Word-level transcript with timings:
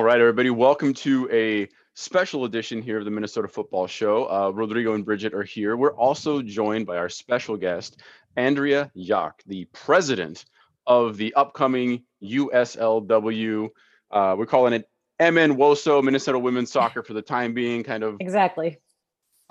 All 0.00 0.06
right, 0.06 0.18
everybody, 0.18 0.48
welcome 0.48 0.94
to 0.94 1.28
a 1.30 1.68
special 1.92 2.46
edition 2.46 2.80
here 2.80 3.00
of 3.00 3.04
the 3.04 3.10
Minnesota 3.10 3.46
Football 3.48 3.86
Show. 3.86 4.24
Uh, 4.30 4.48
Rodrigo 4.48 4.94
and 4.94 5.04
Bridget 5.04 5.34
are 5.34 5.42
here. 5.42 5.76
We're 5.76 5.94
also 5.94 6.40
joined 6.40 6.86
by 6.86 6.96
our 6.96 7.10
special 7.10 7.54
guest, 7.58 8.00
Andrea 8.34 8.90
Yoch, 8.96 9.34
the 9.46 9.66
president 9.74 10.46
of 10.86 11.18
the 11.18 11.34
upcoming 11.34 12.02
USLW. 12.22 13.68
Uh, 14.10 14.36
we're 14.38 14.46
calling 14.46 14.72
it 14.72 14.88
MN 15.20 15.58
WOSO, 15.58 16.02
Minnesota 16.02 16.38
Women's 16.38 16.72
Soccer 16.72 17.02
for 17.02 17.12
the 17.12 17.20
time 17.20 17.52
being, 17.52 17.84
kind 17.84 18.02
of 18.02 18.16
Exactly. 18.20 18.78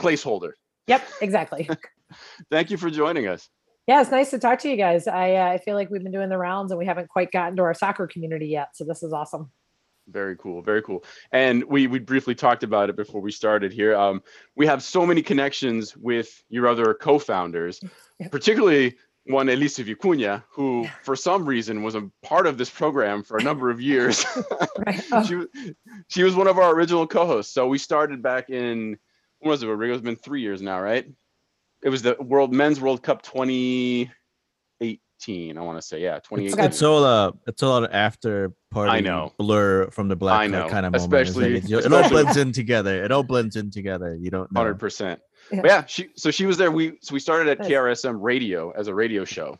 placeholder. 0.01 0.53
Yep, 0.87 1.07
exactly. 1.21 1.69
Thank 2.49 2.71
you 2.71 2.77
for 2.77 2.89
joining 2.89 3.27
us. 3.27 3.47
yeah, 3.85 4.01
it's 4.01 4.09
nice 4.09 4.31
to 4.31 4.39
talk 4.39 4.57
to 4.61 4.69
you 4.69 4.77
guys. 4.77 5.07
I 5.07 5.35
uh, 5.35 5.51
I 5.51 5.59
feel 5.59 5.75
like 5.75 5.91
we've 5.91 6.01
been 6.01 6.11
doing 6.11 6.29
the 6.29 6.39
rounds 6.39 6.71
and 6.71 6.79
we 6.79 6.87
haven't 6.87 7.07
quite 7.07 7.31
gotten 7.31 7.55
to 7.57 7.61
our 7.61 7.75
soccer 7.75 8.07
community 8.07 8.47
yet. 8.47 8.69
So 8.73 8.83
this 8.83 9.03
is 9.03 9.13
awesome. 9.13 9.51
Very 10.11 10.35
cool, 10.37 10.61
very 10.61 10.81
cool. 10.81 11.03
And 11.31 11.63
we 11.65 11.87
we 11.87 11.99
briefly 11.99 12.35
talked 12.35 12.63
about 12.63 12.89
it 12.89 12.95
before 12.95 13.21
we 13.21 13.31
started 13.31 13.71
here. 13.71 13.95
Um, 13.95 14.21
we 14.55 14.65
have 14.67 14.81
so 14.81 15.05
many 15.05 15.21
connections 15.21 15.95
with 15.95 16.43
your 16.49 16.67
other 16.67 16.93
co-founders, 16.93 17.79
Yep. 18.19 18.31
particularly 18.31 18.97
one 19.25 19.47
Elisa 19.49 19.83
Vicuña, 19.83 20.43
who 20.51 20.87
for 21.03 21.15
some 21.15 21.45
reason 21.45 21.83
was 21.83 21.93
a 21.95 22.09
part 22.23 22.47
of 22.47 22.57
this 22.57 22.69
program 22.69 23.21
for 23.23 23.37
a 23.37 23.43
number 23.43 23.69
of 23.69 23.79
years. 23.79 24.25
Right. 24.85 25.03
Oh, 25.11 25.23
she, 25.23 25.35
was- 25.35 25.47
she 26.07 26.23
was 26.23 26.35
one 26.35 26.47
of 26.47 26.57
our 26.57 26.73
original 26.73 27.05
co-hosts. 27.05 27.53
So 27.53 27.67
we 27.67 27.77
started 27.77 28.21
back 28.23 28.49
in 28.49 28.97
when 29.39 29.49
was 29.51 29.61
it? 29.63 29.67
Rodrigo? 29.67 29.93
It's 29.93 30.01
been 30.03 30.15
three 30.15 30.41
years 30.41 30.61
now, 30.61 30.81
right? 30.81 31.05
It 31.83 31.89
was 31.89 32.01
the 32.01 32.15
World 32.19 32.53
Men's 32.53 32.81
World 32.81 33.03
Cup 33.03 33.21
2018. 33.21 34.09
I 35.27 35.53
want 35.61 35.77
to 35.77 35.81
say, 35.81 36.01
yeah, 36.01 36.15
It's, 36.17 36.29
2018. 36.29 36.65
it's 36.65 36.81
all 36.81 37.03
uh 37.03 37.31
it's 37.47 37.61
all 37.61 37.83
an 37.83 37.91
after 37.91 38.53
party 38.71 39.01
know. 39.01 39.33
blur 39.37 39.89
from 39.91 40.07
the 40.07 40.15
black 40.15 40.49
know, 40.49 40.69
kind 40.69 40.85
of 40.85 40.93
moment. 40.93 40.95
isn't 40.95 41.13
especially- 41.43 41.55
it? 41.57 41.85
it 41.85 41.93
all 41.93 42.09
blends 42.09 42.37
in 42.37 42.51
together. 42.53 43.03
It 43.03 43.11
all 43.11 43.23
blends 43.23 43.55
in 43.55 43.69
together. 43.71 44.15
You 44.15 44.29
don't 44.31 44.51
know. 44.51 44.61
Hundred 44.61 44.79
percent. 44.79 45.19
Yeah. 45.51 45.61
But 45.61 45.67
yeah, 45.69 45.85
she 45.85 46.09
so 46.15 46.31
she 46.31 46.45
was 46.45 46.57
there. 46.57 46.71
We 46.71 46.97
so 47.01 47.13
we 47.13 47.19
started 47.19 47.47
at 47.49 47.67
KRSM 47.67 48.17
Radio 48.21 48.71
as 48.71 48.87
a 48.87 48.93
radio 48.95 49.25
show 49.25 49.57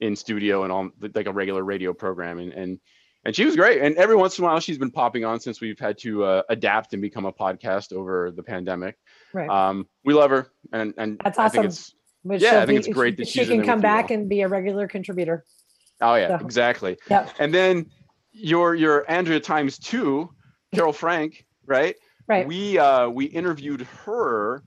in 0.00 0.16
studio 0.16 0.62
and 0.62 0.72
on 0.72 0.92
like 1.14 1.26
a 1.26 1.32
regular 1.32 1.62
radio 1.62 1.92
program 1.92 2.38
and 2.38 2.52
and 2.52 2.80
and 3.26 3.36
she 3.36 3.44
was 3.44 3.54
great. 3.54 3.82
And 3.82 3.96
every 3.96 4.16
once 4.16 4.38
in 4.38 4.44
a 4.44 4.46
while, 4.46 4.60
she's 4.60 4.78
been 4.78 4.90
popping 4.90 5.26
on 5.26 5.40
since 5.40 5.60
we've 5.60 5.78
had 5.78 5.98
to 5.98 6.24
uh, 6.24 6.42
adapt 6.48 6.94
and 6.94 7.02
become 7.02 7.26
a 7.26 7.32
podcast 7.32 7.92
over 7.92 8.30
the 8.30 8.42
pandemic. 8.42 8.96
right. 9.34 9.46
Um, 9.50 9.86
we 10.06 10.14
love 10.14 10.30
her, 10.30 10.48
and 10.72 10.94
and 10.96 11.20
That's 11.22 11.38
I 11.38 11.44
awesome. 11.44 11.52
think 11.62 11.64
it's 11.66 11.94
Which 12.22 12.42
yeah, 12.42 12.60
I 12.60 12.66
think 12.66 12.84
be- 12.84 12.88
it's 12.88 12.94
great 12.94 13.16
that 13.16 13.28
she 13.28 13.46
can 13.46 13.64
come 13.64 13.80
back 13.80 14.10
and 14.10 14.28
be 14.28 14.42
a 14.42 14.48
regular 14.48 14.86
contributor. 14.86 15.44
oh 16.00 16.14
yeah, 16.14 16.38
So- 16.38 16.44
exactly. 16.44 16.98
Yep. 17.08 17.30
And 17.38 17.52
then 17.54 17.86
your 18.32 18.74
your 18.74 19.10
Andrea 19.10 19.40
times 19.40 19.78
two, 19.78 20.30
Carol 20.74 20.92
Frank, 20.92 21.44
right? 21.66 21.96
Right. 22.26 22.46
we 22.46 22.78
uh 22.78 23.08
we 23.08 23.24
interviewed 23.24 23.80
her 24.04 24.62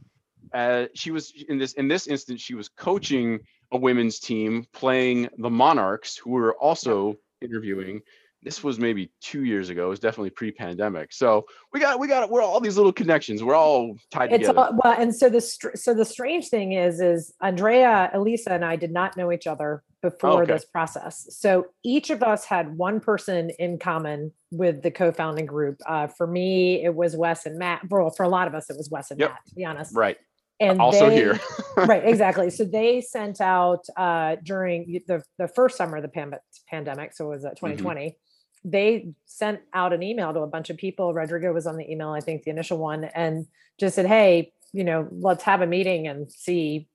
uh 0.53 0.87
she 0.95 1.11
was 1.11 1.31
in 1.47 1.57
this 1.57 1.73
in 1.73 1.87
this 1.87 2.07
instance 2.07 2.41
she 2.41 2.55
was 2.55 2.67
coaching 2.67 3.39
a 3.71 3.77
women's 3.77 4.19
team 4.19 4.65
playing 4.73 5.29
the 5.37 5.49
monarchs 5.49 6.17
who 6.17 6.31
were 6.31 6.55
also 6.55 7.15
interviewing 7.41 8.01
this 8.43 8.63
was 8.63 8.79
maybe 8.79 9.11
two 9.21 9.43
years 9.43 9.69
ago 9.69 9.85
it 9.85 9.89
was 9.89 9.99
definitely 9.99 10.29
pre-pandemic 10.29 11.11
so 11.13 11.45
we 11.71 11.79
got 11.79 11.99
we 11.99 12.07
got 12.07 12.29
we're 12.29 12.41
all 12.41 12.59
these 12.59 12.77
little 12.77 12.93
connections 12.93 13.43
we're 13.43 13.55
all 13.55 13.95
tied 14.11 14.31
it's 14.31 14.47
together 14.47 14.59
all, 14.59 14.79
well, 14.83 14.95
and 14.99 15.15
so 15.15 15.29
the 15.29 15.41
str- 15.41 15.75
so 15.75 15.93
the 15.93 16.05
strange 16.05 16.47
thing 16.49 16.73
is, 16.73 16.99
is 17.01 17.33
Andrea, 17.41 18.09
Elisa, 18.13 18.51
and 18.53 18.63
I 18.65 18.75
did 18.75 18.91
not 18.91 19.15
know 19.17 19.31
each 19.31 19.47
other 19.47 19.83
before 20.01 20.43
okay. 20.43 20.53
this 20.53 20.65
process. 20.65 21.27
So 21.31 21.67
each 21.83 22.09
of 22.09 22.21
us 22.23 22.45
had 22.45 22.77
one 22.77 22.99
person 22.99 23.49
in 23.59 23.79
common 23.79 24.31
with 24.51 24.81
the 24.81 24.91
co-founding 24.91 25.45
group. 25.45 25.77
Uh, 25.87 26.07
for 26.07 26.27
me, 26.27 26.83
it 26.83 26.93
was 26.93 27.15
Wes 27.15 27.45
and 27.45 27.57
Matt. 27.57 27.81
Well, 27.89 28.09
for 28.09 28.23
a 28.23 28.29
lot 28.29 28.47
of 28.47 28.55
us, 28.55 28.69
it 28.69 28.77
was 28.77 28.89
Wes 28.89 29.11
and 29.11 29.19
Yep. 29.19 29.29
Matt, 29.29 29.39
to 29.47 29.55
be 29.55 29.65
honest. 29.65 29.95
right 29.95 30.17
And 30.59 30.79
also 30.81 31.09
they- 31.09 31.15
here 31.15 31.39
right 31.77 32.03
exactly 32.13 32.49
so 32.49 32.63
they 32.65 33.01
sent 33.01 33.41
out 33.41 33.83
uh 33.97 34.35
during 34.43 35.01
the 35.07 35.23
the 35.37 35.47
first 35.47 35.77
summer 35.77 35.97
of 35.97 36.03
the 36.03 36.39
pandemic 36.69 37.13
so 37.13 37.25
it 37.25 37.29
was 37.35 37.45
uh, 37.45 37.49
Mm-hmm. 37.49 37.67
2020 37.67 38.17
they 38.65 39.13
sent 39.25 39.59
out 39.73 39.93
an 39.93 40.03
email 40.03 40.33
to 40.33 40.39
a 40.39 40.47
bunch 40.47 40.69
of 40.69 40.77
people 40.77 41.13
rodrigo 41.13 41.51
was 41.53 41.67
on 41.67 41.77
the 41.77 41.89
email 41.91 42.09
i 42.09 42.19
think 42.19 42.43
the 42.43 42.51
initial 42.51 42.77
one 42.77 43.03
and 43.03 43.45
just 43.79 43.95
said 43.95 44.05
hey 44.05 44.51
you 44.71 44.83
know 44.83 45.07
let's 45.11 45.43
have 45.43 45.61
a 45.61 45.67
meeting 45.67 46.07
and 46.07 46.31
see 46.31 46.87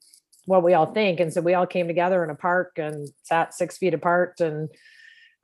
what 0.46 0.62
we 0.62 0.74
all 0.74 0.92
think 0.92 1.20
and 1.20 1.32
so 1.32 1.40
we 1.40 1.54
all 1.54 1.66
came 1.66 1.86
together 1.86 2.24
in 2.24 2.30
a 2.30 2.34
park 2.34 2.72
and 2.76 3.08
sat 3.22 3.54
six 3.54 3.76
feet 3.76 3.94
apart 3.94 4.40
and 4.40 4.68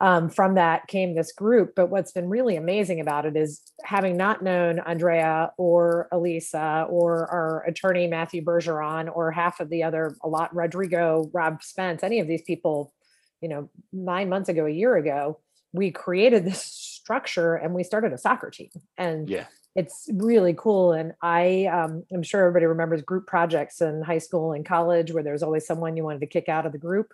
um, 0.01 0.29
from 0.29 0.55
that 0.55 0.87
came 0.87 1.15
this 1.15 1.31
group. 1.31 1.73
But 1.75 1.89
what's 1.89 2.11
been 2.11 2.29
really 2.29 2.55
amazing 2.57 2.99
about 2.99 3.25
it 3.25 3.37
is 3.37 3.61
having 3.83 4.17
not 4.17 4.43
known 4.43 4.79
Andrea 4.79 5.51
or 5.57 6.07
Elisa 6.11 6.85
or 6.89 7.27
our 7.27 7.63
attorney 7.65 8.07
Matthew 8.07 8.43
Bergeron 8.43 9.09
or 9.13 9.31
half 9.31 9.59
of 9.59 9.69
the 9.69 9.83
other 9.83 10.15
a 10.21 10.27
lot 10.27 10.53
Rodrigo, 10.55 11.29
Rob 11.33 11.63
Spence, 11.63 12.03
any 12.03 12.19
of 12.19 12.27
these 12.27 12.41
people, 12.41 12.93
you 13.41 13.47
know, 13.47 13.69
nine 13.93 14.27
months 14.27 14.49
ago, 14.49 14.65
a 14.65 14.69
year 14.69 14.97
ago, 14.97 15.39
we 15.75 15.91
created 15.91 16.45
this 16.45 16.61
structure 16.63 17.55
and 17.55 17.73
we 17.73 17.83
started 17.83 18.13
a 18.13 18.17
soccer 18.17 18.49
team. 18.49 18.69
And 18.97 19.29
yeah. 19.29 19.45
it's 19.75 20.09
really 20.13 20.55
cool. 20.57 20.93
And 20.93 21.13
i 21.21 21.65
um, 21.65 22.03
i'm 22.13 22.23
sure 22.23 22.41
everybody 22.41 22.65
remembers 22.65 23.01
group 23.01 23.27
projects 23.27 23.81
in 23.81 24.01
high 24.01 24.17
school 24.17 24.53
and 24.53 24.65
college 24.65 25.11
where 25.11 25.23
there's 25.23 25.43
always 25.43 25.67
someone 25.67 25.97
you 25.97 26.03
wanted 26.03 26.21
to 26.21 26.27
kick 26.27 26.49
out 26.49 26.65
of 26.65 26.71
the 26.71 26.77
group. 26.77 27.13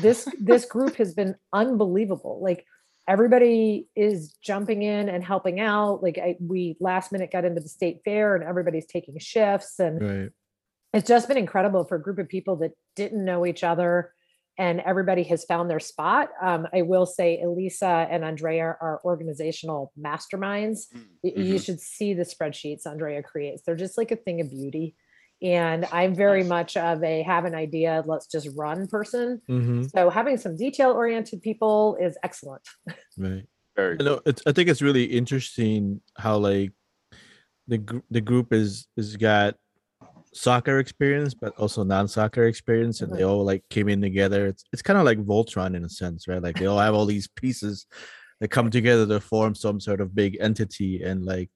This 0.00 0.28
this 0.40 0.64
group 0.64 0.96
has 0.96 1.14
been 1.14 1.36
unbelievable. 1.52 2.40
Like 2.42 2.66
everybody 3.08 3.88
is 3.96 4.34
jumping 4.42 4.82
in 4.82 5.08
and 5.08 5.24
helping 5.24 5.58
out. 5.58 6.02
Like 6.02 6.18
I, 6.18 6.36
we 6.38 6.76
last 6.80 7.12
minute 7.12 7.32
got 7.32 7.44
into 7.44 7.60
the 7.60 7.68
state 7.68 8.02
fair 8.04 8.36
and 8.36 8.44
everybody's 8.44 8.86
taking 8.86 9.18
shifts. 9.18 9.80
And 9.80 10.00
Right. 10.02 10.30
it's 10.92 11.08
just 11.08 11.26
been 11.28 11.36
incredible 11.36 11.84
for 11.84 11.96
a 11.96 12.02
group 12.02 12.18
of 12.18 12.28
people 12.28 12.56
that 12.56 12.72
didn't 12.94 13.24
know 13.24 13.46
each 13.46 13.64
other 13.64 14.12
and 14.60 14.80
everybody 14.80 15.22
has 15.22 15.42
found 15.46 15.70
their 15.70 15.80
spot. 15.80 16.28
Um, 16.42 16.68
I 16.74 16.82
will 16.82 17.06
say 17.06 17.40
Elisa 17.40 18.06
and 18.10 18.22
Andrea 18.22 18.76
are 18.78 19.00
organizational 19.06 19.90
masterminds. 19.98 20.80
Y- 21.24 21.32
You 21.34 21.54
Mhm. 21.54 21.64
should 21.64 21.80
see 21.80 22.12
the 22.12 22.24
spreadsheets 22.24 22.86
Andrea 22.86 23.22
creates. 23.22 23.62
They're 23.62 23.74
just 23.74 23.96
like 23.96 24.10
a 24.12 24.16
thing 24.16 24.42
of 24.42 24.50
beauty. 24.50 24.94
And 25.40 25.86
I'm 25.86 26.14
very 26.14 26.40
Nice. 26.42 26.48
much 26.50 26.76
of 26.76 27.02
a 27.02 27.22
have 27.22 27.46
an 27.46 27.54
idea, 27.54 28.04
let's 28.06 28.26
just 28.26 28.48
run 28.54 28.86
person. 28.86 29.40
hmm 29.46 29.84
So 29.84 30.10
having 30.10 30.36
some 30.36 30.56
detail 30.58 30.90
oriented 30.90 31.40
people 31.40 31.96
is 31.98 32.18
excellent. 32.22 32.62
Right. 33.16 33.46
very 33.76 33.96
You 33.98 34.04
know, 34.04 34.20
it's, 34.26 34.42
I 34.46 34.52
think 34.52 34.68
it's 34.68 34.82
really 34.82 35.04
interesting 35.04 36.02
how 36.18 36.36
like 36.36 36.72
the 37.66 37.78
the 38.10 38.20
group 38.20 38.52
is 38.52 38.86
is 38.98 39.16
got 39.16 39.56
soccer 40.32 40.78
experience, 40.78 41.34
but 41.34 41.56
also 41.56 41.82
non-soccer 41.84 42.44
experience, 42.44 43.00
and 43.00 43.12
they 43.12 43.24
all 43.24 43.44
like 43.44 43.64
came 43.70 43.88
in 43.88 44.00
together. 44.00 44.46
It's 44.46 44.64
it's 44.72 44.82
kind 44.82 44.98
of 44.98 45.04
like 45.04 45.18
Voltron 45.18 45.76
in 45.76 45.84
a 45.84 45.88
sense, 45.88 46.28
right? 46.28 46.42
Like 46.42 46.56
they 46.56 46.66
all 46.66 46.78
have 46.78 46.94
all 46.94 47.06
these 47.06 47.28
pieces 47.28 47.86
that 48.40 48.48
come 48.48 48.70
together 48.70 49.06
to 49.06 49.20
form 49.20 49.54
some 49.54 49.80
sort 49.80 50.00
of 50.00 50.14
big 50.14 50.36
entity, 50.40 51.02
and 51.02 51.24
like 51.24 51.50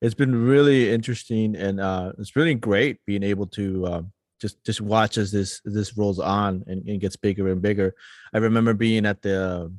it's 0.00 0.14
been 0.14 0.34
really 0.34 0.90
interesting, 0.90 1.56
and 1.56 1.80
uh, 1.80 2.12
it's 2.18 2.36
really 2.36 2.54
great 2.54 2.98
being 3.06 3.22
able 3.22 3.46
to. 3.48 3.86
Um, 3.86 4.12
just, 4.40 4.62
just 4.64 4.80
watch 4.82 5.16
as 5.16 5.32
this 5.32 5.62
this 5.64 5.96
rolls 5.96 6.18
on 6.18 6.64
and, 6.66 6.86
and 6.86 7.00
gets 7.00 7.16
bigger 7.16 7.48
and 7.48 7.62
bigger. 7.62 7.94
I 8.34 8.38
remember 8.38 8.74
being 8.74 9.06
at 9.06 9.22
the 9.22 9.72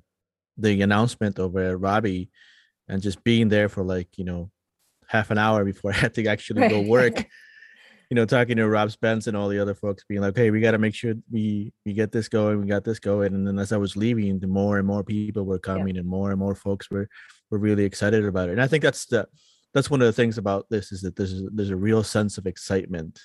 the 0.57 0.81
announcement 0.81 1.39
over 1.39 1.59
at 1.59 1.79
Robbie 1.79 2.29
and 2.87 3.01
just 3.01 3.23
being 3.23 3.49
there 3.49 3.69
for 3.69 3.83
like, 3.83 4.17
you 4.17 4.23
know, 4.23 4.51
half 5.07 5.31
an 5.31 5.37
hour 5.37 5.63
before 5.65 5.91
I 5.93 5.97
had 5.97 6.13
to 6.15 6.25
actually 6.27 6.67
go 6.67 6.81
work, 6.81 7.13
you 8.09 8.15
know, 8.15 8.25
talking 8.25 8.57
to 8.57 8.67
Rob 8.67 8.91
Spence 8.91 9.27
and 9.27 9.35
all 9.35 9.47
the 9.47 9.59
other 9.59 9.73
folks 9.73 10.03
being 10.07 10.21
like, 10.21 10.35
hey, 10.35 10.51
we 10.51 10.61
got 10.61 10.71
to 10.71 10.77
make 10.77 10.95
sure 10.95 11.13
we 11.31 11.73
we 11.85 11.93
get 11.93 12.11
this 12.11 12.27
going, 12.27 12.61
we 12.61 12.67
got 12.67 12.83
this 12.83 12.99
going. 12.99 13.33
And 13.33 13.47
then 13.47 13.59
as 13.59 13.71
I 13.71 13.77
was 13.77 13.95
leaving, 13.95 14.39
the 14.39 14.47
more 14.47 14.77
and 14.77 14.87
more 14.87 15.03
people 15.03 15.43
were 15.43 15.59
coming 15.59 15.97
and 15.97 16.07
more 16.07 16.31
and 16.31 16.39
more 16.39 16.55
folks 16.55 16.89
were 16.89 17.07
were 17.49 17.57
really 17.59 17.83
excited 17.83 18.25
about 18.25 18.49
it. 18.49 18.53
And 18.53 18.61
I 18.61 18.67
think 18.67 18.83
that's 18.83 19.05
the 19.05 19.27
that's 19.73 19.89
one 19.89 20.01
of 20.01 20.07
the 20.07 20.13
things 20.13 20.37
about 20.37 20.67
this 20.69 20.91
is 20.91 21.01
that 21.01 21.15
there's 21.15 21.43
there's 21.51 21.69
a 21.69 21.75
real 21.75 22.03
sense 22.03 22.37
of 22.37 22.47
excitement 22.47 23.19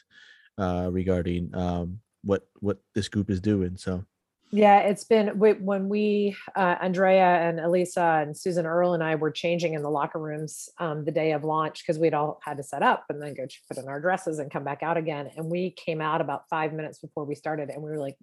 uh 0.58 0.88
regarding 0.90 1.55
um 1.55 2.00
what 2.25 2.43
what 2.60 2.78
this 2.94 3.08
group 3.08 3.31
is 3.31 3.40
doing. 3.40 3.76
So 3.76 4.05
Yeah, 4.52 4.81
it's 4.81 5.05
been 5.05 5.38
when 5.38 5.88
we, 5.88 6.37
uh, 6.56 6.75
Andrea 6.81 7.49
and 7.49 7.61
Elisa 7.61 8.25
and 8.26 8.37
Susan 8.37 8.67
Earl 8.67 8.94
and 8.94 9.02
I 9.02 9.14
were 9.14 9.31
changing 9.31 9.75
in 9.75 9.82
the 9.82 9.91
locker 9.91 10.19
rooms 10.19 10.69
um, 10.79 11.05
the 11.05 11.12
day 11.12 11.32
of 11.32 11.44
launch 11.44 11.82
because 11.82 12.00
we'd 12.00 12.14
all 12.14 12.41
had 12.44 12.56
to 12.56 12.64
set 12.64 12.82
up 12.82 13.05
and 13.08 13.23
then 13.23 13.35
go 13.35 13.47
put 13.69 13.79
in 13.79 13.88
our 13.88 14.00
dresses 14.00 14.41
and 14.41 14.50
come 14.50 14.64
back 14.64 14.82
out 14.82 14.97
again. 14.97 15.31
And 15.37 15.49
we 15.49 15.70
came 15.70 16.00
out 16.00 16.20
about 16.20 16.49
five 16.49 16.73
minutes 16.73 16.99
before 16.99 17.25
we 17.25 17.37
started 17.37 17.70
and 17.70 17.81
we 17.81 17.91
were 17.91 17.99
like, 17.99 18.17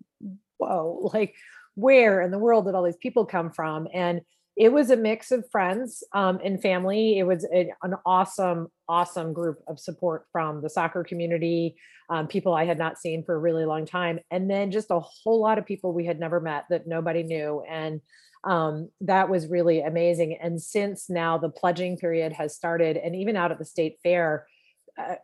whoa, 0.57 1.09
like 1.13 1.33
where 1.75 2.21
in 2.21 2.31
the 2.31 2.39
world 2.39 2.65
did 2.65 2.75
all 2.75 2.83
these 2.83 2.97
people 2.97 3.25
come 3.25 3.49
from? 3.49 3.87
And 3.93 4.19
it 4.57 4.73
was 4.73 4.89
a 4.89 4.97
mix 4.97 5.31
of 5.31 5.49
friends 5.51 6.03
um, 6.13 6.39
and 6.43 6.61
family. 6.61 7.19
It 7.19 7.23
was 7.23 7.45
a- 7.53 7.71
an 7.83 7.93
awesome, 8.05 8.67
awesome 8.89 9.31
group 9.33 9.59
of 9.67 9.79
support 9.79 10.25
from 10.31 10.61
the 10.61 10.69
soccer 10.69 11.03
community, 11.03 11.75
um, 12.09 12.27
people 12.27 12.53
I 12.53 12.65
had 12.65 12.79
not 12.79 12.97
seen 12.97 13.23
for 13.23 13.35
a 13.35 13.39
really 13.39 13.65
long 13.65 13.85
time, 13.85 14.19
and 14.31 14.49
then 14.49 14.71
just 14.71 14.89
a 14.89 14.99
whole 14.99 15.39
lot 15.39 15.59
of 15.59 15.65
people 15.65 15.93
we 15.93 16.05
had 16.05 16.19
never 16.19 16.39
met 16.39 16.65
that 16.69 16.87
nobody 16.87 17.21
knew. 17.23 17.63
And 17.69 18.01
um, 18.43 18.89
that 19.01 19.29
was 19.29 19.47
really 19.47 19.81
amazing. 19.81 20.37
And 20.41 20.61
since 20.61 21.09
now 21.09 21.37
the 21.37 21.49
pledging 21.49 21.97
period 21.97 22.33
has 22.33 22.55
started, 22.55 22.97
and 22.97 23.15
even 23.15 23.35
out 23.35 23.51
at 23.51 23.59
the 23.59 23.65
state 23.65 23.97
fair, 24.03 24.47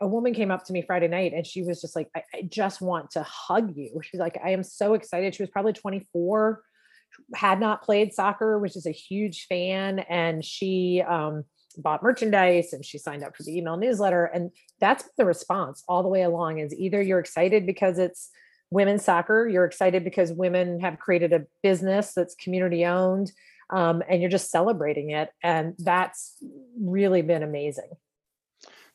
a- 0.02 0.08
woman 0.08 0.34
came 0.34 0.52
up 0.52 0.64
to 0.66 0.74
me 0.74 0.82
Friday 0.84 1.08
night 1.08 1.34
and 1.34 1.46
she 1.48 1.64
was 1.64 1.82
just 1.82 1.96
like, 1.96 2.10
I, 2.16 2.22
I 2.36 2.42
just 2.44 2.82
want 2.82 3.12
to 3.12 3.24
hug 3.24 3.76
you. 3.76 4.00
She's 4.04 4.20
like, 4.20 4.38
I 4.44 4.50
am 4.52 4.64
so 4.64 4.94
excited. 4.94 5.34
She 5.34 5.42
was 5.44 5.50
probably 5.50 5.74
24, 5.74 6.62
had 7.36 7.60
not 7.60 7.84
played 7.84 8.14
soccer, 8.14 8.60
which 8.60 8.76
is 8.76 8.86
a 8.86 8.92
huge 8.92 9.46
fan. 9.48 10.00
And 10.00 10.44
she 10.44 11.02
um, 11.08 11.46
bought 11.78 12.04
merchandise 12.04 12.74
and 12.74 12.86
she 12.86 12.98
signed 12.98 13.24
up 13.24 13.36
for 13.36 13.44
the 13.44 13.58
email 13.58 13.78
newsletter. 13.78 14.26
And 14.26 14.52
that's 14.80 15.10
the 15.18 15.26
response 15.26 15.84
all 15.88 16.04
the 16.04 16.10
way 16.10 16.24
along 16.24 16.60
is 16.60 16.74
either 16.74 17.02
you're 17.02 17.20
excited 17.20 17.66
because 17.66 18.00
it's 18.00 18.30
women's 18.70 19.06
soccer, 19.06 19.48
you're 19.48 19.66
excited 19.66 20.04
because 20.04 20.32
women 20.32 20.80
have 20.80 21.00
created 21.00 21.34
a 21.34 21.46
business 21.62 22.14
that's 22.14 22.36
community 22.36 22.86
owned. 22.86 23.32
Um, 23.70 24.04
and 24.08 24.22
you're 24.22 24.30
just 24.30 24.52
celebrating 24.52 25.12
it. 25.12 25.30
And 25.42 25.74
that's 25.80 26.38
really 26.80 27.22
been 27.22 27.44
amazing. 27.44 27.90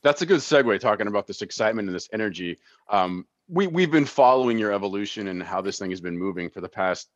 That's 0.02 0.22
a 0.22 0.26
good 0.26 0.40
segue 0.40 0.78
talking 0.78 1.08
about 1.08 1.26
this 1.26 1.42
excitement 1.42 1.88
and 1.88 1.94
this 1.94 2.08
energy. 2.12 2.58
Um, 2.88 3.26
we 3.48 3.66
we've 3.66 3.90
been 3.90 4.04
following 4.04 4.58
your 4.58 4.72
evolution 4.72 5.28
and 5.28 5.42
how 5.42 5.60
this 5.60 5.78
thing 5.78 5.90
has 5.90 6.00
been 6.00 6.16
moving 6.16 6.50
for 6.50 6.60
the 6.60 6.68
past 6.68 7.08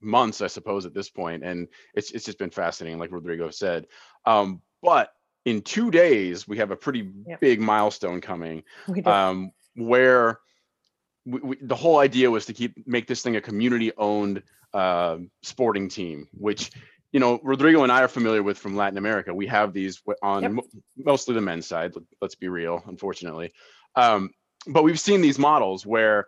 months, 0.00 0.40
I 0.40 0.46
suppose, 0.46 0.86
at 0.86 0.94
this 0.94 1.08
point, 1.10 1.42
and 1.44 1.68
it's 1.94 2.10
it's 2.10 2.24
just 2.24 2.38
been 2.38 2.50
fascinating, 2.50 2.98
like 2.98 3.12
Rodrigo 3.12 3.50
said. 3.50 3.86
Um, 4.24 4.60
but 4.82 5.10
in 5.44 5.62
two 5.62 5.90
days, 5.90 6.46
we 6.48 6.58
have 6.58 6.70
a 6.70 6.76
pretty 6.76 7.10
Yep. 7.26 7.40
big 7.40 7.60
milestone 7.60 8.20
coming, 8.20 8.62
um, 9.04 9.52
where 9.74 10.40
we, 11.24 11.40
we, 11.40 11.56
the 11.60 11.74
whole 11.76 11.98
idea 11.98 12.30
was 12.30 12.46
to 12.46 12.52
keep 12.52 12.86
make 12.86 13.06
this 13.06 13.22
thing 13.22 13.36
a 13.36 13.40
community-owned 13.40 14.42
uh, 14.74 15.18
sporting 15.42 15.88
team, 15.88 16.28
which 16.32 16.70
you 17.12 17.20
know 17.20 17.40
Rodrigo 17.42 17.82
and 17.82 17.90
I 17.92 18.02
are 18.02 18.08
familiar 18.08 18.42
with 18.42 18.58
from 18.58 18.76
Latin 18.76 18.98
America. 18.98 19.32
We 19.34 19.46
have 19.46 19.72
these 19.72 20.02
on 20.22 20.42
Yep. 20.42 20.52
mo- 20.52 20.68
mostly 20.96 21.34
the 21.34 21.40
men's 21.40 21.66
side. 21.66 21.94
let- 21.94 22.04
Let's 22.20 22.34
be 22.34 22.48
real, 22.48 22.82
unfortunately. 22.86 23.52
Um, 23.94 24.30
but 24.66 24.82
we've 24.82 25.00
seen 25.00 25.20
these 25.20 25.38
models 25.38 25.86
where, 25.86 26.26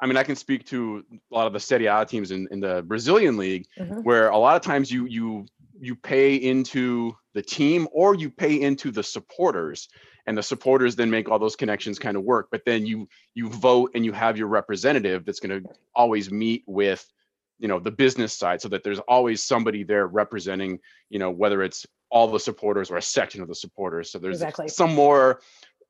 I 0.00 0.06
mean, 0.06 0.16
I 0.16 0.22
can 0.22 0.36
speak 0.36 0.64
to 0.66 1.04
a 1.30 1.34
lot 1.34 1.46
of 1.46 1.52
the 1.52 1.60
Serie 1.60 1.86
A 1.86 2.04
teams 2.04 2.30
in, 2.30 2.48
in 2.50 2.60
the 2.60 2.82
Brazilian 2.82 3.36
league, 3.36 3.66
Mhm. 3.78 4.02
where 4.04 4.28
a 4.30 4.38
lot 4.38 4.56
of 4.56 4.62
times 4.62 4.90
you 4.90 5.06
you 5.06 5.46
you 5.82 5.94
pay 5.96 6.34
into 6.36 7.14
the 7.32 7.42
team 7.42 7.88
or 7.92 8.14
you 8.14 8.28
pay 8.30 8.60
into 8.60 8.90
the 8.90 9.02
supporters 9.02 9.88
and 10.26 10.36
the 10.36 10.42
supporters 10.42 10.94
then 10.96 11.10
make 11.10 11.28
all 11.30 11.38
those 11.38 11.56
connections 11.56 11.98
kind 11.98 12.18
of 12.18 12.22
work 12.22 12.48
but 12.50 12.62
then 12.66 12.84
you 12.84 13.08
you 13.34 13.48
vote 13.48 13.90
and 13.94 14.04
you 14.04 14.12
have 14.12 14.36
your 14.36 14.48
representative 14.48 15.24
that's 15.24 15.40
going 15.40 15.62
to 15.62 15.70
always 15.94 16.30
meet 16.30 16.62
with 16.66 17.10
you 17.58 17.66
know 17.66 17.78
the 17.78 17.90
business 17.90 18.36
side 18.36 18.60
so 18.60 18.68
that 18.68 18.84
there's 18.84 18.98
always 19.08 19.42
somebody 19.42 19.82
there 19.82 20.06
representing 20.06 20.78
you 21.08 21.18
know 21.18 21.30
whether 21.30 21.62
it's 21.62 21.86
all 22.10 22.28
the 22.28 22.38
supporters 22.40 22.90
or 22.90 22.98
a 22.98 23.02
section 23.02 23.40
of 23.40 23.48
the 23.48 23.54
supporters 23.54 24.10
so 24.12 24.18
there's 24.18 24.36
Exactly. 24.42 24.68
some 24.68 24.94
more 24.94 25.40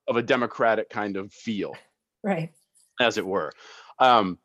of 0.07 0.15
a 0.17 0.23
democratic 0.23 0.89
kind 0.89 1.17
of 1.17 1.33
feel 1.33 1.75
Right. 2.23 2.53
as 3.01 3.19
it 3.19 3.27
were. 3.27 3.51
Um, 4.01 4.39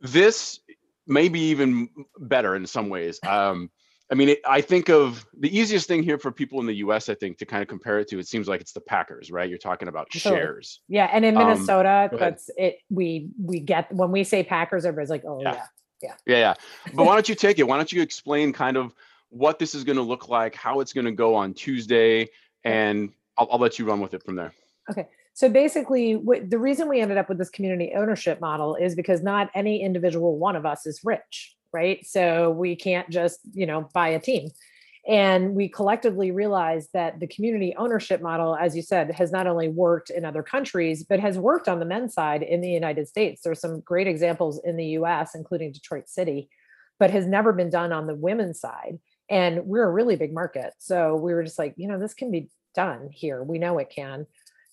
this 0.00 0.60
may 1.06 1.28
be 1.28 1.40
even 1.50 1.88
better 2.18 2.56
in 2.56 2.66
some 2.66 2.88
ways. 2.88 3.20
Um, 3.22 3.70
I 4.10 4.14
mean, 4.14 4.30
it, 4.30 4.40
I 4.46 4.60
think 4.60 4.88
of 4.88 5.26
the 5.38 5.56
easiest 5.56 5.88
thing 5.88 6.02
here 6.02 6.18
for 6.18 6.30
people 6.30 6.60
in 6.60 6.66
the 6.66 6.74
U.S. 6.76 7.08
I 7.08 7.14
think 7.14 7.38
to 7.38 7.46
kind 7.46 7.60
of 7.62 7.68
compare 7.68 7.98
it 7.98 8.08
to. 8.08 8.18
It 8.18 8.28
seems 8.28 8.46
like 8.48 8.60
it's 8.60 8.72
the 8.72 8.80
Packers, 8.80 9.30
right? 9.30 9.48
You're 9.48 9.58
talking 9.58 9.88
about 9.88 10.08
Totally. 10.12 10.40
shares. 10.40 10.80
Yeah, 10.88 11.08
and 11.12 11.24
in 11.24 11.36
Um, 11.36 11.46
Minnesota, 11.46 12.08
ahead. 12.12 12.18
that's 12.18 12.50
it. 12.56 12.78
We 12.88 13.30
we 13.40 13.60
get 13.60 13.92
when 13.92 14.12
we 14.12 14.22
say 14.22 14.44
Packers, 14.44 14.84
everybody's 14.84 15.10
like, 15.10 15.24
oh 15.24 15.40
Yeah. 15.42 15.62
yeah, 16.02 16.14
Yeah, 16.24 16.36
yeah. 16.36 16.54
But 16.94 17.04
why 17.04 17.14
don't 17.14 17.28
you 17.28 17.34
take 17.34 17.58
it? 17.58 17.64
Why 17.66 17.76
don't 17.76 17.92
you 17.92 18.00
explain 18.00 18.52
kind 18.52 18.76
of 18.76 18.94
what 19.30 19.58
this 19.58 19.74
is 19.74 19.82
going 19.82 19.96
to 19.96 20.02
look 20.02 20.28
like, 20.28 20.54
how 20.54 20.78
it's 20.80 20.92
going 20.92 21.06
to 21.06 21.12
go 21.12 21.34
on 21.34 21.52
Tuesday, 21.52 22.28
and 22.62 23.12
I'll, 23.36 23.48
I'll 23.50 23.58
let 23.58 23.78
you 23.78 23.84
run 23.86 24.00
with 24.00 24.14
it 24.14 24.22
from 24.22 24.36
there. 24.36 24.52
So 25.36 25.50
basically, 25.50 26.14
the 26.14 26.58
reason 26.58 26.88
we 26.88 27.02
ended 27.02 27.18
up 27.18 27.28
with 27.28 27.36
this 27.36 27.50
community 27.50 27.92
ownership 27.94 28.40
model 28.40 28.74
is 28.74 28.94
because 28.94 29.22
not 29.22 29.50
any 29.54 29.82
individual 29.82 30.38
one 30.38 30.56
of 30.56 30.64
us 30.64 30.86
is 30.86 31.02
rich, 31.04 31.54
right? 31.74 32.04
So 32.06 32.52
we 32.52 32.74
can't 32.74 33.10
just 33.10 33.40
you 33.52 33.66
know 33.66 33.86
buy 33.92 34.08
a 34.08 34.18
team. 34.18 34.48
And 35.06 35.54
we 35.54 35.68
collectively 35.68 36.30
realized 36.30 36.88
that 36.94 37.20
the 37.20 37.26
community 37.26 37.74
ownership 37.76 38.22
model, 38.22 38.56
as 38.56 38.74
you 38.74 38.80
said, 38.80 39.10
has 39.12 39.30
not 39.30 39.46
only 39.46 39.68
worked 39.68 40.08
in 40.08 40.24
other 40.24 40.42
countries, 40.42 41.04
but 41.04 41.20
has 41.20 41.38
worked 41.38 41.68
on 41.68 41.80
the 41.80 41.84
men's 41.84 42.14
side 42.14 42.42
in 42.42 42.62
the 42.62 42.70
United 42.70 43.06
States. 43.06 43.42
There's 43.42 43.60
some 43.60 43.80
great 43.80 44.06
examples 44.06 44.58
in 44.64 44.78
the 44.78 44.86
US, 45.00 45.34
including 45.34 45.70
Detroit 45.70 46.08
City, 46.08 46.48
but 46.98 47.10
has 47.10 47.26
never 47.26 47.52
been 47.52 47.68
done 47.68 47.92
on 47.92 48.06
the 48.06 48.14
women's 48.14 48.58
side. 48.58 48.98
And 49.28 49.66
we're 49.66 49.86
a 49.86 49.92
really 49.92 50.16
big 50.16 50.32
market. 50.32 50.72
So 50.78 51.14
we 51.14 51.34
were 51.34 51.44
just 51.44 51.58
like, 51.58 51.74
you 51.76 51.88
know, 51.88 51.98
this 51.98 52.14
can 52.14 52.30
be 52.30 52.48
done 52.74 53.10
here. 53.12 53.42
We 53.42 53.58
know 53.58 53.76
it 53.78 53.90
can. 53.94 54.26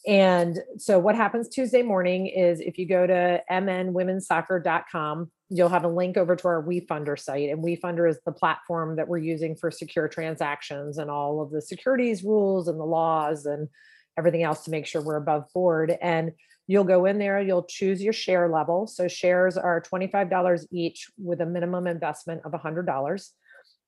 And 0.06 0.60
so 0.78 1.00
what 1.00 1.16
happens 1.16 1.48
Tuesday 1.48 1.82
morning 1.82 2.28
is 2.28 2.60
if 2.60 2.78
you 2.78 2.86
go 2.86 3.08
to 3.08 3.42
mnwomensoccer.com, 3.50 5.32
you'll 5.50 5.70
have 5.70 5.86
a 5.86 5.90
link 5.90 6.18
over 6.18 6.36
to 6.36 6.48
our 6.48 6.62
WeFunder 6.64 7.18
site. 7.18 7.50
And 7.50 7.64
WeFunder 7.64 8.10
is 8.10 8.20
the 8.26 8.34
platform 8.34 8.98
that 8.98 9.08
we're 9.08 9.20
using 9.20 9.56
for 9.56 9.72
secure 9.72 10.10
transactions 10.10 10.98
and 10.98 11.10
all 11.10 11.42
of 11.42 11.52
the 11.52 11.62
securities 11.62 12.24
rules 12.24 12.68
and 12.68 12.80
the 12.80 12.86
laws 12.86 13.46
and 13.46 13.70
everything 14.18 14.44
else 14.44 14.66
to 14.66 14.72
make 14.72 14.86
sure 14.86 15.02
we're 15.02 15.16
above 15.16 15.46
board. 15.54 15.96
And 16.02 16.34
you'll 16.68 16.84
go 16.84 17.06
in 17.06 17.18
there, 17.18 17.42
you'll 17.42 17.64
choose 17.64 18.02
your 18.02 18.14
share 18.14 18.50
level. 18.50 18.88
So 18.88 19.08
shares 19.08 19.58
are 19.58 19.82
$25 19.82 20.66
each 20.72 21.10
with 21.18 21.40
a 21.40 21.46
minimum 21.46 21.88
investment 21.88 22.42
of 22.46 22.52
$100. 22.52 23.30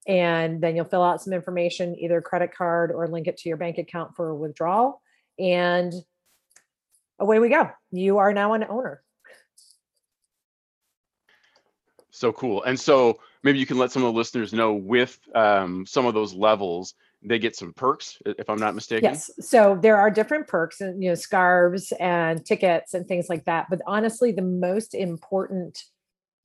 And 0.08 0.62
then 0.62 0.76
you'll 0.76 0.86
fill 0.86 1.04
out 1.04 1.22
some 1.22 1.34
information, 1.34 1.96
either 2.00 2.22
credit 2.22 2.54
card 2.56 2.92
or 2.92 3.08
link 3.08 3.28
it 3.28 3.38
to 3.38 3.50
your 3.50 3.58
bank 3.58 3.78
account 3.78 4.16
for 4.16 4.30
a 4.30 4.36
withdrawal. 4.36 5.02
And 5.40 5.94
away 7.20 7.40
we 7.40 7.50
go. 7.50 7.70
You 7.92 8.18
are 8.18 8.34
now 8.34 8.54
an 8.54 8.64
owner. 8.64 9.02
So 12.12 12.32
cool. 12.32 12.64
And 12.64 12.80
so 12.80 13.20
maybe 13.44 13.60
you 13.60 13.66
can 13.66 13.78
let 13.78 13.92
some 13.92 14.04
of 14.04 14.14
the 14.14 14.18
listeners 14.18 14.54
know 14.54 14.74
with 14.74 15.20
um, 15.36 15.86
some 15.86 16.06
of 16.06 16.14
those 16.14 16.34
levels, 16.34 16.94
they 17.22 17.40
get 17.40 17.56
some 17.56 17.74
perks, 17.74 18.18
if 18.26 18.50
I'm 18.50 18.60
not 18.60 18.74
mistaken. 18.74 19.04
Yes. 19.04 19.30
So 19.40 19.78
there 19.82 19.98
are 19.98 20.10
different 20.10 20.48
perks 20.48 20.80
and 20.80 21.04
you 21.04 21.10
know 21.10 21.16
scarves 21.16 21.92
and 22.00 22.46
tickets 22.46 22.94
and 22.94 23.08
things 23.08 23.28
like 23.30 23.46
that. 23.46 23.68
But 23.70 23.82
honestly, 23.86 24.32
the 24.32 24.44
most 24.44 24.94
important 24.94 25.84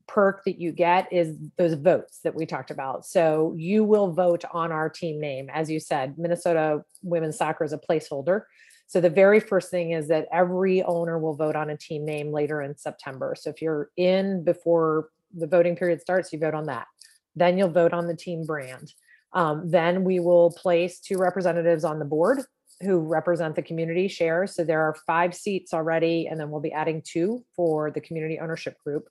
perk 0.08 0.42
that 0.44 0.60
you 0.60 0.72
get 0.72 1.12
is 1.12 1.36
those 1.56 1.74
votes 1.74 2.18
that 2.24 2.34
we 2.34 2.46
talked 2.46 2.72
about. 2.72 3.06
So 3.06 3.54
you 3.56 3.84
will 3.84 4.12
vote 4.12 4.44
on 4.52 4.72
our 4.72 4.88
team 4.88 5.20
name. 5.20 5.48
As 5.52 5.70
you 5.70 5.78
said, 5.78 6.18
Minnesota 6.18 6.82
women's 7.02 7.36
soccer 7.36 7.62
is 7.62 7.72
a 7.72 7.78
placeholder. 7.78 8.42
So 8.90 9.00
the 9.00 9.08
very 9.08 9.38
first 9.38 9.70
thing 9.70 9.92
is 9.92 10.08
that 10.08 10.26
every 10.32 10.82
owner 10.82 11.16
will 11.16 11.36
vote 11.36 11.54
on 11.54 11.70
a 11.70 11.76
team 11.76 12.04
name 12.04 12.32
later 12.32 12.60
in 12.60 12.76
September. 12.76 13.36
So 13.38 13.48
if 13.48 13.62
you're 13.62 13.88
in 13.96 14.42
before 14.42 15.10
the 15.32 15.46
voting 15.46 15.76
period 15.76 16.00
starts, 16.00 16.32
you 16.32 16.40
vote 16.40 16.54
on 16.54 16.66
that. 16.66 16.88
Then 17.36 17.56
you'll 17.56 17.70
vote 17.70 17.92
on 17.92 18.08
the 18.08 18.16
team 18.16 18.44
brand. 18.44 18.92
Um, 19.32 19.70
then 19.70 20.02
we 20.02 20.18
will 20.18 20.50
place 20.50 20.98
two 20.98 21.18
representatives 21.18 21.84
on 21.84 22.00
the 22.00 22.04
board 22.04 22.40
who 22.80 22.98
represent 22.98 23.54
the 23.54 23.62
community 23.62 24.08
share. 24.08 24.48
So 24.48 24.64
there 24.64 24.80
are 24.80 24.96
five 25.06 25.36
seats 25.36 25.72
already, 25.72 26.26
and 26.26 26.40
then 26.40 26.50
we'll 26.50 26.60
be 26.60 26.72
adding 26.72 27.00
two 27.00 27.44
for 27.54 27.92
the 27.92 28.00
community 28.00 28.40
ownership 28.40 28.76
group. 28.82 29.08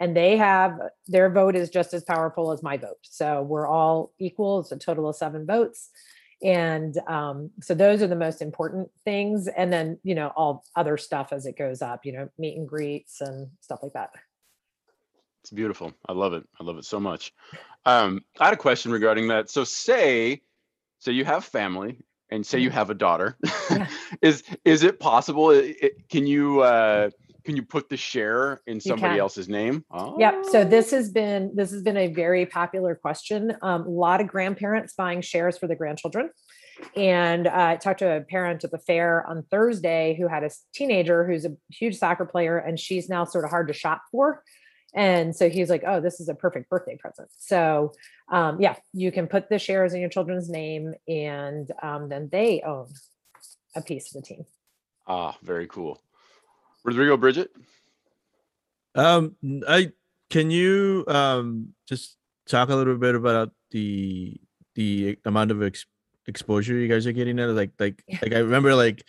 And 0.00 0.16
they 0.16 0.38
have 0.38 0.76
their 1.06 1.30
vote 1.30 1.54
is 1.54 1.70
just 1.70 1.94
as 1.94 2.02
powerful 2.02 2.50
as 2.50 2.64
my 2.64 2.78
vote. 2.78 2.98
So 3.02 3.42
we're 3.42 3.68
all 3.68 4.12
equal. 4.18 4.58
It's 4.58 4.72
a 4.72 4.76
total 4.76 5.08
of 5.08 5.14
seven 5.14 5.46
votes. 5.46 5.90
And 6.42 6.96
um, 7.06 7.50
so 7.60 7.74
those 7.74 8.02
are 8.02 8.06
the 8.06 8.16
most 8.16 8.40
important 8.40 8.90
things. 9.04 9.46
And 9.48 9.72
then, 9.72 9.98
you 10.02 10.14
know, 10.14 10.32
all 10.36 10.64
other 10.74 10.96
stuff 10.96 11.32
as 11.32 11.44
it 11.46 11.56
goes 11.58 11.82
up, 11.82 12.04
you 12.06 12.12
know, 12.12 12.28
meet 12.38 12.56
and 12.56 12.66
greets 12.68 13.20
and 13.20 13.48
stuff 13.60 13.80
like 13.82 13.92
that. 13.92 14.10
It's 15.42 15.50
beautiful. 15.50 15.92
I 16.08 16.12
love 16.12 16.32
it. 16.34 16.44
I 16.60 16.64
love 16.64 16.78
it 16.78 16.84
so 16.84 17.00
much. 17.00 17.32
Um, 17.86 18.24
I 18.38 18.46
had 18.46 18.54
a 18.54 18.58
question 18.58 18.92
regarding 18.92 19.28
that. 19.28 19.50
So 19.50 19.64
say, 19.64 20.42
so 20.98 21.10
you 21.10 21.24
have 21.24 21.44
family 21.44 21.98
and 22.30 22.46
say 22.46 22.58
you 22.58 22.70
Mhm. 22.70 22.74
have 22.74 22.90
a 22.90 22.94
daughter. 22.94 23.36
Yeah. 23.70 23.86
is 24.22 24.42
is 24.64 24.82
it 24.82 25.00
possible? 25.00 25.46
i- 25.50 25.74
i- 25.82 25.90
can 26.10 26.26
you 26.26 26.60
uh, 26.60 27.10
can 27.44 27.56
you 27.56 27.62
put 27.62 27.88
the 27.88 27.96
share 27.96 28.60
in 28.66 28.80
somebody 28.80 29.18
else's 29.18 29.48
name? 29.48 29.84
Oh, 29.90 30.18
Yep. 30.18 30.44
So 30.50 30.64
this 30.64 30.90
has 30.90 31.10
been 31.10 31.52
this 31.54 31.70
has 31.70 31.82
been 31.82 31.96
a 31.96 32.08
very 32.08 32.46
popular 32.46 32.94
question. 32.94 33.56
Um, 33.62 33.82
a 33.82 33.90
lot 33.90 34.20
of 34.20 34.26
grandparents 34.26 34.94
buying 34.94 35.20
shares 35.20 35.58
for 35.58 35.66
the 35.66 35.76
grandchildren. 35.76 36.30
And 36.96 37.46
uh, 37.46 37.52
I 37.54 37.76
talked 37.76 37.98
to 38.00 38.16
a 38.16 38.20
parent 38.22 38.64
at 38.64 38.70
the 38.70 38.78
fair 38.78 39.26
on 39.26 39.42
Thursday 39.50 40.16
who 40.18 40.28
had 40.28 40.44
a 40.44 40.50
teenager 40.72 41.26
who's 41.26 41.44
a 41.44 41.54
huge 41.70 41.96
soccer 41.96 42.24
player, 42.24 42.58
and 42.58 42.78
she's 42.78 43.08
now 43.08 43.24
sort 43.24 43.44
of 43.44 43.50
hard 43.50 43.68
to 43.68 43.74
shop 43.74 44.02
for. 44.10 44.42
And 44.94 45.36
so 45.36 45.48
he's 45.48 45.70
like, 45.70 45.84
"Oh, 45.86 46.00
this 46.00 46.20
is 46.20 46.28
a 46.28 46.34
perfect 46.34 46.68
birthday 46.68 46.96
present." 46.96 47.28
So, 47.38 47.92
um, 48.32 48.60
yeah, 48.60 48.76
you 48.92 49.12
can 49.12 49.28
put 49.28 49.48
the 49.48 49.58
shares 49.58 49.94
in 49.94 50.00
your 50.00 50.10
children's 50.10 50.48
name, 50.48 50.94
and 51.06 51.70
um, 51.82 52.08
then 52.08 52.28
they 52.32 52.62
own 52.62 52.88
a 53.76 53.82
piece 53.82 54.14
of 54.14 54.20
the 54.20 54.26
team. 54.26 54.46
Ah, 55.06 55.36
very 55.42 55.68
cool. 55.68 56.00
Rodrigo 56.84 57.16
Bridget. 57.16 57.50
Um, 58.94 59.36
n- 59.44 59.62
I 59.68 59.92
can 60.30 60.50
you 60.50 61.04
um 61.08 61.74
just 61.88 62.16
talk 62.48 62.68
a 62.70 62.74
little 62.74 62.96
bit 62.96 63.14
about 63.14 63.50
the 63.70 64.36
the 64.74 65.18
amount 65.24 65.50
of 65.50 65.62
ex- 65.62 65.86
exposure 66.26 66.74
you 66.74 66.88
guys 66.88 67.06
are 67.06 67.12
getting 67.12 67.38
at 67.40 67.48
like 67.50 67.70
like 67.78 68.02
like 68.22 68.32
i 68.32 68.38
remember 68.38 68.74
like 68.74 69.02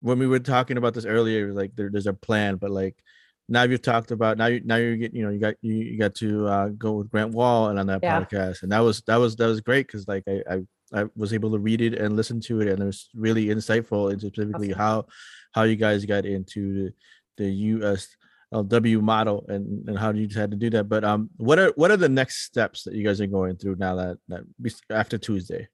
when 0.00 0.18
we 0.18 0.26
were 0.26 0.38
talking 0.38 0.76
about 0.78 0.94
this 0.94 1.04
earlier 1.04 1.52
like 1.52 1.74
there, 1.76 1.90
there's 1.90 2.06
a 2.06 2.12
plan 2.14 2.56
but 2.56 2.70
like 2.70 2.96
now 3.48 3.62
you've 3.62 3.82
talked 3.82 4.10
about 4.10 4.38
now 4.38 4.46
you 4.46 4.60
now 4.64 4.76
you're 4.76 4.96
getting 4.96 5.16
you 5.18 5.24
know 5.24 5.30
you 5.30 5.38
got 5.38 5.54
you, 5.62 5.74
you 5.74 5.98
got 5.98 6.14
to 6.14 6.46
uh 6.46 6.68
go 6.68 6.92
with 6.92 7.10
Grant 7.10 7.32
Wahl 7.32 7.68
and 7.68 7.78
on 7.78 7.86
that 7.88 8.00
Yeah. 8.02 8.20
podcast 8.22 8.62
and 8.62 8.72
that 8.72 8.80
was 8.80 9.02
that 9.06 9.16
was 9.16 9.36
that 9.36 9.46
was 9.46 9.60
great 9.60 9.86
because 9.86 10.06
like 10.08 10.24
I, 10.28 10.42
I 10.50 11.00
i 11.02 11.04
was 11.16 11.32
able 11.34 11.50
to 11.52 11.58
read 11.58 11.80
it 11.80 11.94
and 11.94 12.16
listen 12.16 12.40
to 12.42 12.60
it 12.60 12.68
and 12.68 12.82
it 12.82 12.86
was 12.86 13.08
really 13.14 13.46
insightful 13.46 14.12
into 14.12 14.26
specifically 14.28 14.72
Awesome. 14.72 14.78
how 14.78 15.06
how 15.54 15.62
you 15.62 15.76
guys 15.76 16.04
got 16.04 16.26
into 16.26 16.74
the 16.74 16.92
the 17.36 17.72
uslw 17.72 19.00
model 19.00 19.44
and 19.48 19.88
and 19.88 19.98
how 19.98 20.12
you 20.12 20.28
had 20.34 20.50
to 20.50 20.56
do 20.56 20.70
that 20.70 20.88
but 20.88 21.04
um 21.04 21.30
what 21.36 21.58
are 21.58 21.72
what 21.76 21.90
are 21.90 21.96
the 21.96 22.08
next 22.08 22.44
steps 22.44 22.84
that 22.84 22.94
you 22.94 23.04
guys 23.04 23.20
are 23.20 23.26
going 23.26 23.56
through 23.56 23.76
now 23.76 23.94
that 23.94 24.16
that 24.28 24.42
after 24.90 25.18
tuesday 25.18 25.66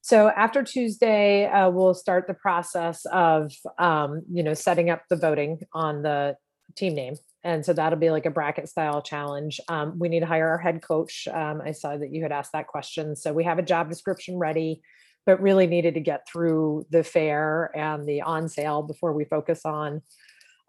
So 0.00 0.28
after 0.28 0.62
Tuesday, 0.62 1.46
uh, 1.46 1.68
we'll 1.70 1.92
start 1.92 2.26
the 2.28 2.34
process 2.34 3.04
of, 3.06 3.52
um, 3.78 4.22
you 4.32 4.42
know, 4.42 4.54
setting 4.54 4.88
up 4.88 5.02
the 5.10 5.16
voting 5.16 5.60
on 5.74 6.02
the 6.02 6.36
team 6.76 6.94
name. 6.94 7.16
And 7.44 7.64
so 7.64 7.72
that'll 7.72 7.98
be 7.98 8.10
like 8.10 8.24
a 8.24 8.30
bracket 8.30 8.68
style 8.68 9.02
challenge. 9.02 9.60
Um, 9.68 9.98
we 9.98 10.08
need 10.08 10.20
to 10.20 10.26
hire 10.26 10.48
our 10.48 10.58
head 10.58 10.82
coach. 10.82 11.28
Um, 11.30 11.60
I 11.64 11.72
saw 11.72 11.96
that 11.96 12.12
you 12.12 12.22
had 12.22 12.32
asked 12.32 12.52
that 12.52 12.68
question. 12.68 13.16
So 13.16 13.32
we 13.32 13.44
have 13.44 13.58
a 13.58 13.62
job 13.62 13.90
description 13.90 14.38
ready, 14.38 14.80
but 15.28 15.42
really 15.42 15.66
needed 15.66 15.92
to 15.92 16.00
get 16.00 16.26
through 16.26 16.86
the 16.88 17.04
fair 17.04 17.70
and 17.76 18.08
the 18.08 18.22
on 18.22 18.48
sale 18.48 18.82
before 18.82 19.12
we 19.12 19.26
focus 19.26 19.60
on 19.66 20.00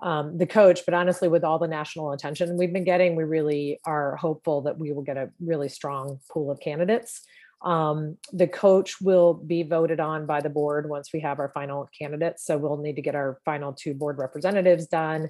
um, 0.02 0.38
the 0.38 0.46
coach. 0.46 0.82
But 0.84 0.94
honestly, 0.94 1.30
with 1.30 1.46
all 1.46 1.60
the 1.60 1.68
national 1.70 2.12
attention 2.12 2.58
we've 2.58 2.74
been 2.74 2.84
getting, 2.84 3.16
we 3.16 3.24
really 3.24 3.80
are 3.86 4.18
hopeful 4.18 4.64
that 4.64 4.78
we 4.78 4.92
will 4.92 5.02
get 5.02 5.16
a 5.16 5.30
really 5.40 5.70
strong 5.70 6.20
pool 6.30 6.52
of 6.52 6.60
candidates. 6.60 7.22
Um, 7.62 8.18
the 8.34 8.48
coach 8.48 9.00
will 9.00 9.34
be 9.34 9.64
voted 9.64 10.02
on 10.02 10.26
by 10.26 10.42
the 10.42 10.50
board 10.50 10.90
once 10.90 11.14
we 11.14 11.22
have 11.22 11.40
our 11.40 11.52
final 11.54 11.90
candidates. 11.98 12.46
So 12.46 12.58
we'll 12.58 12.76
need 12.76 12.98
to 12.98 13.02
get 13.02 13.16
our 13.16 13.40
final 13.46 13.72
two 13.72 13.94
board 13.94 14.18
representatives 14.18 14.88
done. 14.88 15.30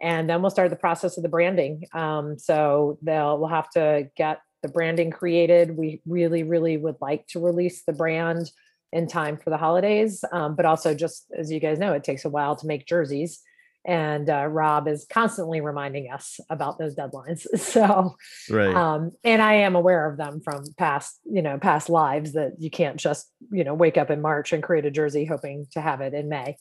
And 0.00 0.30
then 0.30 0.40
we'll 0.40 0.50
start 0.50 0.70
the 0.70 0.76
process 0.76 1.18
of 1.18 1.24
the 1.24 1.28
branding. 1.28 1.84
Um, 1.92 2.38
so 2.38 2.98
they'll, 3.02 3.36
we'll 3.36 3.50
have 3.50 3.68
to 3.72 4.08
get 4.16 4.40
the 4.62 4.68
branding 4.68 5.10
created. 5.10 5.76
We 5.76 6.00
really, 6.06 6.42
really 6.42 6.78
would 6.78 6.96
like 7.02 7.26
to 7.28 7.40
release 7.40 7.82
the 7.82 7.92
brand 7.92 8.50
in 8.92 9.06
time 9.06 9.36
for 9.36 9.50
the 9.50 9.56
holidays. 9.56 10.24
Um, 10.32 10.54
but 10.54 10.66
also 10.66 10.94
just 10.94 11.26
as 11.36 11.50
you 11.50 11.60
guys 11.60 11.78
know, 11.78 11.92
it 11.92 12.04
takes 12.04 12.24
a 12.24 12.30
while 12.30 12.56
to 12.56 12.66
make 12.66 12.86
jerseys. 12.86 13.40
And 13.84 14.30
uh, 14.30 14.46
Rob 14.46 14.86
is 14.86 15.06
constantly 15.10 15.60
reminding 15.60 16.10
us 16.12 16.38
about 16.50 16.78
those 16.78 16.94
deadlines. 16.94 17.46
So 17.56 18.16
right 18.50 18.74
um, 18.74 19.12
and 19.24 19.40
I 19.40 19.54
am 19.54 19.74
aware 19.74 20.08
of 20.08 20.18
them 20.18 20.40
from 20.40 20.64
past, 20.76 21.18
you 21.24 21.42
know, 21.42 21.58
past 21.58 21.88
lives 21.88 22.34
that 22.34 22.52
you 22.58 22.70
can't 22.70 22.96
just, 22.96 23.32
you 23.50 23.64
know, 23.64 23.74
wake 23.74 23.96
up 23.96 24.10
in 24.10 24.20
March 24.20 24.52
and 24.52 24.62
create 24.62 24.84
a 24.84 24.90
jersey 24.90 25.24
hoping 25.24 25.66
to 25.72 25.80
have 25.80 26.00
it 26.00 26.12
in 26.12 26.28
May. 26.28 26.56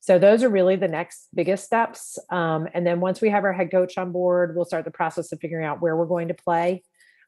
So 0.00 0.18
those 0.18 0.42
are 0.42 0.48
really 0.48 0.76
the 0.76 0.88
next 0.88 1.28
biggest 1.34 1.64
steps. 1.64 2.18
Um, 2.30 2.68
and 2.74 2.86
then 2.86 3.00
once 3.00 3.20
we 3.20 3.30
have 3.30 3.44
our 3.44 3.52
head 3.52 3.70
coach 3.70 3.98
on 3.98 4.12
board, 4.12 4.54
we'll 4.54 4.64
start 4.64 4.84
the 4.84 4.90
process 4.90 5.30
of 5.32 5.40
figuring 5.40 5.66
out 5.66 5.80
where 5.80 5.96
we're 5.96 6.06
going 6.06 6.28
to 6.28 6.34
play. 6.34 6.82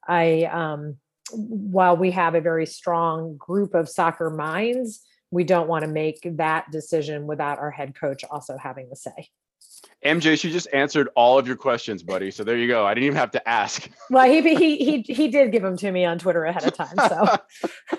I, 0.06 0.44
um, 0.44 0.96
while 1.32 1.96
we 1.96 2.10
have 2.10 2.34
a 2.34 2.40
very 2.40 2.66
strong 2.66 3.36
group 3.36 3.74
of 3.74 3.88
soccer 3.88 4.30
minds, 4.30 5.00
we 5.30 5.44
don't 5.44 5.68
want 5.68 5.84
to 5.84 5.90
make 5.90 6.20
that 6.36 6.70
decision 6.70 7.26
without 7.26 7.58
our 7.58 7.70
head 7.70 7.94
coach 7.94 8.24
also 8.30 8.56
having 8.56 8.88
the 8.88 8.96
say. 8.96 9.28
MJ, 10.04 10.38
she 10.38 10.50
just 10.50 10.68
answered 10.72 11.08
all 11.16 11.38
of 11.38 11.46
your 11.46 11.56
questions, 11.56 12.02
buddy. 12.02 12.30
So 12.30 12.44
there 12.44 12.56
you 12.56 12.68
go. 12.68 12.86
I 12.86 12.94
didn't 12.94 13.06
even 13.06 13.16
have 13.16 13.32
to 13.32 13.48
ask. 13.48 13.88
Well, 14.10 14.30
he 14.30 14.42
he 14.42 14.76
he 14.76 15.00
he 15.00 15.28
did 15.28 15.50
give 15.50 15.62
them 15.62 15.76
to 15.78 15.90
me 15.90 16.04
on 16.04 16.18
Twitter 16.18 16.44
ahead 16.44 16.64
of 16.64 16.74
time. 16.74 16.96
So 17.08 17.98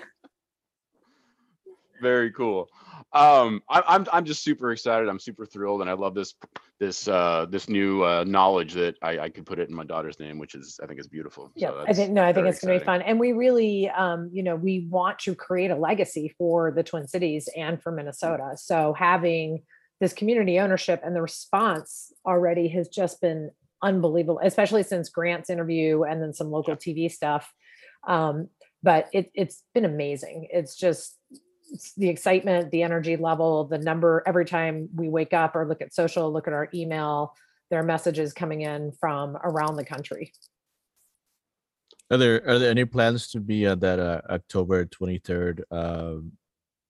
Very 2.00 2.30
cool. 2.32 2.68
Um, 3.16 3.62
I, 3.70 3.82
I'm 3.86 4.06
I'm 4.12 4.24
just 4.26 4.44
super 4.44 4.72
excited. 4.72 5.08
I'm 5.08 5.18
super 5.18 5.46
thrilled, 5.46 5.80
and 5.80 5.88
I 5.88 5.94
love 5.94 6.14
this 6.14 6.34
this 6.78 7.08
uh, 7.08 7.46
this 7.48 7.66
new 7.66 8.04
uh, 8.04 8.24
knowledge 8.24 8.74
that 8.74 8.96
I, 9.00 9.18
I 9.18 9.28
could 9.30 9.46
put 9.46 9.58
it 9.58 9.70
in 9.70 9.74
my 9.74 9.84
daughter's 9.84 10.20
name, 10.20 10.38
which 10.38 10.54
is 10.54 10.78
I 10.82 10.86
think 10.86 11.00
is 11.00 11.08
beautiful. 11.08 11.50
yeah, 11.54 11.70
So 11.70 11.84
I 11.88 11.92
think 11.94 12.12
no, 12.12 12.22
I 12.22 12.34
think 12.34 12.46
it's 12.46 12.60
going 12.60 12.74
to 12.74 12.80
be 12.80 12.84
fun, 12.84 13.00
and 13.00 13.18
we 13.18 13.32
really, 13.32 13.88
um, 13.88 14.28
you 14.32 14.42
know, 14.42 14.54
we 14.54 14.86
want 14.90 15.18
to 15.20 15.34
create 15.34 15.70
a 15.70 15.76
legacy 15.76 16.34
for 16.36 16.70
the 16.72 16.82
Twin 16.82 17.08
Cities 17.08 17.48
and 17.56 17.82
for 17.82 17.90
Minnesota. 17.90 18.52
So 18.56 18.92
having 18.92 19.62
this 19.98 20.12
community 20.12 20.60
ownership 20.60 21.00
and 21.02 21.16
the 21.16 21.22
response 21.22 22.12
already 22.26 22.68
has 22.68 22.88
just 22.88 23.22
been 23.22 23.50
unbelievable, 23.82 24.40
especially 24.42 24.82
since 24.82 25.08
Grant's 25.08 25.48
interview 25.48 26.02
and 26.02 26.20
then 26.20 26.34
some 26.34 26.50
local 26.50 26.76
TV 26.76 27.10
stuff. 27.10 27.50
Um, 28.06 28.48
but 28.82 29.08
it, 29.14 29.30
it's 29.34 29.62
been 29.74 29.86
amazing. 29.86 30.48
It's 30.52 30.76
just 30.76 31.16
the 31.96 32.08
excitement, 32.08 32.70
the 32.70 32.82
energy 32.82 33.16
level, 33.16 33.64
the 33.64 33.78
number 33.78 34.22
every 34.26 34.44
time 34.44 34.88
we 34.94 35.08
wake 35.08 35.32
up 35.32 35.56
or 35.56 35.66
look 35.66 35.82
at 35.82 35.94
social, 35.94 36.32
look 36.32 36.46
at 36.46 36.54
our 36.54 36.68
email, 36.74 37.34
there 37.70 37.80
are 37.80 37.84
messages 37.84 38.32
coming 38.32 38.62
in 38.62 38.92
from 39.00 39.36
around 39.36 39.76
the 39.76 39.84
country. 39.84 40.32
Are 42.10 42.16
there 42.16 42.48
are 42.48 42.58
there 42.58 42.70
any 42.70 42.84
plans 42.84 43.28
to 43.28 43.40
be 43.40 43.66
at 43.66 43.80
that 43.80 43.98
uh, 43.98 44.20
October 44.30 44.84
twenty 44.84 45.18
third 45.18 45.64
uh, 45.70 46.14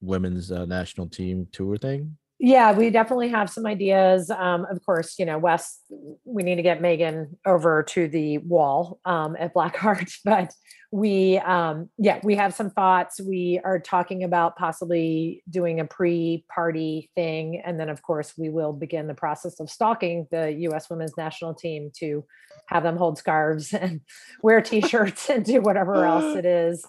women's 0.01 0.53
uh, 0.53 0.67
national 0.67 1.09
team 1.09 1.49
tour 1.53 1.79
thing? 1.79 2.19
Yeah, 2.39 2.73
we 2.73 2.91
definitely 2.91 3.31
have 3.31 3.49
some 3.49 3.65
ideas. 3.65 4.31
Um, 4.31 4.67
of 4.71 4.85
course, 4.85 5.19
you 5.19 5.25
know, 5.25 5.39
Wes, 5.39 5.81
we 6.25 6.43
need 6.43 6.57
to 6.57 6.63
get 6.63 6.83
Megan 6.83 7.39
over 7.47 7.83
to 7.85 8.09
the 8.09 8.39
wall 8.39 9.01
um, 9.07 9.37
at 9.39 9.55
Black 9.55 9.77
Hart, 9.77 10.11
but 10.25 10.53
we, 10.93 11.39
um, 11.39 11.89
yeah, 11.97 12.21
we 12.23 12.35
have 12.37 12.55
some 12.55 12.71
thoughts. 12.71 13.21
We 13.21 13.61
are 13.65 13.79
talking 13.79 14.23
about 14.23 14.57
possibly 14.57 15.43
doing 15.49 15.81
a 15.81 15.87
pre-party 15.87 17.11
thing, 17.15 17.63
and 17.65 17.81
then, 17.81 17.89
of 17.89 18.03
course, 18.03 18.35
we 18.37 18.51
will 18.51 18.75
begin 18.75 19.07
the 19.07 19.15
process 19.15 19.59
of 19.59 19.71
stalking 19.71 20.27
the 20.31 20.53
U.S. 20.53 20.91
Women's 20.91 21.17
National 21.17 21.55
Team 21.55 21.91
to 22.01 22.23
have 22.67 22.83
them 22.83 22.99
hold 22.99 23.17
scarves 23.17 23.73
and 23.73 24.03
wear 24.43 24.61
T-shirts 24.67 25.31
and 25.31 25.43
do 25.43 25.63
whatever 25.63 26.05
else 26.05 26.37
it 26.37 26.45
is 26.45 26.85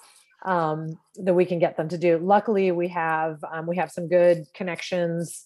um, 0.45 0.99
that 1.15 1.33
we 1.33 1.45
can 1.45 1.59
get 1.59 1.77
them 1.77 1.89
to 1.89 1.97
do. 1.97 2.17
Luckily, 2.17 2.71
we 2.71 2.87
have 2.89 3.43
um, 3.51 3.67
we 3.67 3.77
have 3.77 3.91
some 3.91 4.07
good 4.07 4.45
connections 4.53 5.45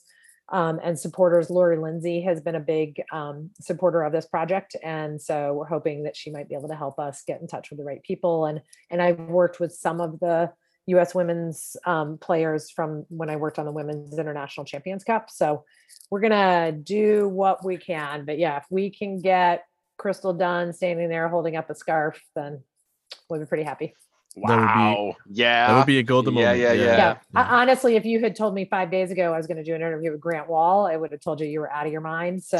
um, 0.51 0.79
and 0.83 0.99
supporters. 0.99 1.49
Lori 1.49 1.77
Lindsey 1.77 2.21
has 2.21 2.41
been 2.41 2.55
a 2.55 2.59
big 2.59 3.01
um, 3.11 3.49
supporter 3.59 4.03
of 4.03 4.11
this 4.11 4.25
project, 4.25 4.75
and 4.83 5.21
so 5.21 5.53
we're 5.53 5.65
hoping 5.65 6.03
that 6.03 6.15
she 6.15 6.31
might 6.31 6.49
be 6.49 6.55
able 6.55 6.69
to 6.69 6.75
help 6.75 6.99
us 6.99 7.23
get 7.25 7.41
in 7.41 7.47
touch 7.47 7.69
with 7.69 7.79
the 7.79 7.85
right 7.85 8.03
people. 8.03 8.45
and 8.45 8.61
And 8.89 9.01
I've 9.01 9.19
worked 9.19 9.59
with 9.59 9.73
some 9.73 10.01
of 10.01 10.19
the 10.19 10.51
U.S. 10.87 11.15
women's 11.15 11.77
um, 11.85 12.17
players 12.17 12.69
from 12.69 13.05
when 13.09 13.29
I 13.29 13.37
worked 13.37 13.59
on 13.59 13.65
the 13.65 13.71
Women's 13.71 14.17
International 14.17 14.65
Champions 14.65 15.03
Cup. 15.03 15.29
So 15.29 15.63
we're 16.09 16.19
gonna 16.19 16.73
do 16.73 17.29
what 17.29 17.63
we 17.63 17.77
can. 17.77 18.25
But 18.25 18.37
yeah, 18.37 18.57
if 18.57 18.65
we 18.69 18.89
can 18.89 19.21
get 19.21 19.63
Crystal 19.97 20.33
Dunn 20.33 20.73
standing 20.73 21.09
there 21.09 21.29
holding 21.29 21.55
up 21.55 21.69
a 21.69 21.75
scarf, 21.75 22.21
then 22.35 22.61
we'll 23.29 23.39
be 23.39 23.45
pretty 23.45 23.63
happy. 23.63 23.93
That 24.35 24.41
would 24.43 24.57
be- 24.61 24.63
Wow. 24.63 25.15
yeah. 25.29 25.67
That 25.67 25.77
would 25.77 25.85
be 25.85 25.99
a 25.99 26.03
golden 26.03 26.33
yeah, 26.35 26.41
moment. 26.45 26.59
yeah, 26.61 26.71
yeah. 26.73 26.83
Yeah. 26.85 26.97
yeah. 26.97 27.15
I- 27.35 27.61
Honestly, 27.61 27.95
if 27.97 28.05
you 28.05 28.19
had 28.21 28.35
told 28.35 28.53
me 28.53 28.65
five 28.65 28.89
days 28.89 29.11
ago 29.11 29.33
I 29.33 29.37
was 29.37 29.47
going 29.47 29.57
to 29.57 29.63
do 29.63 29.75
an 29.75 29.81
interview 29.81 30.11
with 30.11 30.21
Grant 30.21 30.47
Wahl, 30.49 30.87
I 30.87 30.95
would 30.95 31.11
have 31.11 31.19
told 31.21 31.41
you 31.41 31.47
you 31.47 31.59
were 31.59 31.71
out 31.71 31.85
of 31.85 31.91
your 31.91 32.01
mind. 32.01 32.43
So 32.43 32.57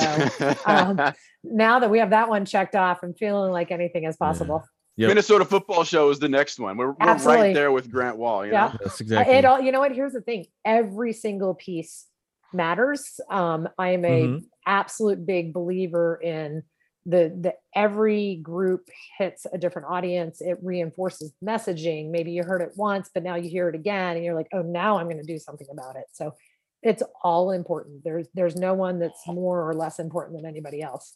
um, 0.65 0.99
now 1.43 1.79
that 1.79 1.89
we 1.89 1.99
have 1.99 2.09
that 2.09 2.27
one 2.29 2.45
checked 2.45 2.75
off, 2.75 2.99
I'm 3.03 3.13
feeling 3.13 3.51
like 3.51 3.71
anything 3.71 4.03
is 4.03 4.17
possible. 4.17 4.63
Yep. 4.97 5.07
Minnesota 5.07 5.45
football 5.45 5.85
show 5.85 6.09
is 6.09 6.19
the 6.19 6.27
next 6.27 6.59
one. 6.59 6.75
We're, 6.75 6.91
we're 6.91 7.15
right 7.15 7.53
there 7.53 7.71
with 7.71 7.89
Grant 7.89 8.17
Wahl. 8.17 8.45
You 8.45 8.51
Yeah. 8.51 8.67
know? 8.73 8.77
That's 8.83 8.99
exactly. 8.99 9.35
It 9.35 9.45
all, 9.45 9.61
you 9.61 9.71
know 9.71 9.79
what? 9.79 9.93
Here's 9.95 10.11
the 10.13 10.21
thing: 10.21 10.47
every 10.65 11.13
single 11.13 11.53
piece 11.55 12.05
matters. 12.53 13.19
Um, 13.29 13.69
I 13.77 13.91
am 13.91 14.03
a 14.03 14.27
Mhm. 14.27 14.43
absolute 14.67 15.25
big 15.25 15.53
believer 15.53 16.19
in 16.21 16.63
the 17.05 17.35
the 17.39 17.53
every 17.75 18.35
group 18.35 18.87
hits 19.17 19.45
a 19.51 19.57
different 19.57 19.87
audience. 19.89 20.41
It 20.41 20.57
reinforces 20.61 21.33
messaging. 21.43 22.11
Maybe 22.11 22.31
you 22.31 22.43
heard 22.43 22.61
it 22.61 22.73
once, 22.75 23.09
but 23.13 23.23
now 23.23 23.35
you 23.35 23.49
hear 23.49 23.69
it 23.69 23.75
again, 23.75 24.15
and 24.15 24.25
you're 24.25 24.35
like, 24.35 24.49
oh, 24.53 24.61
now 24.61 24.97
I'm 24.97 25.07
going 25.07 25.17
to 25.17 25.23
do 25.23 25.39
something 25.39 25.67
about 25.71 25.95
it. 25.95 26.05
So 26.11 26.35
it's 26.83 27.03
all 27.23 27.51
important. 27.51 28.03
There's 28.03 28.27
there's 28.33 28.55
no 28.55 28.73
one 28.73 28.99
that's 28.99 29.25
more 29.27 29.67
or 29.67 29.73
less 29.73 29.99
important 29.99 30.37
than 30.37 30.45
anybody 30.49 30.81
else. 30.81 31.15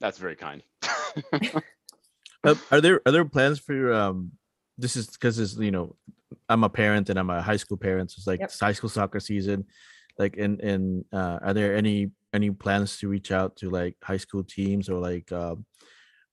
That's 0.00 0.18
very 0.18 0.36
kind. 0.36 0.62
Uh, 2.44 2.54
are 2.70 2.80
there 2.80 3.00
are 3.04 3.10
there 3.10 3.24
plans 3.24 3.58
for 3.58 3.74
your 3.74 3.92
um? 3.92 4.30
This 4.78 4.94
is 4.94 5.08
because 5.08 5.38
it's 5.40 5.56
you 5.56 5.72
know, 5.72 5.96
I'm 6.48 6.62
a 6.62 6.68
parent 6.68 7.10
and 7.10 7.18
I'm 7.18 7.30
a 7.30 7.42
high 7.42 7.56
school 7.56 7.76
parent. 7.76 8.12
So 8.12 8.16
it's 8.18 8.26
like 8.26 8.38
Yep. 8.38 8.52
high 8.60 8.72
school 8.72 8.90
soccer 8.90 9.18
season. 9.18 9.64
Like, 10.16 10.36
and 10.36 10.60
and 10.60 11.04
uh, 11.12 11.40
are 11.42 11.54
there 11.54 11.74
any 11.74 12.12
any 12.36 12.50
plans 12.50 12.98
to 12.98 13.08
reach 13.08 13.32
out 13.32 13.56
to 13.56 13.70
like 13.70 13.96
high 14.02 14.16
school 14.18 14.44
teams 14.44 14.88
or 14.88 15.00
like 15.00 15.32
um, 15.32 15.66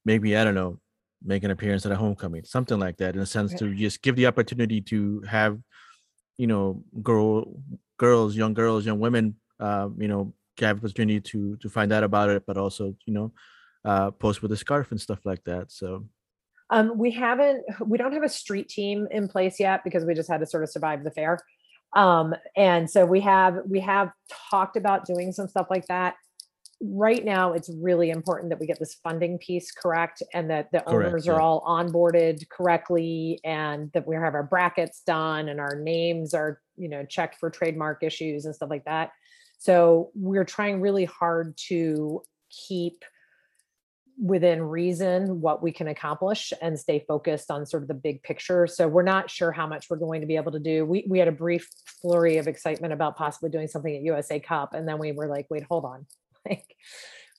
maybe 0.05 0.38
I 0.38 0.43
don't 0.43 0.55
know, 0.55 0.79
make 1.24 1.43
an 1.43 1.51
appearance 1.51 1.86
at 1.86 1.91
a 1.91 1.95
homecoming, 1.95 2.43
something 2.43 2.79
like 2.79 2.98
that, 2.98 3.15
in 3.15 3.22
a 3.22 3.25
sense 3.25 3.53
Right. 3.53 3.60
to 3.60 3.75
just 3.75 4.01
give 4.03 4.15
the 4.15 4.27
opportunity 4.27 4.81
to 4.81 5.22
have, 5.22 5.57
you 6.38 6.48
know, 6.48 6.83
girl 7.01 7.62
girls, 7.98 8.36
young 8.36 8.53
girls, 8.53 8.86
young 8.86 9.00
women, 9.00 9.36
uh, 9.60 9.89
you 9.98 10.07
know, 10.07 10.33
have 10.60 10.77
opportunity 10.77 11.19
to 11.31 11.57
to 11.57 11.69
find 11.69 11.91
out 11.91 12.03
about 12.03 12.29
it, 12.29 12.43
but 12.45 12.57
also 12.57 12.95
you 13.07 13.13
know, 13.13 13.31
uh, 13.86 14.12
post 14.12 14.41
with 14.41 14.51
a 14.51 14.57
scarf 14.57 14.91
and 14.91 15.01
stuff 15.01 15.25
like 15.25 15.43
that. 15.45 15.72
So. 15.72 16.05
Um, 16.69 16.98
we 16.98 17.12
haven't, 17.12 17.62
we 17.86 18.00
don't 18.00 18.13
have 18.13 18.24
a 18.24 18.29
street 18.29 18.67
team 18.67 19.07
in 19.12 19.27
place 19.27 19.60
yet 19.60 19.83
because 19.83 20.05
we 20.05 20.15
just 20.15 20.29
had 20.31 20.39
to 20.39 20.48
sort 20.48 20.63
of 20.63 20.69
survive 20.72 21.03
the 21.03 21.12
fair. 21.12 21.38
Um, 21.95 22.33
and 22.55 22.89
so 22.89 23.05
we 23.05 23.19
have, 23.21 23.59
we 23.67 23.79
have 23.81 24.12
talked 24.50 24.77
about 24.77 25.05
doing 25.05 25.31
some 25.31 25.47
stuff 25.47 25.67
like 25.69 25.88
that. 25.88 26.15
Right 26.81 27.23
now, 27.23 27.53
it's 27.53 27.69
really 27.69 28.09
important 28.09 28.50
that 28.50 28.59
we 28.59 28.67
get 28.67 28.79
this 28.79 28.95
funding 28.95 29.38
piece 29.38 29.71
correct 29.71 30.21
and 30.33 30.50
that 30.50 30.69
the 30.71 30.81
Correct, 30.81 31.07
owners 31.07 31.25
yeah. 31.25 31.33
are 31.33 31.39
all 31.39 31.62
onboarded 31.62 32.50
correctly 32.50 33.39
and 33.45 33.89
that 33.93 34.05
we 34.05 34.15
have 34.15 34.33
our 34.33 34.43
brackets 34.43 35.01
done 35.05 35.47
and 35.47 35.62
our 35.62 35.75
names 35.75 36.33
are, 36.33 36.59
you 36.75 36.89
know, 36.89 37.05
checked 37.05 37.35
for 37.39 37.50
trademark 37.50 38.03
issues 38.03 38.45
and 38.45 38.53
stuff 38.53 38.69
like 38.69 38.83
that. 38.83 39.12
So 39.59 40.12
we're 40.13 40.43
trying 40.43 40.81
really 40.81 41.05
hard 41.05 41.55
to 41.69 42.21
keep 42.50 43.05
within 44.22 44.62
reason 44.62 45.41
what 45.41 45.63
we 45.63 45.72
can 45.72 45.88
accomplish 45.88 46.53
and 46.62 46.79
stay 46.79 47.03
focused 47.08 47.50
on 47.50 47.65
sort 47.65 47.84
of 47.84 47.88
the 47.88 47.93
big 47.93 48.22
picture. 48.24 48.67
So 48.67 48.88
we're 48.88 49.03
not 49.03 49.29
sure 49.29 49.51
how 49.51 49.67
much 49.67 49.89
we're 49.89 49.98
going 49.98 50.22
to 50.22 50.27
be 50.27 50.36
able 50.36 50.51
to 50.51 50.60
do. 50.60 50.86
We 50.86 51.05
we 51.10 51.20
had 51.20 51.27
a 51.27 51.34
brief 51.34 51.67
flurry 52.01 52.38
of 52.38 52.48
excitement 52.48 52.93
about 52.93 53.15
possibly 53.15 53.50
doing 53.50 53.67
something 53.67 53.96
at 53.96 54.01
USA 54.03 54.39
Cup 54.39 54.74
and 54.74 54.88
then 54.88 55.00
we 55.00 55.12
were 55.12 55.27
like, 55.27 55.48
wait, 55.50 55.63
hold 55.63 55.86
on. 55.86 56.05
Like 56.46 56.75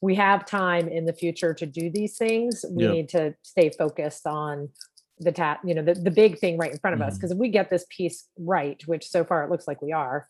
we 0.01 0.15
have 0.15 0.47
time 0.47 0.89
in 0.89 1.05
the 1.05 1.13
future 1.13 1.53
to 1.53 1.67
do 1.67 1.91
these 1.91 2.17
things. 2.17 2.65
We 2.71 2.87
need 2.87 3.11
to 3.11 3.35
stay 3.43 3.69
focused 3.69 4.27
on 4.27 4.71
the 5.19 5.31
tap, 5.31 5.61
you 5.65 5.75
know, 5.75 5.83
the, 5.83 5.95
the 5.95 6.11
big 6.11 6.39
thing 6.39 6.57
right 6.59 6.73
in 6.73 6.79
front 6.79 6.95
of 6.95 7.03
us. 7.03 7.15
Mhm. 7.15 7.17
Because 7.17 7.31
if 7.33 7.39
we 7.39 7.51
get 7.51 7.69
this 7.69 7.85
piece 7.91 8.29
right, 8.39 8.83
which 8.87 9.07
so 9.07 9.25
far 9.25 9.45
it 9.45 9.51
looks 9.51 9.69
like 9.69 9.83
we 9.83 9.93
are, 9.93 10.27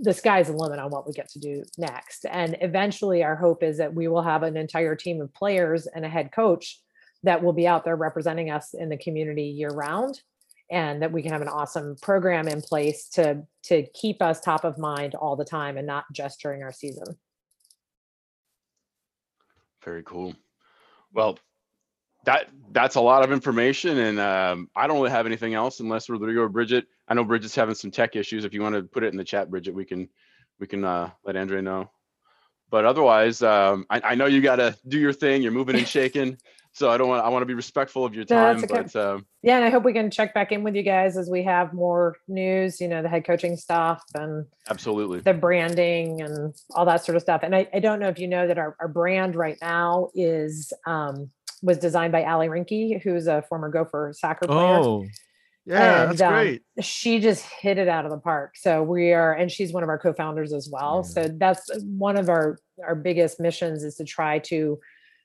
the 0.00 0.12
sky's 0.12 0.48
the 0.48 0.52
limit 0.52 0.78
on 0.78 0.90
what 0.90 1.06
we 1.06 1.12
get 1.12 1.28
to 1.30 1.38
do 1.38 1.62
next. 1.78 2.26
And 2.26 2.56
eventually, 2.60 3.22
our 3.22 3.36
hope 3.36 3.62
is 3.62 3.78
that 3.78 3.94
we 3.94 4.08
will 4.08 4.22
have 4.22 4.42
an 4.42 4.56
entire 4.56 4.96
team 4.96 5.20
of 5.20 5.32
players 5.34 5.86
and 5.86 6.04
a 6.04 6.08
head 6.08 6.32
coach 6.32 6.80
that 7.22 7.42
will 7.42 7.52
be 7.52 7.68
out 7.68 7.84
there 7.84 7.96
representing 7.96 8.50
us 8.50 8.74
in 8.74 8.88
the 8.88 8.96
community 8.96 9.44
year 9.44 9.70
round 9.70 10.20
and 10.70 11.02
that 11.02 11.12
we 11.12 11.22
can 11.22 11.32
have 11.32 11.42
an 11.42 11.48
awesome 11.48 11.96
program 12.00 12.48
in 12.48 12.62
place 12.62 13.08
to 13.10 13.42
to 13.62 13.86
keep 13.94 14.22
us 14.22 14.40
top 14.40 14.64
of 14.64 14.78
mind 14.78 15.14
all 15.14 15.36
the 15.36 15.44
time 15.44 15.76
and 15.76 15.86
not 15.86 16.04
just 16.12 16.40
during 16.40 16.62
our 16.62 16.72
season. 16.72 17.04
Very 19.84 20.02
cool. 20.02 20.34
Well, 21.12 21.38
that 22.24 22.48
that's 22.72 22.94
a 22.94 23.00
lot 23.00 23.22
of 23.22 23.32
information, 23.32 23.98
and 23.98 24.18
um, 24.18 24.70
I 24.74 24.86
don't 24.86 24.96
really 24.96 25.10
have 25.10 25.26
anything 25.26 25.54
else 25.54 25.80
unless 25.80 26.08
Rodrigo 26.08 26.42
or 26.42 26.48
Bridget. 26.48 26.86
I 27.12 27.14
know 27.14 27.24
Bridget's 27.24 27.54
having 27.54 27.74
some 27.74 27.90
tech 27.90 28.16
issues. 28.16 28.46
If 28.46 28.54
you 28.54 28.62
want 28.62 28.74
to 28.74 28.84
put 28.84 29.04
it 29.04 29.08
in 29.12 29.18
the 29.18 29.24
chat, 29.24 29.50
Bridget, 29.50 29.74
we 29.74 29.84
can 29.84 30.08
we 30.58 30.66
can 30.66 30.82
uh, 30.82 31.10
let 31.26 31.36
Andrea 31.36 31.60
know. 31.60 31.90
But 32.70 32.86
otherwise, 32.86 33.42
um, 33.42 33.84
I, 33.90 34.00
I 34.02 34.14
know 34.14 34.24
you 34.24 34.40
got 34.40 34.56
to 34.56 34.74
do 34.88 34.98
your 34.98 35.12
thing. 35.12 35.42
You're 35.42 35.52
moving 35.52 35.76
and 35.76 35.86
shaking, 35.86 36.38
so 36.72 36.90
I 36.90 36.96
don't 36.96 37.08
want 37.10 37.22
I 37.22 37.28
want 37.28 37.42
to 37.42 37.46
be 37.46 37.52
respectful 37.52 38.06
of 38.06 38.14
your 38.14 38.24
No, 38.30 38.36
time. 38.36 38.62
that's 38.62 38.72
okay. 38.72 38.88
But 38.94 38.96
um, 38.96 39.26
Yeah, 39.42 39.56
and 39.56 39.64
I 39.66 39.68
hope 39.68 39.84
we 39.84 39.92
can 39.92 40.10
check 40.10 40.32
back 40.32 40.52
in 40.52 40.62
with 40.62 40.74
you 40.74 40.82
guys 40.82 41.18
as 41.18 41.28
we 41.28 41.42
have 41.42 41.74
more 41.74 42.16
news, 42.28 42.80
you 42.80 42.88
know, 42.88 43.02
the 43.02 43.10
head 43.10 43.26
coaching 43.26 43.58
stuff 43.58 44.02
and 44.14 44.46
absolutely, 44.70 45.20
the 45.20 45.34
branding 45.34 46.22
and 46.22 46.54
all 46.70 46.86
that 46.86 47.04
sort 47.04 47.16
of 47.16 47.20
stuff. 47.20 47.42
And 47.42 47.54
I, 47.54 47.68
I 47.74 47.80
don't 47.80 48.00
know 48.00 48.08
if 48.08 48.18
you 48.18 48.26
know 48.26 48.46
that 48.46 48.56
our, 48.56 48.74
our 48.80 48.88
brand 48.88 49.36
right 49.36 49.58
now 49.60 50.08
is 50.14 50.72
um 50.86 51.30
was 51.60 51.76
designed 51.76 52.12
by 52.12 52.24
Ali 52.24 52.48
Rinke, 52.48 53.02
who's 53.02 53.26
a 53.26 53.42
former 53.42 53.68
Gopher 53.68 54.14
soccer 54.16 54.46
player. 54.46 54.78
Oh, 54.78 55.06
yeah, 55.64 56.02
And, 56.02 56.10
that's 56.10 56.20
um, 56.22 56.32
great. 56.32 56.62
She 56.80 57.20
just 57.20 57.44
hit 57.44 57.78
it 57.78 57.88
out 57.88 58.04
of 58.04 58.10
the 58.10 58.18
park. 58.18 58.56
So 58.56 58.82
we 58.82 59.12
are, 59.12 59.32
and 59.32 59.50
she's 59.50 59.72
one 59.72 59.82
of 59.82 59.88
our 59.88 59.98
co-founders 59.98 60.52
as 60.52 60.68
well. 60.70 61.02
Yeah. 61.04 61.10
So 61.24 61.28
that's 61.36 61.70
one 61.84 62.16
of 62.18 62.28
our 62.28 62.58
our 62.86 62.94
biggest 62.94 63.38
missions 63.38 63.84
is 63.84 63.94
to 63.96 64.04
try 64.04 64.38
to 64.40 64.78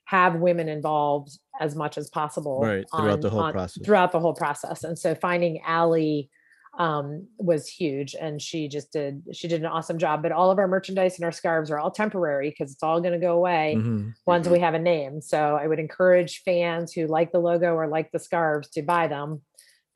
have 0.06 0.36
women 0.36 0.70
involved 0.70 1.38
as 1.60 1.76
much 1.76 1.98
as 1.98 2.10
possible 2.10 2.60
Right, 2.62 2.86
throughout 2.96 3.22
the 3.22 3.30
whole 3.30 3.42
on- 3.42 3.52
process. 3.54 3.84
throughout 3.84 4.12
the 4.12 4.20
whole 4.20 4.34
process. 4.34 4.84
And 4.84 4.98
so 4.98 5.16
finding 5.16 5.60
Allie 5.66 6.30
um, 6.78 7.28
was 7.40 7.68
huge, 7.68 8.14
and 8.14 8.40
she 8.40 8.68
just 8.68 8.94
did 8.94 9.24
she 9.34 9.48
did 9.48 9.62
an 9.62 9.66
awesome 9.66 9.98
job. 9.98 10.22
But 10.22 10.32
all 10.32 10.52
of 10.52 10.60
our 10.60 10.68
merchandise 10.68 11.16
and 11.18 11.26
our 11.26 11.32
scarves 11.32 11.72
are 11.72 11.80
all 11.80 11.90
temporary 11.90 12.52
because 12.52 12.72
it's 12.72 12.84
all 12.84 13.02
going 13.02 13.14
to 13.14 13.20
go 13.20 13.34
away 13.36 13.76
Mhm. 13.80 14.14
once 14.28 14.48
Mhm. 14.48 14.52
we 14.52 14.60
have 14.60 14.76
a 14.76 14.80
name. 14.80 15.20
So 15.20 15.56
I 15.60 15.66
would 15.66 15.80
encourage 15.80 16.44
fans 16.44 16.94
who 16.94 17.08
like 17.08 17.32
the 17.32 17.40
logo 17.40 17.74
or 17.74 17.88
like 17.88 18.12
the 18.12 18.20
scarves 18.20 18.70
to 18.72 18.84
buy 18.84 19.08
them 19.08 19.42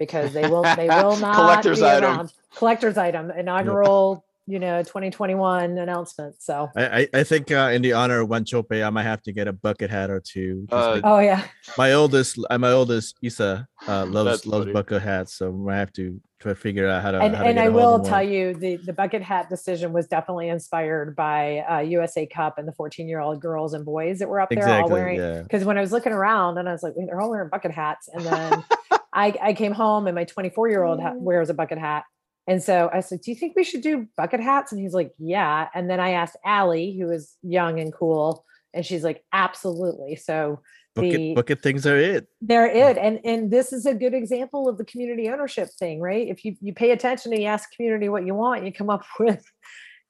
because 0.05 0.33
they 0.33 0.47
will 0.49 0.63
they 0.81 0.87
will 0.87 1.15
not 1.27 1.35
Collector's 1.35 1.79
be 1.79 1.85
item. 1.85 2.03
around. 2.03 2.33
Collector's 2.55 2.97
item, 2.97 3.29
inaugural, 3.31 4.25
you 4.47 4.57
know, 4.59 4.81
2021 4.81 5.77
announcement. 5.77 6.33
So 6.41 6.69
I, 6.75 6.83
I 7.01 7.07
I 7.21 7.23
think 7.23 7.51
uh, 7.51 7.69
in 7.75 7.81
the 7.83 7.93
honor 7.93 8.19
of 8.21 8.29
Wanchope, 8.29 8.83
I 8.83 8.89
might 8.89 9.03
have 9.03 9.21
to 9.27 9.31
get 9.31 9.47
a 9.47 9.53
bucket 9.53 9.89
hat 9.91 10.09
or 10.09 10.19
two. 10.19 10.65
'cause, 10.69 10.85
Uh, 10.87 10.91
like, 10.95 11.01
oh 11.05 11.19
yeah. 11.19 11.43
my 11.77 11.93
oldest, 11.93 12.39
uh, 12.49 12.57
my 12.57 12.71
oldest 12.71 13.15
Isa 13.21 13.67
uh, 13.87 14.05
loves 14.07 14.29
That's 14.31 14.45
loves 14.47 14.65
funny. 14.65 14.73
bucket 14.73 15.01
hats, 15.03 15.31
so 15.37 15.49
I 15.49 15.51
might 15.51 15.77
have 15.77 15.93
to 15.93 16.19
try 16.41 16.51
to 16.53 16.59
figure 16.67 16.87
out 16.89 17.03
how 17.03 17.11
to. 17.11 17.19
and 17.21 17.35
how 17.35 17.43
to 17.43 17.49
and 17.49 17.57
get 17.57 17.63
I 17.65 17.67
a 17.67 17.71
will 17.71 17.99
tell 18.03 18.23
you 18.33 18.43
the 18.55 18.73
the 18.89 18.93
bucket 19.01 19.21
hat 19.21 19.47
decision 19.55 19.93
was 19.93 20.07
definitely 20.07 20.49
inspired 20.49 21.15
by 21.15 21.59
uh, 21.71 21.79
USA 21.97 22.25
Cup 22.25 22.57
and 22.57 22.67
the 22.67 22.73
14 22.73 23.07
year 23.07 23.19
old 23.21 23.39
girls 23.39 23.73
and 23.75 23.85
boys 23.85 24.17
that 24.19 24.27
were 24.27 24.41
up 24.41 24.49
there 24.49 24.59
all 24.67 24.73
Exactly. 24.73 24.93
wearing 24.93 25.19
Yeah. 25.19 25.41
because 25.43 25.63
when 25.63 25.77
I 25.77 25.81
was 25.81 25.91
looking 25.95 26.11
around 26.19 26.57
and 26.57 26.67
I 26.67 26.71
was 26.73 26.81
like, 26.83 26.93
they're 26.97 27.21
all 27.21 27.29
wearing 27.29 27.49
bucket 27.49 27.71
hats. 27.71 28.09
And 28.11 28.23
then 28.25 28.63
I, 29.13 29.33
I 29.41 29.53
came 29.53 29.73
home 29.73 30.07
and 30.07 30.15
my 30.15 30.23
24 30.23 30.69
year 30.69 30.83
old 30.83 31.01
ha- 31.01 31.11
mm. 31.11 31.19
wears 31.19 31.49
a 31.49 31.53
bucket 31.53 31.77
hat. 31.77 32.03
And 32.47 32.61
so 32.61 32.89
I 32.91 33.01
said, 33.01 33.21
Do 33.21 33.31
you 33.31 33.35
think 33.35 33.55
we 33.55 33.63
should 33.63 33.81
do 33.81 34.07
bucket 34.17 34.39
hats? 34.39 34.71
And 34.71 34.81
he's 34.81 34.93
like, 34.93 35.13
Yeah. 35.19 35.67
And 35.73 35.89
then 35.89 35.99
I 35.99 36.11
asked 36.11 36.37
Allie, 36.45 36.97
who 36.99 37.09
is 37.11 37.35
young 37.43 37.79
and 37.79 37.93
cool, 37.93 38.45
and 38.73 38.85
she's 38.85 39.03
like, 39.03 39.23
Absolutely. 39.33 40.15
So 40.15 40.61
Bucket 40.93 41.15
the- 41.15 41.33
bucket 41.35 41.61
things 41.61 41.87
are 41.87 41.97
it. 41.97 42.27
they're 42.41 42.67
it. 42.67 42.97
And 42.97 43.19
and 43.23 43.49
this 43.49 43.71
is 43.71 43.85
a 43.85 43.93
good 43.93 44.13
example 44.13 44.67
of 44.67 44.77
the 44.77 44.83
community 44.83 45.29
ownership 45.29 45.69
thing, 45.79 46.01
right? 46.01 46.27
If 46.27 46.43
you 46.43 46.55
you 46.59 46.73
pay 46.73 46.91
attention 46.91 47.31
and 47.31 47.41
you 47.41 47.47
ask 47.47 47.71
community 47.75 48.09
what 48.09 48.25
you 48.25 48.35
want, 48.35 48.65
you 48.65 48.73
come 48.73 48.89
up 48.89 49.03
with 49.19 49.43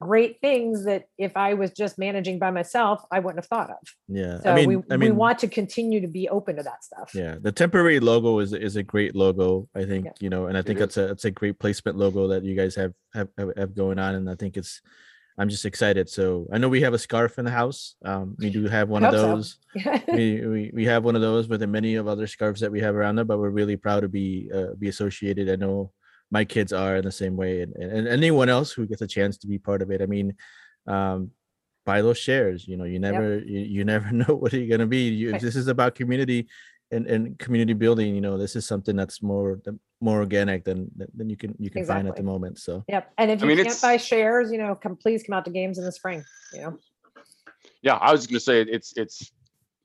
great 0.02 0.42
things 0.42 0.86
that 0.86 1.06
if 1.18 1.38
I 1.38 1.54
was 1.54 1.72
just 1.72 1.98
managing 1.98 2.40
by 2.40 2.52
myself, 2.52 3.04
I 3.12 3.20
wouldn't 3.20 3.42
have 3.44 3.48
thought 3.48 3.70
of. 3.70 3.78
Yeah. 4.10 4.40
So 4.42 4.52
I 4.52 4.56
mean, 4.56 4.68
we, 4.68 4.76
I 4.92 4.98
we 4.98 5.12
want 5.12 5.40
to 5.40 5.48
continue 5.48 6.02
to 6.02 6.08
be 6.08 6.28
open 6.28 6.58
to 6.58 6.64
that 6.64 6.84
stuff. 6.84 7.12
Yeah, 7.16 7.36
the 7.40 7.52
temporary 7.52 8.00
logo 8.02 8.40
is 8.40 8.52
is 8.52 8.76
a 8.76 8.84
great 8.84 9.16
logo. 9.16 9.70
I 9.76 9.86
think 9.86 10.06
Yeah. 10.06 10.12
you 10.20 10.30
know, 10.30 10.48
and 10.48 10.58
I 10.58 10.62
think 10.64 10.80
is. 10.80 10.84
it's 10.86 10.98
a 10.98 11.12
it's 11.12 11.26
a 11.26 11.32
great 11.32 11.60
placement 11.60 11.98
logo 11.98 12.28
that 12.30 12.44
you 12.44 12.56
guys 12.56 12.76
have 12.76 12.94
have 13.14 13.30
have, 13.38 13.50
have 13.56 13.76
going 13.76 14.00
on, 14.00 14.16
and 14.16 14.30
I 14.30 14.36
think 14.36 14.58
it's. 14.58 14.82
I'm 15.38 15.48
just 15.48 15.66
excited. 15.66 16.10
So 16.10 16.46
I 16.52 16.58
know 16.58 16.68
we 16.68 16.82
have 16.82 16.94
a 16.94 17.00
scarf 17.00 17.40
in 17.40 17.46
the 17.46 17.52
house. 17.52 17.96
Um, 18.04 18.36
we 18.38 18.50
do 18.50 18.68
have 18.68 18.90
one 18.90 19.04
of 19.04 19.14
hope 19.14 19.22
so. 19.22 19.36
those. 19.36 19.58
we, 20.14 20.46
we 20.46 20.72
we 20.74 20.86
have 20.86 21.06
one 21.06 21.16
of 21.16 21.22
those 21.22 21.48
with 21.48 21.62
the 21.62 21.68
many 21.68 21.96
of 21.96 22.08
other 22.08 22.28
scarves 22.28 22.60
that 22.62 22.72
we 22.72 22.82
have 22.82 22.96
around 22.96 23.16
there, 23.16 23.26
but 23.26 23.40
we're 23.40 23.50
really 23.50 23.78
proud 23.78 24.02
to 24.02 24.10
be 24.10 24.52
uh, 24.54 24.74
be 24.78 24.90
associated. 24.90 25.50
I 25.50 25.56
know 25.56 25.94
my 26.32 26.46
kids 26.46 26.72
are 26.74 26.96
in 26.96 27.04
the 27.04 27.12
same 27.12 27.36
way, 27.36 27.62
and, 27.62 27.76
and 27.76 28.08
anyone 28.08 28.50
else 28.50 28.72
who 28.72 28.88
gets 28.88 29.02
a 29.02 29.08
chance 29.08 29.38
to 29.40 29.48
be 29.48 29.58
part 29.58 29.82
of 29.82 29.92
it. 29.92 30.02
I 30.02 30.06
mean, 30.06 30.34
um, 30.88 31.32
buy 31.86 32.02
those 32.02 32.18
shares. 32.18 32.68
You 32.68 32.78
know, 32.78 32.86
you 32.86 33.00
never 33.00 33.40
you, 33.40 33.60
you 33.60 33.84
never 33.84 34.12
know 34.22 34.36
what 34.36 34.54
you're 34.54 34.68
gonna 34.68 34.88
be. 34.88 35.10
You, 35.10 35.34
Right. 35.34 35.42
This 35.42 35.56
is 35.56 35.68
about 35.68 35.96
community 35.96 36.48
and, 36.92 37.06
and 37.06 37.38
community 37.38 37.74
building. 37.74 38.16
You 38.16 38.22
know, 38.22 38.38
this 38.38 38.56
is 38.56 38.66
something 38.66 38.96
that's 38.96 39.22
more 39.22 39.60
more 40.00 40.20
organic 40.20 40.64
than 40.64 40.90
than 40.96 41.08
than 41.14 41.30
you 41.30 41.38
can 41.38 41.54
you 41.60 41.70
can 41.70 41.86
find 41.86 42.08
at 42.08 42.16
the 42.16 42.24
moment. 42.24 42.60
So 42.60 42.84
Yep. 42.88 43.12
And 43.18 43.30
if 43.32 43.40
I 43.40 43.42
you 43.44 43.48
mean, 43.50 43.58
can't 43.58 43.68
it's- 43.68 43.82
buy 43.82 43.98
shares, 43.98 44.52
you 44.52 44.58
know, 44.58 44.74
come 44.76 44.96
please 44.96 45.24
come 45.24 45.34
out 45.34 45.46
to 45.46 45.52
games 45.52 45.78
in 45.78 45.84
the 45.86 45.92
spring. 45.92 46.24
You 46.54 46.62
know, 46.62 46.78
yeah, 47.82 47.96
I 47.96 48.12
was 48.12 48.26
going 48.28 48.36
to 48.38 48.40
say 48.40 48.62
it's 48.62 48.94
it's 48.96 49.32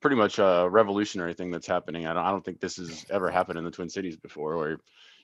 pretty 0.01 0.17
much 0.17 0.39
a 0.39 0.69
revolutionary 0.71 1.35
thing 1.35 1.51
that's 1.51 1.67
happening. 1.67 2.07
I 2.07 2.13
don't, 2.13 2.25
I 2.25 2.31
don't 2.31 2.45
think 2.45 2.61
this 2.61 2.77
has 2.77 3.05
ever 3.11 3.31
happened 3.31 3.59
in 3.59 3.65
the 3.65 3.71
Twin 3.71 3.89
Cities 3.89 4.17
before. 4.17 4.55
Or 4.55 4.71
you 4.71 4.77
can 4.77 4.83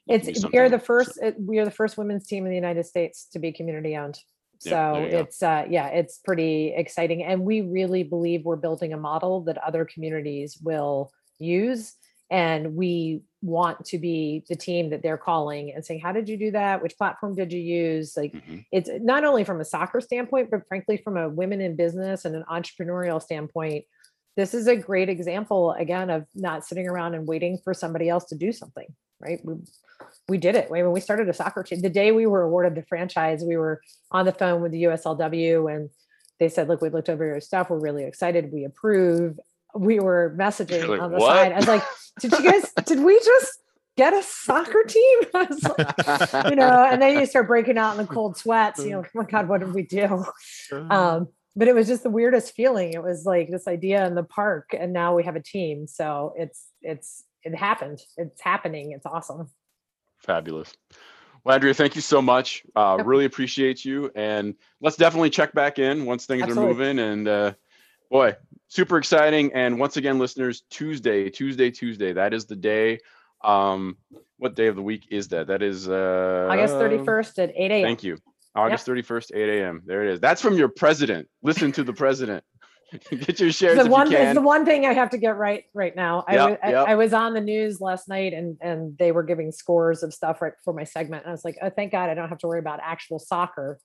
it's 0.09 0.45
we 0.53 0.59
are 0.59 0.69
the 0.69 0.79
first 0.79 1.19
uh, 1.23 1.33
we 1.38 1.59
are 1.59 1.65
the 1.65 1.71
first 1.71 1.97
women's 1.97 2.27
team 2.27 2.45
in 2.45 2.51
the 2.51 2.57
United 2.57 2.85
States 2.85 3.27
to 3.33 3.38
be 3.38 3.53
community 3.53 3.97
owned. 3.97 4.19
So 4.59 4.71
Yeah, 4.71 5.19
it's 5.21 5.43
uh 5.43 5.65
yeah, 5.69 5.88
it's 5.88 6.19
pretty 6.19 6.73
exciting. 6.77 7.23
And 7.25 7.43
we 7.43 7.61
really 7.62 8.03
believe 8.03 8.45
we're 8.45 8.57
building 8.57 8.93
a 8.93 8.97
model 8.97 9.43
that 9.45 9.59
other 9.59 9.85
communities 9.85 10.59
will 10.62 11.11
use. 11.38 11.95
And 12.31 12.77
we 12.77 13.23
want 13.43 13.85
to 13.87 13.99
be 13.99 14.45
the 14.49 14.57
team 14.57 14.88
that 14.91 15.03
they're 15.03 15.19
calling 15.19 15.73
and 15.75 15.85
saying, 15.85 16.01
How 16.01 16.12
did 16.12 16.29
you 16.29 16.37
do 16.37 16.51
that? 16.53 16.83
Which 16.83 16.97
platform 16.97 17.35
did 17.35 17.53
you 17.53 17.61
use? 17.61 18.17
Like 18.17 18.33
Mhm. 18.33 18.65
it's 18.73 18.88
not 19.01 19.25
only 19.25 19.45
from 19.45 19.61
a 19.61 19.65
soccer 19.65 20.01
standpoint, 20.01 20.51
but 20.51 20.67
frankly, 20.69 20.97
from 20.97 21.17
a 21.17 21.29
women 21.29 21.61
in 21.61 21.77
business 21.77 22.25
and 22.25 22.35
an 22.35 22.45
entrepreneurial 22.51 23.21
standpoint, 23.21 23.85
this 24.37 24.55
is 24.55 24.67
a 24.67 24.77
great 24.77 25.09
example 25.11 25.73
again 25.73 26.09
of 26.09 26.27
not 26.35 26.65
sitting 26.65 26.88
around 26.88 27.15
and 27.15 27.27
waiting 27.29 27.59
for 27.59 27.75
somebody 27.75 28.09
else 28.09 28.25
to 28.27 28.35
do 28.35 28.51
something, 28.53 28.87
right? 29.22 29.40
We, 29.44 29.54
we 30.28 30.38
did 30.38 30.54
it. 30.54 30.70
When 30.70 30.90
we 30.92 31.00
started 31.00 31.28
a 31.28 31.32
soccer 31.32 31.62
team, 31.62 31.80
the 31.80 31.90
day 31.90 32.12
we 32.12 32.26
were 32.26 32.42
awarded 32.42 32.74
the 32.74 32.82
franchise, 32.82 33.44
we 33.44 33.56
were 33.56 33.80
on 34.11 34.24
the 34.24 34.32
phone 34.32 34.62
with 34.62 34.72
the 34.72 34.85
USLW 34.85 35.74
and 35.74 35.90
they 36.38 36.48
said, 36.48 36.68
look, 36.68 36.80
we 36.80 36.88
looked 36.88 37.08
over 37.08 37.24
your 37.24 37.40
stuff. 37.40 37.70
We're 37.70 37.78
really 37.78 38.04
excited. 38.04 38.52
We 38.52 38.64
approve. 38.64 39.38
We 39.74 40.00
were 40.00 40.35
messaging 40.37 40.88
like, 40.88 41.00
on 41.00 41.12
the 41.12 41.18
"What?" 41.18 41.37
side. 41.37 41.52
I 41.52 41.56
was 41.56 41.68
like, 41.68 41.85
did 42.20 42.32
you 42.32 42.50
guys, 42.50 42.72
did 42.85 43.00
we 43.00 43.18
just 43.20 43.58
get 43.96 44.12
a 44.12 44.22
soccer 44.22 44.82
team? 44.85 45.18
I 45.35 45.44
was 45.44 45.62
like, 45.62 46.50
you 46.50 46.56
know, 46.56 46.87
and 46.90 47.00
then 47.00 47.18
you 47.18 47.26
start 47.26 47.46
breaking 47.46 47.78
out 47.78 47.92
in 47.92 47.98
the 47.98 48.12
cold 48.12 48.37
sweats, 48.37 48.85
you 48.85 48.90
know, 48.90 49.04
oh 49.04 49.08
my 49.14 49.24
God, 49.24 49.48
what 49.48 49.61
did 49.61 49.72
we 49.74 49.82
do? 49.82 50.24
Um, 50.72 51.28
but 51.54 51.68
it 51.68 51.74
was 51.74 51.87
just 51.87 52.02
the 52.02 52.11
weirdest 52.11 52.54
feeling. 52.54 52.92
It 52.94 53.02
was 53.02 53.24
like 53.26 53.50
this 53.50 53.68
idea 53.68 54.06
in 54.06 54.14
the 54.14 54.22
park, 54.22 54.74
and 54.78 54.92
now 54.92 55.14
we 55.14 55.24
have 55.24 55.37
a 55.37 55.42
team. 55.42 55.87
So 55.87 56.32
it's 56.37 56.66
it's 56.80 57.24
it 57.44 57.55
happened. 57.55 58.00
It's 58.16 58.40
happening. 58.40 58.92
It's 58.92 59.07
awesome. 59.07 59.50
Fabulous. 60.18 60.72
Well, 61.44 61.55
Andrea, 61.55 61.74
thank 61.74 61.96
you 61.96 62.00
so 62.00 62.22
much. 62.22 62.62
Uh, 62.76 62.96
Yep. 62.98 63.07
Really 63.07 63.24
appreciate 63.24 63.85
you. 63.85 64.11
And 64.14 64.55
let's 64.81 64.96
definitely 64.96 65.31
check 65.31 65.52
back 65.52 65.78
in 65.78 66.05
once 66.05 66.26
things 66.26 66.42
Absolutely. 66.42 66.64
are 66.64 66.74
moving. 66.74 66.98
And 66.98 67.28
uh, 67.28 67.52
boy, 68.11 68.37
super 68.68 68.98
exciting. 68.98 69.52
And 69.52 69.81
once 69.81 69.96
again, 69.96 70.18
listeners, 70.18 70.62
Tuesday, 70.70 71.31
Tuesday, 71.31 71.70
Tuesday, 71.70 72.12
that 72.12 72.33
is 72.33 72.46
the 72.46 72.57
day. 72.57 73.00
Um, 73.42 73.96
what 74.38 74.55
day 74.55 74.68
of 74.68 74.76
the 74.76 74.83
week 74.83 75.09
is 75.11 75.28
that? 75.28 75.48
That 75.48 75.62
is 75.62 75.88
uh, 75.88 76.48
August 76.50 76.74
31st 76.74 77.42
at 77.42 77.52
8 77.57 77.70
a.m. 77.72 77.83
Thank 77.83 78.05
you. 78.05 78.18
August 78.55 78.87
31st, 78.87 79.35
8 79.35 79.61
a.m. 79.61 79.83
There 79.87 80.05
it 80.05 80.12
is. 80.12 80.20
That's 80.20 80.42
from 80.42 80.57
your 80.57 80.68
president. 80.68 81.28
Listen 81.42 81.72
to 81.72 81.83
the 81.83 81.92
president. 81.92 82.44
Get 83.11 83.40
your 83.40 83.52
shares 83.52 83.83
the 83.83 83.88
one 83.88 84.11
you 84.11 84.35
the 84.35 84.40
one 84.40 84.64
thing 84.64 84.85
I 84.85 84.92
have 84.92 85.11
to 85.11 85.18
get 85.18 85.37
right 85.37 85.64
right 85.72 85.94
now. 85.94 86.24
I, 86.28 86.35
Yep, 86.35 86.61
I, 86.62 86.70
yep. 86.70 86.88
I 86.88 86.94
was 86.94 87.12
on 87.12 87.33
the 87.35 87.40
news 87.40 87.81
last 87.81 88.09
night 88.09 88.35
and 88.35 88.59
and 88.61 88.96
they 88.98 89.12
were 89.12 89.22
giving 89.22 89.50
scores 89.52 90.02
of 90.02 90.12
stuff 90.12 90.42
right 90.42 90.52
for 90.64 90.74
my 90.74 90.85
segment. 90.85 91.24
And 91.24 91.31
I 91.31 91.33
was 91.33 91.44
like, 91.44 91.57
oh, 91.62 91.70
thank 91.70 91.92
God 91.92 92.11
I 92.11 92.14
don't 92.14 92.28
have 92.28 92.38
to 92.38 92.46
worry 92.46 92.59
about 92.59 92.81
actual 92.83 93.18
soccer 93.18 93.78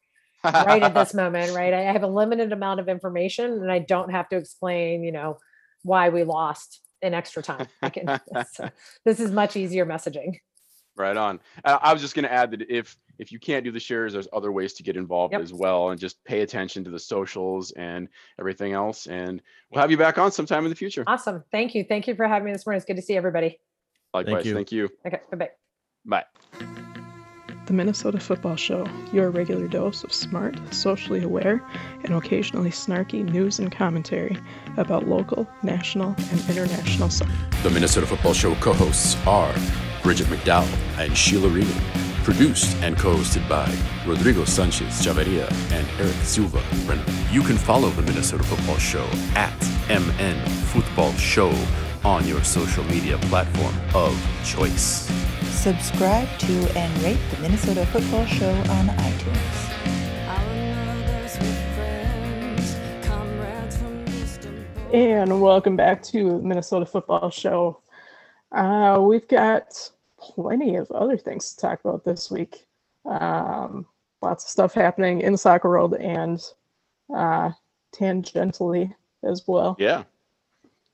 right 0.43 0.84
at 0.84 0.93
this 0.93 1.13
moment. 1.13 1.56
Right, 1.56 1.74
I 1.74 1.82
have 1.82 2.04
a 2.04 2.08
limited 2.08 2.52
amount 2.52 2.80
of 2.80 2.89
information 2.89 3.52
and 3.54 3.72
I 3.72 3.80
don't 3.80 4.12
have 4.12 4.28
to 4.30 4.36
explain, 4.36 5.04
you 5.04 5.12
know, 5.12 5.38
why 5.84 6.10
we 6.10 6.24
lost 6.24 6.82
in 7.02 7.13
extra 7.13 7.41
time. 7.41 7.67
I 7.82 7.89
can. 7.89 8.20
so 8.52 8.70
this 9.06 9.20
is 9.20 9.32
much 9.32 9.56
easier 9.56 9.86
messaging. 9.86 10.39
Right 10.98 11.15
on. 11.15 11.39
I 11.63 11.93
was 11.93 12.02
just 12.02 12.15
going 12.15 12.24
to 12.24 12.34
add 12.34 12.52
that 12.52 12.70
if 12.70 12.98
if 13.20 13.32
you 13.32 13.40
can't 13.40 13.64
do 13.64 13.72
the 13.72 13.80
shares, 13.80 14.14
there's 14.14 14.28
other 14.34 14.52
ways 14.52 14.74
to 14.74 14.84
get 14.84 14.96
involved 14.98 15.34
Yep. 15.34 15.42
as 15.42 15.54
well, 15.54 15.90
and 15.90 16.00
just 16.00 16.24
pay 16.24 16.42
attention 16.42 16.84
to 16.84 16.90
the 16.92 17.00
socials 17.00 17.72
and 17.72 18.08
everything 18.40 18.74
else. 18.74 19.08
And 19.08 19.42
we'll 19.72 19.82
have 19.82 19.92
you 19.92 19.98
back 19.98 20.18
on 20.18 20.32
sometime 20.32 20.64
in 20.66 20.70
the 20.70 20.76
future. 20.76 21.04
Awesome. 21.08 21.44
Thank 21.52 21.76
you. 21.76 21.84
Thank 21.84 22.08
you 22.08 22.16
for 22.16 22.28
having 22.28 22.46
me 22.46 22.52
this 22.54 22.66
morning. 22.66 22.78
It's 22.78 22.86
good 22.86 22.96
to 22.98 23.02
see 23.02 23.16
everybody. 23.18 23.60
Likewise. 24.14 24.46
you. 24.46 24.54
Thank 24.54 24.72
you. 24.72 24.90
Okay. 25.06 25.20
Bye 25.32 25.38
bye. 25.38 25.50
Bye. 26.06 26.26
The 27.66 27.74
Minnesota 27.74 28.18
Football 28.18 28.56
Show, 28.56 28.88
your 29.12 29.30
regular 29.30 29.68
dose 29.68 30.06
of 30.06 30.14
smart, 30.14 30.58
socially 30.74 31.22
aware, 31.22 31.62
and 32.06 32.14
occasionally 32.14 32.70
snarky 32.70 33.26
news 33.30 33.60
and 33.60 33.70
commentary 33.70 34.38
about 34.78 35.10
local, 35.10 35.46
national, 35.64 36.16
and 36.32 36.50
international 36.50 37.10
soccer. 37.10 37.34
The 37.64 37.70
Minnesota 37.70 38.08
Football 38.08 38.34
Show 38.34 38.56
co 38.56 38.72
hosts 38.72 39.18
are 39.28 39.54
Bridget 40.02 40.28
McDowell 40.28 40.72
and 40.98 41.18
Sheila 41.18 41.50
Regan. 41.50 41.76
Produced 42.28 42.76
and 42.84 42.98
co 42.98 43.16
hosted 43.16 43.48
by 43.48 43.74
Rodrigo 44.06 44.44
Sanchez 44.44 45.02
Chavarria 45.02 45.50
and 45.72 45.88
Eric 45.98 46.13
Silva 46.24 46.62
Brenner. 46.86 47.06
You 47.32 47.42
can 47.42 47.56
follow 47.56 47.90
the 47.92 48.02
Minnesota 48.02 48.44
Football 48.44 48.76
Show 48.76 49.08
at 49.34 49.58
MN 49.88 50.38
Football 50.74 51.13
Show 51.13 51.54
on 52.04 52.28
your 52.28 52.44
social 52.44 52.84
media 52.84 53.18
platform 53.30 53.74
of 53.96 54.13
choice. 54.44 55.10
Subscribe 55.52 56.28
to 56.40 56.52
and 56.78 57.02
rate 57.02 57.18
the 57.32 57.38
Minnesota 57.42 57.86
Football 57.86 58.26
Show 58.26 58.52
on 58.52 58.88
iTunes. 58.90 59.63
And 64.94 65.42
welcome 65.42 65.78
back 65.78 66.04
to 66.04 66.42
Minnesota 66.42 66.86
Football 66.86 67.30
Show. 67.30 67.80
Uh, 68.52 69.00
we've 69.02 69.30
got 69.30 69.92
plenty 70.36 70.76
of 70.76 70.90
other 70.92 71.18
things 71.18 71.54
to 71.54 71.62
talk 71.62 71.80
about 71.84 72.04
this 72.06 72.30
week. 72.32 72.66
Um, 73.06 73.86
lots 74.22 74.46
of 74.46 74.50
stuff 74.50 74.74
happening 74.74 75.22
in 75.22 75.32
the 75.34 75.38
soccer 75.38 75.70
world 75.70 75.96
and 75.96 76.42
uh, 77.16 77.52
tangentially 77.96 78.94
as 79.24 79.44
well. 79.48 79.76
Yeah. 79.80 80.04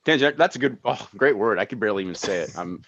Tangent. 0.05 0.37
That's 0.37 0.55
a 0.55 0.59
good. 0.59 0.77
Oh, 0.83 1.07
great 1.15 1.37
word. 1.37 1.59
I 1.59 1.65
could 1.65 1.79
barely 1.79 2.03
even 2.03 2.15
say 2.15 2.41
it. 2.41 2.57
Um, 2.57 2.81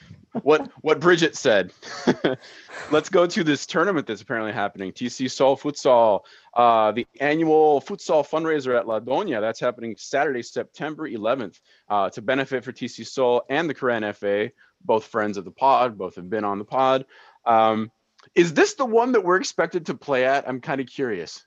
what 0.43 0.69
what 0.81 0.99
Bridget 0.99 1.35
said. 1.35 1.71
Let's 2.91 3.09
go 3.09 3.25
to 3.25 3.43
this 3.43 3.65
tournament 3.65 4.07
that's 4.07 4.21
apparently 4.21 4.53
happening. 4.53 4.91
TC 4.91 5.29
Sol 5.29 5.57
Futsal, 5.57 6.21
uh, 6.53 6.91
the 6.91 7.07
annual 7.19 7.81
futsal 7.81 8.27
fundraiser 8.27 8.77
at 8.77 8.87
La 8.87 8.99
Doña. 8.99 9.41
That's 9.41 9.59
happening 9.59 9.95
Saturday, 9.97 10.43
September 10.43 11.09
11th, 11.09 11.59
uh, 11.89 12.09
to 12.11 12.21
benefit 12.21 12.63
for 12.63 12.71
TC 12.71 13.05
Sol 13.07 13.43
and 13.49 13.69
the 13.69 13.73
Koran 13.73 14.11
FA. 14.13 14.51
Both 14.83 15.05
friends 15.05 15.37
of 15.37 15.45
the 15.45 15.51
pod. 15.51 15.97
Both 15.97 16.15
have 16.15 16.29
been 16.29 16.43
on 16.43 16.59
the 16.59 16.65
pod. 16.65 17.05
Um, 17.45 17.91
is 18.33 18.53
this 18.53 18.73
the 18.73 18.85
one 18.85 19.11
that 19.13 19.23
we're 19.23 19.37
expected 19.37 19.85
to 19.87 19.95
play 19.95 20.25
at? 20.25 20.47
I'm 20.47 20.61
kind 20.61 20.81
of 20.81 20.87
curious. 20.87 21.45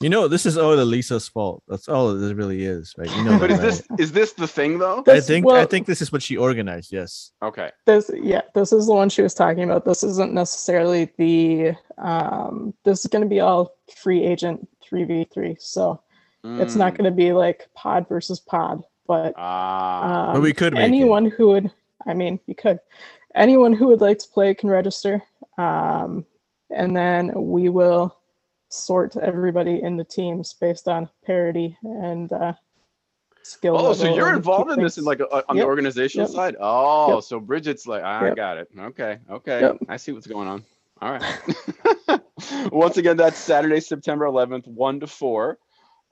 You 0.00 0.08
know, 0.08 0.28
this 0.28 0.46
is 0.46 0.56
all 0.56 0.78
Elisa's 0.80 1.28
fault. 1.28 1.62
That's 1.68 1.86
all 1.86 2.10
it 2.24 2.34
really 2.34 2.64
is, 2.64 2.94
right? 2.96 3.14
You 3.14 3.22
know, 3.22 3.38
But 3.38 3.50
that, 3.50 3.62
is 3.62 3.82
this 3.86 4.00
is 4.00 4.12
this 4.12 4.32
the 4.32 4.48
thing 4.48 4.78
though? 4.78 5.00
I 5.00 5.02
This- 5.02 5.26
think 5.26 5.46
I 5.46 5.66
think 5.66 5.86
this 5.86 6.00
is 6.00 6.10
what 6.10 6.22
she 6.22 6.38
organized. 6.38 6.90
Yes. 6.90 7.32
Okay. 7.42 7.70
this 7.84 8.10
yeah 8.14 8.40
this 8.54 8.72
is 8.72 8.86
the 8.86 8.94
one 8.94 9.10
she 9.10 9.20
was 9.20 9.34
talking 9.34 9.64
about 9.64 9.84
this 9.84 10.02
isn't 10.02 10.32
necessarily 10.32 11.10
the 11.18 11.74
um 11.98 12.72
this 12.84 13.00
is 13.00 13.06
going 13.08 13.22
to 13.22 13.28
be 13.28 13.40
all 13.40 13.76
free 13.94 14.24
agent 14.24 14.66
3v3 14.90 15.56
so 15.60 16.00
it's 16.44 16.74
not 16.76 16.94
Mm. 16.94 16.96
going 16.96 17.10
to 17.12 17.16
be 17.24 17.32
like 17.32 17.68
pod 17.74 18.08
versus 18.08 18.40
pod 18.40 18.82
but 19.06 19.34
Ah. 19.36 20.28
um, 20.28 20.34
But 20.34 20.42
we 20.42 20.54
could 20.54 20.72
make 20.72 20.80
it. 20.82 20.86
anyone 20.86 21.26
who 21.26 21.48
would 21.48 21.70
i 22.06 22.14
mean 22.14 22.40
you 22.46 22.54
could 22.54 22.80
anyone 23.34 23.74
who 23.74 23.88
would 23.88 24.00
like 24.00 24.18
to 24.20 24.28
play 24.32 24.54
can 24.54 24.70
register 24.70 25.22
um 25.58 26.24
and 26.70 26.96
then 26.96 27.32
we 27.34 27.68
will 27.68 28.16
sort 28.74 29.16
everybody 29.16 29.82
in 29.82 29.96
the 29.96 30.04
teams 30.04 30.54
based 30.54 30.86
on 30.88 31.08
parity 31.26 31.76
and 31.82 32.32
uh 32.32 32.52
skill 33.42 33.76
Oh, 33.76 33.92
so 33.92 34.14
you're 34.14 34.32
involved 34.34 34.70
in 34.70 34.80
this 34.80 34.96
in 34.96 35.04
like 35.04 35.18
a, 35.20 35.26
on 35.48 35.56
Yep, 35.56 35.64
the 35.64 35.66
organizational 35.66 36.28
yep. 36.28 36.34
side? 36.36 36.56
Oh, 36.60 37.14
Yep. 37.16 37.24
so 37.24 37.40
Bridget's 37.40 37.86
like, 37.86 38.02
I 38.04 38.28
Yep. 38.28 38.36
got 38.36 38.58
it. 38.58 38.68
Okay, 38.78 39.18
okay. 39.28 39.60
Yep. 39.60 39.78
I 39.88 39.96
see 39.96 40.12
what's 40.12 40.26
going 40.28 40.46
on. 40.46 40.64
All 41.02 41.12
right. 41.12 42.20
Once 42.72 42.96
again, 42.98 43.16
that's 43.16 43.38
Saturday, 43.38 43.80
September 43.80 44.26
11th, 44.26 44.66
1 44.68 45.00
to 45.00 45.06
4. 45.06 45.58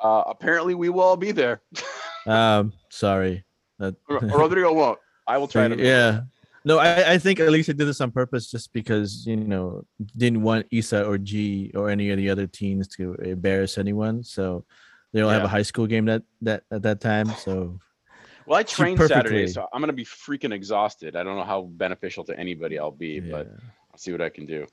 Uh, 0.01 0.23
apparently, 0.27 0.75
we 0.75 0.89
will 0.89 1.01
all 1.03 1.17
be 1.17 1.31
there. 1.33 1.63
Um, 2.27 2.75
sorry. 2.91 3.45
That- 3.79 3.95
Rodrigo 4.09 4.75
won't. 4.75 4.99
I 5.27 5.39
will 5.39 5.49
try 5.55 5.67
to. 5.69 5.77
yeah. 5.79 6.23
No, 6.69 6.79
I, 6.79 7.15
I 7.15 7.19
think 7.19 7.41
Elisa 7.41 7.73
did 7.73 7.89
this 7.89 8.03
on 8.03 8.11
purpose 8.11 8.51
just 8.51 8.75
because, 8.75 9.27
you 9.27 9.37
know, 9.37 9.87
didn't 10.19 10.43
want 10.43 10.67
Isa 10.71 11.03
or 11.03 11.17
G 11.17 11.73
or 11.75 11.89
any 11.89 12.11
of 12.11 12.19
the 12.19 12.29
other 12.29 12.47
teens 12.47 12.87
to 12.97 13.15
embarrass 13.15 13.79
anyone. 13.79 14.23
So 14.23 14.67
they 15.15 15.23
all 15.23 15.31
have 15.31 15.45
a 15.45 15.49
high 15.49 15.63
school 15.63 15.87
game 15.87 16.05
that 16.05 16.25
that 16.43 16.65
at 16.71 16.83
that 16.83 17.01
time. 17.01 17.31
So 17.37 17.81
Well, 18.47 18.59
I 18.59 18.65
train 18.65 18.99
Saturday, 18.99 19.47
so 19.47 19.67
I'm 19.73 19.81
going 19.81 19.89
to 19.89 19.95
be 19.95 20.05
freaking 20.05 20.53
exhausted. 20.53 21.17
I 21.17 21.23
don't 21.23 21.37
know 21.37 21.45
how 21.45 21.63
beneficial 21.63 22.25
to 22.25 22.39
anybody 22.39 22.79
I'll 22.79 22.91
be, 22.91 23.19
but. 23.19 23.49
I'll 23.91 23.99
see 23.99 24.13
what 24.13 24.21
I 24.21 24.29
can 24.29 24.47
do. 24.47 24.67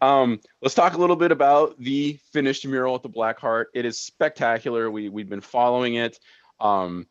Um, 0.00 0.40
let's 0.60 0.74
talk 0.74 0.94
a 0.94 0.98
little 0.98 1.16
bit 1.16 1.30
about 1.32 1.78
the 1.78 2.18
finished 2.32 2.66
mural 2.66 2.94
at 2.94 3.02
the 3.02 3.08
Black 3.08 3.38
Hart. 3.38 3.68
It 3.74 3.84
is 3.84 3.98
spectacular. 3.98 4.90
We 4.90 5.08
we've 5.08 5.28
been 5.28 5.40
following 5.40 5.94
it. 5.94 6.18
Um, 6.60 7.06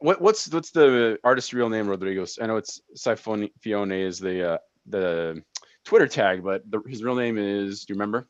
what 0.00 0.20
what's 0.20 0.52
what's 0.52 0.70
the 0.70 1.18
artist's 1.24 1.52
real 1.52 1.68
name, 1.68 1.88
Rodrigo? 1.88 2.26
I 2.40 2.46
know 2.46 2.56
it's 2.56 2.80
Fione 3.60 4.02
is 4.02 4.18
the 4.18 4.54
uh, 4.54 4.58
the 4.86 5.42
Twitter 5.84 6.08
tag, 6.08 6.42
but 6.42 6.68
the, 6.70 6.80
his 6.86 7.02
real 7.02 7.14
name 7.14 7.38
is. 7.38 7.84
Do 7.84 7.92
you 7.92 7.94
remember? 7.96 8.26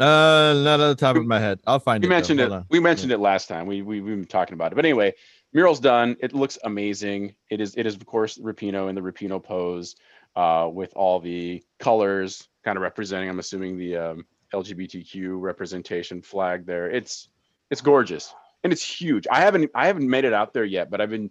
Uh, 0.00 0.54
not 0.64 0.80
on 0.80 0.88
the 0.88 0.96
top 0.96 1.16
of 1.16 1.26
my 1.26 1.38
head. 1.38 1.60
I'll 1.66 1.78
find 1.78 2.02
We 2.02 2.08
it. 2.08 2.10
mentioned 2.10 2.40
it. 2.40 2.50
We 2.70 2.80
mentioned 2.80 3.12
it 3.12 3.18
last 3.18 3.46
time. 3.46 3.66
We, 3.66 3.82
we 3.82 4.00
we've 4.00 4.16
been 4.16 4.24
talking 4.24 4.54
about 4.54 4.72
it. 4.72 4.74
But 4.76 4.86
anyway, 4.86 5.12
mural's 5.52 5.80
done. 5.80 6.16
It 6.20 6.32
looks 6.34 6.58
amazing. 6.64 7.34
It 7.50 7.60
is 7.60 7.74
it 7.76 7.84
is 7.86 7.94
of 7.94 8.06
course 8.06 8.38
Rapinoe 8.38 8.88
in 8.88 8.94
the 8.94 9.02
Rapinoe 9.02 9.42
pose, 9.42 9.96
uh, 10.34 10.68
with 10.72 10.92
all 10.96 11.20
the 11.20 11.62
colors 11.78 12.48
kind 12.64 12.78
of 12.78 12.82
representing. 12.82 13.28
I'm 13.28 13.38
assuming 13.38 13.76
the 13.76 13.96
um, 13.96 14.26
LGBTQ 14.54 15.38
representation 15.38 16.22
flag 16.22 16.64
there. 16.64 16.90
It's 16.90 17.28
it's 17.70 17.82
gorgeous 17.82 18.34
and 18.64 18.72
it's 18.72 18.82
huge. 18.84 19.26
I 19.30 19.40
haven't 19.40 19.70
I 19.74 19.86
haven't 19.86 20.08
made 20.08 20.24
it 20.24 20.32
out 20.32 20.52
there 20.54 20.64
yet, 20.64 20.90
but 20.90 21.00
I've 21.00 21.10
been. 21.10 21.30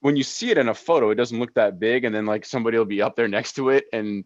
When 0.00 0.16
you 0.16 0.22
see 0.22 0.50
it 0.50 0.58
in 0.58 0.68
a 0.68 0.74
photo, 0.74 1.08
it 1.08 1.14
doesn't 1.14 1.38
look 1.40 1.54
that 1.54 1.80
big, 1.80 2.04
and 2.04 2.14
then 2.14 2.26
like 2.26 2.44
somebody 2.44 2.76
will 2.76 2.84
be 2.84 3.00
up 3.00 3.16
there 3.16 3.28
next 3.28 3.54
to 3.54 3.70
it, 3.70 3.86
and 3.90 4.24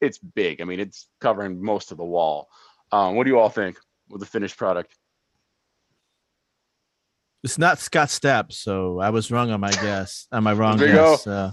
it's 0.00 0.18
big. 0.18 0.60
I 0.60 0.64
mean, 0.64 0.78
it's 0.78 1.08
covering 1.20 1.60
most 1.60 1.90
of 1.90 1.98
the 1.98 2.04
wall. 2.04 2.48
Um, 2.92 3.16
what 3.16 3.24
do 3.24 3.30
you 3.30 3.38
all 3.40 3.48
think 3.48 3.76
with 4.08 4.20
the 4.20 4.26
finished 4.26 4.56
product? 4.56 4.94
It's 7.42 7.58
not 7.58 7.78
Scott 7.78 8.08
Stapp, 8.08 8.52
so 8.52 9.00
I 9.00 9.10
was 9.10 9.30
wrong 9.30 9.50
on 9.50 9.60
my 9.60 9.72
guess. 9.72 10.26
On 10.32 10.42
my 10.44 10.52
wrong 10.52 10.78
There 10.78 10.88
you 10.88 10.94
go. 10.94 11.12
guess. 11.12 11.26
Uh, 11.26 11.52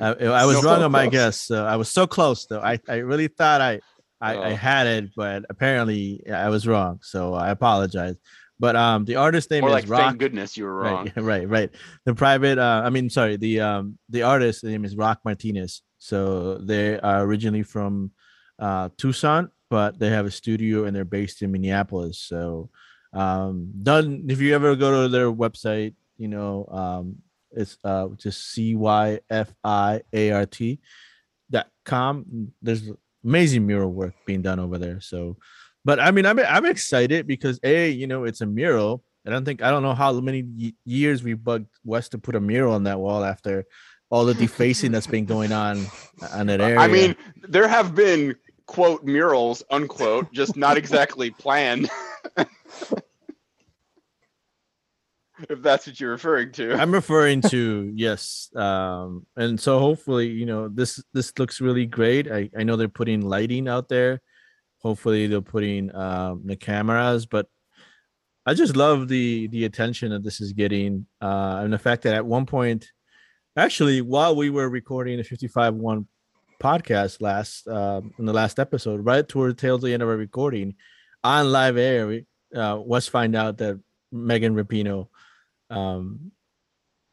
I, 0.00 0.08
I 0.12 0.44
was 0.46 0.60
So 0.60 0.62
wrong 0.62 0.82
on 0.82 0.92
my 0.92 1.06
guess. 1.08 1.40
So 1.40 1.64
I 1.64 1.76
was 1.76 1.88
so 1.88 2.06
close, 2.06 2.46
though. 2.46 2.60
I, 2.60 2.80
I 2.88 2.96
really 2.96 3.28
thought 3.28 3.60
I, 3.60 3.80
I, 4.20 4.34
I 4.36 4.52
Oh. 4.52 4.54
had 4.56 4.86
it, 4.86 5.10
but 5.16 5.44
apparently 5.50 6.22
I 6.32 6.48
was 6.48 6.66
wrong. 6.66 6.98
So 7.02 7.34
I 7.34 7.50
apologize. 7.50 8.16
But 8.60 8.76
um, 8.76 9.04
the 9.04 9.16
artist 9.16 9.50
name 9.50 9.64
Or 9.64 9.68
is 9.68 9.72
like, 9.74 9.88
Rock. 9.88 10.00
thank 10.00 10.18
goodness 10.18 10.56
you 10.56 10.64
were 10.64 10.76
wrong. 10.76 11.10
Right, 11.16 11.16
right, 11.32 11.48
right. 11.48 11.70
The 12.04 12.14
private, 12.14 12.58
uh, 12.58 12.82
I 12.84 12.90
mean, 12.90 13.10
sorry, 13.10 13.36
the 13.36 13.60
um, 13.60 13.98
the 14.10 14.22
artist 14.22 14.62
name 14.64 14.84
is 14.84 14.96
Rock 14.96 15.20
Martinez. 15.24 15.82
So 15.98 16.58
they 16.58 16.98
are 17.00 17.22
originally 17.24 17.62
from 17.64 18.12
uh, 18.58 18.90
Tucson, 18.96 19.50
but 19.70 19.98
they 19.98 20.10
have 20.10 20.26
a 20.26 20.30
studio 20.30 20.84
and 20.84 20.94
they're 20.94 21.04
based 21.04 21.42
in 21.42 21.50
Minneapolis. 21.50 22.18
So 22.20 22.70
um, 23.12 23.72
done. 23.82 24.26
If 24.28 24.40
you 24.40 24.54
ever 24.54 24.76
go 24.76 25.02
to 25.02 25.08
their 25.08 25.32
website, 25.32 25.94
you 26.16 26.28
know, 26.28 26.66
um, 26.70 27.16
It's 27.56 27.78
uh 27.84 28.08
just 28.18 28.50
C 28.50 28.74
Y 28.74 29.20
F 29.30 29.54
I 29.62 30.02
A 30.12 30.30
R 30.32 30.46
T 30.46 30.80
dot 31.50 31.66
com. 31.84 32.50
There's 32.62 32.90
amazing 33.24 33.66
mural 33.66 33.90
work 33.92 34.14
being 34.26 34.42
done 34.42 34.58
over 34.58 34.76
there. 34.78 35.00
So, 35.00 35.36
but 35.84 36.00
I 36.00 36.10
mean, 36.10 36.26
I'm 36.26 36.38
I'm 36.38 36.66
excited 36.66 37.26
because 37.26 37.60
a 37.62 37.90
you 37.90 38.06
know 38.06 38.24
it's 38.24 38.40
a 38.40 38.46
mural. 38.46 39.04
And 39.24 39.32
I 39.32 39.36
don't 39.36 39.44
think 39.44 39.62
I 39.62 39.70
don't 39.70 39.82
know 39.82 39.94
how 39.94 40.12
many 40.20 40.42
y- 40.42 40.74
years 40.84 41.22
we 41.22 41.32
bugged 41.34 41.68
Wes 41.84 42.10
to 42.10 42.18
put 42.18 42.34
a 42.34 42.40
mural 42.40 42.74
on 42.74 42.84
that 42.84 43.00
wall 43.00 43.24
after 43.24 43.64
all 44.10 44.24
the 44.24 44.34
defacing 44.44 44.92
that's 44.92 45.06
been 45.06 45.24
going 45.24 45.52
on 45.52 45.86
on 46.32 46.46
that 46.46 46.60
area. 46.60 46.78
I 46.78 46.88
mean, 46.88 47.16
there 47.42 47.68
have 47.68 47.94
been 47.94 48.36
quote 48.66 49.04
murals 49.04 49.62
unquote, 49.70 50.32
just 50.32 50.56
not 50.56 50.76
exactly 50.76 51.30
planned. 51.38 51.88
if 55.48 55.62
that's 55.62 55.86
what 55.86 55.98
you're 55.98 56.10
referring 56.10 56.52
to. 56.52 56.74
I'm 56.74 56.92
referring 56.92 57.40
to 57.42 57.92
yes, 57.94 58.50
um, 58.54 59.26
and 59.36 59.58
so 59.58 59.78
hopefully, 59.78 60.28
you 60.28 60.46
know, 60.46 60.68
this 60.68 61.02
this 61.12 61.32
looks 61.38 61.60
really 61.60 61.86
great. 61.86 62.30
I 62.30 62.50
I 62.56 62.62
know 62.62 62.76
they're 62.76 62.88
putting 62.88 63.20
lighting 63.22 63.68
out 63.68 63.88
there. 63.88 64.20
Hopefully, 64.84 65.26
they're 65.26 65.40
putting 65.40 65.94
um, 65.96 66.42
the 66.44 66.56
cameras, 66.56 67.24
but 67.24 67.48
I 68.44 68.52
just 68.52 68.76
love 68.76 69.08
the 69.08 69.46
the 69.48 69.64
attention 69.64 70.10
that 70.10 70.22
this 70.22 70.40
is 70.40 70.52
getting, 70.52 71.06
uh, 71.22 71.60
and 71.62 71.72
the 71.72 71.78
fact 71.78 72.02
that 72.02 72.14
at 72.14 72.26
one 72.26 72.44
point, 72.44 72.86
actually, 73.56 74.02
while 74.02 74.36
we 74.36 74.50
were 74.50 74.68
recording 74.68 75.16
the 75.16 75.24
55 75.24 75.74
one 75.74 76.06
podcast 76.62 77.22
last 77.22 77.66
um, 77.66 78.12
in 78.18 78.26
the 78.26 78.32
last 78.34 78.58
episode, 78.58 79.04
right 79.04 79.26
towards 79.26 79.60
tail 79.60 79.78
the 79.78 79.94
end 79.94 80.02
of 80.02 80.08
our 80.10 80.16
recording, 80.16 80.74
on 81.24 81.50
live 81.50 81.78
air, 81.78 82.06
we 82.06 82.26
uh, 82.54 82.76
was 82.76 83.08
find 83.08 83.34
out 83.34 83.56
that 83.58 83.80
Megan 84.12 84.54
Rapinoe 84.54 85.08
um 85.70 86.30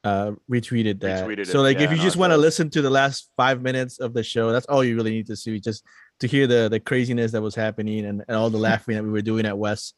uh 0.03 0.31
retweeted 0.49 0.99
that. 0.99 1.25
Retweeted 1.25 1.47
so 1.47 1.61
like 1.61 1.77
yeah, 1.77 1.85
if 1.85 1.91
you 1.91 1.97
just 1.97 2.17
want 2.17 2.33
to 2.33 2.37
listen 2.37 2.69
to 2.71 2.81
the 2.81 2.89
last 2.89 3.31
five 3.37 3.61
minutes 3.61 3.99
of 3.99 4.13
the 4.13 4.23
show 4.23 4.51
that's 4.51 4.65
all 4.65 4.83
you 4.83 4.95
really 4.95 5.11
need 5.11 5.27
to 5.27 5.35
see 5.35 5.59
just 5.59 5.83
to 6.21 6.27
hear 6.27 6.47
the 6.47 6.69
the 6.69 6.79
craziness 6.79 7.31
that 7.33 7.41
was 7.41 7.53
happening 7.55 8.05
and, 8.05 8.23
and 8.27 8.37
all 8.37 8.49
the 8.49 8.57
laughing 8.57 8.95
that 8.95 9.03
we 9.03 9.09
were 9.11 9.21
doing 9.21 9.45
at 9.45 9.57
west 9.57 9.95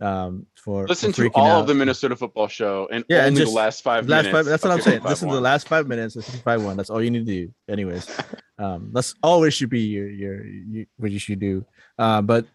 um 0.00 0.46
for 0.56 0.84
for 0.84 0.88
Listen 0.88 1.12
to 1.12 1.28
all 1.34 1.46
out. 1.46 1.60
of 1.60 1.66
the 1.68 1.74
Minnesota 1.74 2.16
football 2.16 2.48
show 2.48 2.88
and 2.90 3.04
Yeah, 3.08 3.24
and 3.26 3.36
just 3.36 3.52
the 3.52 3.56
last 3.56 3.82
five 3.82 4.08
last 4.08 4.24
minutes. 4.24 4.36
five 4.36 4.44
that's 4.46 4.64
what 4.64 4.72
i'm 4.72 4.80
saying. 4.80 4.96
55 5.00 5.10
listen 5.10 5.28
to 5.28 5.34
the 5.34 5.40
last 5.40 5.68
five 5.68 5.86
minutes 5.86 6.16
of 6.16 6.24
five 6.42 6.62
one. 6.64 6.76
That's 6.76 6.90
all 6.90 7.02
you 7.02 7.10
need 7.10 7.26
to 7.26 7.46
do 7.46 7.54
anyways. 7.68 8.08
Um 8.58 8.90
that's 8.92 9.14
always 9.22 9.54
should 9.54 9.70
be 9.70 9.80
your 9.80 10.08
your, 10.08 10.44
your 10.44 10.84
what 10.96 11.10
you 11.10 11.18
should 11.18 11.40
do. 11.40 11.64
Uh 11.98 12.20
but 12.22 12.46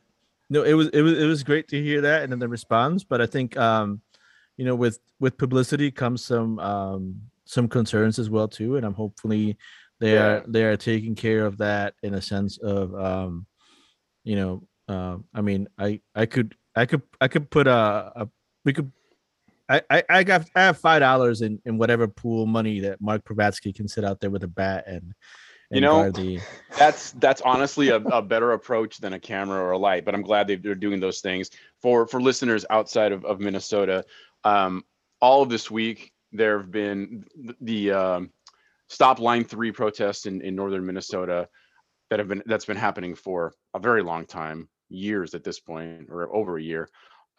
no 0.49 0.63
it 0.63 0.73
was 0.73 0.87
it 0.89 1.01
was 1.01 1.13
it 1.17 1.25
was 1.25 1.43
great 1.43 1.67
to 1.69 1.81
hear 1.81 2.01
that 2.01 2.23
and 2.23 2.31
then 2.31 2.39
the 2.39 2.47
response. 2.47 3.03
But 3.03 3.19
i 3.21 3.25
think 3.25 3.57
um 3.57 4.01
you 4.57 4.65
know 4.65 4.75
with 4.75 4.99
with 5.19 5.37
publicity 5.37 5.89
comes 5.91 6.23
some 6.23 6.59
um 6.59 7.21
some 7.45 7.67
concerns 7.67 8.19
as 8.19 8.29
well 8.29 8.47
too. 8.47 8.75
And 8.77 8.85
i'm 8.85 8.93
hopefully 8.93 9.57
they 9.99 10.13
Yeah. 10.13 10.23
are 10.25 10.43
they 10.47 10.63
are 10.63 10.77
taking 10.77 11.15
care 11.15 11.45
of 11.45 11.57
that 11.57 11.93
in 12.03 12.13
a 12.13 12.21
sense 12.21 12.57
of 12.59 12.93
um 12.95 13.45
you 14.23 14.35
know 14.35 14.67
um 14.87 15.25
i 15.33 15.41
mean 15.41 15.67
i 15.77 15.99
i 16.15 16.25
could 16.25 16.55
i 16.75 16.85
could 16.85 17.01
i 17.21 17.27
could 17.27 17.49
put 17.49 17.67
a, 17.67 18.11
a 18.15 18.29
we 18.65 18.73
could 18.73 18.91
I, 19.69 19.81
I 19.89 20.03
I 20.09 20.23
got 20.23 20.49
I 20.55 20.61
have 20.61 20.77
five 20.77 21.01
dollars 21.01 21.41
in 21.41 21.59
in 21.65 21.77
whatever 21.77 22.07
pool 22.07 22.45
money 22.45 22.79
that 22.81 23.01
Mark 23.01 23.25
Pravatsky 23.25 23.75
can 23.75 23.87
sit 23.87 24.05
out 24.05 24.21
there 24.21 24.29
with 24.29 24.43
a 24.43 24.47
bat 24.47 24.85
and, 24.87 25.03
and 25.03 25.13
You 25.71 25.81
know, 25.81 26.09
the 26.11 26.39
that's 26.77 27.11
that's 27.13 27.41
honestly 27.41 27.89
a, 27.89 27.97
a 27.97 28.21
better 28.21 28.53
approach 28.53 28.99
than 28.99 29.11
a 29.13 29.19
camera 29.19 29.59
or 29.59 29.71
a 29.71 29.77
light 29.77 30.05
but 30.05 30.13
i'm 30.13 30.21
glad 30.21 30.47
they- 30.47 30.55
they're 30.55 30.75
doing 30.75 30.99
those 30.99 31.19
things 31.21 31.49
for 31.81 32.07
for 32.07 32.21
listeners 32.21 32.65
outside 32.69 33.11
of, 33.11 33.25
of 33.25 33.39
minnesota 33.39 34.05
um, 34.43 34.83
all 35.21 35.41
of 35.41 35.49
this 35.49 35.69
week 35.71 36.13
there 36.31 36.57
have 36.59 36.71
been 36.71 37.25
th- 37.35 37.55
the 37.61 37.91
um, 37.91 38.29
stop 38.89 39.19
line 39.19 39.43
three 39.43 39.71
protests 39.71 40.25
in, 40.25 40.41
in 40.41 40.55
northern 40.55 40.85
minnesota 40.85 41.47
that 42.09 42.19
have 42.19 42.27
been 42.27 42.43
that's 42.45 42.65
been 42.65 42.77
happening 42.77 43.15
for 43.15 43.53
a 43.73 43.79
very 43.79 44.01
long 44.01 44.25
time 44.25 44.67
years 44.89 45.33
at 45.33 45.43
this 45.43 45.59
point 45.59 46.07
or 46.09 46.33
over 46.33 46.57
a 46.57 46.63
year 46.63 46.89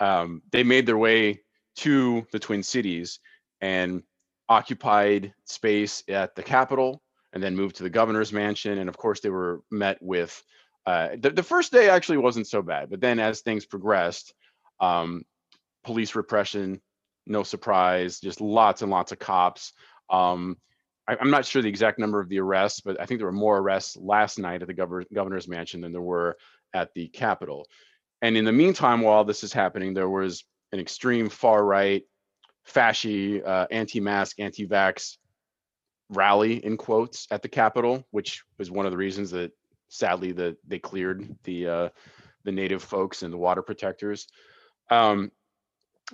um, 0.00 0.42
they 0.52 0.62
made 0.62 0.87
their 0.87 0.98
way 0.98 1.40
to 1.76 2.26
the 2.32 2.38
twin 2.38 2.62
cities 2.62 3.20
and 3.61 4.02
occupied 4.48 5.32
space 5.44 6.02
at 6.08 6.34
the 6.34 6.42
capitol 6.42 7.02
and 7.32 7.42
then 7.42 7.56
moved 7.56 7.76
to 7.76 7.82
the 7.82 7.90
governor's 7.90 8.32
mansion. 8.32 8.78
And 8.78 8.88
of 8.88 8.96
course, 8.96 9.20
they 9.20 9.30
were 9.30 9.62
met 9.70 9.98
with 10.00 10.42
uh, 10.87 11.11
the, 11.20 11.30
the 11.30 11.42
first 11.42 11.70
day 11.70 11.90
actually 11.90 12.18
wasn't 12.18 12.46
so 12.46 12.62
bad, 12.62 12.88
but 12.88 13.00
then 13.00 13.18
as 13.18 13.40
things 13.40 13.66
progressed, 13.66 14.32
um, 14.80 15.24
police 15.84 16.14
repression, 16.14 16.80
no 17.26 17.42
surprise, 17.42 18.20
just 18.20 18.40
lots 18.40 18.80
and 18.80 18.90
lots 18.90 19.12
of 19.12 19.18
cops. 19.18 19.72
Um, 20.08 20.56
I, 21.09 21.16
I'm 21.21 21.31
not 21.31 21.47
sure 21.47 21.62
the 21.62 21.68
exact 21.68 21.99
number 21.99 22.21
of 22.21 22.29
the 22.29 22.38
arrests, 22.38 22.81
but 22.81 23.01
I 23.01 23.07
think 23.07 23.18
there 23.18 23.27
were 23.27 23.33
more 23.33 23.59
arrests 23.59 23.97
last 23.97 24.38
night 24.38 24.62
at 24.62 24.68
the 24.68 24.75
governor, 24.75 25.07
governor's 25.12 25.49
mansion 25.49 25.81
than 25.81 25.92
there 25.92 26.01
were 26.03 26.37
at 26.75 26.92
the 26.94 27.09
Capitol. 27.09 27.66
And 28.21 28.37
in 28.37 28.44
the 28.44 28.53
meantime, 28.53 29.01
while 29.01 29.25
this 29.25 29.42
is 29.42 29.53
happening, 29.53 29.94
there 29.94 30.09
was 30.09 30.44
an 30.73 30.81
extreme 30.81 31.29
far 31.29 31.64
right, 31.64 32.03
fasci, 32.68 33.44
uh, 33.47 33.66
anti-mask, 33.71 34.38
anti-vax 34.38 35.16
rally 36.11 36.64
in 36.64 36.77
quotes 36.77 37.27
at 37.31 37.42
the 37.42 37.49
Capitol, 37.49 38.05
which 38.11 38.42
was 38.59 38.71
one 38.71 38.87
of 38.87 38.92
the 38.92 38.99
reasons 38.99 39.31
that 39.31 39.53
sadly 39.88 40.33
that 40.33 40.57
they 40.66 40.79
cleared 40.79 41.35
the 41.44 41.68
uh, 41.68 41.88
the 42.44 42.53
native 42.53 42.83
folks 42.83 43.23
and 43.23 43.33
the 43.33 43.38
water 43.38 43.62
protectors. 43.62 44.27
Um, 44.90 45.31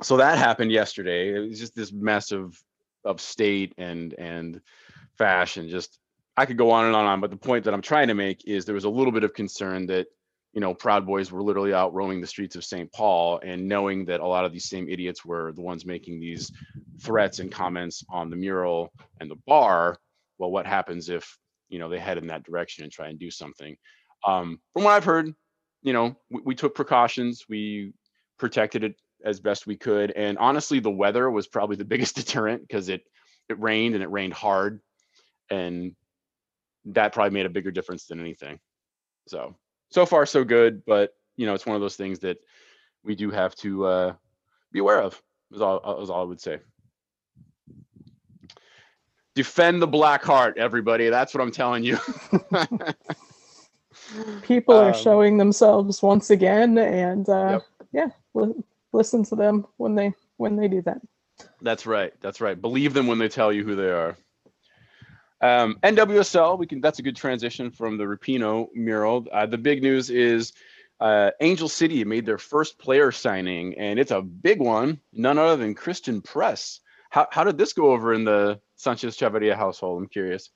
so 0.02 0.16
that 0.16 0.38
happened 0.38 0.72
yesterday. 0.72 1.34
It 1.34 1.48
was 1.48 1.58
just 1.58 1.74
this 1.74 1.92
mess 1.92 2.32
of 2.32 2.56
of 3.04 3.20
state 3.20 3.74
and 3.78 4.14
and 4.14 4.60
fashion. 5.18 5.68
Just 5.68 5.98
I 6.36 6.46
could 6.46 6.58
go 6.58 6.70
on 6.70 6.86
and 6.86 6.94
on 6.94 7.02
and 7.02 7.10
on, 7.10 7.20
but 7.20 7.30
the 7.30 7.36
point 7.36 7.64
that 7.64 7.74
I'm 7.74 7.82
trying 7.82 8.08
to 8.08 8.14
make 8.14 8.46
is 8.46 8.64
there 8.64 8.74
was 8.74 8.84
a 8.84 8.90
little 8.90 9.12
bit 9.12 9.24
of 9.24 9.34
concern 9.34 9.86
that 9.86 10.06
you 10.52 10.60
know 10.60 10.74
Proud 10.74 11.06
Boys 11.06 11.30
were 11.30 11.42
literally 11.42 11.72
out 11.72 11.94
roaming 11.94 12.20
the 12.20 12.26
streets 12.26 12.56
of 12.56 12.64
St. 12.64 12.90
Paul, 12.92 13.40
and 13.44 13.68
knowing 13.68 14.04
that 14.06 14.20
a 14.20 14.26
lot 14.26 14.44
of 14.44 14.52
these 14.52 14.68
same 14.68 14.88
idiots 14.88 15.24
were 15.24 15.52
the 15.52 15.62
ones 15.62 15.86
making 15.86 16.20
these 16.20 16.52
threats 17.00 17.38
and 17.38 17.50
comments 17.50 18.04
on 18.08 18.30
the 18.30 18.36
mural 18.36 18.92
and 19.20 19.30
the 19.30 19.38
bar. 19.46 19.98
Well, 20.38 20.50
what 20.50 20.66
happens 20.66 21.08
if 21.08 21.38
you 21.68 21.78
know 21.78 21.88
they 21.88 21.98
head 21.98 22.18
in 22.18 22.26
that 22.28 22.44
direction 22.44 22.84
and 22.84 22.92
try 22.92 23.08
and 23.08 23.18
do 23.18 23.30
something? 23.30 23.76
Um, 24.26 24.60
from 24.72 24.84
what 24.84 24.94
I've 24.94 25.04
heard, 25.04 25.34
you 25.82 25.92
know, 25.92 26.16
we, 26.30 26.40
we 26.46 26.54
took 26.54 26.74
precautions. 26.74 27.44
We 27.48 27.92
protected 28.38 28.84
it 28.84 28.96
as 29.24 29.40
best 29.40 29.66
we 29.66 29.76
could, 29.76 30.10
and 30.12 30.36
honestly, 30.38 30.80
the 30.80 30.90
weather 30.90 31.30
was 31.30 31.46
probably 31.46 31.76
the 31.76 31.84
biggest 31.94 32.16
deterrent 32.16 32.62
because 32.62 32.88
it 32.88 33.02
it 33.48 33.60
rained 33.60 33.94
and 33.94 34.02
it 34.02 34.10
rained 34.10 34.32
hard, 34.32 34.80
and 35.54 35.94
that 36.86 37.12
probably 37.14 37.32
made 37.34 37.46
a 37.46 37.50
bigger 37.50 37.70
difference 37.70 38.06
than 38.06 38.20
anything. 38.20 38.58
So 39.28 39.56
so 39.90 40.06
far 40.06 40.26
so 40.26 40.44
good, 40.44 40.84
but 40.86 41.14
you 41.36 41.46
know, 41.46 41.54
it's 41.54 41.66
one 41.66 41.76
of 41.76 41.82
those 41.82 41.96
things 41.96 42.20
that 42.20 42.38
we 43.04 43.14
do 43.14 43.30
have 43.30 43.54
to 43.56 43.86
uh, 43.86 44.14
be 44.72 44.80
aware 44.80 45.00
of. 45.02 45.20
Is 45.52 45.60
all 45.62 46.02
is 46.02 46.10
all 46.10 46.22
I 46.22 46.28
would 46.28 46.40
say. 46.40 46.60
Defend 49.34 49.82
the 49.82 49.86
black 49.88 50.24
heart, 50.24 50.58
everybody. 50.58 51.08
That's 51.10 51.34
what 51.34 51.42
I'm 51.42 51.52
telling 51.52 51.84
you. 51.84 51.98
People 54.42 54.80
are 54.80 54.92
Um, 54.92 54.94
showing 54.94 55.38
themselves 55.38 56.02
once 56.02 56.30
again, 56.30 56.78
and 56.78 57.28
uh, 57.28 57.56
Yep. 57.56 57.66
yeah, 57.92 58.08
li- 58.34 58.54
listen 58.92 59.24
to 59.26 59.36
them 59.36 59.66
when 59.78 59.94
they 59.96 60.14
when 60.38 60.56
they 60.56 60.68
do 60.68 60.82
that. 60.82 61.00
That's 61.62 61.86
right. 61.86 62.12
That's 62.20 62.40
right. 62.40 62.60
Believe 62.60 62.94
them 62.94 63.06
when 63.08 63.18
they 63.18 63.28
tell 63.28 63.52
you 63.52 63.64
who 63.64 63.76
they 63.76 63.90
are. 63.90 64.16
Um, 65.44 65.78
NWSL, 65.82 66.58
we 66.58 66.66
can. 66.66 66.80
That's 66.80 67.00
a 67.00 67.02
good 67.02 67.16
transition 67.16 67.70
from 67.70 67.98
the 67.98 68.04
Rapinoe 68.04 68.68
mural. 68.74 69.26
Uh, 69.30 69.44
the 69.44 69.58
big 69.58 69.82
news 69.82 70.08
is 70.08 70.54
uh, 71.00 71.32
Angel 71.42 71.68
City 71.68 72.02
made 72.02 72.24
their 72.24 72.38
first 72.38 72.78
player 72.78 73.12
signing, 73.12 73.74
and 73.78 73.98
it's 73.98 74.10
a 74.10 74.22
big 74.22 74.58
one. 74.58 75.00
None 75.12 75.36
other 75.36 75.56
than 75.58 75.74
Christen 75.74 76.22
Press. 76.22 76.80
How 77.10 77.28
how 77.30 77.44
did 77.44 77.58
this 77.58 77.74
go 77.74 77.92
over 77.92 78.14
in 78.14 78.24
the 78.24 78.58
Sanchez 78.76 79.18
Chavarria 79.18 79.54
household? 79.54 80.00
I'm 80.00 80.08
curious. 80.08 80.48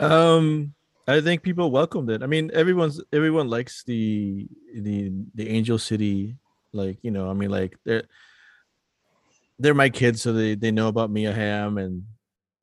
Um, 0.00 0.74
I 1.06 1.20
think 1.20 1.44
people 1.44 1.70
welcomed 1.70 2.10
it. 2.10 2.24
I 2.24 2.26
mean, 2.26 2.50
everyone's 2.52 3.00
everyone 3.12 3.46
likes 3.46 3.84
the 3.84 4.48
the 4.74 5.12
the 5.36 5.48
Angel 5.50 5.78
City, 5.78 6.36
like 6.72 6.98
you 7.02 7.12
know. 7.12 7.30
I 7.30 7.34
mean, 7.34 7.50
like 7.50 7.76
they're 7.84 8.08
they're 9.60 9.72
my 9.72 9.88
kids, 9.88 10.20
so 10.20 10.32
they 10.32 10.56
they 10.56 10.72
know 10.72 10.88
about 10.88 11.12
Mia 11.12 11.32
Hamm, 11.32 11.78
and 11.78 12.06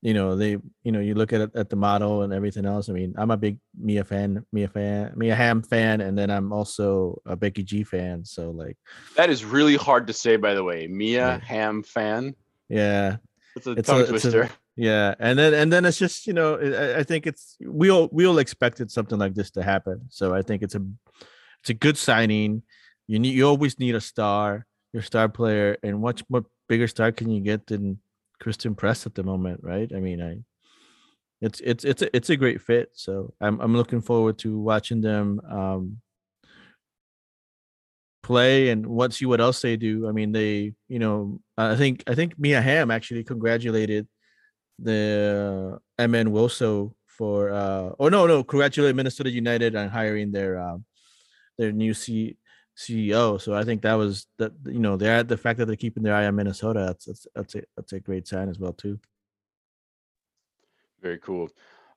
you 0.08 0.14
know 0.18 0.30
they 0.42 0.52
you 0.86 0.92
know 0.94 1.02
you 1.08 1.14
look 1.20 1.32
at 1.34 1.42
at 1.62 1.70
the 1.70 1.76
model 1.76 2.14
and 2.24 2.32
everything 2.32 2.66
else. 2.66 2.88
I 2.90 2.94
mean, 3.00 3.12
I'm 3.18 3.32
a 3.32 3.36
big 3.46 3.56
Mia 3.88 4.04
fan, 4.12 4.30
Mia 4.56 4.70
fan, 4.70 5.12
Mia 5.22 5.36
Hamm 5.36 5.62
fan, 5.62 6.00
and 6.06 6.14
then 6.18 6.30
I'm 6.36 6.54
also 6.58 7.20
a 7.26 7.36
Becky 7.36 7.64
G 7.64 7.84
fan. 7.84 8.24
So 8.24 8.52
like, 8.52 8.78
That 9.20 9.30
is 9.30 9.44
really 9.44 9.76
hard 9.88 10.08
to 10.08 10.14
say, 10.14 10.38
by 10.38 10.54
the 10.54 10.64
way. 10.64 10.88
Mia 10.88 11.20
Yeah. 11.20 11.40
Ham 11.54 11.84
fan. 11.84 12.36
yeah, 12.70 13.18
It's 13.58 13.68
a 13.68 13.72
It's 13.80 13.88
tongue 13.90 14.02
a- 14.04 14.08
twister. 14.08 14.50
Yeah, 14.80 15.16
and 15.20 15.34
then 15.40 15.52
and 15.62 15.74
then 15.74 15.84
it's 15.90 15.98
just 16.06 16.28
you 16.30 16.34
know 16.40 16.50
I, 16.56 17.00
I 17.02 17.04
think 17.04 17.26
it's 17.28 17.58
we 17.82 17.90
all 17.92 18.08
we 18.18 18.24
all 18.28 18.38
expected 18.40 18.88
something 18.92 19.20
like 19.24 19.34
this 19.34 19.50
to 19.58 19.62
happen. 19.64 19.98
So 20.10 20.36
I 20.40 20.42
think 20.48 20.62
it's 20.62 20.76
a 20.76 20.84
it's 21.62 21.72
a 21.72 21.74
good 21.86 21.98
signing. 21.98 22.62
You 23.12 23.18
need 23.20 23.34
you 23.40 23.46
always 23.50 23.76
need 23.80 23.96
a 23.96 24.02
star, 24.02 24.68
your 24.94 25.02
star 25.12 25.28
player, 25.30 25.78
and 25.84 25.96
what 26.04 26.22
what 26.30 26.46
bigger 26.70 26.88
star 26.88 27.12
can 27.12 27.28
you 27.34 27.42
get 27.42 27.66
than 27.68 27.98
Christen 28.40 28.76
Press 28.76 29.06
at 29.06 29.16
the 29.16 29.24
moment, 29.24 29.62
right? 29.64 29.92
I 29.96 30.00
mean, 30.00 30.22
I 30.22 30.40
it's 31.42 31.60
it's 31.62 31.84
it's 31.84 32.02
a, 32.02 32.16
it's 32.16 32.30
a 32.30 32.38
great 32.38 32.62
fit. 32.62 32.90
So 32.94 33.34
I'm 33.42 33.60
I'm 33.60 33.76
looking 33.76 34.02
forward 34.02 34.38
to 34.40 34.58
watching 34.58 35.02
them 35.02 35.40
um 35.50 35.98
play 38.24 38.70
and 38.70 38.86
what 38.86 39.14
see 39.14 39.26
what 39.26 39.40
else 39.42 39.62
they 39.62 39.78
do. 39.78 40.08
I 40.08 40.12
mean, 40.12 40.32
they 40.32 40.74
you 40.88 41.00
know 41.00 41.40
I 41.58 41.76
think 41.76 42.04
I 42.08 42.16
think 42.16 42.38
Mia 42.38 42.62
Hamm 42.62 42.92
actually 42.92 43.24
congratulated 43.24 44.08
the 44.80 45.80
uh, 45.98 46.08
MN 46.08 46.32
WOSO 46.32 46.94
for 47.08 47.52
uh 47.52 47.92
oh 48.00 48.10
no 48.10 48.28
no 48.28 48.44
congratulated 48.44 48.96
Minnesota 48.96 49.32
United 49.32 49.76
on 49.76 49.90
hiring 49.90 50.32
their 50.32 50.60
um 50.60 50.86
their 51.58 51.72
new 51.72 51.94
C 51.94 52.38
CEO. 52.78 53.42
So 53.42 53.54
I 53.54 53.64
think 53.64 53.82
that 53.82 53.96
was 53.96 54.28
that 54.38 54.54
you 54.66 54.80
know 54.80 54.96
they're 54.96 55.24
the 55.24 55.38
fact 55.38 55.58
that 55.60 55.66
they're 55.66 55.76
keeping 55.76 56.04
their 56.04 56.16
eye 56.16 56.28
on 56.28 56.36
Minnesota. 56.36 56.86
That's 56.88 57.06
that's 57.06 57.28
that's 57.36 57.56
a 57.56 57.62
that's 57.76 57.94
a 57.94 58.00
great 58.00 58.28
sign 58.28 58.50
as 58.50 58.60
well 58.60 58.74
too. 58.74 59.00
Very 61.02 61.18
cool. 61.20 61.50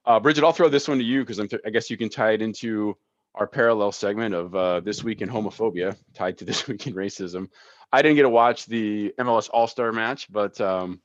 Uh, 0.05 0.19
Bridget, 0.19 0.43
I'll 0.43 0.51
throw 0.51 0.69
this 0.69 0.87
one 0.87 0.97
to 0.97 1.03
you 1.03 1.23
because 1.23 1.39
I 1.39 1.69
guess 1.69 1.89
you 1.89 1.97
can 1.97 2.09
tie 2.09 2.31
it 2.31 2.41
into 2.41 2.97
our 3.35 3.47
parallel 3.47 3.91
segment 3.91 4.33
of 4.33 4.55
uh, 4.55 4.79
this 4.79 5.03
week 5.03 5.21
in 5.21 5.29
homophobia, 5.29 5.95
tied 6.13 6.37
to 6.39 6.45
this 6.51 6.67
week 6.67 6.87
in 6.87 6.93
racism. 6.93 7.49
I 7.93 8.01
didn't 8.01 8.15
get 8.15 8.23
to 8.23 8.29
watch 8.29 8.65
the 8.65 9.13
MLS 9.19 9.49
All 9.53 9.67
Star 9.67 9.91
match, 9.91 10.31
but 10.31 10.59
um, 10.59 10.99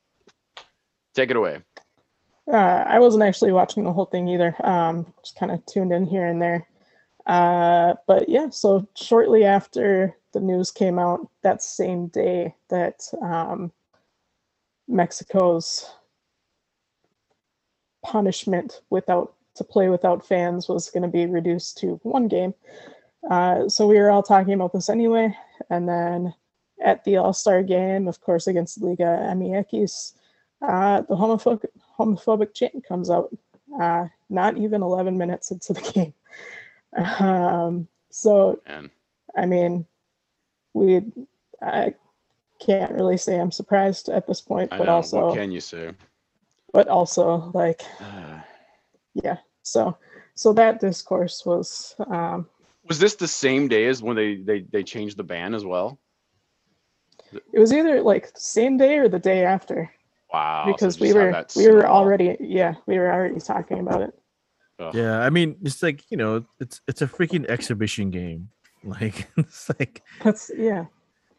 take 1.13 1.29
it 1.29 1.35
away. 1.35 1.61
Uh, 2.51 2.55
I 2.87 2.99
wasn't 2.99 3.23
actually 3.23 3.51
watching 3.51 3.83
the 3.83 3.91
whole 3.91 4.05
thing 4.05 4.27
either. 4.29 4.55
Um, 4.65 5.13
just 5.21 5.37
kind 5.37 5.51
of 5.51 5.65
tuned 5.65 5.91
in 5.91 6.05
here 6.05 6.25
and 6.25 6.41
there. 6.41 6.65
Uh, 7.27 7.93
but 8.07 8.29
yeah, 8.29 8.49
so 8.49 8.87
shortly 8.95 9.43
after 9.43 10.15
the 10.33 10.39
news 10.39 10.71
came 10.71 10.97
out, 10.97 11.29
that 11.43 11.61
same 11.61 12.07
day 12.07 12.55
that 12.69 13.01
um, 13.21 13.71
Mexico's 14.87 15.91
punishment 18.03 18.81
without 18.89 19.33
to 19.55 19.63
play 19.63 19.89
without 19.89 20.25
fans 20.25 20.69
was 20.69 20.89
going 20.89 21.03
to 21.03 21.09
be 21.09 21.25
reduced 21.25 21.77
to 21.79 21.99
one 22.03 22.27
game. 22.27 22.53
Uh, 23.29 23.67
so 23.67 23.87
we 23.87 23.97
were 23.97 24.11
all 24.11 24.23
talking 24.23 24.53
about 24.53 24.71
this 24.71 24.89
anyway. 24.89 25.35
And 25.69 25.89
then 25.89 26.33
at 26.83 27.03
the 27.03 27.17
All 27.17 27.33
Star 27.33 27.63
game, 27.63 28.07
of 28.07 28.21
course, 28.21 28.47
against 28.47 28.81
Liga 28.81 29.19
MX, 29.33 30.13
uh, 30.61 31.01
the 31.01 31.15
homophobic, 31.15 31.65
homophobic 31.99 32.53
chant 32.53 32.87
comes 32.87 33.09
out, 33.09 33.35
uh, 33.81 34.05
not 34.29 34.57
even 34.57 34.81
11 34.81 35.17
minutes 35.17 35.51
into 35.51 35.73
the 35.73 35.81
game. 35.93 36.13
Um, 36.95 37.87
so, 38.09 38.61
Man. 38.67 38.89
I 39.35 39.45
mean, 39.45 39.85
we, 40.73 41.01
I 41.61 41.93
can't 42.59 42.91
really 42.91 43.17
say 43.17 43.39
I'm 43.39 43.51
surprised 43.51 44.09
at 44.09 44.27
this 44.27 44.41
point, 44.41 44.69
but 44.69 44.89
also, 44.89 45.27
what 45.27 45.35
can 45.35 45.51
you 45.51 45.59
say? 45.59 45.91
But 46.73 46.87
also, 46.87 47.51
like, 47.53 47.81
yeah. 49.13 49.37
So, 49.63 49.97
so 50.35 50.53
that 50.53 50.79
discourse 50.79 51.45
was. 51.45 51.95
Um, 52.07 52.47
was 52.87 52.99
this 52.99 53.15
the 53.15 53.27
same 53.27 53.67
day 53.67 53.85
as 53.85 54.01
when 54.01 54.15
they 54.15 54.35
they 54.35 54.61
they 54.61 54.83
changed 54.83 55.17
the 55.17 55.23
ban 55.23 55.53
as 55.53 55.65
well? 55.65 55.99
It 57.31 57.59
was 57.59 57.73
either 57.73 58.01
like 58.01 58.31
same 58.35 58.77
day 58.77 58.97
or 58.97 59.09
the 59.09 59.19
day 59.19 59.43
after. 59.43 59.91
Wow. 60.31 60.65
Because 60.67 60.95
so 60.95 61.01
we 61.01 61.13
were 61.13 61.45
we 61.55 61.69
were 61.69 61.87
already 61.87 62.37
yeah 62.39 62.75
we 62.85 62.97
were 62.97 63.11
already 63.11 63.39
talking 63.39 63.79
about 63.79 64.01
it. 64.01 64.19
Ugh. 64.79 64.95
Yeah, 64.95 65.19
I 65.19 65.29
mean, 65.29 65.55
it's 65.63 65.81
like 65.81 66.03
you 66.09 66.17
know, 66.17 66.45
it's 66.59 66.81
it's 66.87 67.01
a 67.01 67.07
freaking 67.07 67.45
exhibition 67.47 68.11
game. 68.11 68.49
Like 68.83 69.27
it's 69.35 69.69
like 69.77 70.01
that's 70.23 70.51
yeah. 70.55 70.85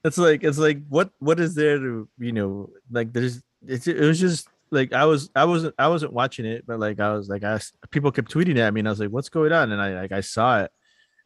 It's 0.05 0.19
like 0.19 0.45
it's 0.45 0.59
like 0.59 0.81
what 0.89 1.11
what 1.19 1.41
is 1.41 1.55
there 1.55 1.79
to 1.79 2.09
you 2.19 2.33
know 2.33 2.69
like 2.91 3.13
there's 3.13 3.43
it's 3.67 3.87
it 3.87 4.01
was 4.01 4.21
just 4.21 4.49
like 4.71 4.93
I 4.93 5.05
was 5.05 5.31
I 5.35 5.45
wasn't 5.45 5.75
I 5.79 5.89
wasn't 5.89 6.13
watching 6.13 6.45
it, 6.45 6.67
but 6.67 6.79
like 6.79 7.01
I 7.01 7.13
was 7.15 7.29
like 7.29 7.45
I 7.45 7.61
people 7.91 8.13
kept 8.13 8.33
tweeting 8.33 8.59
at 8.59 8.75
me 8.75 8.81
and 8.81 8.89
I 8.89 8.93
was 8.93 9.01
like, 9.01 9.11
what's 9.11 9.29
going 9.29 9.53
on? 9.53 9.73
And 9.73 9.81
I 9.81 10.01
like 10.01 10.13
I 10.13 10.21
saw 10.21 10.63
it, 10.63 10.73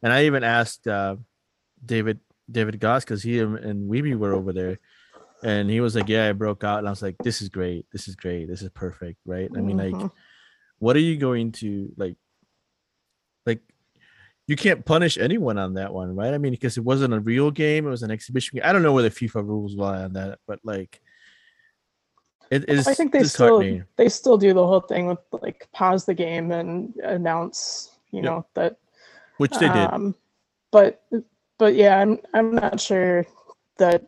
and 0.01 0.13
I 0.13 0.25
even 0.25 0.43
asked 0.43 0.87
uh, 0.87 1.17
David 1.83 2.19
David 2.49 2.79
Goss 2.79 3.03
because 3.03 3.23
he 3.23 3.39
and 3.39 3.89
Weeby 3.89 4.15
were 4.15 4.33
over 4.33 4.53
there, 4.53 4.79
and 5.43 5.69
he 5.69 5.81
was 5.81 5.95
like, 5.95 6.09
yeah, 6.09 6.29
I 6.29 6.31
broke 6.33 6.63
out, 6.63 6.79
and 6.79 6.87
I 6.87 6.91
was 6.91 7.01
like, 7.01 7.15
this 7.23 7.41
is 7.41 7.49
great, 7.49 7.85
this 7.91 8.07
is 8.07 8.15
great, 8.15 8.47
this 8.47 8.61
is 8.61 8.69
perfect, 8.69 9.19
right? 9.25 9.49
I 9.55 9.61
mean, 9.61 9.77
like, 9.77 9.93
mm-hmm. 9.93 10.07
What 10.79 10.95
are 10.95 10.99
you 10.99 11.17
going 11.17 11.51
to 11.53 11.91
like, 11.97 12.15
like. 13.45 13.61
You 14.47 14.57
can't 14.57 14.83
punish 14.85 15.17
anyone 15.17 15.57
on 15.57 15.75
that 15.75 15.93
one, 15.93 16.15
right? 16.15 16.33
I 16.33 16.37
mean, 16.37 16.51
because 16.51 16.77
it 16.77 16.83
wasn't 16.83 17.13
a 17.13 17.19
real 17.19 17.49
game; 17.49 17.87
it 17.87 17.89
was 17.89 18.03
an 18.03 18.11
exhibition 18.11 18.57
game. 18.57 18.67
I 18.67 18.73
don't 18.73 18.83
know 18.83 18.91
where 18.91 19.03
the 19.03 19.09
FIFA 19.09 19.47
rules 19.47 19.75
lie 19.75 20.03
on 20.03 20.13
that, 20.13 20.39
but 20.47 20.59
like, 20.63 20.99
it 22.51 22.69
is. 22.69 22.87
I 22.87 22.93
think 22.93 23.13
they 23.13 23.23
still 23.23 23.81
they 23.95 24.09
still 24.09 24.37
do 24.37 24.53
the 24.53 24.65
whole 24.65 24.81
thing 24.81 25.07
with 25.07 25.19
like 25.31 25.67
pause 25.71 26.05
the 26.05 26.13
game 26.13 26.51
and 26.51 26.93
announce, 26.97 27.91
you 28.11 28.17
yep. 28.17 28.25
know, 28.25 28.45
that 28.55 28.77
which 29.37 29.53
they 29.57 29.67
um, 29.67 30.07
did. 30.07 30.15
But 30.71 31.03
but 31.57 31.75
yeah, 31.75 31.99
I'm 31.99 32.19
I'm 32.33 32.53
not 32.53 32.79
sure 32.79 33.25
that 33.77 34.07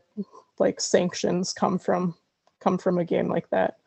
like 0.59 0.79
sanctions 0.79 1.53
come 1.53 1.79
from 1.79 2.15
come 2.59 2.77
from 2.77 2.97
a 2.97 3.05
game 3.05 3.29
like 3.29 3.49
that. 3.49 3.77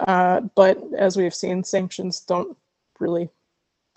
Uh, 0.00 0.40
but 0.54 0.78
as 0.96 1.16
we've 1.16 1.34
seen, 1.34 1.62
sanctions 1.62 2.20
don't 2.20 2.56
really 2.98 3.30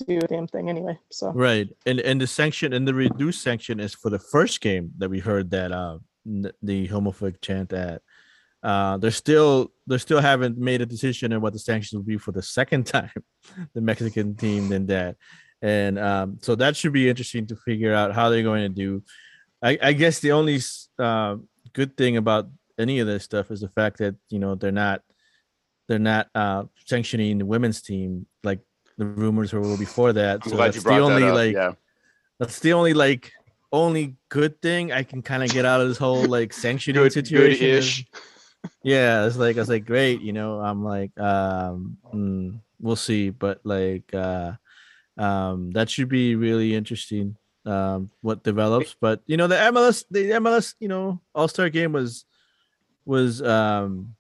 do 0.05 0.17
a 0.17 0.27
damn 0.27 0.47
thing 0.47 0.69
anyway. 0.69 0.97
So 1.09 1.31
right, 1.31 1.67
and 1.85 1.99
and 1.99 2.21
the 2.21 2.27
sanction 2.27 2.73
and 2.73 2.87
the 2.87 2.93
reduced 2.93 3.41
sanction 3.41 3.79
is 3.79 3.93
for 3.93 4.09
the 4.09 4.19
first 4.19 4.61
game 4.61 4.91
that 4.97 5.09
we 5.09 5.19
heard 5.19 5.49
that 5.51 5.71
uh 5.71 5.97
the 6.61 6.87
homophobic 6.87 7.41
chant 7.41 7.73
at. 7.73 8.01
Uh, 8.63 8.97
they're 8.97 9.11
still 9.11 9.71
they 9.85 9.97
still 9.97 10.19
haven't 10.19 10.57
made 10.57 10.81
a 10.81 10.85
decision 10.85 11.31
on 11.31 11.41
what 11.41 11.53
the 11.53 11.59
sanctions 11.59 11.97
will 11.97 12.05
be 12.05 12.17
for 12.17 12.31
the 12.31 12.41
second 12.41 12.85
time 12.97 13.11
the 13.73 13.81
Mexican 13.81 14.35
team 14.35 14.67
than 14.67 14.85
that, 14.87 15.15
and 15.61 15.97
um, 15.97 16.37
so 16.41 16.55
that 16.55 16.75
should 16.75 16.93
be 16.93 17.09
interesting 17.09 17.45
to 17.47 17.55
figure 17.55 17.93
out 17.93 18.13
how 18.13 18.29
they're 18.29 18.43
going 18.43 18.63
to 18.63 18.69
do. 18.69 19.03
I, 19.61 19.77
I 19.81 19.93
guess 19.93 20.19
the 20.19 20.33
only 20.33 20.59
uh, 20.99 21.37
good 21.73 21.95
thing 21.97 22.17
about 22.17 22.49
any 22.77 22.99
of 22.99 23.07
this 23.07 23.23
stuff 23.23 23.51
is 23.51 23.61
the 23.61 23.69
fact 23.69 23.99
that 23.99 24.15
you 24.29 24.39
know 24.39 24.55
they're 24.55 24.71
not 24.71 25.01
they're 25.87 25.99
not 25.99 26.27
uh, 26.35 26.63
sanctioning 26.85 27.37
the 27.37 27.45
women's 27.45 27.81
team 27.81 28.25
like 28.43 28.59
the 28.97 29.05
rumors 29.05 29.53
were 29.53 29.77
before 29.77 30.13
that. 30.13 30.41
I'm 30.43 30.51
so 30.51 30.57
that's 30.57 30.83
the 30.83 30.97
only 30.97 31.23
that 31.23 31.33
like 31.33 31.53
yeah. 31.53 31.73
that's 32.39 32.59
the 32.59 32.73
only 32.73 32.93
like 32.93 33.31
only 33.71 34.15
good 34.29 34.61
thing 34.61 34.91
I 34.91 35.03
can 35.03 35.21
kind 35.21 35.43
of 35.43 35.49
get 35.49 35.65
out 35.65 35.81
of 35.81 35.87
this 35.87 35.97
whole 35.97 36.25
like 36.25 36.53
sanctioning 36.65 37.03
good, 37.03 37.13
situation. 37.13 37.59
Good-ish 37.59 38.05
yeah, 38.83 39.25
it's 39.25 39.37
like 39.37 39.57
I 39.57 39.59
was 39.59 39.69
like, 39.69 39.85
great, 39.85 40.21
you 40.21 40.33
know. 40.33 40.59
I'm 40.59 40.83
like, 40.83 41.17
um, 41.19 41.97
mm, 42.13 42.59
we'll 42.79 42.95
see, 42.95 43.29
but 43.29 43.59
like, 43.63 44.13
uh, 44.13 44.53
um, 45.17 45.71
that 45.71 45.89
should 45.89 46.09
be 46.09 46.35
really 46.35 46.75
interesting. 46.75 47.37
Um, 47.65 48.11
what 48.21 48.43
develops, 48.43 48.95
but 48.99 49.21
you 49.25 49.35
know, 49.35 49.47
the 49.47 49.55
MLS, 49.55 50.05
the 50.09 50.31
MLS, 50.31 50.75
you 50.79 50.87
know, 50.87 51.19
All 51.35 51.47
Star 51.47 51.69
game 51.69 51.91
was 51.91 52.25
was 53.05 53.41
um 53.41 54.15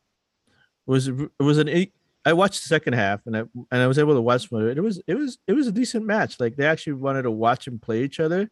was 0.87 1.07
it 1.07 1.29
was 1.39 1.57
an 1.57 1.87
I 2.25 2.33
watched 2.33 2.61
the 2.61 2.67
second 2.67 2.93
half 2.93 3.25
and 3.25 3.37
I 3.37 3.39
and 3.71 3.81
I 3.81 3.87
was 3.87 3.99
able 3.99 4.15
to 4.15 4.21
watch 4.21 4.51
one. 4.51 4.67
It 4.67 4.81
was 4.81 5.01
it 5.07 5.15
was 5.15 5.37
it 5.47 5.53
was 5.53 5.67
a 5.67 5.71
decent 5.71 6.05
match. 6.05 6.39
Like 6.39 6.55
they 6.55 6.65
actually 6.65 6.93
wanted 6.93 7.23
to 7.23 7.31
watch 7.31 7.65
them 7.65 7.79
play 7.79 8.03
each 8.03 8.19
other, 8.19 8.49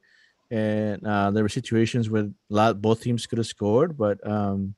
and 0.50 1.06
uh, 1.06 1.32
there 1.32 1.44
were 1.44 1.50
situations 1.50 2.10
where 2.10 2.24
a 2.24 2.32
lot 2.50 2.82
both 2.82 3.02
teams 3.02 3.28
could 3.28 3.38
have 3.38 3.48
scored, 3.48 3.98
but 3.98 4.26
um, 4.26 4.76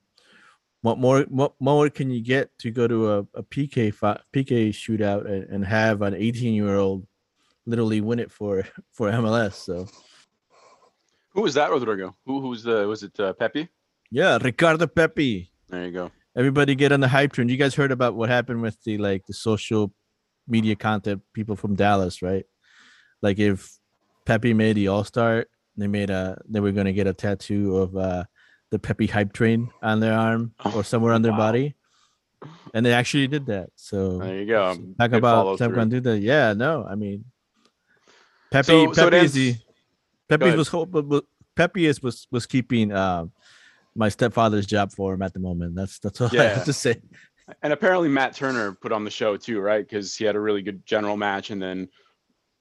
what 0.81 0.97
more 0.97 1.21
what 1.29 1.53
more 1.59 1.89
can 1.89 2.09
you 2.09 2.21
get 2.21 2.49
to 2.59 2.71
go 2.71 2.87
to 2.87 3.11
a, 3.11 3.19
a 3.35 3.43
PK 3.43 3.93
PK 4.33 4.69
shootout 4.69 5.25
and, 5.25 5.43
and 5.49 5.65
have 5.65 6.01
an 6.01 6.13
18 6.13 6.53
year 6.53 6.77
old 6.77 7.05
literally 7.65 8.01
win 8.01 8.19
it 8.19 8.31
for 8.31 8.63
for 8.91 9.11
MLS? 9.11 9.53
So 9.53 9.87
who 11.33 11.41
was 11.41 11.53
that, 11.53 11.69
Rodrigo? 11.69 12.15
Who 12.25 12.41
who 12.41 12.49
was 12.49 12.63
the 12.63 12.87
was 12.87 13.03
it 13.03 13.19
uh, 13.19 13.33
Pepi? 13.33 13.69
Yeah, 14.09 14.39
Ricardo 14.41 14.87
Pepi. 14.87 15.51
There 15.69 15.85
you 15.85 15.91
go. 15.91 16.11
Everybody 16.37 16.75
get 16.75 16.91
on 16.91 16.99
the 16.99 17.07
hype 17.07 17.33
train. 17.33 17.49
You 17.49 17.57
guys 17.57 17.73
heard 17.73 17.91
about 17.91 18.15
what 18.15 18.29
happened 18.29 18.61
with 18.61 18.81
the 18.83 18.99
like 18.99 19.25
the 19.25 19.33
social 19.33 19.91
media 20.47 20.75
content 20.75 21.23
people 21.33 21.55
from 21.55 21.75
Dallas, 21.75 22.21
right? 22.21 22.45
Like 23.23 23.39
if 23.39 23.75
Pepi 24.25 24.53
made 24.53 24.75
the 24.75 24.87
All 24.87 25.03
Star, 25.03 25.47
they 25.75 25.87
made 25.87 26.11
a 26.11 26.39
they 26.47 26.59
were 26.59 26.71
gonna 26.71 26.93
get 26.93 27.07
a 27.07 27.13
tattoo 27.13 27.77
of 27.77 27.97
uh 27.97 28.25
the 28.69 28.77
Pepi 28.77 29.07
hype 29.07 29.33
train 29.33 29.69
on 29.81 29.99
their 29.99 30.13
arm 30.13 30.53
or 30.75 30.83
somewhere 30.83 31.13
on 31.13 31.23
their 31.23 31.31
wow. 31.31 31.37
body. 31.39 31.75
And 32.73 32.85
they 32.85 32.93
actually 32.93 33.27
did 33.27 33.47
that. 33.47 33.69
So 33.75 34.19
there 34.19 34.39
you 34.39 34.45
go. 34.45 34.75
So 34.75 34.81
talk 34.99 35.13
about 35.13 35.57
Sam 35.57 35.89
do 35.89 35.99
that. 36.01 36.19
Yeah, 36.19 36.53
no, 36.53 36.85
I 36.87 36.93
mean 36.93 37.25
Pepi 38.51 38.63
so, 38.63 38.87
Pepi 38.93 39.17
so 39.17 39.23
is 39.23 39.33
the 39.33 39.55
Pepi 40.29 40.55
was 40.55 40.69
but 40.69 41.23
Pepi 41.55 41.87
is 41.87 42.01
was 42.01 42.27
was 42.29 42.45
keeping 42.45 42.91
um 42.91 43.31
my 43.97 44.09
stepfather's 44.09 44.65
job 44.65 44.91
for 44.91 45.13
him 45.13 45.21
at 45.21 45.33
the 45.33 45.39
moment. 45.39 45.75
That's 45.75 45.99
that's 45.99 46.21
all 46.21 46.29
yeah. 46.31 46.43
I 46.43 46.45
have 46.45 46.65
to 46.65 46.73
say. 46.73 47.01
And 47.63 47.73
apparently 47.73 48.09
Matt 48.09 48.35
Turner 48.35 48.73
put 48.73 48.91
on 48.91 49.03
the 49.03 49.11
show 49.11 49.37
too, 49.37 49.59
right? 49.59 49.87
Because 49.87 50.15
he 50.15 50.25
had 50.25 50.35
a 50.35 50.39
really 50.39 50.61
good 50.61 50.85
general 50.85 51.17
match 51.17 51.49
and 51.49 51.61
then 51.61 51.87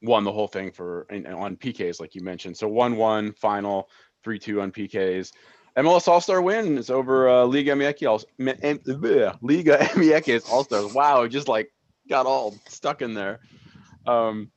won 0.03 0.25
the 0.25 0.33
whole 0.33 0.49
thing 0.49 0.71
for 0.71 1.07
on 1.11 1.57
PKs, 1.57 2.01
like 2.01 2.15
you 2.15 2.23
mentioned. 2.23 2.57
So 2.57 2.69
one 2.69 2.97
one 2.97 3.33
final, 3.33 3.89
three 4.25 4.39
two 4.39 4.61
on 4.61 4.73
PKs. 4.73 5.33
MLS 5.77 6.09
All 6.09 6.21
Star 6.21 6.41
win 6.41 6.79
is 6.79 6.89
over 6.89 7.29
uh, 7.29 7.45
Liga 7.45 7.73
MX 7.73 8.09
All 8.09 8.23
M- 8.41 8.59
M- 8.63 8.81
Liga 9.43 9.79
MX 9.81 10.51
All 10.51 10.65
Stars. 10.65 10.95
Wow, 10.95 11.27
just 11.27 11.49
like 11.49 11.71
got 12.09 12.27
all 12.27 12.55
stuck 12.69 13.03
in 13.03 13.13
there. 13.13 13.41
Um, 14.07 14.51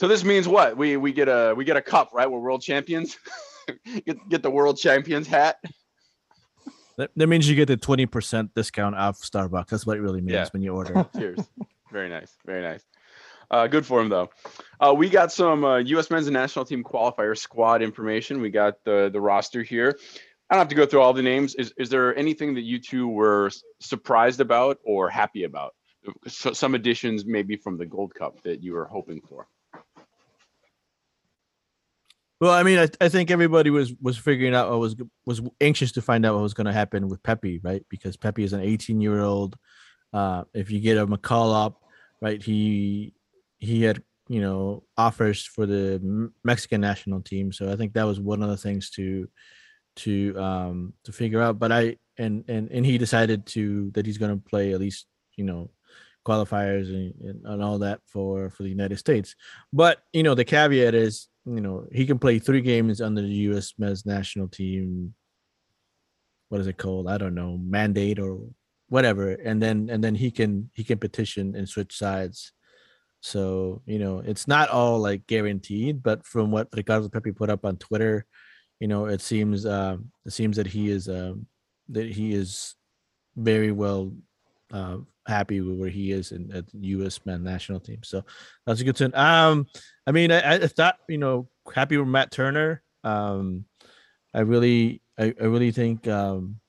so 0.00 0.08
this 0.08 0.24
means 0.24 0.48
what? 0.48 0.76
We 0.76 0.96
we 0.96 1.12
get 1.12 1.28
a 1.28 1.54
we 1.56 1.64
get 1.64 1.76
a 1.76 1.82
cup, 1.82 2.10
right? 2.12 2.28
We're 2.28 2.40
world 2.40 2.62
champions. 2.62 3.18
get 4.06 4.28
get 4.28 4.42
the 4.42 4.50
world 4.50 4.78
champions 4.78 5.28
hat. 5.28 5.58
That, 6.98 7.10
that 7.16 7.26
means 7.26 7.48
you 7.48 7.56
get 7.56 7.66
the 7.66 7.76
20% 7.76 8.50
discount 8.54 8.94
off 8.96 9.18
Starbucks. 9.20 9.68
That's 9.68 9.86
what 9.86 9.96
it 9.96 10.00
really 10.00 10.20
means 10.20 10.32
Yeah. 10.32 10.46
when 10.52 10.62
you 10.62 10.74
order. 10.74 11.06
Cheers. 11.16 11.40
very 11.90 12.08
nice. 12.08 12.36
Very 12.46 12.62
nice. 12.62 12.82
Uh, 13.50 13.66
good 13.66 13.84
for 13.84 14.00
him 14.00 14.08
though. 14.08 14.30
Uh, 14.80 14.94
we 14.96 15.10
got 15.10 15.30
some 15.30 15.64
uh, 15.64 15.76
U.S. 15.78 16.10
men's 16.10 16.30
national 16.30 16.64
team 16.64 16.82
qualifier 16.82 17.36
squad 17.36 17.82
information. 17.82 18.40
We 18.40 18.50
got 18.50 18.82
the 18.84 19.10
the 19.12 19.20
roster 19.20 19.62
here. 19.62 19.98
I 20.48 20.54
don't 20.54 20.60
have 20.60 20.68
to 20.68 20.74
go 20.74 20.86
through 20.86 21.00
all 21.02 21.12
the 21.12 21.22
names. 21.22 21.54
Is 21.56 21.72
is 21.76 21.90
there 21.90 22.16
anything 22.16 22.54
that 22.54 22.62
you 22.62 22.78
two 22.78 23.08
were 23.08 23.50
surprised 23.80 24.40
about 24.40 24.78
or 24.84 25.10
happy 25.10 25.44
about? 25.44 25.74
So, 26.28 26.52
some 26.54 26.74
additions 26.74 27.26
maybe 27.26 27.56
from 27.56 27.76
the 27.76 27.84
Gold 27.86 28.14
Cup 28.14 28.42
that 28.42 28.62
you 28.62 28.72
were 28.72 28.86
hoping 28.86 29.20
for. 29.20 29.46
Well, 32.42 32.50
I 32.50 32.64
mean, 32.64 32.80
I, 32.80 32.88
I 33.00 33.08
think 33.08 33.30
everybody 33.30 33.70
was 33.70 33.94
was 34.02 34.18
figuring 34.18 34.52
out 34.52 34.68
what 34.68 34.80
was 34.80 34.96
was 35.24 35.40
anxious 35.60 35.92
to 35.92 36.02
find 36.02 36.26
out 36.26 36.34
what 36.34 36.42
was 36.42 36.54
going 36.54 36.66
to 36.66 36.72
happen 36.72 37.06
with 37.06 37.22
Pepi, 37.22 37.60
right? 37.62 37.84
Because 37.88 38.16
Pepi 38.16 38.42
is 38.42 38.52
an 38.52 38.60
18 38.60 39.00
year 39.00 39.20
old. 39.20 39.56
Uh, 40.12 40.42
if 40.52 40.68
you 40.68 40.80
get 40.80 40.98
a 40.98 41.06
call 41.18 41.52
up, 41.52 41.80
right? 42.20 42.42
He 42.42 43.14
he 43.58 43.84
had 43.84 44.02
you 44.26 44.40
know 44.40 44.82
offers 44.98 45.44
for 45.44 45.66
the 45.66 46.32
Mexican 46.42 46.80
national 46.80 47.20
team, 47.20 47.52
so 47.52 47.70
I 47.70 47.76
think 47.76 47.92
that 47.92 48.08
was 48.08 48.18
one 48.18 48.42
of 48.42 48.48
the 48.48 48.56
things 48.56 48.90
to 48.96 49.28
to 49.98 50.36
um 50.36 50.94
to 51.04 51.12
figure 51.12 51.40
out. 51.40 51.60
But 51.60 51.70
I 51.70 51.96
and 52.18 52.44
and 52.48 52.68
and 52.72 52.84
he 52.84 52.98
decided 52.98 53.46
to 53.54 53.92
that 53.92 54.04
he's 54.04 54.18
going 54.18 54.36
to 54.36 54.48
play 54.50 54.72
at 54.72 54.80
least 54.80 55.06
you 55.36 55.44
know 55.44 55.70
qualifiers 56.26 56.88
and, 56.88 57.46
and 57.46 57.62
all 57.62 57.78
that 57.78 58.00
for 58.04 58.50
for 58.50 58.64
the 58.64 58.68
United 58.68 58.98
States. 58.98 59.36
But 59.72 60.02
you 60.12 60.24
know 60.24 60.34
the 60.34 60.44
caveat 60.44 60.96
is 60.96 61.28
you 61.44 61.60
know 61.60 61.86
he 61.92 62.06
can 62.06 62.18
play 62.18 62.38
three 62.38 62.60
games 62.60 63.00
under 63.00 63.22
the 63.22 63.50
U.S. 63.50 63.74
men's 63.78 64.06
national 64.06 64.48
team. 64.48 65.14
What 66.48 66.60
is 66.60 66.66
it 66.66 66.78
called? 66.78 67.08
I 67.08 67.18
don't 67.18 67.34
know, 67.34 67.58
mandate 67.58 68.18
or 68.18 68.38
whatever, 68.88 69.30
and 69.32 69.60
then 69.60 69.88
and 69.90 70.02
then 70.02 70.14
he 70.14 70.30
can 70.30 70.70
he 70.74 70.84
can 70.84 70.98
petition 70.98 71.56
and 71.56 71.68
switch 71.68 71.96
sides. 71.96 72.52
So 73.20 73.82
you 73.86 73.98
know 73.98 74.18
it's 74.18 74.46
not 74.46 74.68
all 74.68 74.98
like 74.98 75.26
guaranteed, 75.26 76.02
but 76.02 76.26
from 76.26 76.50
what 76.50 76.68
Ricardo 76.76 77.08
Pepi 77.08 77.32
put 77.32 77.50
up 77.50 77.64
on 77.64 77.76
Twitter, 77.76 78.26
you 78.80 78.88
know 78.88 79.06
it 79.06 79.20
seems 79.20 79.66
um, 79.66 80.10
it 80.26 80.32
seems 80.32 80.56
that 80.56 80.66
he 80.66 80.90
is 80.90 81.08
um, 81.08 81.46
that 81.88 82.06
he 82.06 82.32
is 82.32 82.74
very 83.36 83.72
well 83.72 84.12
uh, 84.72 84.98
happy 85.26 85.60
with 85.60 85.78
where 85.78 85.88
he 85.88 86.12
is 86.12 86.32
in 86.32 86.50
at 86.52 86.66
the 86.68 86.78
U.S. 86.78 87.20
men 87.24 87.42
national 87.42 87.80
team. 87.80 88.00
So 88.02 88.24
that's 88.66 88.80
a 88.80 88.84
good 88.84 88.96
thing. 88.96 89.14
Um, 89.14 89.66
I 90.06 90.12
mean, 90.12 90.32
I, 90.32 90.54
I 90.54 90.66
thought 90.66 90.96
you 91.08 91.18
know 91.18 91.48
happy 91.74 91.96
with 91.96 92.08
Matt 92.08 92.30
Turner. 92.30 92.82
Um, 93.04 93.64
I 94.34 94.40
really, 94.40 95.02
I, 95.18 95.34
I 95.40 95.44
really 95.44 95.72
think, 95.72 96.08
um, 96.08 96.60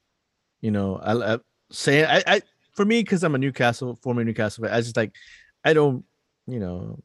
you 0.61 0.71
know, 0.71 0.97
I, 0.97 1.35
I 1.35 1.39
say 1.71 2.05
I, 2.05 2.23
I 2.25 2.41
for 2.73 2.85
me 2.85 3.01
because 3.01 3.23
I'm 3.23 3.35
a 3.35 3.39
Newcastle 3.39 3.97
former 4.01 4.23
Newcastle, 4.23 4.63
fan, 4.63 4.73
I 4.73 4.81
just 4.81 4.97
like 4.97 5.13
I 5.63 5.73
don't, 5.73 6.03
you 6.47 6.59
know, 6.59 6.99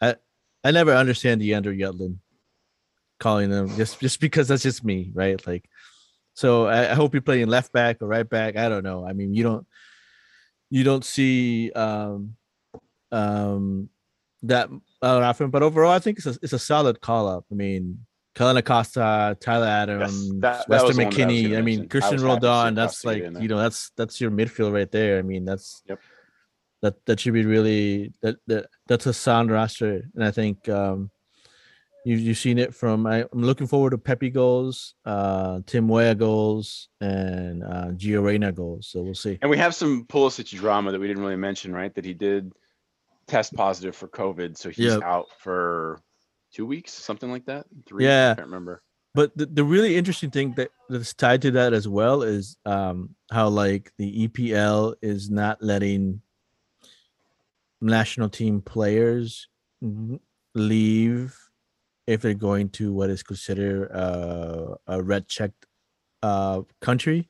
I 0.00 0.16
I 0.64 0.70
never 0.70 0.94
understand 0.94 1.40
the 1.40 1.54
Andrew 1.54 1.76
Yedlin 1.76 2.18
calling 3.20 3.50
them 3.50 3.68
just 3.76 4.00
just 4.00 4.20
because 4.20 4.48
that's 4.48 4.62
just 4.62 4.84
me, 4.84 5.10
right? 5.14 5.44
Like, 5.46 5.68
so 6.34 6.66
I, 6.66 6.90
I 6.90 6.94
hope 6.94 7.14
you're 7.14 7.22
playing 7.22 7.48
left 7.48 7.72
back 7.72 7.98
or 8.00 8.08
right 8.08 8.28
back. 8.28 8.56
I 8.56 8.68
don't 8.68 8.84
know. 8.84 9.06
I 9.06 9.12
mean, 9.12 9.34
you 9.34 9.42
don't 9.42 9.66
you 10.72 10.84
don't 10.84 11.04
see 11.04 11.70
um 11.72 12.34
um 13.12 13.90
that 14.42 14.70
uh, 15.02 15.20
often, 15.20 15.50
but 15.50 15.62
overall, 15.62 15.92
I 15.92 15.98
think 15.98 16.16
it's 16.16 16.26
a 16.26 16.34
it's 16.42 16.54
a 16.54 16.58
solid 16.58 17.00
call 17.00 17.28
up. 17.28 17.44
I 17.52 17.54
mean, 17.54 18.06
Kellyn 18.34 18.56
Acosta, 18.56 19.36
Tyler 19.38 19.66
Adams, 19.66 20.30
that 20.40 20.66
Weston 20.68 20.96
that 20.96 21.06
I 21.06 21.10
McKinney. 21.10 21.42
gonna 21.44 21.58
I 21.58 21.62
mean. 21.62 21.82
I 21.82 21.86
Christian 21.86 22.14
was 22.14 22.22
happy 22.22 22.40
to 22.40 22.46
see 22.46 22.48
Roldan. 22.48 22.74
That's 22.74 23.04
like 23.04 23.22
you 23.22 23.48
know 23.48 23.58
that's 23.58 23.90
that's 23.96 24.20
your 24.20 24.30
midfield 24.30 24.72
right 24.72 24.90
there. 24.90 25.18
I 25.18 25.22
mean, 25.22 25.44
that's 25.44 25.82
Yep. 25.88 26.00
that 26.80 26.94
that 27.06 27.20
should 27.20 27.34
be 27.34 27.44
really 27.44 28.12
that 28.22 28.36
that 28.46 28.66
that's 28.88 29.06
a 29.06 29.12
sound 29.12 29.50
roster, 29.52 30.02
and 30.14 30.24
I 30.24 30.30
think 30.30 30.68
um 30.68 31.11
you 32.04 32.16
you've 32.16 32.38
seen 32.38 32.58
it 32.58 32.74
from. 32.74 33.06
I, 33.06 33.24
I'm 33.32 33.42
looking 33.42 33.66
forward 33.66 33.90
to 33.90 33.98
Pepi 33.98 34.30
goals, 34.30 34.94
uh 35.04 35.60
Tim 35.66 35.88
Weah 35.88 36.14
goals, 36.14 36.88
and 37.00 37.62
uh 37.62 37.88
Gio 37.92 38.22
Reyna 38.22 38.52
goals. 38.52 38.88
So 38.88 39.02
we'll 39.02 39.14
see. 39.14 39.38
And 39.42 39.50
we 39.50 39.58
have 39.58 39.74
some 39.74 40.04
Pulisic 40.06 40.50
drama 40.56 40.92
that 40.92 41.00
we 41.00 41.06
didn't 41.06 41.22
really 41.22 41.36
mention, 41.36 41.72
right? 41.72 41.94
That 41.94 42.04
he 42.04 42.14
did 42.14 42.52
test 43.28 43.54
positive 43.54 43.94
for 43.94 44.08
COVID, 44.08 44.56
so 44.56 44.68
he's 44.68 44.94
Yep. 44.94 45.02
out 45.02 45.26
for 45.38 46.00
two 46.52 46.66
weeks, 46.66 46.92
something 46.92 47.30
like 47.30 47.46
that. 47.46 47.66
Three, 47.86 48.04
Yeah. 48.04 48.32
I 48.32 48.34
can't 48.34 48.46
remember. 48.48 48.82
but 49.14 49.36
the, 49.36 49.46
the 49.46 49.64
really 49.64 49.96
interesting 49.96 50.30
thing 50.30 50.54
that 50.56 50.70
that's 50.88 51.14
tied 51.14 51.42
to 51.42 51.50
that 51.52 51.72
as 51.72 51.86
well 51.86 52.22
is 52.22 52.56
um 52.66 53.14
how 53.30 53.48
like 53.48 53.92
the 53.98 54.26
EPL 54.28 54.94
is 55.02 55.30
not 55.30 55.62
letting 55.62 56.20
national 57.80 58.28
team 58.28 58.60
players 58.60 59.48
leave 60.54 61.36
if 62.06 62.22
they're 62.22 62.34
going 62.34 62.68
to 62.70 62.92
what 62.92 63.10
is 63.10 63.22
considered 63.22 63.90
uh, 63.92 64.74
a 64.86 65.02
red 65.02 65.28
checked 65.28 65.66
uh 66.22 66.62
country. 66.80 67.28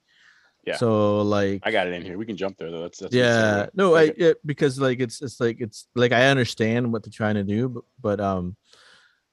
Yeah. 0.65 0.77
So 0.77 1.23
like 1.23 1.61
I 1.65 1.73
got 1.73 1.87
it 1.89 1.93
in 1.95 2.03
here. 2.03 2.17
We 2.17 2.27
can 2.27 2.37
jump 2.37 2.57
there 2.57 2.71
though. 2.71 2.83
That's, 2.83 2.99
that's 3.01 3.15
yeah 3.15 3.67
no 3.75 3.97
I 3.97 4.13
because 4.47 4.79
like 4.79 5.01
it's 5.01 5.21
it's 5.21 5.41
like 5.41 5.61
it's 5.61 5.89
like 5.97 6.13
i 6.13 6.27
understand 6.29 6.93
what 6.93 7.03
they're 7.03 7.11
trying 7.11 7.35
to 7.35 7.43
do 7.43 7.69
but, 7.69 7.85
but 8.01 8.21
um 8.21 8.57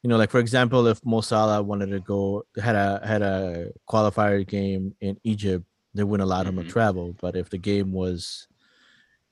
you 0.01 0.09
know 0.09 0.17
like 0.17 0.31
for 0.31 0.39
example 0.39 0.87
if 0.87 1.05
Mo 1.05 1.21
Salah 1.21 1.61
wanted 1.61 1.91
to 1.91 1.99
go 1.99 2.45
had 2.59 2.75
a 2.75 2.99
had 3.05 3.21
a 3.21 3.71
qualifier 3.87 4.47
game 4.47 4.95
in 5.01 5.19
egypt 5.23 5.65
they 5.93 6.03
wouldn't 6.03 6.25
allow 6.25 6.43
him 6.43 6.55
Mhm. 6.55 6.63
to 6.63 6.69
travel 6.71 7.15
but 7.21 7.35
if 7.35 7.49
the 7.49 7.57
game 7.59 7.91
was 7.91 8.47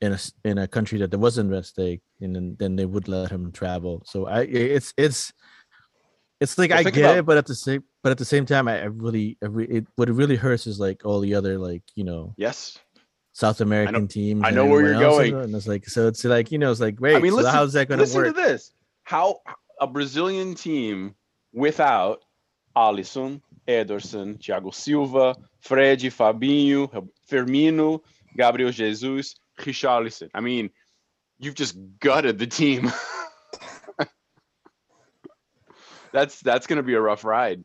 in 0.02 0.14
a 0.14 0.20
in 0.44 0.58
a 0.60 0.68
country 0.68 1.00
that 1.00 1.10
there 1.10 1.20
wasn't 1.20 1.50
red 1.50 1.66
stake 1.66 2.02
and 2.22 2.36
then, 2.36 2.56
then 2.60 2.76
they 2.76 2.86
would 2.86 3.08
let 3.08 3.32
him 3.32 3.52
travel 3.52 4.04
so 4.06 4.28
i 4.28 4.42
it's 4.44 4.94
it's 4.98 5.34
it's 6.40 6.58
like 6.58 6.70
Well, 6.70 6.80
i 6.80 6.84
get 6.84 6.98
about- 6.98 7.18
it 7.18 7.26
but 7.26 7.38
at 7.38 7.46
the 7.48 7.56
same 7.56 7.84
but 8.04 8.12
at 8.12 8.18
the 8.18 8.26
same 8.26 8.46
time 8.46 8.68
i, 8.68 8.80
I 8.82 8.86
really, 8.86 9.38
I 9.44 9.48
re- 9.48 9.66
it, 9.68 9.88
what 9.96 10.10
it 10.10 10.14
really 10.14 10.36
hurts 10.36 10.68
is 10.68 10.80
like 10.80 11.06
all 11.06 11.20
the 11.20 11.36
other 11.36 11.58
like 11.58 11.84
you 11.96 12.04
know 12.04 12.34
Yes. 12.38 12.78
South 13.34 13.62
American 13.62 14.08
teams. 14.08 14.42
I 14.44 14.50
know 14.50 14.66
where 14.66 14.82
you're 14.84 15.00
going. 15.00 15.36
And 15.36 15.54
it's 15.54 15.68
like, 15.68 15.88
so 15.88 16.08
it's 16.08 16.24
like, 16.26 16.52
you 16.52 16.58
know, 16.58 16.72
it's 16.72 16.80
like, 16.80 17.00
wait, 17.00 17.16
I 17.16 17.20
mean, 17.20 17.34
so 17.34 17.38
listen- 17.38 17.54
how's 17.54 17.74
that 17.74 17.88
going 17.88 18.00
to 18.00 18.06
work? 18.06 18.26
Listen 18.26 18.34
to 18.34 18.50
this. 18.50 18.72
How 19.04 19.42
a 19.80 19.86
Brazilian 19.86 20.56
team 20.56 21.14
without 21.54 22.24
Alisson, 22.76 23.42
Ederson, 23.68 24.40
Thiago 24.40 24.74
Silva, 24.74 25.36
Fred, 25.62 26.00
Fabinho, 26.00 27.08
Firmino, 27.30 28.02
Gabriel 28.36 28.72
Jesus, 28.72 29.36
Richarlison. 29.60 30.30
I 30.34 30.40
mean, 30.42 30.72
you've 31.38 31.54
just 31.54 31.78
gutted 32.00 32.40
the 32.40 32.48
team. 32.48 32.92
that's 36.12 36.40
that's 36.42 36.68
going 36.68 36.78
to 36.78 36.84
be 36.84 36.94
a 36.94 37.02
rough 37.02 37.24
ride, 37.24 37.64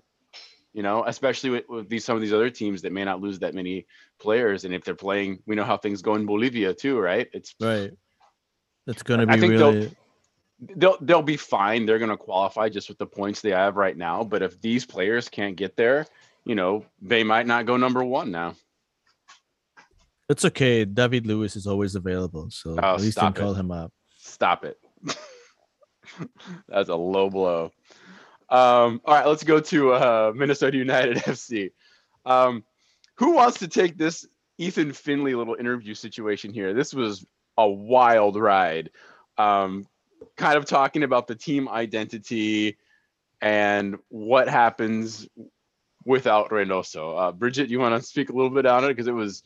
you 0.73 0.83
know, 0.83 1.05
especially 1.07 1.51
with, 1.51 1.65
with 1.69 1.89
these 1.89 2.05
some 2.05 2.17
of 2.17 2.23
these 2.23 2.33
other 2.33 2.51
teams 2.51 2.83
that 2.83 2.93
may 2.93 3.05
not 3.05 3.21
lose 3.21 3.39
that 3.41 3.55
many 3.55 3.87
players, 4.21 4.65
and 4.65 4.75
if 4.75 4.85
they're 4.85 4.95
playing, 4.95 5.41
we 5.47 5.55
know 5.57 5.65
how 5.65 5.77
things 5.77 6.03
go 6.03 6.15
in 6.15 6.27
Bolivia 6.27 6.75
too, 6.75 6.99
right? 6.99 7.29
It's 7.33 7.55
Right. 7.61 7.91
It's 8.87 9.03
going 9.03 9.21
to 9.21 9.27
be. 9.27 9.33
I 9.33 9.39
think 9.39 9.57
they'll- 9.59 9.91
they'll 10.77 10.97
they'll 11.01 11.23
be 11.23 11.37
fine. 11.37 11.87
They're 11.87 11.99
going 11.99 12.11
to 12.11 12.17
qualify 12.17 12.69
just 12.69 12.89
with 12.89 12.99
the 12.99 13.07
points 13.07 13.41
they 13.41 13.51
have 13.51 13.77
right 13.77 13.97
now. 13.97 14.23
But 14.25 14.43
if 14.43 14.61
these 14.61 14.87
players 14.87 15.29
can't 15.29 15.57
get 15.57 15.77
there, 15.77 16.07
you 16.45 16.55
know, 16.55 16.85
they 17.01 17.25
might 17.25 17.47
not 17.47 17.67
go 17.67 17.77
number 17.77 18.03
one 18.05 18.31
now. 18.31 18.55
it's 20.29 20.45
okay. 20.45 20.85
David 20.85 21.27
Lewis 21.27 21.57
is 21.57 21.67
always 21.67 21.95
available. 21.95 22.49
So 22.51 22.77
Oh, 22.81 22.95
at 22.95 23.01
least 23.01 23.19
stop 23.19 23.35
can 23.35 23.43
call 23.45 23.55
him 23.55 23.71
up. 23.71 23.93
Stop 24.17 24.65
it. 24.65 24.79
That's 26.69 26.89
a 26.89 26.95
low 26.95 27.29
blow. 27.31 27.71
Um, 28.53 29.01
all 29.07 29.15
right, 29.15 29.27
let's 29.27 29.45
go 29.45 29.61
to 29.61 29.93
uh, 29.95 30.33
Minnesota 30.37 30.77
United 30.77 31.17
FC. 31.25 31.73
Um, 32.27 32.65
who 33.15 33.33
wants 33.33 33.61
to 33.61 33.69
take 33.69 33.97
this 33.97 34.27
Ethan 34.59 34.93
Finlay 34.93 35.35
little 35.35 35.55
interview 35.55 35.95
situation 35.95 36.53
here? 36.53 36.75
This 36.75 36.93
was 36.93 37.25
a 37.57 37.67
wild 37.67 38.37
ride. 38.37 38.91
Um, 39.39 39.87
kind 40.37 40.59
of 40.59 40.67
talking 40.67 41.03
about 41.03 41.27
the 41.29 41.35
team 41.35 41.67
identity 41.67 42.77
and 43.41 43.97
what 44.11 44.49
happens 44.49 45.27
without 46.05 46.51
Reynoso. 46.51 47.19
Uh, 47.19 47.33
Bridget, 47.33 47.71
you 47.71 47.81
want 47.81 47.99
to 47.99 48.07
speak 48.07 48.29
a 48.29 48.35
little 48.35 48.51
bit 48.51 48.67
on 48.67 48.85
it 48.85 48.89
because 48.89 49.07
it 49.07 49.13
was 49.13 49.43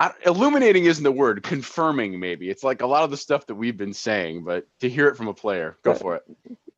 I, 0.00 0.12
illuminating 0.26 0.86
isn't 0.86 1.04
the 1.04 1.12
word 1.12 1.42
confirming 1.42 2.18
maybe 2.18 2.48
it's 2.48 2.64
like 2.64 2.80
a 2.80 2.86
lot 2.86 3.04
of 3.04 3.10
the 3.10 3.18
stuff 3.18 3.46
that 3.46 3.54
we've 3.54 3.76
been 3.76 3.92
saying 3.92 4.44
but 4.44 4.66
to 4.80 4.88
hear 4.88 5.08
it 5.08 5.16
from 5.16 5.28
a 5.28 5.34
player 5.34 5.76
go 5.84 5.92
for 5.92 6.16
it 6.16 6.22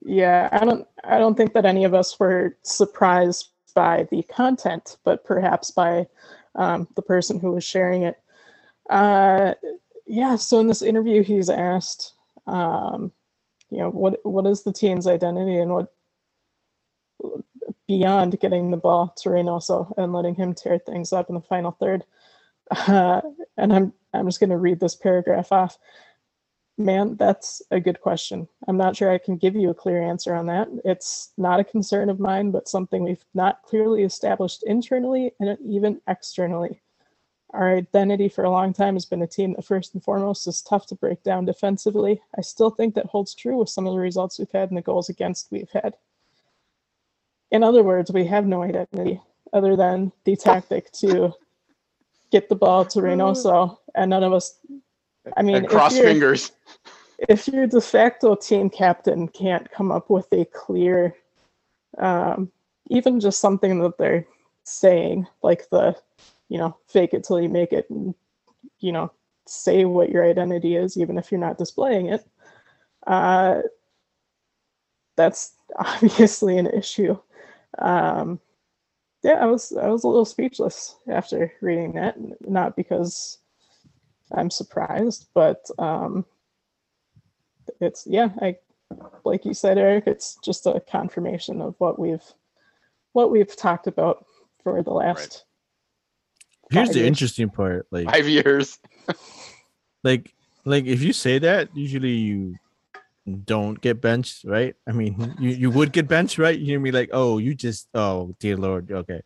Yeah, 0.05 0.49
I 0.53 0.65
don't 0.65 0.87
I 1.05 1.19
don't 1.19 1.37
think 1.37 1.55
that 1.55 1.67
any 1.67 1.85
of 1.85 1.95
us 1.95 2.19
were 2.21 2.57
surprised 2.63 3.51
by 3.75 4.09
the 4.11 4.23
content, 4.25 4.99
but 5.05 5.25
perhaps 5.25 5.71
by 5.71 6.07
um, 6.57 6.89
the 6.97 7.03
person 7.03 7.41
who 7.41 7.53
was 7.53 7.65
sharing 7.65 8.03
it. 8.03 8.17
Uh, 8.91 9.55
yeah, 10.07 10.37
so 10.37 10.61
in 10.61 10.67
this 10.69 10.83
interview, 10.83 11.23
he's 11.23 11.51
asked, 11.51 12.15
um, 12.47 13.13
you 13.71 13.79
know, 13.79 13.91
what 13.91 14.21
what 14.25 14.47
is 14.47 14.65
the 14.65 14.73
team's 14.73 15.07
identity 15.07 15.59
and 15.59 15.73
what 15.73 15.93
beyond 17.89 18.39
getting 18.41 18.71
the 18.71 18.77
ball 18.77 19.15
to 19.19 19.29
Reynoso 19.31 19.93
and 19.97 20.13
letting 20.13 20.35
him 20.35 20.55
tear 20.55 20.79
things 20.79 21.13
up 21.13 21.29
in 21.29 21.35
the 21.37 21.41
final 21.43 21.73
third. 21.73 22.05
Uh, 22.89 23.21
and 23.59 23.73
I'm 23.73 23.93
I'm 24.15 24.27
just 24.27 24.41
going 24.41 24.51
to 24.51 24.57
read 24.59 24.81
this 24.81 24.95
paragraph 24.95 25.53
off. 25.53 25.79
Man, 26.83 27.15
that's 27.17 27.63
a 27.71 27.79
good 27.79 28.01
question. 28.01 28.49
I'm 28.67 28.77
not 28.77 28.97
sure 28.97 29.13
I 29.13 29.19
can 29.19 29.37
give 29.37 29.55
you 29.55 29.71
a 29.71 29.75
clear 29.75 30.03
answer 30.03 30.35
on 30.35 30.47
that. 30.47 30.69
It's 30.85 31.31
not 31.39 31.61
a 31.61 31.65
concern 31.65 32.11
of 32.11 32.19
mine, 32.19 32.51
but 32.51 32.69
something 32.69 33.05
we've 33.05 33.25
not 33.35 33.63
clearly 33.63 34.03
established 34.03 34.65
internally 34.65 35.33
and 35.39 35.57
even 35.65 36.01
externally. 36.09 36.81
Our 37.51 37.77
identity 37.77 38.29
for 38.29 38.43
a 38.43 38.51
long 38.51 38.73
time 38.73 38.95
has 38.95 39.05
been 39.05 39.23
a 39.23 39.29
team 39.29 39.53
that, 39.55 39.65
first 39.65 39.95
and 39.95 40.03
foremost, 40.03 40.49
is 40.49 40.61
tough 40.61 40.87
to 40.87 40.97
break 40.97 41.23
down 41.23 41.45
defensively. 41.45 42.21
I 42.37 42.41
still 42.41 42.71
think 42.71 42.97
that 42.97 43.07
holds 43.07 43.35
true 43.35 43.59
with 43.59 43.69
some 43.69 43.87
of 43.87 43.93
the 43.93 44.01
results 44.01 44.39
we've 44.39 44.51
had 44.51 44.71
and 44.71 44.77
the 44.77 44.83
goals 44.83 45.09
against 45.09 45.53
we've 45.53 45.71
had. 45.71 45.95
In 47.53 47.63
other 47.63 47.85
words, 47.85 48.11
we 48.11 48.27
have 48.27 48.47
no 48.47 48.63
identity 48.63 49.21
other 49.53 49.77
than 49.77 50.11
the 50.25 50.35
tactic 50.35 50.91
to 50.93 51.33
get 52.33 52.49
the 52.49 52.57
ball 52.57 52.85
to 52.87 52.99
Reynoso, 53.01 53.79
and 53.95 54.11
none 54.11 54.25
of 54.25 54.33
us. 54.33 54.59
I 55.37 55.43
mean, 55.43 55.57
and 55.57 55.69
cross 55.69 55.95
if 55.95 56.05
fingers. 56.05 56.53
if 57.29 57.49
your 57.49 57.67
de 57.67 57.81
facto 57.81 58.35
team 58.35 58.71
captain 58.71 59.29
can't 59.29 59.71
come 59.71 59.93
up 59.93 60.11
with 60.11 60.27
a 60.33 60.45
clear, 60.47 61.15
um, 61.99 62.51
even 62.89 63.21
just 63.21 63.41
something 63.41 63.81
that 63.81 63.99
they're 63.99 64.27
saying, 64.65 65.27
like 65.43 65.69
the, 65.71 65.97
you 66.49 66.59
know, 66.59 66.77
fake 66.89 67.15
it 67.15 67.25
till 67.25 67.41
you 67.41 67.49
make 67.49 67.73
it, 67.73 67.89
and, 67.91 68.15
you 68.81 68.93
know, 68.93 69.13
say 69.47 69.85
what 69.85 70.11
your 70.11 70.29
identity 70.29 70.77
is, 70.77 70.97
even 70.97 71.19
if 71.19 71.31
you're 71.31 71.41
not 71.41 71.59
displaying 71.59 72.07
it, 72.07 72.27
uh, 73.07 73.61
that's 75.17 75.55
obviously 75.77 76.59
an 76.59 76.67
issue. 76.67 77.17
Um, 77.79 78.41
yeah, 79.23 79.35
I 79.35 79.47
was 79.47 79.73
I 79.73 79.89
was 79.89 80.03
a 80.03 80.09
little 80.09 80.25
speechless 80.25 80.97
after 81.09 81.53
reading 81.61 81.93
that, 81.93 82.17
not 82.49 82.75
because 82.75 83.39
I'm 84.35 84.51
surprised, 84.51 85.29
but 85.35 85.69
um, 85.79 86.25
it's 87.81 88.07
yeah 88.07 88.31
i 88.41 88.57
like 89.25 89.45
you 89.45 89.55
said 89.55 89.79
eric 89.79 90.05
it's 90.07 90.37
just 90.45 90.67
a 90.67 90.81
confirmation 90.81 91.63
of 91.63 91.75
what 91.79 91.99
we've 91.99 92.35
what 93.13 93.31
we've 93.31 93.57
talked 93.57 93.87
about 93.87 94.27
for 94.63 94.83
the 94.83 94.91
last 94.91 95.45
Here's 96.73 96.91
the 96.91 97.01
years. 97.01 97.07
interesting 97.07 97.51
part. 97.51 97.87
Like 97.91 98.07
Five 98.07 98.29
years. 98.29 98.79
like 100.05 100.35
like 100.65 100.87
if 100.87 101.03
you 101.03 101.13
say 101.13 101.39
that, 101.39 101.69
usually 101.77 102.13
you 102.13 102.57
don't 103.45 103.81
get 103.81 104.01
benched, 104.01 104.45
right? 104.45 104.75
I 104.89 104.93
mean, 104.93 105.37
you, 105.39 105.51
you 105.51 105.71
would 105.71 105.93
get 105.93 106.09
benched, 106.09 106.39
right? 106.39 106.59
You're 106.59 106.81
gonna 106.81 106.93
like, 106.93 107.11
oh, 107.13 107.39
you 107.39 107.55
just 107.55 107.89
oh 107.95 108.35
dear 108.41 108.57
lord, 108.57 108.91
okay. 108.91 109.23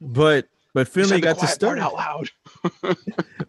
But 0.00 0.48
but 0.74 0.86
You 0.88 0.92
Finlay 1.04 1.20
got 1.20 1.38
to 1.38 1.46
start, 1.46 1.78
out 1.78 1.94
loud. 1.94 2.28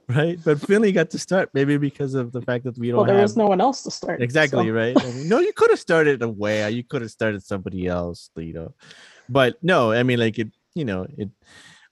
right? 0.09 0.37
But 0.43 0.59
Finlay 0.59 0.91
got 0.91 1.09
to 1.11 1.19
start, 1.19 1.49
maybe 1.53 1.77
because 1.77 2.13
of 2.13 2.31
the 2.31 2.41
fact 2.47 2.65
that 2.65 2.77
we 2.77 2.89
don't 2.89 2.97
well 2.97 3.05
there 3.05 3.15
have 3.15 3.23
was 3.23 3.37
no 3.37 3.47
one 3.47 3.61
else 3.61 3.83
to 3.83 3.91
start 3.91 4.21
exactly 4.21 4.67
so- 4.67 4.73
right. 4.73 4.95
I 5.01 5.11
mean, 5.11 5.29
no, 5.29 5.39
you 5.39 5.53
could 5.53 5.69
have 5.71 5.79
started 5.79 6.21
away. 6.21 6.69
You 6.71 6.83
could 6.83 7.01
have 7.01 7.11
started 7.11 7.43
somebody 7.43 7.87
else, 7.87 8.29
you 8.35 8.53
know. 8.53 8.73
But 9.29 9.55
no, 9.61 9.91
I 9.91 10.03
mean, 10.03 10.19
like 10.19 10.37
it, 10.39 10.51
you 10.75 10.85
know, 10.85 11.07
it. 11.17 11.29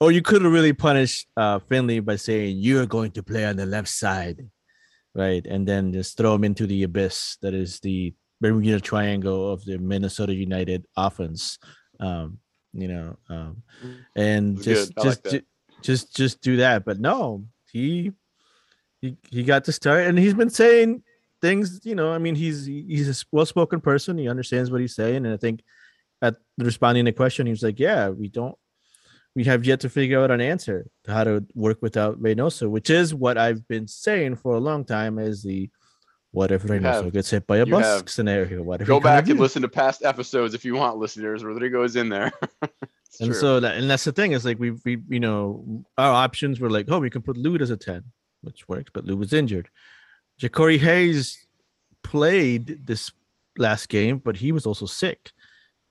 Or 0.02 0.12
you 0.12 0.24
could 0.24 0.42
have 0.42 0.52
really 0.52 0.74
punished 0.74 1.28
uh, 1.38 1.60
Finlay 1.70 2.00
by 2.00 2.16
saying 2.16 2.58
you're 2.58 2.88
going 2.88 3.12
to 3.12 3.22
play 3.24 3.46
on 3.46 3.56
the 3.56 3.68
left 3.68 3.88
side, 3.88 4.50
right, 5.14 5.46
and 5.46 5.68
then 5.68 5.94
just 5.94 6.18
throw 6.18 6.34
him 6.34 6.44
into 6.44 6.66
the 6.66 6.82
abyss 6.84 7.38
that 7.44 7.54
is 7.54 7.80
the 7.82 8.12
Bermuda 8.42 8.82
Triangle 8.82 9.54
of 9.54 9.64
the 9.64 9.78
Minnesota 9.78 10.34
United 10.34 10.86
offense. 10.98 11.60
Um, 12.00 12.40
you 12.74 12.88
know, 12.88 13.18
um, 13.30 13.64
and 14.16 14.58
That's 14.58 14.66
just 14.66 14.98
like 14.98 15.06
just 15.06 15.24
ju- 15.30 15.42
just 15.82 16.16
just 16.16 16.42
do 16.42 16.58
that. 16.58 16.86
But 16.86 17.00
no, 17.00 17.46
he 17.72 18.12
he 19.02 19.18
he 19.30 19.44
got 19.44 19.66
to 19.66 19.72
start, 19.72 20.06
and 20.06 20.18
he's 20.18 20.34
been 20.34 20.50
saying 20.50 21.04
things. 21.42 21.82
You 21.84 21.96
know, 21.96 22.12
I 22.12 22.18
mean, 22.18 22.36
he's 22.36 22.66
he's 22.66 23.10
a 23.10 23.26
well-spoken 23.32 23.82
person. 23.82 24.18
He 24.18 24.30
understands 24.30 24.72
what 24.72 24.82
he's 24.82 24.96
saying, 24.96 25.26
and 25.26 25.34
I 25.34 25.38
think 25.38 25.64
at 26.22 26.36
responding 26.58 27.06
to 27.06 27.12
the 27.12 27.16
question, 27.16 27.46
he 27.46 27.52
was 27.52 27.64
like, 27.64 27.80
"Yeah, 27.80 28.10
we 28.10 28.28
don't." 28.28 28.56
We 29.34 29.46
have 29.46 29.64
yet 29.64 29.80
to 29.82 29.90
figure 29.90 30.22
out 30.22 30.30
an 30.30 30.42
answer 30.42 30.88
to 31.06 31.14
how 31.14 31.24
to 31.24 31.46
work 31.56 31.82
without 31.82 32.22
Reynoso, 32.22 32.70
which 32.70 32.90
is 32.90 33.16
what 33.16 33.38
I've 33.38 33.66
been 33.70 33.88
saying 33.88 34.36
for 34.36 34.56
a 34.56 34.60
long 34.60 34.84
time. 34.84 35.18
Is 35.18 35.42
the 35.42 35.70
what 36.32 36.52
if 36.52 36.64
Reynoso 36.64 37.04
have. 37.06 37.14
gets 37.14 37.30
hit 37.30 37.46
by 37.46 37.58
a 37.58 37.66
bus 37.66 37.86
have. 37.86 38.10
scenario? 38.10 38.64
What 38.64 38.82
if 38.82 38.88
Go 38.88 39.00
back 39.00 39.28
and 39.28 39.38
do? 39.38 39.42
listen 39.42 39.62
to 39.62 39.68
past 39.68 40.04
episodes 40.04 40.54
if 40.54 40.64
you 40.66 40.76
want, 40.76 40.98
listeners. 40.98 41.44
Rodrigo 41.44 41.84
is 41.84 41.96
in 41.96 42.10
there. 42.10 42.32
And 43.20 43.32
true. 43.32 43.40
so 43.40 43.60
that 43.60 43.76
and 43.76 43.90
that's 43.90 44.06
the 44.06 44.14
thing 44.14 44.32
is 44.32 44.46
like 44.46 44.58
we 44.58 44.72
we 44.86 44.98
you 45.10 45.20
know 45.20 45.84
our 45.98 46.14
options 46.14 46.62
were 46.62 46.70
like 46.70 46.86
oh 46.90 47.00
we 47.00 47.10
can 47.10 47.22
put 47.22 47.36
Lute 47.36 47.62
as 47.62 47.70
a 47.70 47.76
10 47.76 48.04
which 48.40 48.70
worked 48.70 48.94
but 48.94 49.04
Lute 49.04 49.20
was 49.20 49.34
injured 49.34 49.70
Jacori 50.42 50.80
Hayes 50.80 51.46
played 52.04 52.88
this 52.88 53.12
last 53.58 53.90
game 53.90 54.18
but 54.18 54.38
he 54.38 54.54
was 54.54 54.66
also 54.66 54.86
sick 54.86 55.32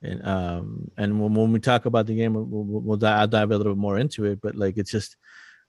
and 0.01 0.25
um 0.27 0.89
and 0.97 1.21
when, 1.21 1.35
when 1.35 1.51
we 1.51 1.59
talk 1.59 1.85
about 1.85 2.07
the 2.07 2.15
game 2.15 2.33
we'll, 2.33 2.45
we'll, 2.45 2.81
we'll 2.81 2.97
dive, 2.97 3.19
I'll 3.19 3.27
dive 3.27 3.51
a 3.51 3.57
little 3.57 3.73
bit 3.73 3.79
more 3.79 3.99
into 3.99 4.25
it 4.25 4.41
but 4.41 4.55
like 4.55 4.79
it's 4.79 4.91
just 4.91 5.15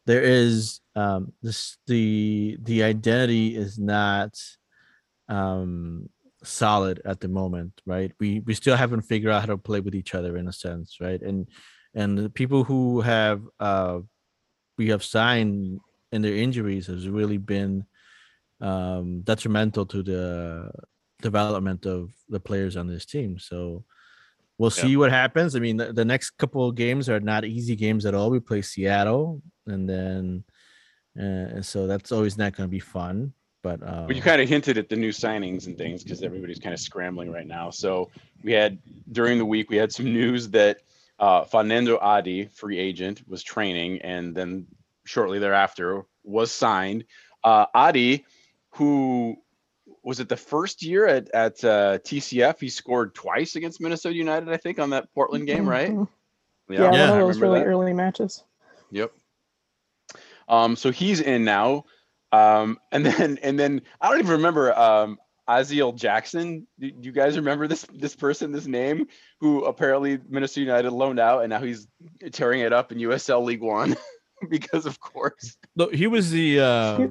there 0.06 0.22
is 0.22 0.80
um 0.96 1.34
this 1.42 1.76
the 1.86 2.56
the 2.62 2.82
identity 2.82 3.54
is 3.54 3.78
not 3.78 4.40
um 5.28 6.08
solid 6.44 7.00
at 7.04 7.20
the 7.20 7.28
moment 7.28 7.80
right? 7.86 8.12
We 8.18 8.40
we 8.40 8.54
still 8.54 8.76
haven't 8.76 9.02
figured 9.02 9.32
out 9.32 9.40
how 9.42 9.46
to 9.46 9.58
play 9.58 9.80
with 9.80 9.94
each 9.94 10.14
other 10.14 10.36
in 10.36 10.48
a 10.48 10.52
sense 10.52 10.98
right? 11.00 11.20
And 11.20 11.48
and 11.94 12.18
the 12.18 12.30
people 12.30 12.64
who 12.64 13.00
have 13.00 13.42
uh 13.60 14.00
we 14.78 14.88
have 14.88 15.04
signed 15.04 15.80
in 16.10 16.22
their 16.22 16.34
injuries 16.34 16.86
has 16.86 17.08
really 17.08 17.38
been 17.38 17.84
um 18.60 19.22
detrimental 19.22 19.86
to 19.86 20.02
the 20.02 20.70
development 21.20 21.86
of 21.86 22.12
the 22.28 22.40
players 22.40 22.76
on 22.76 22.88
this 22.88 23.06
team. 23.06 23.38
So 23.38 23.84
we'll 24.58 24.70
Yeah. 24.70 24.82
see 24.82 24.96
what 24.96 25.10
happens. 25.12 25.54
I 25.54 25.60
mean 25.60 25.76
the, 25.76 25.92
the 25.92 26.04
next 26.04 26.30
couple 26.30 26.68
of 26.68 26.74
games 26.74 27.08
are 27.08 27.20
not 27.20 27.44
easy 27.44 27.76
games 27.76 28.04
at 28.04 28.14
all. 28.14 28.30
We 28.30 28.40
play 28.40 28.62
seattle 28.62 29.42
and 29.66 29.88
then 29.88 30.44
uh, 31.18 31.46
and 31.56 31.66
so 31.66 31.86
that's 31.86 32.10
always 32.10 32.36
not 32.36 32.56
going 32.56 32.68
to 32.68 32.70
be 32.70 32.80
fun 32.80 33.32
but 33.62 33.82
um, 33.82 34.06
But 34.06 34.16
you 34.16 34.22
kind 34.22 34.40
of 34.40 34.48
hinted 34.48 34.78
at 34.78 34.88
the 34.88 34.96
new 34.96 35.10
signings 35.10 35.66
and 35.66 35.78
things 35.78 36.02
because 36.02 36.22
everybody's 36.22 36.58
kind 36.58 36.74
of 36.74 36.80
scrambling 36.80 37.30
right 37.30 37.46
now. 37.46 37.70
So 37.70 38.10
we 38.42 38.52
had 38.52 38.78
during 39.10 39.38
the 39.38 39.44
week 39.44 39.70
we 39.70 39.76
had 39.76 39.92
some 39.92 40.06
news 40.12 40.50
that 40.50 40.78
uh, 41.18 41.44
Fernando 41.44 41.98
Adi, 41.98 42.46
free 42.46 42.78
agent, 42.78 43.22
was 43.28 43.42
training, 43.42 44.02
and 44.02 44.34
then 44.34 44.66
shortly 45.04 45.38
thereafter 45.38 46.04
was 46.24 46.52
signed. 46.52 47.04
Uh, 47.44 47.66
Adi, 47.74 48.24
who 48.70 49.36
was 50.02 50.18
it 50.18 50.28
the 50.28 50.36
first 50.36 50.82
year 50.82 51.06
at 51.06 51.30
at 51.30 51.64
uh, 51.64 51.98
TCF? 51.98 52.60
He 52.60 52.68
scored 52.68 53.14
twice 53.14 53.54
against 53.56 53.80
Minnesota 53.80 54.16
United, 54.16 54.48
I 54.48 54.56
think, 54.56 54.78
on 54.78 54.90
that 54.90 55.12
Portland 55.14 55.46
game, 55.46 55.68
right? 55.68 55.90
Mhm. 55.90 56.08
I 56.70 56.74
yeah, 56.74 56.90
one 56.90 57.00
of 57.00 57.16
those 57.16 57.38
really 57.38 57.60
that. 57.60 57.66
early 57.66 57.92
matches 57.92 58.44
Yep. 58.92 59.12
Um, 60.48 60.76
so 60.76 60.90
he's 60.90 61.20
in 61.20 61.44
now. 61.44 61.84
Um, 62.32 62.78
and 62.90 63.04
then 63.04 63.38
and 63.42 63.58
then 63.58 63.82
I 64.00 64.08
don't 64.08 64.18
even 64.20 64.32
remember 64.32 64.76
um 64.78 65.18
Aziel 65.48 65.94
Jackson. 65.94 66.66
Do, 66.78 66.90
do 66.90 67.06
you 67.06 67.12
guys 67.12 67.36
remember 67.36 67.66
this 67.68 67.84
this 67.92 68.16
person, 68.16 68.52
this 68.52 68.66
name, 68.66 69.06
who 69.40 69.64
apparently 69.64 70.18
Minnesota 70.28 70.60
United 70.60 70.90
loaned 70.92 71.20
out 71.20 71.40
and 71.42 71.50
now 71.50 71.60
he's 71.60 71.86
tearing 72.32 72.60
it 72.60 72.72
up 72.72 72.92
in 72.92 72.98
USL 72.98 73.44
League 73.44 73.60
One 73.62 73.96
because 74.48 74.86
of 74.86 74.98
course. 75.00 75.56
no, 75.76 75.88
he 75.88 76.06
was 76.06 76.30
the 76.30 76.60
uh 76.60 77.08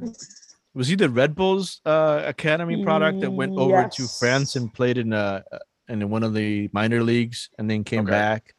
was 0.74 0.88
he 0.88 0.96
the 0.96 1.10
Red 1.10 1.36
Bulls 1.36 1.82
uh, 1.86 2.22
academy 2.26 2.82
product 2.82 3.20
that 3.22 3.32
went 3.32 3.58
over 3.58 3.88
to 3.90 4.08
France 4.08 4.56
and 4.56 4.74
played 4.74 4.98
in 4.98 5.12
uh 5.14 5.42
in 5.90 6.10
one 6.10 6.24
of 6.24 6.34
the 6.34 6.70
minor 6.72 7.04
leagues 7.04 7.50
and 7.60 7.70
then 7.70 7.84
came 7.84 8.02
Okay. 8.04 8.12
back? 8.12 8.56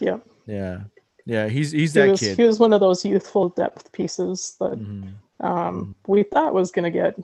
yeah 0.00 0.18
Yeah, 0.46 0.80
yeah, 1.24 1.46
he's 1.48 1.70
he's 1.70 1.94
he 1.94 2.00
that 2.00 2.10
was, 2.10 2.20
kid. 2.20 2.36
he 2.36 2.42
was 2.42 2.58
one 2.58 2.72
of 2.72 2.80
those 2.80 3.04
youthful 3.04 3.48
depth 3.50 3.92
pieces 3.92 4.56
that 4.58 4.76
Mhm. 4.78 5.14
Um, 5.40 5.94
we 6.06 6.22
thought 6.22 6.54
was 6.54 6.70
going 6.70 6.90
to 6.90 6.96
get 6.96 7.18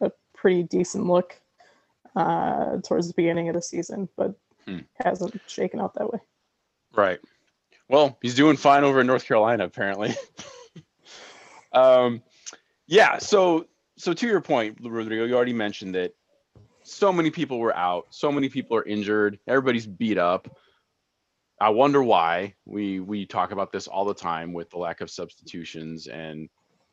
a 0.00 0.10
pretty 0.34 0.62
decent 0.62 1.06
look 1.06 1.40
uh, 2.16 2.78
towards 2.84 3.08
the 3.08 3.14
beginning 3.14 3.48
of 3.48 3.54
the 3.54 3.62
season, 3.62 4.08
but 4.16 4.34
Hmm. 4.68 4.80
hasn't 5.02 5.40
shaken 5.46 5.80
out 5.80 5.94
that 5.94 6.12
way. 6.12 6.18
Right. 6.94 7.18
Well, 7.88 8.18
he's 8.20 8.34
doing 8.34 8.56
fine 8.58 8.84
over 8.84 9.00
in 9.00 9.06
North 9.06 9.24
Carolina, 9.24 9.64
apparently. 9.64 10.14
um, 11.72 12.22
yeah. 12.86 13.16
So, 13.16 13.66
so 13.96 14.12
to 14.12 14.26
your 14.26 14.42
point, 14.42 14.78
Rodrigo, 14.82 15.24
you 15.24 15.34
already 15.34 15.54
mentioned 15.54 15.94
that 15.94 16.12
so 16.82 17.10
many 17.12 17.30
people 17.30 17.58
were 17.58 17.74
out, 17.74 18.08
so 18.10 18.30
many 18.30 18.50
people 18.50 18.76
are 18.76 18.84
injured, 18.84 19.38
everybody's 19.46 19.86
beat 19.86 20.18
up. 20.18 20.54
I 21.60 21.70
wonder 21.70 22.02
why. 22.02 22.54
We 22.66 23.00
we 23.00 23.26
talk 23.26 23.50
about 23.52 23.72
this 23.72 23.88
all 23.88 24.04
the 24.04 24.14
time 24.14 24.52
with 24.52 24.68
the 24.70 24.78
lack 24.78 25.00
of 25.00 25.10
substitutions 25.10 26.06
and 26.08 26.48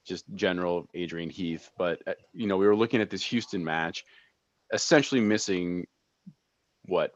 just 0.06 0.26
general 0.36 0.88
Adrian 0.94 1.30
Heath. 1.30 1.70
But 1.78 2.02
uh, 2.08 2.14
you 2.34 2.48
know, 2.48 2.58
we 2.58 2.68
were 2.68 2.76
looking 2.76 3.02
at 3.02 3.10
this 3.10 3.24
Houston 3.26 3.64
match, 3.64 4.06
essentially 4.72 5.22
missing 5.22 5.88
what 6.86 7.14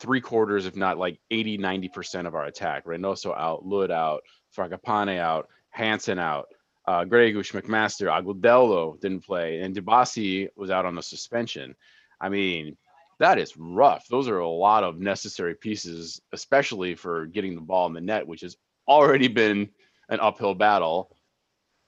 three 0.00 0.20
quarters, 0.20 0.66
if 0.66 0.74
not 0.74 0.98
like 0.98 1.18
80, 1.30 1.58
90% 1.58 2.26
of 2.26 2.34
our 2.34 2.46
attack. 2.46 2.86
Reynoso 2.86 3.36
out, 3.36 3.64
Lod 3.64 3.90
out, 3.90 4.22
Fragapane 4.56 5.18
out, 5.18 5.48
Hansen 5.70 6.18
out, 6.18 6.48
uh, 6.86 7.04
Gregus, 7.04 7.52
McMaster, 7.52 8.08
Agudelo 8.08 9.00
didn't 9.00 9.24
play, 9.24 9.60
and 9.60 9.74
Dibassy 9.74 10.48
was 10.56 10.70
out 10.70 10.84
on 10.84 10.98
a 10.98 11.02
suspension. 11.02 11.76
I 12.20 12.28
mean, 12.28 12.76
that 13.20 13.38
is 13.38 13.56
rough. 13.56 14.08
Those 14.08 14.28
are 14.28 14.40
a 14.40 14.48
lot 14.48 14.82
of 14.82 14.98
necessary 14.98 15.54
pieces, 15.54 16.20
especially 16.32 16.96
for 16.96 17.26
getting 17.26 17.54
the 17.54 17.60
ball 17.60 17.86
in 17.86 17.92
the 17.92 18.00
net, 18.00 18.26
which 18.26 18.40
has 18.40 18.56
already 18.88 19.28
been 19.28 19.70
an 20.08 20.18
uphill 20.20 20.54
battle. 20.54 21.16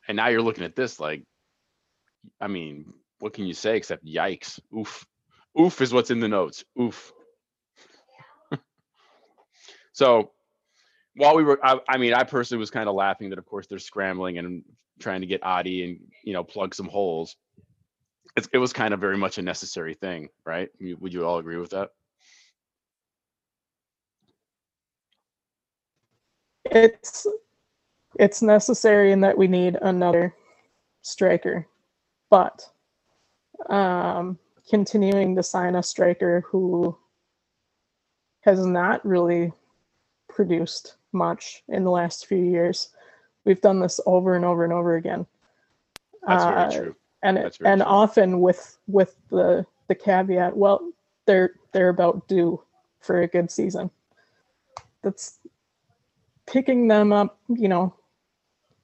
And 0.08 0.16
now 0.16 0.28
you're 0.28 0.42
looking 0.42 0.64
at 0.64 0.76
this 0.76 1.00
like, 1.00 1.24
I 2.40 2.48
mean, 2.48 2.92
what 3.20 3.34
can 3.34 3.46
you 3.46 3.54
say 3.54 3.76
except 3.76 4.04
yikes? 4.06 4.60
Oof. 4.76 5.06
Oof 5.60 5.80
is 5.80 5.92
what's 5.92 6.10
in 6.10 6.20
the 6.20 6.28
notes. 6.28 6.64
Oof. 6.80 7.12
so 9.92 10.32
while 11.16 11.36
we 11.36 11.44
were, 11.44 11.58
I, 11.64 11.80
I 11.88 11.98
mean, 11.98 12.14
I 12.14 12.24
personally 12.24 12.60
was 12.60 12.70
kind 12.70 12.88
of 12.88 12.94
laughing 12.94 13.30
that, 13.30 13.38
of 13.38 13.46
course, 13.46 13.66
they're 13.66 13.78
scrambling 13.78 14.38
and 14.38 14.64
trying 15.00 15.22
to 15.22 15.26
get 15.26 15.42
Adi 15.44 15.84
and 15.84 16.00
you 16.24 16.32
know 16.34 16.44
plug 16.44 16.74
some 16.74 16.86
holes 16.88 17.36
it, 18.36 18.48
it 18.52 18.58
was 18.58 18.72
kind 18.72 18.94
of 18.94 19.00
very 19.00 19.16
much 19.16 19.38
a 19.38 19.42
necessary 19.42 19.94
thing, 19.94 20.28
right? 20.44 20.70
You- 20.78 20.96
Would 21.00 21.12
you 21.14 21.26
all 21.26 21.38
agree 21.38 21.56
with 21.56 21.70
that? 21.70 21.90
It's 26.66 27.26
it's 28.18 28.42
necessary 28.42 29.12
in 29.12 29.20
that 29.20 29.36
we 29.38 29.48
need 29.48 29.76
another 29.82 30.34
striker, 31.02 31.66
but 32.30 32.68
um, 33.68 34.38
continuing 34.68 35.36
to 35.36 35.42
sign 35.42 35.74
a 35.76 35.82
striker 35.82 36.44
who 36.46 36.96
has 38.42 38.64
not 38.66 39.04
really 39.04 39.52
produced 40.28 40.96
much 41.12 41.62
in 41.68 41.84
the 41.84 41.90
last 41.90 42.26
few 42.26 42.38
years. 42.38 42.90
We've 43.44 43.60
done 43.60 43.80
this 43.80 44.00
over 44.06 44.34
and 44.36 44.44
over 44.44 44.64
and 44.64 44.72
over 44.72 44.96
again. 44.96 45.26
That's 46.26 46.44
Uh, 46.44 46.50
very 46.70 46.84
true. 46.84 46.96
and 47.22 47.36
very 47.38 47.50
and 47.64 47.80
true. 47.82 47.90
often 47.90 48.40
with 48.40 48.78
with 48.86 49.16
the 49.30 49.66
the 49.88 49.94
caveat 49.94 50.56
well 50.56 50.80
they're 51.26 51.54
they're 51.72 51.90
about 51.90 52.26
due 52.28 52.62
for 53.00 53.20
a 53.22 53.26
good 53.28 53.50
season 53.50 53.90
that's 55.02 55.38
picking 56.46 56.88
them 56.88 57.12
up 57.12 57.38
you 57.48 57.68
know 57.68 57.94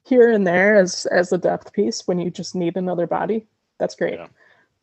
here 0.03 0.31
and 0.31 0.45
there 0.45 0.75
as 0.77 1.05
as 1.07 1.31
a 1.31 1.37
depth 1.37 1.73
piece 1.73 2.07
when 2.07 2.19
you 2.19 2.29
just 2.31 2.55
need 2.55 2.77
another 2.77 3.07
body. 3.07 3.47
That's 3.79 3.95
great. 3.95 4.15
Yeah. 4.15 4.27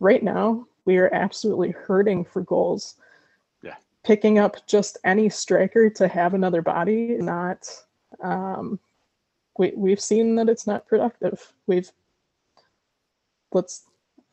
right 0.00 0.22
now 0.22 0.66
we 0.84 0.96
are 0.98 1.12
absolutely 1.12 1.70
hurting 1.70 2.24
for 2.24 2.40
goals. 2.42 2.96
Yeah. 3.62 3.74
picking 4.04 4.38
up 4.38 4.66
just 4.66 4.96
any 5.04 5.28
striker 5.28 5.90
to 5.90 6.08
have 6.08 6.34
another 6.34 6.62
body, 6.62 7.16
not 7.18 7.68
um 8.22 8.78
we, 9.58 9.72
we've 9.76 10.00
seen 10.00 10.36
that 10.36 10.48
it's 10.48 10.66
not 10.66 10.86
productive. 10.86 11.52
We've 11.66 11.90
let's 13.52 13.84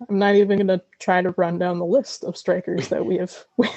I'm 0.09 0.19
not 0.19 0.35
even 0.35 0.57
going 0.57 0.67
to 0.79 0.81
try 0.99 1.21
to 1.21 1.33
run 1.37 1.57
down 1.57 1.79
the 1.79 1.85
list 1.85 2.25
of 2.25 2.35
strikers 2.37 2.89
that 2.89 3.05
we 3.09 3.17
have 3.17 3.33
we, 3.57 3.67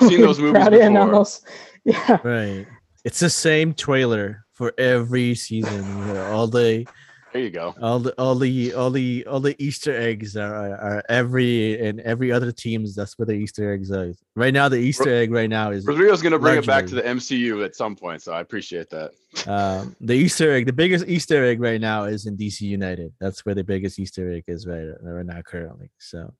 Seen 0.00 0.20
those 0.20 0.40
we've 0.40 0.52
movies 0.52 0.68
brought 0.68 0.74
in 0.74 0.96
on 0.96 1.12
those- 1.12 1.42
Yeah, 1.84 2.18
Right. 2.24 2.66
It's 3.04 3.20
the 3.20 3.30
same 3.30 3.72
trailer 3.72 4.44
for 4.58 4.74
every 4.76 5.34
season. 5.36 5.86
You 6.08 6.14
know, 6.14 6.26
all 6.32 6.48
the 6.48 6.84
There 7.32 7.42
you 7.42 7.50
go. 7.50 7.74
all 7.80 8.00
the 8.00 8.12
all 8.20 8.34
the 8.34 8.74
all 8.74 8.90
the 8.90 9.24
all 9.26 9.38
the 9.38 9.54
Easter 9.62 9.94
eggs 9.96 10.36
are, 10.36 10.74
are, 10.74 11.02
every 11.08 11.80
and 11.80 12.00
every 12.00 12.32
other 12.32 12.50
teams. 12.50 12.96
That's 12.96 13.16
where 13.16 13.26
the 13.26 13.34
Easter 13.34 13.72
eggs 13.72 13.92
are. 13.92 14.12
Right 14.34 14.52
now, 14.52 14.68
the 14.68 14.78
Easter 14.78 15.14
egg 15.14 15.30
right 15.30 15.48
now 15.48 15.70
is 15.70 15.86
Rodrigo's 15.86 16.22
going 16.22 16.32
to 16.32 16.38
bring 16.40 16.58
it 16.58 16.66
back 16.66 16.86
to 16.86 16.96
the 16.96 17.02
MCU 17.02 17.64
at 17.64 17.76
some 17.76 17.94
point, 17.94 18.20
so 18.20 18.32
I 18.32 18.40
appreciate 18.40 18.90
that. 18.90 19.12
um, 19.46 19.94
the 20.00 20.14
Easter 20.14 20.50
egg. 20.52 20.66
The 20.66 20.72
biggest 20.72 21.06
Easter 21.06 21.44
egg 21.44 21.60
right 21.60 21.80
now 21.80 22.04
is 22.04 22.26
in 22.26 22.36
DC 22.36 22.62
United. 22.62 23.12
That's 23.20 23.46
where 23.46 23.54
the 23.54 23.64
biggest 23.64 23.98
Easter 24.00 24.32
egg 24.32 24.44
is 24.48 24.66
right 24.66 24.88
right 25.02 25.24
now 25.24 25.40
currently. 25.42 25.90
So 25.98 26.34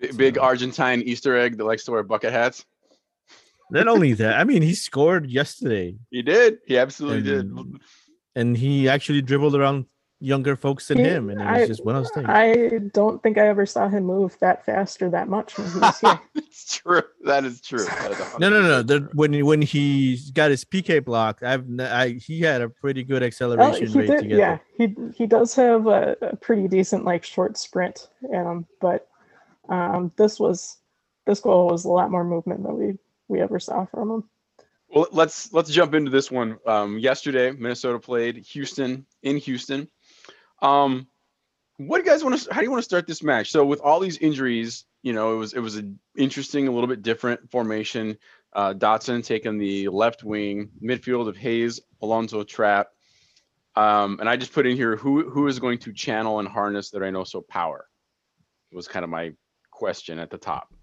B- 0.00 0.10
Big 0.16 0.34
So- 0.34 0.42
Argentine 0.42 1.00
Easter 1.02 1.36
egg 1.38 1.56
that 1.58 1.64
likes 1.64 1.84
to 1.84 1.92
wear 1.92 2.02
bucket 2.02 2.32
hats. 2.32 2.64
Not 3.74 3.88
only 3.88 4.12
that, 4.14 4.38
I 4.38 4.44
mean, 4.44 4.62
he 4.62 4.74
scored 4.74 5.26
yesterday, 5.30 5.96
He 6.10 6.22
did. 6.22 6.58
He 6.66 6.78
absolutely 6.78 7.22
did. 7.22 7.46
and, 7.46 7.80
and 8.34 8.56
he 8.56 8.88
actually 8.88 9.22
dribbled 9.22 9.54
around 9.54 9.86
younger 10.20 10.56
folks 10.56 10.88
than 10.88 10.98
He- 10.98 11.04
him, 11.04 11.28
and 11.28 11.40
it 11.40 11.44
was 11.44 11.62
I- 11.62 11.66
just 11.66 11.84
one 11.84 11.96
of 11.96 12.04
those 12.04 12.12
things. 12.12 12.26
I 12.28 12.78
don't 12.94 13.22
think 13.22 13.36
I 13.36 13.46
ever 13.48 13.66
saw 13.66 13.88
him 13.88 14.04
move 14.04 14.38
that 14.40 14.64
fast 14.64 15.02
or 15.02 15.10
that 15.10 15.28
much 15.28 15.58
when 15.58 15.70
he 15.70 15.78
was 15.80 16.00
here. 16.00 16.20
it's 16.36 16.78
true. 16.78 17.02
That 17.26 17.44
is 17.44 17.60
true. 17.60 17.84
That 17.84 18.12
is 18.12 18.38
No, 18.38 18.48
no, 18.48 18.62
no. 18.62 18.82
The, 18.82 19.08
when 19.12 19.32
he- 19.34 19.42
when 19.42 19.60
he 19.60 20.18
got 20.32 20.50
his 20.50 20.64
PK 20.64 21.04
block, 21.04 21.42
I've 21.42 21.64
n- 21.68 21.80
I, 21.80 22.12
he 22.12 22.40
had 22.40 22.62
a 22.62 22.68
pretty 22.70 23.02
good 23.04 23.22
Oh, 23.22 23.26
acceleration 23.26 23.88
he 23.88 23.98
rate 23.98 24.06
did, 24.06 24.28
get 24.28 24.38
yeah. 24.38 24.58
He 24.78 24.94
he 25.14 25.26
does 25.26 25.54
have 25.56 25.86
a, 25.88 26.16
a 26.22 26.36
pretty 26.36 26.68
decent 26.68 27.04
like 27.04 27.24
short 27.24 27.58
sprint, 27.58 28.08
um, 28.34 28.66
but 28.80 29.06
um, 29.68 30.10
this 30.16 30.38
was 30.40 30.78
this 31.26 31.40
goal 31.40 31.68
was 31.68 31.84
a 31.84 31.90
lot 31.90 32.10
more 32.10 32.24
movement 32.24 32.62
than 32.62 32.76
we 32.78 32.98
we 33.34 33.40
ever 33.40 33.58
saw 33.58 33.84
from 33.84 34.10
him. 34.10 34.24
Well, 34.88 35.08
let's 35.10 35.52
let's 35.52 35.70
jump 35.70 35.94
into 35.94 36.10
this 36.10 36.30
one. 36.30 36.58
Um, 36.66 36.98
yesterday, 36.98 37.50
Minnesota 37.50 37.98
played 37.98 38.36
Houston 38.36 39.06
in 39.22 39.38
Houston. 39.38 39.88
Um, 40.62 41.08
what 41.78 41.98
do 41.98 42.04
you 42.04 42.10
guys 42.10 42.22
want 42.22 42.40
to? 42.40 42.54
How 42.54 42.60
do 42.60 42.64
you 42.64 42.70
want 42.70 42.82
to 42.82 42.88
start 42.88 43.06
this 43.06 43.22
match? 43.22 43.50
So 43.50 43.66
with 43.66 43.80
all 43.80 43.98
these 43.98 44.18
injuries, 44.18 44.84
you 45.02 45.12
know, 45.12 45.34
it 45.34 45.38
was 45.38 45.52
it 45.52 45.58
was 45.58 45.76
an 45.76 45.98
interesting, 46.16 46.68
a 46.68 46.70
little 46.70 46.86
bit 46.86 47.02
different 47.02 47.50
formation. 47.50 48.16
Uh, 48.52 48.72
Dotson 48.72 49.24
taking 49.24 49.58
the 49.58 49.88
left 49.88 50.22
wing, 50.22 50.70
midfield 50.80 51.28
of 51.28 51.36
Hayes, 51.36 51.80
Alonso, 52.00 52.44
Trapp, 52.44 52.86
um, 53.74 54.18
and 54.20 54.28
I 54.28 54.36
just 54.36 54.52
put 54.52 54.66
in 54.66 54.76
here 54.76 54.94
who 54.94 55.28
who 55.28 55.48
is 55.48 55.58
going 55.58 55.78
to 55.78 55.92
channel 55.92 56.38
and 56.38 56.46
harness 56.46 56.90
the 56.90 57.00
Reynoso 57.00 57.46
power. 57.46 57.88
Was 58.70 58.86
kind 58.88 59.04
of 59.04 59.10
my 59.10 59.32
question 59.70 60.18
at 60.18 60.30
the 60.30 60.38
top. 60.38 60.73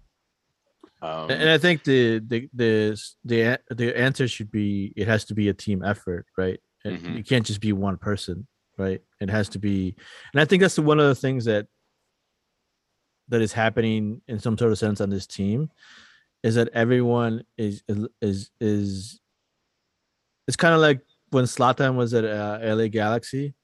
Um, 1.02 1.30
And 1.30 1.50
I 1.50 1.58
think 1.58 1.82
the 1.84 2.20
the 2.20 2.48
the 2.54 2.96
the 3.24 3.58
the 3.70 3.98
answer 3.98 4.28
should 4.28 4.50
be 4.50 4.92
it 4.96 5.08
has 5.08 5.24
to 5.26 5.34
be 5.34 5.48
a 5.48 5.54
team 5.54 5.82
effort, 5.84 6.26
right? 6.38 6.60
And 6.84 6.98
Mhm. 6.98 7.18
It 7.18 7.26
can't 7.28 7.44
just 7.46 7.60
be 7.60 7.72
one 7.72 7.96
person, 7.96 8.46
right? 8.78 9.02
It 9.20 9.28
has 9.30 9.48
to 9.50 9.58
be, 9.58 9.96
and 10.32 10.40
I 10.40 10.44
think 10.44 10.60
that's 10.62 10.78
one 10.78 11.00
of 11.00 11.08
the 11.08 11.14
things 11.14 11.44
that 11.46 11.66
that 13.28 13.40
is 13.40 13.52
happening 13.52 14.20
in 14.28 14.38
some 14.38 14.56
sort 14.58 14.72
of 14.72 14.78
sense 14.78 15.00
on 15.00 15.10
this 15.10 15.26
team 15.26 15.70
is 16.42 16.54
that 16.54 16.68
everyone 16.72 17.44
is 17.56 17.82
is 17.88 18.08
is, 18.20 18.50
is 18.60 19.20
it's 20.46 20.56
kind 20.56 20.74
of 20.74 20.80
like 20.80 21.00
when 21.30 21.44
Zlatan 21.44 21.94
was 21.96 22.14
at 22.14 22.24
uh, 22.24 22.58
LA 22.62 22.88
Galaxy, 22.88 23.54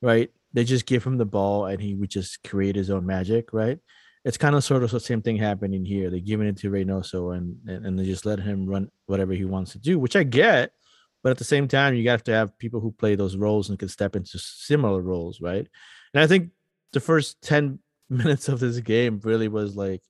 right? 0.00 0.30
They 0.52 0.64
just 0.64 0.86
give 0.86 1.04
him 1.04 1.18
the 1.18 1.24
ball 1.26 1.66
and 1.66 1.80
he 1.80 1.94
would 1.94 2.10
just 2.10 2.42
create 2.42 2.76
his 2.76 2.90
own 2.90 3.06
magic, 3.06 3.52
right? 3.52 3.78
It's 4.24 4.36
kind 4.36 4.54
of 4.54 4.62
sort 4.62 4.82
of 4.82 4.90
the 4.90 5.00
same 5.00 5.22
thing 5.22 5.36
happening 5.36 5.84
here. 5.84 6.10
They're 6.10 6.20
giving 6.20 6.46
it 6.46 6.58
to 6.58 6.70
Reynoso 6.70 7.36
and, 7.36 7.56
and 7.66 7.86
and 7.86 7.98
they 7.98 8.04
just 8.04 8.26
let 8.26 8.38
him 8.38 8.66
run 8.66 8.90
whatever 9.06 9.32
he 9.32 9.44
wants 9.44 9.72
to 9.72 9.78
do, 9.78 9.98
which 9.98 10.16
I 10.16 10.24
get. 10.24 10.72
But 11.22 11.30
at 11.30 11.38
the 11.38 11.44
same 11.44 11.68
time, 11.68 11.94
you 11.94 12.08
have 12.10 12.24
to 12.24 12.32
have 12.32 12.58
people 12.58 12.80
who 12.80 12.92
play 12.92 13.14
those 13.14 13.36
roles 13.36 13.68
and 13.68 13.78
can 13.78 13.88
step 13.88 14.16
into 14.16 14.38
similar 14.38 15.02
roles, 15.02 15.40
right? 15.40 15.66
And 16.14 16.22
I 16.22 16.26
think 16.26 16.50
the 16.92 17.00
first 17.00 17.42
10 17.42 17.78
minutes 18.10 18.48
of 18.48 18.60
this 18.60 18.78
game 18.80 19.20
really 19.22 19.48
was 19.48 19.76
like 19.76 20.02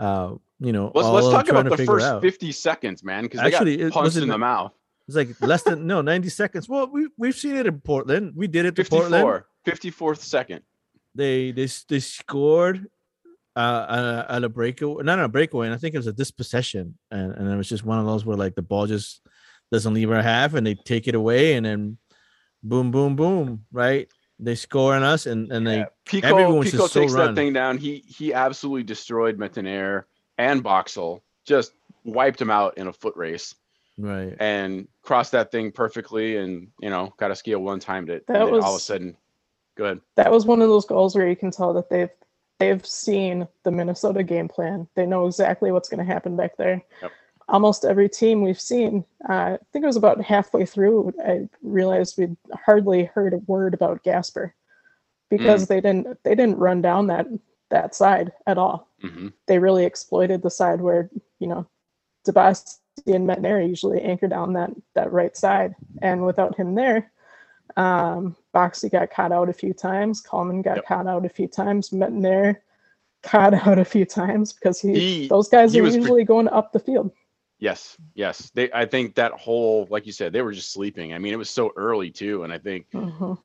uh 0.00 0.34
you 0.60 0.72
know 0.72 0.90
let's 0.94 1.08
let's 1.08 1.28
talk 1.28 1.48
about 1.48 1.68
the 1.68 1.84
first 1.84 2.06
out. 2.06 2.22
50 2.22 2.52
seconds, 2.52 3.04
man, 3.04 3.24
because 3.24 3.40
they 3.40 3.46
Actually, 3.46 3.76
got 3.76 3.86
it 3.86 3.92
punched 3.92 4.04
wasn't 4.04 4.22
in 4.24 4.28
the 4.28 4.38
mouth. 4.38 4.72
It's 5.06 5.16
like 5.16 5.40
less 5.40 5.62
than 5.62 5.86
no 5.86 6.02
90 6.02 6.28
seconds. 6.28 6.68
Well, 6.68 6.88
we 6.90 7.08
we've 7.16 7.34
seen 7.34 7.56
it 7.56 7.66
in 7.66 7.80
Portland. 7.80 8.32
We 8.36 8.46
did 8.46 8.66
it 8.66 8.76
to 8.76 8.84
Portland. 8.84 9.44
54th 9.66 10.18
second. 10.18 10.62
They 11.14 11.50
they 11.52 11.68
they 11.88 12.00
scored 12.00 12.86
uh 13.58 14.26
at 14.28 14.44
a, 14.44 14.48
breakaway, 14.48 15.02
not 15.02 15.18
a 15.18 15.28
breakaway, 15.28 15.66
and 15.66 15.74
I 15.74 15.78
think 15.78 15.94
it 15.94 15.98
was 15.98 16.06
a 16.06 16.12
dispossession, 16.12 16.96
and 17.10 17.32
and 17.32 17.50
it 17.50 17.56
was 17.56 17.68
just 17.68 17.84
one 17.84 17.98
of 17.98 18.06
those 18.06 18.24
where 18.24 18.36
like 18.36 18.54
the 18.54 18.62
ball 18.62 18.86
just 18.86 19.20
doesn't 19.72 19.94
leave 19.94 20.10
our 20.10 20.22
half, 20.22 20.54
and 20.54 20.66
they 20.66 20.74
take 20.74 21.08
it 21.08 21.14
away, 21.14 21.54
and 21.54 21.66
then 21.66 21.98
boom, 22.62 22.90
boom, 22.90 23.16
boom, 23.16 23.64
right? 23.72 24.08
They 24.38 24.54
score 24.54 24.94
on 24.94 25.02
us, 25.02 25.26
and 25.26 25.50
and 25.50 25.66
they 25.66 25.78
Yeah. 25.78 25.86
Picault, 26.04 26.28
everyone 26.30 26.58
was 26.58 26.70
Picault 26.70 26.84
just 26.84 26.94
so 26.94 27.00
takes 27.00 27.14
that 27.14 27.18
run. 27.18 27.34
thing 27.34 27.52
down. 27.52 27.78
He 27.78 28.04
he 28.06 28.32
absolutely 28.32 28.84
destroyed 28.84 29.38
Métanire 29.38 30.04
and 30.38 30.62
Boxall. 30.62 31.22
Just 31.44 31.72
wiped 32.04 32.40
him 32.40 32.50
out 32.50 32.78
in 32.78 32.86
a 32.86 32.92
foot 32.92 33.16
race 33.16 33.54
right. 33.98 34.34
and 34.38 34.86
crossed 35.02 35.32
that 35.32 35.50
thing 35.50 35.72
perfectly. 35.72 36.36
And 36.36 36.68
you 36.80 36.90
know, 36.90 37.12
got 37.18 37.30
a 37.30 37.36
scale 37.36 37.60
one 37.60 37.80
timed 37.80 38.10
it. 38.10 38.26
That 38.28 38.36
and 38.36 38.54
then 38.54 38.62
all 38.62 38.74
of 38.74 38.80
a 38.80 38.82
sudden, 38.82 39.16
go 39.76 39.84
ahead. 39.84 40.00
That 40.14 40.30
was 40.30 40.46
one 40.46 40.62
of 40.62 40.68
those 40.68 40.86
goals 40.86 41.16
where 41.16 41.28
you 41.28 41.36
can 41.36 41.50
tell 41.50 41.72
that 41.74 41.90
they've 41.90 42.10
they've 42.58 42.84
seen 42.86 43.46
the 43.64 43.70
Minnesota 43.70 44.22
game 44.22 44.48
plan. 44.48 44.88
They 44.94 45.06
know 45.06 45.26
exactly 45.26 45.72
what's 45.72 45.88
going 45.88 46.04
to 46.04 46.12
happen 46.12 46.36
back 46.36 46.56
there. 46.56 46.82
Yep. 47.02 47.12
almost 47.48 47.84
every 47.84 48.08
team 48.08 48.42
we've 48.42 48.60
seen. 48.60 49.04
Uh, 49.28 49.32
I 49.32 49.58
think 49.72 49.82
it 49.82 49.86
was 49.86 49.96
about 49.96 50.20
halfway 50.22 50.66
through, 50.66 51.12
I 51.24 51.48
realized 51.62 52.18
we'd 52.18 52.36
hardly 52.66 53.04
heard 53.04 53.32
a 53.34 53.38
word 53.38 53.74
about 53.74 54.02
Gasper 54.02 54.54
because 55.30 55.66
they 55.66 55.80
didn't 55.80 56.18
they 56.24 56.34
didn't 56.34 56.58
run 56.58 56.82
down 56.82 57.06
that 57.08 57.26
that 57.70 57.94
side 57.94 58.32
at 58.46 58.58
all. 58.58 58.88
hmm 59.00 59.28
They 59.46 59.58
really 59.58 59.84
exploited 59.84 60.42
the 60.42 60.50
side 60.50 60.80
where 60.80 61.10
you 61.38 61.46
know 61.48 61.66
Dibassy 62.26 62.76
and 63.06 63.28
Métanire 63.28 63.66
usually 63.68 64.00
anchor 64.02 64.28
down 64.28 64.54
that 64.54 64.70
that 64.94 65.12
right 65.12 65.36
side, 65.36 65.74
and 66.02 66.24
without 66.26 66.56
him 66.56 66.74
there, 66.74 67.12
um, 67.78 68.34
Boxy 68.54 68.90
got 68.90 69.10
caught 69.10 69.30
out 69.32 69.48
a 69.48 69.52
few 69.52 69.72
times. 69.72 70.20
Kallman 70.22 70.62
got 70.62 70.76
Yep. 70.78 70.86
caught 70.86 71.06
out 71.06 71.24
a 71.24 71.28
few 71.28 71.46
times. 71.48 71.90
Métanire 71.90 72.56
caught 73.22 73.54
out 73.66 73.78
a 73.78 73.84
few 73.84 74.04
times 74.04 74.52
because 74.52 74.80
he, 74.80 74.98
He- 74.98 75.28
those 75.28 75.48
guys 75.48 75.72
he 75.72 75.80
are 75.80 75.82
was 75.84 75.94
pre- 75.94 76.00
usually 76.02 76.24
going 76.24 76.48
up 76.48 76.72
the 76.72 76.80
field. 76.80 77.10
Yes, 77.60 77.96
yes. 78.14 78.50
They, 78.54 78.70
I 78.72 78.84
think 78.84 79.14
that 79.16 79.32
whole, 79.32 79.86
like 79.90 80.06
you 80.06 80.12
said, 80.12 80.32
they 80.32 80.42
were 80.42 80.52
just 80.52 80.72
sleeping. 80.72 81.12
I 81.12 81.18
mean, 81.18 81.32
it 81.32 81.36
was 81.36 81.50
so 81.50 81.72
early 81.76 82.10
too, 82.10 82.44
and 82.44 82.52
I 82.52 82.58
think 82.58 82.90
Mhm. 82.92 83.36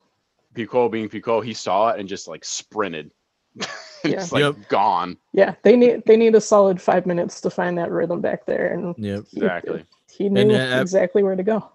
Picault 0.54 0.90
being 0.90 1.08
Picault, 1.08 1.40
he 1.42 1.52
saw 1.54 1.88
it 1.90 1.98
and 2.00 2.08
just 2.08 2.28
like 2.28 2.44
sprinted. 2.44 3.10
it's 3.56 3.68
Yeah. 4.04 4.26
like 4.32 4.40
Yep. 4.56 4.68
gone. 4.68 5.16
Yeah, 5.32 5.54
they 5.62 5.76
need 5.76 6.02
they 6.06 6.16
need 6.16 6.34
a 6.36 6.40
solid 6.40 6.80
five 6.80 7.06
minutes 7.06 7.40
to 7.42 7.50
find 7.50 7.76
that 7.78 7.90
rhythm 7.90 8.20
back 8.20 8.46
there, 8.46 8.72
and 8.74 8.94
Yep. 8.98 9.24
he- 9.30 9.36
Exactly. 9.38 9.84
he 10.10 10.28
knew 10.28 10.54
uh, 10.54 10.80
exactly 10.80 11.22
where 11.24 11.36
to 11.36 11.42
go. 11.42 11.68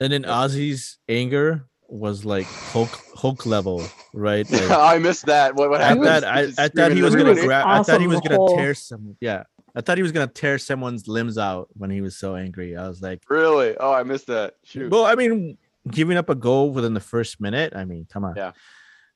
And 0.00 0.12
then 0.12 0.24
Ozzie's 0.26 0.98
anger 1.08 1.64
was 1.88 2.24
like 2.24 2.46
Hulk 2.46 2.90
Hulk 3.14 3.46
level, 3.46 3.82
right? 4.12 4.48
Like, 4.50 4.70
I 4.70 4.98
missed 4.98 5.26
that. 5.26 5.54
What, 5.54 5.70
what 5.70 5.80
I 5.80 5.88
happened? 5.88 6.04
thought 6.06 6.24
I, 6.24 6.40
I 6.58 6.68
thought 6.68 6.92
he 6.92 7.02
was 7.02 7.14
gonna 7.14 7.30
everybody? 7.30 7.46
grab. 7.46 7.66
I 7.66 7.82
thought 7.82 8.00
he 8.00 8.06
was 8.06 8.20
gonna 8.20 8.36
whole- 8.36 8.56
tear 8.56 8.74
some. 8.74 9.16
Yeah, 9.20 9.44
I 9.74 9.80
thought 9.80 9.96
he 9.98 10.02
was 10.02 10.12
gonna 10.12 10.26
tear 10.26 10.58
someone's 10.58 11.06
limbs 11.08 11.38
out 11.38 11.68
when 11.74 11.90
he 11.90 12.00
was 12.00 12.16
so 12.16 12.34
angry. 12.36 12.76
I 12.76 12.88
was 12.88 13.00
like, 13.02 13.22
Really? 13.28 13.76
Oh, 13.78 13.92
I 13.92 14.02
missed 14.02 14.26
that. 14.28 14.54
Shoot. 14.64 14.90
well, 14.90 15.04
I 15.04 15.14
mean, 15.14 15.58
giving 15.90 16.16
up 16.16 16.28
a 16.28 16.34
goal 16.34 16.70
within 16.72 16.94
the 16.94 17.00
first 17.00 17.40
minute. 17.40 17.74
I 17.76 17.84
mean, 17.84 18.06
come 18.10 18.24
on. 18.24 18.34
Yeah. 18.36 18.52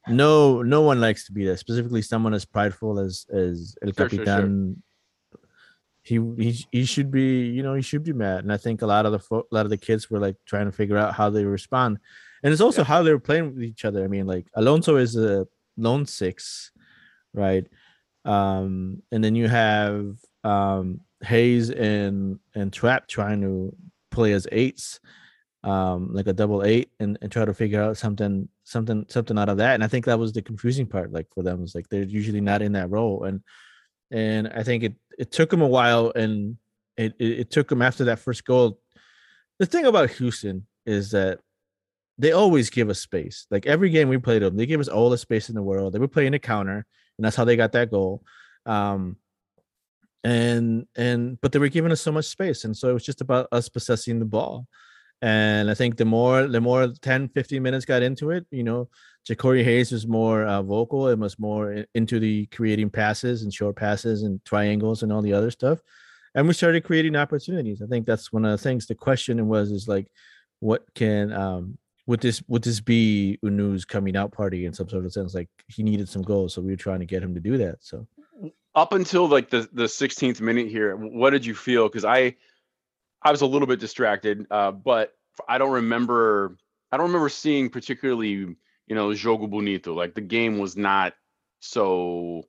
No, 0.08 0.62
no 0.62 0.80
one 0.80 1.00
likes 1.00 1.26
to 1.26 1.32
be 1.32 1.44
that. 1.46 1.58
Specifically, 1.58 2.00
someone 2.02 2.32
as 2.34 2.44
prideful 2.44 2.98
as 2.98 3.26
as 3.32 3.76
El 3.82 3.92
Sure, 3.92 4.08
sure, 4.08 4.16
sure. 4.18 4.24
Capitan. 4.24 4.82
He, 6.02 6.14
he 6.38 6.66
he 6.72 6.84
should 6.86 7.10
be 7.10 7.42
you 7.46 7.62
know 7.62 7.74
he 7.74 7.82
should 7.82 8.02
be 8.02 8.14
mad 8.14 8.38
and 8.42 8.50
I 8.50 8.56
think 8.56 8.80
a 8.80 8.86
lot 8.86 9.04
of 9.04 9.12
the 9.12 9.18
fo- 9.18 9.46
a 9.52 9.54
lot 9.54 9.66
of 9.66 9.70
the 9.70 9.76
kids 9.76 10.10
were 10.10 10.18
like 10.18 10.34
trying 10.46 10.64
to 10.64 10.72
figure 10.72 10.96
out 10.96 11.12
how 11.14 11.28
they 11.28 11.44
respond 11.44 11.98
and 12.42 12.52
it's 12.52 12.62
also 12.62 12.82
Yeah. 12.82 12.86
how 12.86 13.02
they 13.02 13.12
were 13.12 13.20
playing 13.20 13.54
with 13.54 13.62
each 13.62 13.84
other. 13.84 14.04
I 14.04 14.08
mean 14.08 14.26
like 14.26 14.46
Alonso 14.54 14.96
is 14.96 15.16
a 15.16 15.46
lone 15.76 16.06
six 16.06 16.72
right? 17.34 17.66
Um 18.24 19.02
and 19.12 19.22
then 19.24 19.34
you 19.34 19.48
have 19.48 20.16
um 20.44 21.00
Hayes 21.22 21.70
and 21.70 22.38
and 22.54 22.72
Trapp 22.72 23.06
trying 23.08 23.40
to 23.42 23.74
play 24.10 24.32
as 24.32 24.46
eights 24.52 25.00
um 25.62 26.12
like 26.14 26.26
a 26.26 26.32
double 26.32 26.64
eight 26.64 26.90
and, 27.00 27.18
and 27.20 27.30
try 27.30 27.44
to 27.44 27.52
figure 27.52 27.82
out 27.82 27.96
something 27.98 28.48
something 28.64 29.04
something 29.08 29.38
out 29.38 29.48
of 29.50 29.58
that. 29.58 29.74
And 29.74 29.84
i 29.84 29.88
think 29.88 30.06
that 30.06 30.18
was 30.18 30.32
the 30.32 30.40
confusing 30.42 30.86
part 30.86 31.12
like 31.12 31.26
for 31.34 31.42
them 31.42 31.60
was 31.60 31.74
like 31.74 31.88
they're 31.88 32.02
usually 32.04 32.40
not 32.40 32.62
in 32.62 32.72
that 32.72 32.90
role. 32.90 33.24
And 33.24 33.42
and 34.10 34.48
i 34.48 34.62
think 34.62 34.82
it 34.82 34.94
it 35.18 35.30
took 35.30 35.50
them 35.50 35.60
a 35.62 35.66
while 35.68 36.12
and 36.16 36.56
it 36.96 37.14
it, 37.18 37.40
it 37.40 37.50
took 37.50 37.68
them 37.68 37.82
after 37.82 38.04
that 38.04 38.18
first 38.18 38.44
goal. 38.46 38.80
The 39.58 39.66
thing 39.66 39.84
about 39.84 40.10
houston 40.10 40.66
is 40.86 41.10
that 41.10 41.40
they 42.20 42.32
always 42.32 42.70
give 42.70 42.90
us 42.90 43.00
space. 43.00 43.46
Like 43.50 43.66
every 43.66 43.90
game 43.90 44.08
we 44.08 44.18
played 44.18 44.42
them 44.42 44.56
they 44.56 44.66
give 44.66 44.80
us 44.80 44.88
all 44.88 45.10
the 45.10 45.18
space 45.18 45.48
in 45.48 45.54
the 45.54 45.62
world. 45.62 45.92
They 45.92 45.98
were 45.98 46.08
playing 46.08 46.34
a 46.34 46.38
counter 46.38 46.86
and 47.18 47.24
that's 47.24 47.36
how 47.36 47.44
they 47.44 47.56
got 47.56 47.72
that 47.72 47.90
goal. 47.90 48.22
Um 48.66 49.16
and 50.22 50.86
and 50.96 51.40
but 51.40 51.52
they 51.52 51.58
were 51.58 51.68
giving 51.68 51.92
us 51.92 52.02
so 52.02 52.12
much 52.12 52.26
space 52.26 52.64
and 52.64 52.76
so 52.76 52.90
it 52.90 52.92
was 52.92 53.06
just 53.06 53.22
about 53.22 53.48
us 53.52 53.68
possessing 53.68 54.18
the 54.18 54.24
ball. 54.24 54.66
And 55.22 55.70
i 55.70 55.74
think 55.74 55.96
the 55.96 56.04
more 56.04 56.46
the 56.46 56.60
more 56.60 56.88
10 56.88 57.28
15 57.28 57.62
minutes 57.62 57.84
got 57.84 58.02
into 58.02 58.30
it 58.30 58.46
you 58.50 58.64
know 58.64 58.88
Jacori 59.28 59.62
Hayes 59.62 59.92
was 59.92 60.06
more 60.06 60.46
uh, 60.46 60.62
vocal 60.62 61.08
and 61.08 61.20
was 61.20 61.38
more 61.38 61.84
into 61.94 62.18
the 62.18 62.46
creating 62.46 62.90
passes 62.90 63.42
and 63.42 63.52
short 63.52 63.76
passes 63.76 64.22
and 64.22 64.42
triangles 64.44 65.02
and 65.02 65.12
all 65.12 65.22
the 65.22 65.34
other 65.34 65.50
stuff. 65.50 65.78
And 66.34 66.46
we 66.46 66.54
started 66.54 66.84
creating 66.84 67.16
opportunities. 67.16 67.82
I 67.82 67.86
think 67.86 68.06
that's 68.06 68.32
one 68.32 68.44
of 68.44 68.52
the 68.52 68.62
things. 68.62 68.86
The 68.86 68.94
question 68.94 69.46
was 69.48 69.70
is 69.72 69.88
like 69.88 70.06
what 70.60 70.82
can 70.94 71.32
um 71.32 71.78
would 72.06 72.20
this 72.20 72.42
would 72.48 72.62
this 72.62 72.80
be 72.80 73.38
Hunou's 73.42 73.84
coming 73.84 74.16
out 74.16 74.32
party 74.32 74.64
in 74.64 74.72
some 74.72 74.88
sort 74.88 75.04
of 75.04 75.12
sense 75.12 75.34
like 75.34 75.48
he 75.68 75.82
needed 75.82 76.08
some 76.08 76.22
goals 76.22 76.54
so 76.54 76.62
we 76.62 76.70
were 76.70 76.76
trying 76.76 77.00
to 77.00 77.06
get 77.06 77.22
him 77.22 77.34
to 77.34 77.40
do 77.40 77.58
that 77.58 77.76
so. 77.80 78.06
Up 78.74 78.92
until 78.92 79.26
like 79.26 79.50
the 79.50 79.68
the 79.72 79.84
16th 79.84 80.40
minute 80.40 80.68
here 80.68 80.96
what 80.96 81.30
did 81.30 81.44
you 81.44 81.54
feel? 81.54 81.88
Because 81.88 82.04
i 82.04 82.34
i 83.22 83.30
was 83.30 83.42
a 83.42 83.46
little 83.46 83.68
bit 83.68 83.80
distracted 83.80 84.46
uh 84.50 84.70
but 84.70 85.12
i 85.48 85.58
don't 85.58 85.72
remember 85.72 86.56
i 86.90 86.96
don't 86.96 87.06
remember 87.06 87.28
seeing 87.28 87.68
particularly 87.68 88.30
you 88.30 88.56
know 88.88 89.08
jogo 89.10 89.48
bonito 89.48 89.94
like 89.94 90.14
the 90.14 90.20
game 90.20 90.58
was 90.58 90.76
not 90.76 91.14
so 91.60 92.44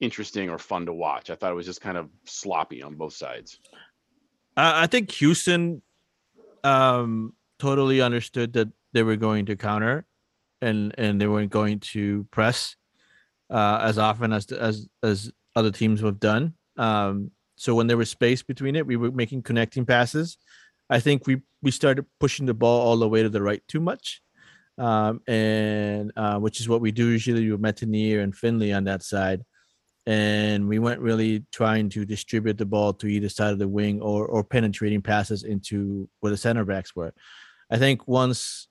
interesting 0.00 0.50
or 0.50 0.58
fun 0.58 0.86
to 0.86 0.92
watch. 0.92 1.30
I 1.30 1.34
thought 1.34 1.52
it 1.52 1.54
was 1.54 1.66
just 1.66 1.80
kind 1.80 1.96
of 1.96 2.08
sloppy 2.24 2.82
on 2.82 2.94
both 2.94 3.14
sides. 3.14 3.58
I 4.56 4.84
I 4.84 4.86
think 4.86 5.10
Houston 5.12 5.82
um 6.62 7.34
totally 7.58 8.00
understood 8.00 8.52
that 8.54 8.68
they 8.94 9.02
were 9.02 9.16
going 9.16 9.46
to 9.46 9.56
counter 9.56 10.06
and 10.62 10.94
and 10.96 11.20
they 11.20 11.26
weren't 11.26 11.50
going 11.50 11.80
to 11.80 12.26
press 12.30 12.76
uh 13.50 13.80
as 13.82 13.98
often 13.98 14.32
as 14.32 14.50
as 14.52 14.88
as 15.02 15.30
other 15.54 15.70
teams 15.70 16.00
have 16.00 16.18
done. 16.18 16.54
Um 16.78 17.30
so 17.56 17.74
when 17.74 17.86
there 17.86 17.96
was 17.96 18.10
space 18.10 18.42
between 18.42 18.74
it, 18.74 18.86
we 18.86 18.96
were 18.96 19.12
making 19.12 19.42
connecting 19.42 19.84
passes. 19.84 20.38
I 20.88 21.00
think 21.00 21.26
we 21.26 21.42
we 21.62 21.70
started 21.70 22.06
pushing 22.18 22.46
the 22.46 22.54
ball 22.54 22.80
all 22.80 22.96
the 22.96 23.08
way 23.08 23.22
to 23.22 23.28
the 23.28 23.42
right 23.42 23.62
too 23.68 23.80
much. 23.80 24.22
Um 24.78 25.20
and 25.26 26.12
uh 26.16 26.38
which 26.38 26.60
is 26.60 26.68
what 26.68 26.80
we 26.80 26.92
do 26.92 27.08
usually 27.08 27.50
with 27.50 27.60
Métanire 27.60 28.22
and 28.22 28.34
Finlay 28.34 28.72
on 28.72 28.84
that 28.84 29.02
side 29.02 29.44
and 30.06 30.68
we 30.68 30.78
weren't 30.78 31.00
really 31.00 31.44
trying 31.50 31.88
to 31.88 32.04
distribute 32.04 32.58
the 32.58 32.66
ball 32.66 32.92
to 32.92 33.06
either 33.06 33.28
side 33.28 33.52
of 33.52 33.58
the 33.58 33.68
wing 33.68 34.02
or 34.02 34.26
or 34.26 34.44
penetrating 34.44 35.02
passes 35.02 35.44
into 35.44 36.08
where 36.20 36.30
the 36.30 36.36
center 36.36 36.64
backs 36.64 36.94
were. 36.94 37.12
I 37.70 37.78
think 37.78 38.06
once 38.06 38.68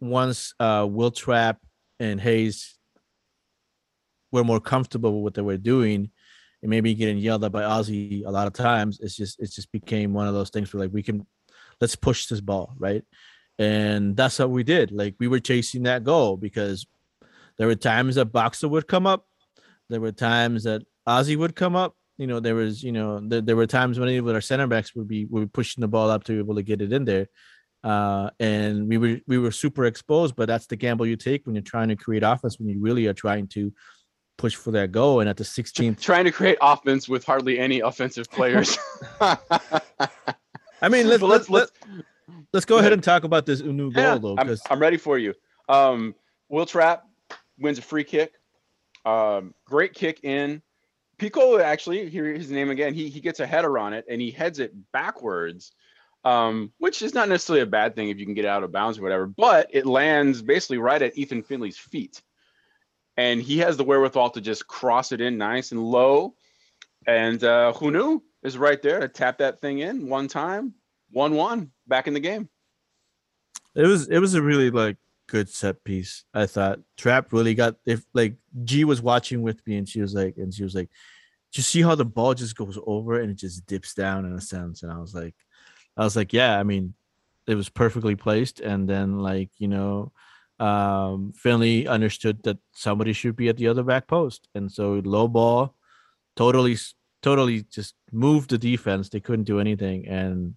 once 0.00 0.54
uh 0.60 0.86
Wil 0.88 1.10
Trapp 1.10 1.58
and 2.00 2.20
Hayes 2.20 2.76
were 4.30 4.44
more 4.44 4.60
comfortable 4.60 5.14
with 5.14 5.22
what 5.22 5.34
they 5.34 5.42
were 5.42 5.56
doing 5.56 6.10
and 6.62 6.70
maybe 6.70 6.94
getting 6.94 7.18
yelled 7.18 7.44
at 7.44 7.52
by 7.52 7.64
Ozzie 7.64 8.24
a 8.24 8.30
lot 8.30 8.46
of 8.46 8.52
times, 8.52 9.00
it's 9.00 9.16
just 9.16 9.40
it 9.40 9.50
just 9.50 9.70
became 9.72 10.12
one 10.12 10.28
of 10.28 10.34
those 10.34 10.50
things 10.50 10.72
where 10.72 10.82
like 10.82 10.92
we 10.92 11.02
can 11.02 11.26
let's 11.80 11.96
push 11.96 12.26
this 12.26 12.40
ball, 12.40 12.74
right? 12.78 13.02
And 13.58 14.16
that's 14.16 14.38
what 14.38 14.50
we 14.50 14.62
did. 14.62 14.92
Like 14.92 15.14
we 15.18 15.28
were 15.28 15.40
chasing 15.40 15.84
that 15.84 16.04
goal 16.04 16.36
because 16.36 16.86
there 17.56 17.66
were 17.66 17.74
times 17.74 18.14
that 18.14 18.26
Boxall 18.26 18.70
would 18.70 18.86
come 18.86 19.06
up 19.06 19.24
there 19.88 20.00
were 20.00 20.12
times 20.12 20.64
that 20.64 20.82
Ozzie 21.06 21.36
would 21.36 21.56
come 21.56 21.74
up. 21.74 21.94
You 22.18 22.26
know, 22.26 22.40
there 22.40 22.54
was, 22.54 22.82
you 22.82 22.92
know, 22.92 23.20
there, 23.20 23.40
there 23.40 23.56
were 23.56 23.66
times 23.66 23.98
when 23.98 24.08
even 24.08 24.34
our 24.34 24.40
center 24.40 24.66
backs 24.66 24.94
would 24.94 25.08
be 25.08 25.24
would 25.26 25.40
be 25.40 25.48
pushing 25.48 25.80
the 25.80 25.88
ball 25.88 26.10
up 26.10 26.24
to 26.24 26.32
be 26.32 26.38
able 26.38 26.56
to 26.56 26.62
get 26.62 26.82
it 26.82 26.92
in 26.92 27.04
there. 27.04 27.28
Uh, 27.84 28.30
and 28.40 28.88
we 28.88 28.98
were 28.98 29.18
we 29.26 29.38
were 29.38 29.50
super 29.50 29.84
exposed, 29.84 30.34
but 30.36 30.46
that's 30.46 30.66
the 30.66 30.76
gamble 30.76 31.06
you 31.06 31.16
take 31.16 31.46
when 31.46 31.54
you're 31.54 31.62
trying 31.62 31.88
to 31.88 31.96
create 31.96 32.22
offense 32.22 32.58
when 32.58 32.68
you 32.68 32.80
really 32.80 33.06
are 33.06 33.14
trying 33.14 33.46
to 33.48 33.72
push 34.36 34.54
for 34.54 34.70
that 34.72 34.92
goal. 34.92 35.20
And 35.20 35.28
at 35.28 35.36
the 35.36 35.44
16th, 35.44 36.00
trying 36.00 36.24
to 36.24 36.32
create 36.32 36.58
offense 36.60 37.08
with 37.08 37.24
hardly 37.24 37.58
any 37.58 37.80
offensive 37.80 38.30
players 38.30 38.76
I 40.80 40.88
mean, 40.88 41.08
let's 41.08 41.20
But 41.20 41.26
let's 41.26 41.50
let's, 41.50 41.72
let's 41.86 42.04
let's 42.52 42.66
go 42.66 42.78
ahead 42.78 42.92
and 42.92 43.02
talk 43.02 43.24
about 43.24 43.46
this 43.46 43.62
Hunou 43.62 43.92
goal 43.92 44.02
Yeah, 44.02 44.18
though, 44.18 44.36
I'm, 44.38 44.56
I'm 44.70 44.80
ready 44.80 44.96
for 44.96 45.18
you. 45.18 45.34
Um, 45.68 46.14
Wil 46.48 46.66
Trapp 46.66 47.04
wins 47.58 47.78
a 47.78 47.82
free 47.82 48.04
kick. 48.04 48.34
Um, 49.04 49.54
great 49.64 49.94
kick 49.94 50.24
in. 50.24 50.62
Picault 51.18 51.60
actually, 51.60 52.08
hear 52.08 52.32
his 52.32 52.50
name 52.50 52.70
again. 52.70 52.94
He 52.94 53.08
he 53.08 53.20
gets 53.20 53.40
a 53.40 53.46
header 53.46 53.78
on 53.78 53.92
it 53.92 54.04
and 54.08 54.20
he 54.20 54.30
heads 54.30 54.60
it 54.60 54.72
backwards, 54.92 55.72
um, 56.28 56.72
which 56.76 57.00
is 57.00 57.14
not 57.14 57.28
necessarily 57.28 57.62
a 57.62 57.66
bad 57.66 57.94
thing 57.94 58.10
if 58.10 58.18
you 58.18 58.26
can 58.26 58.34
get 58.34 58.44
out 58.44 58.62
of 58.62 58.70
bounds 58.70 58.98
or 58.98 59.02
whatever. 59.02 59.26
But 59.26 59.68
it 59.72 59.86
lands 59.86 60.42
basically 60.42 60.78
right 60.78 61.00
at 61.00 61.16
Ethan 61.16 61.42
Finlay's 61.42 61.78
feet, 61.78 62.22
and 63.16 63.40
he 63.40 63.58
has 63.58 63.76
the 63.76 63.84
wherewithal 63.84 64.30
to 64.30 64.40
just 64.40 64.66
cross 64.66 65.12
it 65.12 65.20
in 65.22 65.38
nice 65.38 65.72
and 65.72 65.82
low. 65.82 66.34
And 67.06 67.42
uh, 67.42 67.72
Hunou 67.74 68.20
is 68.42 68.58
right 68.58 68.80
there 68.82 69.00
to 69.00 69.08
tap 69.08 69.38
that 69.38 69.60
thing 69.60 69.78
in 69.78 70.08
one 70.08 70.28
time, 70.28 70.74
one 71.10 71.34
one, 71.34 71.70
back 71.86 72.06
in 72.06 72.14
the 72.14 72.20
game. 72.20 72.50
it 73.74 73.86
was 73.86 74.08
it 74.08 74.18
was 74.18 74.34
a 74.34 74.42
really 74.42 74.70
like 74.70 74.98
good 75.28 75.48
set 75.48 75.82
piece. 75.82 76.24
I 76.34 76.44
thought 76.44 76.80
Trapp 76.98 77.32
really 77.32 77.54
got 77.54 77.76
if 77.86 78.04
like 78.12 78.34
G 78.64 78.84
was 78.84 79.00
watching 79.00 79.40
with 79.40 79.66
me 79.66 79.76
and 79.76 79.88
she 79.88 80.02
was 80.02 80.14
like 80.14 80.36
and 80.36 80.52
she 80.52 80.62
was 80.62 80.74
like, 80.74 80.90
"Do 81.52 81.58
you 81.60 81.62
see 81.62 81.80
how 81.80 81.94
the 81.94 82.04
ball 82.04 82.34
just 82.34 82.54
goes 82.54 82.78
over 82.86 83.18
and 83.18 83.30
it 83.30 83.38
just 83.38 83.64
dips 83.64 83.94
down 83.94 84.26
in 84.26 84.34
a 84.34 84.40
sense?" 84.42 84.82
And 84.82 84.92
I 84.92 84.98
was 84.98 85.14
like, 85.14 85.34
I 85.98 86.04
was 86.04 86.16
like, 86.16 86.32
yeah, 86.32 86.58
I 86.58 86.62
mean, 86.62 86.94
it 87.46 87.56
was 87.56 87.68
perfectly 87.68 88.14
placed. 88.14 88.60
And 88.60 88.88
then 88.88 89.18
like 89.18 89.50
you 89.58 89.68
know, 89.68 90.12
um, 90.60 91.32
Finlay 91.36 91.86
understood 91.86 92.42
that 92.44 92.58
somebody 92.72 93.12
should 93.12 93.36
be 93.36 93.48
at 93.48 93.56
the 93.56 93.68
other 93.68 93.82
back 93.82 94.06
post, 94.06 94.48
and 94.54 94.70
so 94.70 95.02
low 95.04 95.28
ball, 95.28 95.74
totally 96.36 96.76
totally 97.22 97.62
just 97.62 97.94
moved 98.12 98.50
the 98.50 98.58
defense. 98.58 99.08
They 99.08 99.20
couldn't 99.20 99.44
do 99.44 99.60
anything, 99.60 100.06
and 100.06 100.54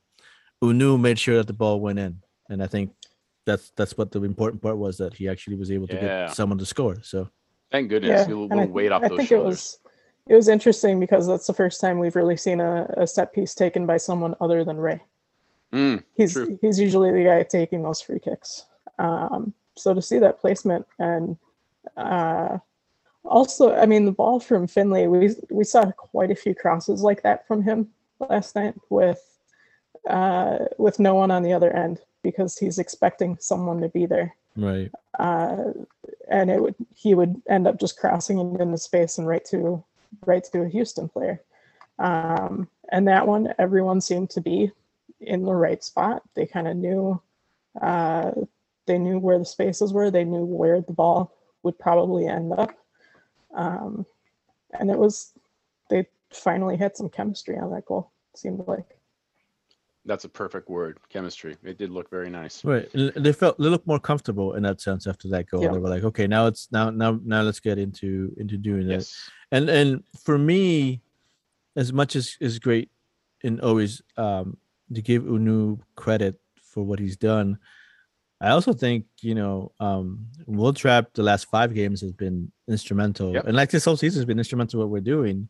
Hunou 0.64 1.00
made 1.00 1.18
sure 1.20 1.38
that 1.38 1.48
the 1.48 1.54
ball 1.54 1.80
went 1.82 2.00
in. 2.00 2.22
And 2.50 2.62
I 2.62 2.68
think 2.68 2.92
that's 3.46 3.72
that's 3.76 3.98
what 3.98 4.12
the 4.12 4.24
important 4.24 4.62
part 4.62 4.78
was 4.78 4.98
that 4.98 5.14
he 5.16 5.28
actually 5.28 5.56
was 5.56 5.72
able 5.72 5.88
to 5.88 5.96
Yeah. 5.96 6.28
get 6.28 6.36
someone 6.36 6.60
to 6.60 6.66
score. 6.66 6.98
So 7.02 7.30
Thank 7.72 7.90
goodness. 7.90 8.28
Yeah, 8.28 8.28
a 8.28 8.28
little, 8.28 8.44
and 8.44 8.54
I, 8.54 8.56
little 8.58 8.74
weight 8.74 8.92
off 8.92 9.04
I 9.04 9.08
those 9.08 9.18
think 9.18 9.30
shoulders. 9.30 9.46
it 9.46 9.50
was 9.50 9.78
it 10.28 10.36
was 10.36 10.48
interesting 10.50 11.00
because 11.00 11.26
that's 11.26 11.48
the 11.48 11.54
first 11.54 11.82
time 11.82 11.98
we've 11.98 12.16
really 12.16 12.38
seen 12.38 12.60
a, 12.60 12.86
a 12.98 13.08
set 13.08 13.34
piece 13.34 13.56
taken 13.56 13.86
by 13.88 13.98
someone 13.98 14.36
other 14.40 14.64
than 14.64 14.78
Ray. 14.78 15.02
Mm, 15.72 16.04
He's 16.16 16.34
True. 16.34 16.60
he's 16.62 16.80
usually 16.80 17.12
the 17.12 17.24
guy 17.24 17.44
taking 17.44 17.84
those 17.84 18.02
free 18.02 18.20
kicks. 18.20 18.66
Um, 19.00 19.54
so 19.76 19.94
to 19.94 20.02
see 20.02 20.20
that 20.20 20.42
placement 20.42 20.86
and 21.00 21.38
uh, 21.98 22.58
also, 23.24 23.76
I 23.76 23.86
mean, 23.86 24.06
the 24.06 24.12
ball 24.12 24.40
from 24.40 24.68
Finlay, 24.68 25.08
we 25.08 25.36
we 25.50 25.64
saw 25.64 25.92
quite 25.92 26.32
a 26.32 26.36
few 26.36 26.56
crosses 26.56 27.02
like 27.02 27.24
that 27.24 27.48
from 27.48 27.64
him 27.64 27.90
last 28.20 28.56
night 28.56 28.76
with 28.90 29.22
uh, 30.10 30.60
with 30.78 31.00
no 31.00 31.16
one 31.16 31.32
on 31.32 31.44
the 31.44 31.54
other 31.54 31.72
end 31.72 32.00
because 32.24 32.58
he's 32.58 32.80
expecting 32.80 33.38
someone 33.40 33.82
to 33.82 33.90
be 33.90 34.06
there 34.06 34.36
right, 34.56 34.92
uh, 35.20 35.72
and 36.30 36.50
it 36.50 36.62
would 36.62 36.76
he 36.96 37.14
would 37.14 37.42
end 37.48 37.68
up 37.68 37.80
just 37.80 37.98
crossing 37.98 38.40
it 38.40 38.62
into 38.62 38.78
space 38.78 39.18
and 39.18 39.28
right 39.28 39.46
to 39.46 39.84
right 40.26 40.44
to 40.44 40.62
a 40.62 40.70
Houston 40.70 41.08
player. 41.08 41.42
Um, 42.00 42.68
and 42.92 43.08
that 43.08 43.28
one, 43.28 43.54
everyone 43.60 44.02
seemed 44.02 44.32
to 44.32 44.42
be 44.42 44.72
in 45.22 45.44
the 45.44 45.54
right 45.54 45.84
spot. 45.84 46.24
They 46.36 46.46
kind 46.46 46.68
of 46.68 46.76
knew 46.76 47.22
uh, 47.80 48.32
they 48.86 48.98
knew 48.98 49.20
where 49.20 49.40
the 49.40 49.46
spaces 49.46 49.94
were. 49.94 50.12
They 50.12 50.26
knew 50.26 50.44
where 50.44 50.82
the 50.82 50.94
ball 50.94 51.36
would 51.64 51.78
probably 51.80 52.28
end 52.28 52.52
up. 52.54 52.72
Um, 53.54 54.06
and 54.78 54.90
it 54.90 54.98
was 54.98 55.34
they 55.90 56.08
finally 56.32 56.78
had 56.78 56.96
some 56.96 57.10
chemistry 57.10 57.58
on 57.58 57.72
that 57.72 57.86
goal. 57.86 58.12
It 58.34 58.40
seemed 58.40 58.64
like. 58.68 58.98
That's 60.04 60.24
a 60.24 60.30
perfect 60.30 60.68
word. 60.68 60.98
Chemistry. 61.10 61.56
It 61.64 61.78
did 61.78 61.92
look 61.92 62.10
very 62.10 62.32
nice. 62.32 62.66
right. 62.66 62.90
They 62.94 63.34
felt 63.34 63.60
they 63.60 63.66
looked 63.66 63.86
more 63.86 64.00
comfortable 64.00 64.56
in 64.56 64.64
that 64.64 64.82
sense 64.82 65.06
after 65.06 65.28
that 65.30 65.48
goal. 65.48 65.62
Yeah. 65.62 65.72
They 65.72 65.78
were 65.78 65.90
like, 65.90 66.04
okay, 66.04 66.26
now 66.26 66.48
it's 66.48 66.68
now 66.72 66.90
now 66.90 67.20
now 67.24 67.44
let's 67.44 67.60
get 67.60 67.78
into 67.78 68.34
into 68.38 68.58
doing 68.58 68.88
that. 68.88 68.94
Yes. 68.94 69.30
and 69.52 69.70
and 69.70 70.04
for 70.24 70.40
me 70.40 71.02
as 71.76 71.94
much 71.94 72.16
as 72.16 72.36
is 72.42 72.58
great 72.58 72.90
and 73.44 73.62
always 73.62 74.02
um 74.18 74.58
to 74.94 75.02
give 75.02 75.24
Hunou 75.24 75.80
credit 75.96 76.40
for 76.62 76.84
what 76.84 77.00
he's 77.00 77.18
done 77.18 77.58
i 78.40 78.50
also 78.50 78.74
think 78.74 79.06
you 79.22 79.36
know 79.36 79.72
um 79.80 80.26
Wil 80.48 80.74
Trapp 80.74 81.14
the 81.14 81.24
last 81.24 81.46
five 81.50 81.74
games 81.74 82.02
has 82.02 82.14
been 82.14 82.52
instrumental 82.68 83.34
Yep. 83.34 83.48
and 83.48 83.56
like 83.56 83.70
this 83.72 83.86
whole 83.86 83.98
season 83.98 84.20
has 84.20 84.26
been 84.26 84.38
instrumental 84.40 84.80
in 84.80 84.82
what 84.82 84.90
we're 84.92 85.02
doing 85.16 85.50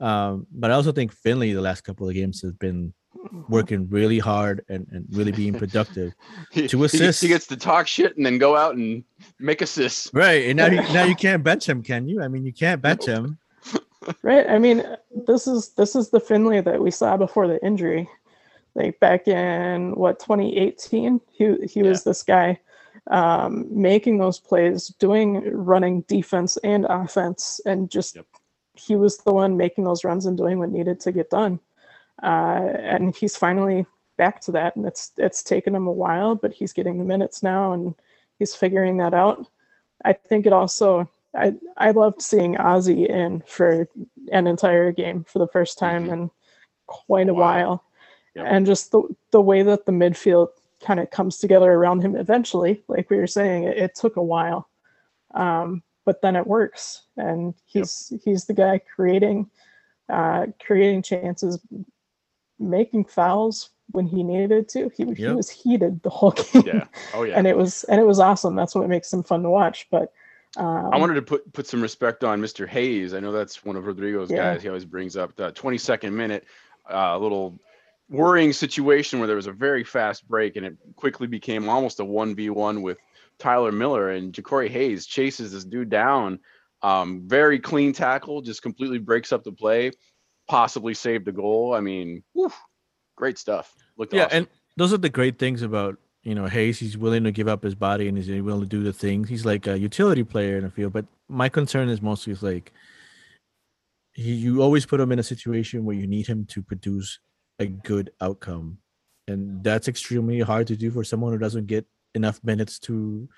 um 0.00 0.46
but 0.52 0.70
i 0.70 0.74
also 0.74 0.92
think 0.92 1.12
Finlay 1.12 1.52
the 1.52 1.60
last 1.60 1.82
couple 1.82 2.08
of 2.08 2.14
games 2.14 2.40
has 2.42 2.52
been 2.52 2.92
working 3.48 3.88
really 3.88 4.18
hard 4.18 4.64
and, 4.68 4.86
and 4.92 5.04
really 5.10 5.32
being 5.32 5.54
productive 5.54 6.12
He, 6.52 6.68
To 6.68 6.78
he- 6.78 6.84
assist. 6.84 7.22
He, 7.22 7.28
gets 7.28 7.46
to 7.48 7.56
talk 7.56 7.86
shit 7.88 8.16
and 8.16 8.24
then 8.24 8.38
go 8.38 8.56
out 8.56 8.76
and 8.76 9.02
make 9.40 9.60
assists. 9.62 10.10
right 10.12 10.46
and 10.48 10.56
now 10.56 10.66
you, 10.66 10.82
now 10.92 11.04
you 11.04 11.14
can't 11.16 11.42
bench 11.42 11.68
him 11.68 11.82
can 11.82 12.06
you 12.08 12.22
i 12.22 12.28
mean 12.28 12.44
you 12.44 12.52
can't 12.52 12.80
bench 12.82 13.06
Nope. 13.06 13.16
him 13.18 13.38
Right. 14.22 14.48
I 14.48 14.58
mean, 14.58 14.82
this 15.26 15.46
is 15.46 15.70
this 15.70 15.94
is 15.94 16.08
the 16.08 16.20
Finlay 16.20 16.62
that 16.62 16.80
we 16.80 16.90
saw 16.90 17.16
before 17.18 17.46
the 17.46 17.62
injury. 17.62 18.08
Like 18.74 19.00
back 19.00 19.26
in 19.28 19.92
what 19.94 20.20
2018, 20.20 21.20
he 21.32 21.56
he 21.66 21.82
was 21.82 22.04
this 22.04 22.22
guy 22.22 22.60
um, 23.10 23.66
making 23.70 24.18
those 24.18 24.38
plays, 24.38 24.88
doing 24.98 25.42
running 25.52 26.02
defense 26.02 26.56
and 26.58 26.84
offense, 26.88 27.60
and 27.66 27.90
just 27.90 28.16
Yep. 28.16 28.26
he 28.74 28.96
was 28.96 29.18
the 29.18 29.32
one 29.32 29.56
making 29.56 29.84
those 29.84 30.04
runs 30.04 30.26
and 30.26 30.36
doing 30.36 30.58
what 30.58 30.70
needed 30.70 31.00
to 31.00 31.12
get 31.12 31.30
done. 31.30 31.58
Uh, 32.22 32.70
and 32.78 33.14
he's 33.16 33.36
finally 33.36 33.86
back 34.16 34.40
to 34.42 34.52
that, 34.52 34.76
and 34.76 34.86
it's 34.86 35.12
it's 35.16 35.42
taken 35.42 35.74
him 35.74 35.86
a 35.86 35.92
while, 35.92 36.34
but 36.34 36.52
he's 36.52 36.72
getting 36.72 36.98
the 36.98 37.04
minutes 37.04 37.42
now, 37.42 37.72
and 37.72 37.94
he's 38.38 38.54
figuring 38.54 38.96
that 38.98 39.14
out. 39.14 39.46
I 40.04 40.12
think 40.12 40.46
it 40.46 40.52
also 40.52 41.08
I 41.34 41.54
I 41.76 41.90
loved 41.92 42.20
seeing 42.22 42.56
Ozzie 42.56 43.08
in 43.08 43.42
for 43.46 43.88
an 44.32 44.46
entire 44.46 44.92
game 44.92 45.24
for 45.24 45.38
the 45.40 45.48
first 45.48 45.78
time 45.78 46.06
Mhm. 46.06 46.12
in 46.12 46.30
quite 46.86 47.28
a 47.28 47.34
while, 47.34 47.84
Yep. 48.34 48.46
and 48.48 48.66
just 48.66 48.92
the 48.92 49.02
the 49.30 49.40
way 49.40 49.62
that 49.62 49.86
the 49.86 49.92
midfield 49.92 50.48
kind 50.80 51.00
of 51.00 51.10
comes 51.10 51.38
together 51.38 51.72
around 51.72 52.02
him 52.02 52.14
eventually, 52.14 52.82
like 52.88 53.10
we 53.10 53.16
were 53.16 53.26
saying, 53.26 53.64
it, 53.64 53.76
it 53.78 53.94
took 53.96 54.16
a 54.16 54.22
while, 54.22 54.68
um, 55.34 55.82
but 56.04 56.22
then 56.22 56.36
it 56.36 56.46
works, 56.46 57.02
and 57.16 57.54
he's 57.66 58.12
he's 58.24 58.44
the 58.44 58.54
guy 58.54 58.78
creating 58.94 59.50
uh, 60.08 60.46
creating 60.64 61.02
chances, 61.02 61.58
making 62.58 63.04
fouls 63.04 63.70
when 63.92 64.06
he 64.06 64.22
needed 64.22 64.68
to. 64.70 64.90
He 64.96 65.04
he 65.14 65.26
was 65.28 65.48
heated 65.50 66.02
the 66.02 66.10
whole 66.10 66.30
game, 66.52 66.62
Yeah. 66.66 66.84
Oh 67.14 67.22
yeah. 67.24 67.34
and 67.36 67.46
it 67.46 67.56
was 67.56 67.84
and 67.84 68.00
it 68.00 68.04
was 68.06 68.18
awesome. 68.20 68.54
That's 68.54 68.74
what 68.74 68.88
makes 68.88 69.12
him 69.12 69.22
fun 69.22 69.42
to 69.42 69.50
watch, 69.50 69.86
but. 69.90 70.12
Um, 70.56 70.88
I 70.92 70.96
wanted 70.96 71.14
to 71.14 71.22
put 71.22 71.52
put 71.52 71.66
some 71.66 71.82
respect 71.82 72.24
on 72.24 72.40
Mr. 72.40 72.66
Hayes. 72.66 73.12
I 73.12 73.20
know 73.20 73.32
that's 73.32 73.64
one 73.66 73.76
of 73.76 73.84
Rodrigo's 73.86 74.30
Yeah. 74.30 74.54
guys. 74.54 74.62
He 74.62 74.68
always 74.68 74.86
brings 74.86 75.14
up 75.14 75.36
the 75.36 75.52
22nd 75.52 76.10
minute, 76.12 76.46
uh, 76.90 77.18
little 77.18 77.58
worrying 78.08 78.52
situation 78.52 79.18
where 79.18 79.26
there 79.26 79.36
was 79.36 79.46
a 79.46 79.52
very 79.52 79.84
fast 79.84 80.26
break 80.26 80.56
and 80.56 80.64
it 80.64 80.76
quickly 80.96 81.26
became 81.26 81.68
almost 81.68 82.00
a 82.00 82.04
one 82.04 82.34
v 82.34 82.50
one 82.50 82.82
with 82.82 82.98
Tyler 83.38 83.72
Miller 83.72 84.10
and 84.10 84.32
Jacori 84.32 84.68
Hayes 84.68 85.06
chases 85.06 85.52
this 85.52 85.64
dude 85.64 85.90
down. 85.90 86.40
Um, 86.82 87.22
very 87.26 87.58
clean 87.58 87.92
tackle, 87.92 88.40
just 88.40 88.62
completely 88.62 88.98
breaks 88.98 89.32
up 89.32 89.44
the 89.44 89.52
play, 89.52 89.90
possibly 90.48 90.94
saved 90.94 91.24
the 91.24 91.32
goal. 91.32 91.74
I 91.74 91.80
mean, 91.80 92.22
whew, 92.32 92.52
great 93.16 93.38
stuff. 93.38 93.74
Looked 93.96 94.14
yeah 94.14 94.26
awesome. 94.26 94.38
and 94.38 94.48
those 94.76 94.92
are 94.92 94.98
the 94.98 95.08
great 95.08 95.38
things 95.38 95.62
about 95.62 95.98
you 96.22 96.34
know 96.34 96.46
hayes 96.46 96.78
he's 96.78 96.96
willing 96.96 97.24
to 97.24 97.32
give 97.32 97.48
up 97.48 97.62
his 97.62 97.74
body 97.74 98.08
and 98.08 98.16
he's 98.16 98.28
willing 98.42 98.60
to 98.60 98.66
do 98.66 98.82
the 98.82 98.92
things 98.92 99.28
he's 99.28 99.46
like 99.46 99.66
a 99.66 99.78
utility 99.78 100.24
player 100.24 100.56
in 100.56 100.64
the 100.64 100.70
field 100.70 100.92
but 100.92 101.06
my 101.28 101.48
concern 101.48 101.88
is 101.88 102.02
mostly 102.02 102.34
like 102.34 102.72
he, 104.12 104.32
you 104.32 104.62
always 104.62 104.84
put 104.84 105.00
him 105.00 105.12
in 105.12 105.18
a 105.18 105.22
situation 105.22 105.84
where 105.84 105.96
you 105.96 106.06
need 106.06 106.26
him 106.26 106.44
to 106.46 106.62
produce 106.62 107.18
a 107.58 107.66
good 107.66 108.10
outcome 108.20 108.78
and 109.26 109.62
that's 109.62 109.88
extremely 109.88 110.40
hard 110.40 110.66
to 110.66 110.76
do 110.76 110.90
for 110.90 111.04
someone 111.04 111.32
who 111.32 111.38
doesn't 111.38 111.66
get 111.66 111.86
enough 112.14 112.40
minutes 112.42 112.78
to 112.78 113.28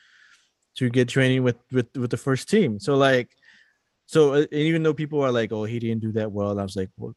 to 0.77 0.89
get 0.89 1.09
training 1.09 1.43
with 1.43 1.57
with 1.73 1.89
with 1.97 2.11
the 2.11 2.16
first 2.16 2.49
team 2.49 2.79
so 2.79 2.97
like 2.97 3.31
so 4.07 4.35
uh, 4.35 4.47
even 4.53 4.83
though 4.83 4.95
people 4.95 5.21
are 5.21 5.33
like 5.33 5.53
oh 5.53 5.64
he 5.64 5.79
didn't 5.79 6.01
do 6.01 6.12
that 6.12 6.31
well 6.31 6.59
i 6.59 6.62
was 6.62 6.77
like 6.77 6.91
well 6.97 7.14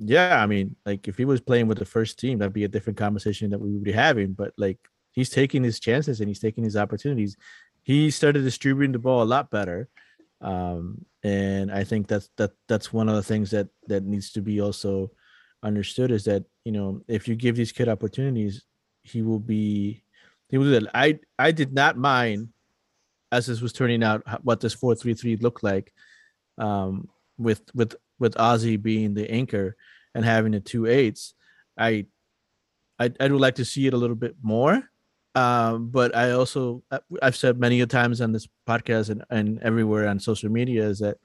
yeah, 0.00 0.42
I 0.42 0.46
mean, 0.46 0.76
like 0.86 1.06
if 1.08 1.18
he 1.18 1.26
was 1.26 1.42
playing 1.42 1.68
with 1.68 1.78
the 1.78 1.84
first 1.84 2.18
team, 2.18 2.38
that'd 2.38 2.54
be 2.54 2.64
a 2.64 2.68
different 2.68 2.96
conversation 2.96 3.50
that 3.50 3.60
we 3.60 3.70
would 3.70 3.84
be 3.84 3.92
having. 3.92 4.32
But 4.32 4.54
like 4.56 4.78
he's 5.12 5.28
taking 5.28 5.62
his 5.62 5.78
chances 5.78 6.20
and 6.20 6.28
he's 6.28 6.40
taking 6.40 6.64
his 6.64 6.76
opportunities. 6.76 7.36
He 7.82 8.10
started 8.10 8.42
distributing 8.42 8.92
the 8.92 8.98
ball 8.98 9.22
a 9.22 9.24
lot 9.24 9.50
better, 9.50 9.88
um, 10.40 11.04
and 11.22 11.70
I 11.70 11.84
think 11.84 12.08
that's 12.08 12.30
that 12.38 12.52
that's 12.66 12.94
one 12.94 13.10
of 13.10 13.14
the 13.14 13.22
things 13.22 13.50
that 13.50 13.68
that 13.88 14.02
needs 14.02 14.32
to 14.32 14.40
be 14.40 14.60
also 14.60 15.10
understood 15.62 16.10
is 16.10 16.24
that 16.24 16.44
you 16.64 16.72
know 16.72 17.02
if 17.08 17.28
you 17.28 17.34
give 17.34 17.56
these 17.56 17.72
kid 17.72 17.88
opportunities, 17.88 18.64
he 19.02 19.22
will 19.22 19.40
be 19.40 20.02
he 20.48 20.58
will 20.58 20.64
do 20.66 20.80
that. 20.80 20.90
I 20.94 21.18
I 21.38 21.52
did 21.52 21.72
not 21.72 21.96
mind 21.96 22.48
as 23.32 23.46
this 23.46 23.60
was 23.60 23.72
turning 23.72 24.02
out 24.02 24.22
what 24.44 24.60
this 24.60 24.74
four 24.74 24.94
three 24.94 25.14
three 25.14 25.36
looked 25.36 25.62
like, 25.62 25.92
um, 26.58 27.08
with 27.38 27.62
with 27.74 27.94
with 28.18 28.38
Ozzie 28.38 28.76
being 28.76 29.14
the 29.14 29.30
anchor 29.30 29.76
and 30.14 30.24
having 30.24 30.52
the 30.52 30.60
two 30.60 30.86
eights, 30.86 31.34
I, 31.78 32.06
I, 32.98 33.10
I 33.18 33.28
would 33.28 33.40
like 33.40 33.54
to 33.56 33.64
see 33.64 33.86
it 33.86 33.94
a 33.94 33.96
little 33.96 34.16
bit 34.16 34.36
more. 34.42 34.82
Um, 35.34 35.88
but 35.88 36.14
I 36.14 36.32
also 36.32 36.82
I- 36.90 37.00
I've 37.22 37.36
said 37.36 37.58
many 37.58 37.80
a 37.80 37.86
times 37.86 38.20
on 38.20 38.32
this 38.32 38.48
podcast 38.68 39.10
and, 39.10 39.24
and 39.30 39.62
everywhere 39.62 40.08
on 40.08 40.18
social 40.18 40.50
media 40.50 40.84
is 40.86 40.98
that 40.98 41.18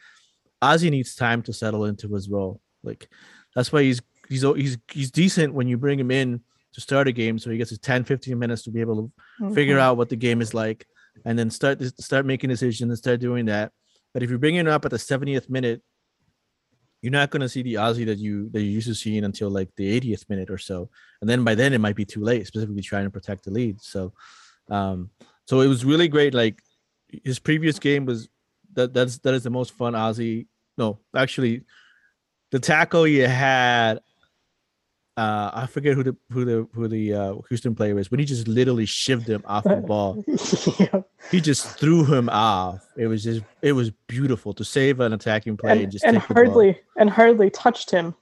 Ozzy 0.61 0.89
needs 0.91 1.15
time 1.15 1.41
to 1.43 1.53
settle 1.53 1.85
into 1.85 2.13
his 2.13 2.29
role. 2.29 2.61
Like 2.83 3.09
that's 3.55 3.73
why 3.73 3.81
he's 3.83 4.01
he's 4.29 4.41
he's 4.41 4.77
he's 4.91 5.11
decent 5.11 5.53
when 5.53 5.67
you 5.67 5.77
bring 5.77 5.99
him 5.99 6.11
in 6.11 6.41
to 6.73 6.81
start 6.81 7.07
a 7.07 7.11
game, 7.11 7.39
so 7.39 7.49
he 7.49 7.57
gets 7.57 7.69
his 7.69 7.79
10, 7.79 8.03
15 8.03 8.37
minutes 8.37 8.63
to 8.63 8.71
be 8.71 8.81
able 8.81 9.11
to 9.39 9.53
figure 9.53 9.77
Mhm. 9.77 9.81
out 9.81 9.97
what 9.97 10.09
the 10.09 10.15
game 10.17 10.41
is 10.41 10.53
like 10.53 10.85
and 11.23 11.39
then 11.39 11.49
start 11.49 11.79
to 11.79 11.89
start 12.01 12.25
making 12.25 12.49
decisions 12.49 12.89
and 12.89 12.97
start 12.97 13.19
doing 13.21 13.45
that. 13.45 13.71
But 14.13 14.23
if 14.23 14.29
you 14.29 14.37
bring 14.37 14.55
him 14.55 14.67
up 14.67 14.83
at 14.85 14.91
the 14.91 14.97
70th 14.99 15.49
minute, 15.49 15.81
you're 17.01 17.11
not 17.11 17.29
going 17.29 17.41
to 17.41 17.49
see 17.49 17.61
the 17.61 17.77
Ozzie 17.77 18.05
that 18.05 18.17
you 18.17 18.49
that 18.49 18.61
you 18.61 18.69
used 18.71 18.87
to 18.87 18.95
seeing 18.95 19.23
until 19.23 19.49
like 19.49 19.69
the 19.77 19.99
80th 19.99 20.27
minute 20.29 20.49
or 20.49 20.57
so, 20.57 20.89
and 21.21 21.29
then 21.29 21.43
by 21.43 21.55
then 21.55 21.73
it 21.73 21.79
might 21.79 21.95
be 21.95 22.05
too 22.05 22.21
late, 22.21 22.47
specifically 22.47 22.81
trying 22.81 23.05
to 23.05 23.11
protect 23.11 23.45
the 23.45 23.51
lead. 23.51 23.81
So, 23.81 24.13
um, 24.69 25.11
so 25.45 25.61
it 25.61 25.67
was 25.67 25.85
really 25.85 26.07
great. 26.07 26.33
Like 26.33 26.61
his 27.23 27.39
previous 27.39 27.79
game 27.79 28.05
was 28.05 28.27
that 28.73 28.93
that's 28.93 29.19
that 29.19 29.33
is 29.33 29.43
the 29.43 29.49
most 29.49 29.71
fun 29.73 29.93
Ozzie. 29.95 30.47
No, 30.77 30.99
actually, 31.15 31.61
the 32.51 32.59
tackle 32.59 33.03
he 33.05 33.17
had 33.17 33.99
uh, 35.17 35.51
I 35.53 35.65
forget 35.67 35.93
who 35.95 36.03
the 36.03 36.15
who 36.29 36.43
the 36.43 36.67
who 36.73 36.87
the 36.87 37.13
uh, 37.13 37.35
Houston 37.49 37.73
player 37.73 37.97
is, 37.99 38.09
but 38.09 38.19
he 38.19 38.25
just 38.25 38.47
literally 38.47 38.85
shivved 38.85 39.27
him 39.27 39.43
off 39.45 39.63
the 39.63 39.77
ball. 39.77 40.23
yeah. 40.79 41.01
He 41.31 41.39
just 41.39 41.67
threw 41.79 42.03
him 42.03 42.27
off. 42.29 42.85
It 42.97 43.07
was 43.07 43.23
just 43.23 43.41
it 43.61 43.71
was 43.71 43.91
beautiful 44.07 44.53
to 44.53 44.65
save 44.65 44.99
an 44.99 45.13
attacking 45.13 45.55
play 45.57 45.71
and, 45.71 45.81
and, 45.83 45.91
just 45.91 46.03
and 46.03 46.17
take 46.17 46.27
the 46.27 46.33
ball. 46.33 46.43
hardly 46.45 46.79
and 46.97 47.09
hardly 47.09 47.49
touched 47.49 47.89
him 47.91 48.13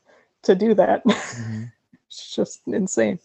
to 0.44 0.56
do 0.56 0.74
that. 0.76 1.04
Mhm. 1.08 1.72
it's 2.08 2.36
just 2.36 2.62
insane. 2.68 3.18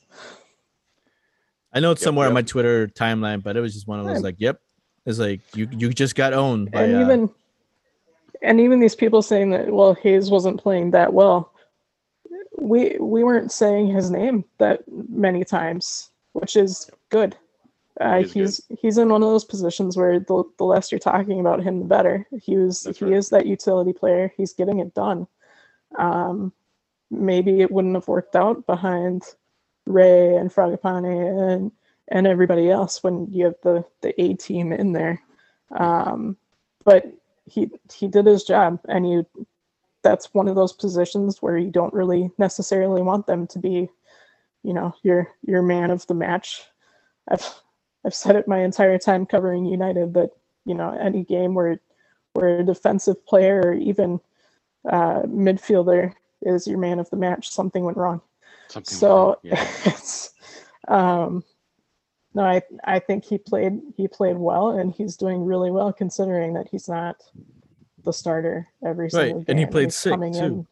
I 1.74 1.80
know 1.80 1.90
it's 1.90 2.00
Yep, 2.00 2.06
somewhere 2.06 2.26
on 2.28 2.32
my 2.34 2.42
Twitter 2.42 2.88
timeline, 2.88 3.42
but 3.42 3.56
it 3.56 3.60
was 3.60 3.74
just 3.74 3.86
one 3.86 4.00
of 4.00 4.06
those 4.06 4.16
Yeah. 4.16 4.22
like, 4.22 4.36
yep. 4.38 4.60
It's 5.04 5.18
like 5.18 5.40
you 5.54 5.68
you 5.72 5.90
just 5.92 6.14
got 6.14 6.32
owned 6.32 6.70
by 6.70 6.84
and 6.84 6.96
uh, 6.96 7.00
even 7.00 7.30
and 8.42 8.60
even 8.60 8.80
these 8.80 8.94
people 8.94 9.20
saying 9.20 9.50
that 9.50 9.70
well 9.70 9.94
Hayes 9.94 10.30
wasn't 10.30 10.58
playing 10.60 10.90
that 10.92 11.12
well. 11.12 11.52
We 12.68 12.96
we 13.00 13.24
weren't 13.24 13.52
saying 13.52 13.88
his 13.88 14.10
name 14.10 14.44
that 14.58 14.82
many 15.08 15.44
times, 15.44 16.10
which 16.32 16.56
is 16.56 16.90
good. 17.10 17.36
Uh, 18.00 18.20
It 18.20 18.26
is 18.26 18.34
good. 18.34 18.40
he's 18.40 18.60
he's 18.80 18.98
in 18.98 19.08
one 19.08 19.22
of 19.22 19.28
those 19.28 19.44
positions 19.44 19.96
where 19.96 20.20
the 20.20 20.44
the 20.58 20.64
less 20.64 20.92
you're 20.92 20.98
talking 20.98 21.40
about 21.40 21.62
him, 21.62 21.80
the 21.80 21.84
better. 21.86 22.26
He 22.40 22.56
was 22.56 22.82
That's 22.82 22.98
he 22.98 23.06
right. 23.06 23.14
is 23.14 23.28
that 23.30 23.46
utility 23.46 23.92
player. 23.92 24.32
He's 24.36 24.52
getting 24.52 24.78
it 24.80 24.94
done. 24.94 25.26
Um, 25.98 26.52
maybe 27.10 27.60
it 27.62 27.70
wouldn't 27.70 27.94
have 27.94 28.08
worked 28.08 28.36
out 28.36 28.66
behind 28.66 29.22
Ray 29.86 30.36
and 30.36 30.50
Fragapane 30.52 31.52
and 31.54 31.72
and 32.08 32.26
everybody 32.26 32.70
else 32.70 33.02
when 33.02 33.26
you 33.32 33.46
have 33.46 33.56
the 33.62 33.84
the 34.02 34.20
A 34.20 34.34
team 34.34 34.72
in 34.72 34.92
there. 34.92 35.22
Um, 35.70 36.36
but 36.84 37.04
he 37.46 37.70
he 37.92 38.08
did 38.08 38.26
his 38.26 38.44
job, 38.44 38.80
and 38.88 39.08
you 39.10 39.26
that's 40.02 40.32
one 40.34 40.48
of 40.48 40.54
those 40.54 40.72
positions 40.72 41.42
where 41.42 41.58
you 41.58 41.70
don't 41.70 41.94
really 41.94 42.30
necessarily 42.38 43.02
want 43.02 43.26
them 43.26 43.46
to 43.48 43.58
be, 43.58 43.88
you 44.62 44.72
know, 44.72 44.94
your 45.02 45.28
your 45.46 45.62
man 45.62 45.90
of 45.90 46.06
the 46.06 46.14
match. 46.14 46.62
I've 47.28 47.46
I've 48.04 48.14
said 48.14 48.36
it 48.36 48.48
my 48.48 48.62
entire 48.62 48.98
time 48.98 49.26
covering 49.26 49.66
United 49.66 50.14
that 50.14 50.30
you 50.64 50.74
know 50.74 50.96
any 51.00 51.24
game 51.24 51.54
where 51.54 51.80
where 52.34 52.60
a 52.60 52.64
defensive 52.64 53.24
player 53.26 53.60
or 53.60 53.74
even 53.74 54.20
uh, 54.88 55.22
midfielder 55.22 56.12
is 56.42 56.66
your 56.66 56.78
man 56.78 56.98
of 56.98 57.10
the 57.10 57.16
match, 57.16 57.50
something 57.50 57.84
went 57.84 57.96
wrong. 57.96 58.20
Something 58.68 58.96
So 58.96 59.38
that, 59.42 59.48
yeah. 59.48 59.68
it's 59.84 60.32
um 60.86 61.44
no, 62.34 62.44
I 62.44 62.62
I 62.84 62.98
think 62.98 63.24
he 63.24 63.38
played 63.38 63.80
he 63.96 64.06
played 64.06 64.36
well 64.36 64.70
and 64.70 64.92
he's 64.92 65.16
doing 65.16 65.44
really 65.44 65.70
well 65.70 65.92
considering 65.92 66.54
that 66.54 66.68
he's 66.70 66.88
not 66.88 67.16
the 68.08 68.12
starter 68.12 68.66
every 68.84 69.04
Right, 69.04 69.12
single 69.12 69.38
game. 69.40 69.44
and 69.48 69.58
he 69.58 69.66
played 69.66 69.84
He's 69.86 69.94
sick, 69.94 70.12
coming 70.12 70.32
too. 70.32 70.38
in- 70.44 70.66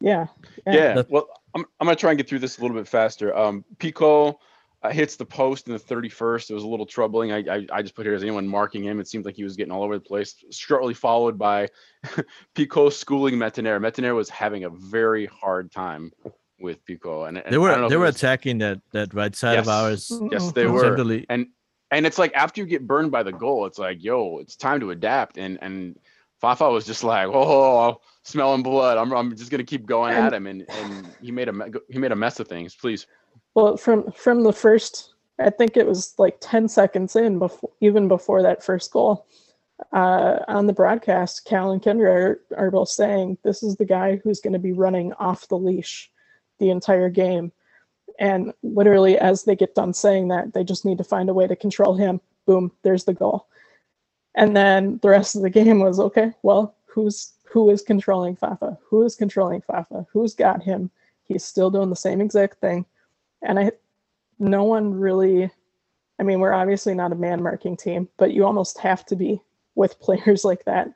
Yeah. 0.00 0.26
Yeah. 0.66 0.94
That's- 0.94 1.06
Well, 1.10 1.28
I'm, 1.54 1.64
I'm 1.80 1.86
gonna 1.86 1.96
try 1.96 2.10
and 2.12 2.16
get 2.18 2.28
through 2.28 2.38
this 2.40 2.58
a 2.58 2.62
little 2.62 2.76
bit 2.76 2.86
faster. 2.88 3.36
Um, 3.36 3.64
Picault 3.78 4.38
uh, 4.82 4.90
hits 4.90 5.16
the 5.16 5.24
post 5.24 5.66
in 5.68 5.72
the 5.72 5.78
31st. 5.80 6.50
It 6.50 6.54
was 6.54 6.62
a 6.62 6.68
little 6.68 6.84
troubling. 6.86 7.32
I, 7.32 7.38
I 7.50 7.66
I 7.72 7.82
just 7.82 7.94
put 7.94 8.04
here 8.06 8.14
as 8.14 8.22
anyone 8.22 8.46
marking 8.46 8.84
him. 8.84 9.00
It 9.00 9.08
seemed 9.08 9.24
like 9.24 9.34
he 9.34 9.42
was 9.42 9.56
getting 9.56 9.72
all 9.72 9.82
over 9.82 9.94
the 9.98 10.04
place. 10.04 10.34
Shortly 10.50 10.94
followed 10.94 11.36
by 11.38 11.68
Picault 12.54 12.90
schooling 12.90 13.34
Métanire. 13.36 13.80
Métanire 13.80 14.14
was 14.14 14.28
having 14.28 14.64
a 14.64 14.70
very 14.70 15.26
hard 15.26 15.72
time 15.72 16.12
with 16.60 16.84
Picault, 16.84 17.24
and, 17.24 17.38
and 17.38 17.46
they 17.46 17.56
I 17.56 17.60
don't 17.60 17.76
know 17.78 17.82
were 17.84 17.88
they 17.88 17.96
were 17.96 18.04
was- 18.04 18.16
attacking 18.16 18.58
that 18.58 18.80
that 18.92 19.12
right 19.14 19.34
side 19.34 19.54
Yes. 19.54 19.64
of 19.66 19.68
ours. 19.68 20.12
Yes, 20.30 20.52
they 20.52 20.66
were. 20.66 20.94
And 21.30 21.46
and 21.90 22.04
it's 22.06 22.18
like 22.18 22.34
after 22.34 22.60
you 22.60 22.66
get 22.66 22.86
burned 22.86 23.10
by 23.10 23.22
the 23.22 23.32
goal, 23.32 23.64
it's 23.66 23.78
like, 23.78 24.02
yo, 24.04 24.38
it's 24.38 24.56
time 24.56 24.80
to 24.80 24.90
adapt. 24.90 25.38
And 25.38 25.58
and 25.62 25.98
Fafa 26.40 26.70
was 26.70 26.84
just 26.86 27.02
like, 27.04 27.28
oh, 27.32 28.00
smelling 28.22 28.62
blood. 28.62 28.98
I'm, 28.98 29.12
I'm 29.12 29.34
just 29.36 29.50
gonna 29.50 29.64
keep 29.64 29.86
going 29.86 30.14
And- 30.14 30.26
at 30.26 30.34
him, 30.34 30.46
and 30.46 30.64
and 30.68 31.08
he 31.20 31.30
made 31.30 31.48
a 31.48 31.70
he 31.88 31.98
made 31.98 32.12
a 32.12 32.16
mess 32.16 32.40
of 32.40 32.48
things. 32.48 32.74
Please, 32.74 33.06
Well, 33.54 33.76
from 33.76 34.10
from 34.12 34.42
the 34.42 34.52
first, 34.52 35.14
I 35.38 35.50
think 35.50 35.76
it 35.76 35.86
was 35.86 36.14
like 36.18 36.36
ten 36.40 36.68
seconds 36.68 37.16
in 37.16 37.38
before, 37.38 37.70
even 37.80 38.08
before 38.08 38.42
that 38.42 38.62
first 38.62 38.90
goal, 38.92 39.26
uh, 39.92 40.40
on 40.48 40.66
the 40.66 40.72
broadcast, 40.72 41.44
Cal 41.44 41.70
and 41.72 41.82
Kyndra 41.82 42.08
are, 42.08 42.40
are 42.56 42.70
both 42.70 42.88
saying 42.88 43.38
this 43.42 43.62
is 43.62 43.76
the 43.76 43.84
guy 43.84 44.16
who's 44.22 44.40
going 44.40 44.52
to 44.54 44.58
be 44.58 44.72
running 44.72 45.12
off 45.14 45.48
the 45.48 45.58
leash 45.58 46.10
the 46.58 46.70
entire 46.70 47.08
game, 47.10 47.52
and 48.18 48.52
literally 48.62 49.18
as 49.18 49.44
they 49.44 49.56
get 49.56 49.74
done 49.74 49.92
saying 49.94 50.28
that, 50.28 50.52
they 50.54 50.64
just 50.64 50.84
need 50.84 50.98
to 50.98 51.04
find 51.04 51.28
a 51.30 51.34
way 51.34 51.46
to 51.46 51.56
control 51.56 51.94
him. 51.94 52.20
Boom, 52.46 52.72
there's 52.82 53.04
the 53.04 53.12
goal, 53.14 53.48
and 54.36 54.56
then 54.56 54.98
the 55.02 55.08
rest 55.08 55.36
of 55.36 55.42
the 55.42 55.50
game 55.50 55.80
was 55.80 55.98
okay. 55.98 56.32
Well, 56.42 56.74
who's 56.86 57.32
who 57.44 57.70
is 57.70 57.82
controlling 57.82 58.36
Fafa? 58.36 58.78
Who 58.88 59.02
is 59.02 59.16
controlling 59.16 59.62
Fafa? 59.62 60.06
Who's 60.12 60.34
got 60.34 60.62
him? 60.62 60.90
He's 61.24 61.44
still 61.44 61.70
doing 61.70 61.90
the 61.90 61.96
same 61.96 62.20
exact 62.20 62.60
thing 62.60 62.86
and 63.42 63.58
I 63.58 63.72
no 64.38 64.64
one 64.64 64.94
really 64.94 65.50
I 66.18 66.22
mean 66.22 66.40
we're 66.40 66.52
obviously 66.52 66.94
not 66.94 67.12
a 67.12 67.16
man 67.16 67.42
marking 67.42 67.76
team, 67.76 68.08
but 68.16 68.32
you 68.32 68.44
almost 68.44 68.78
have 68.78 69.04
to 69.06 69.16
be 69.16 69.40
with 69.74 70.00
players 70.00 70.44
like 70.44 70.64
that. 70.64 70.92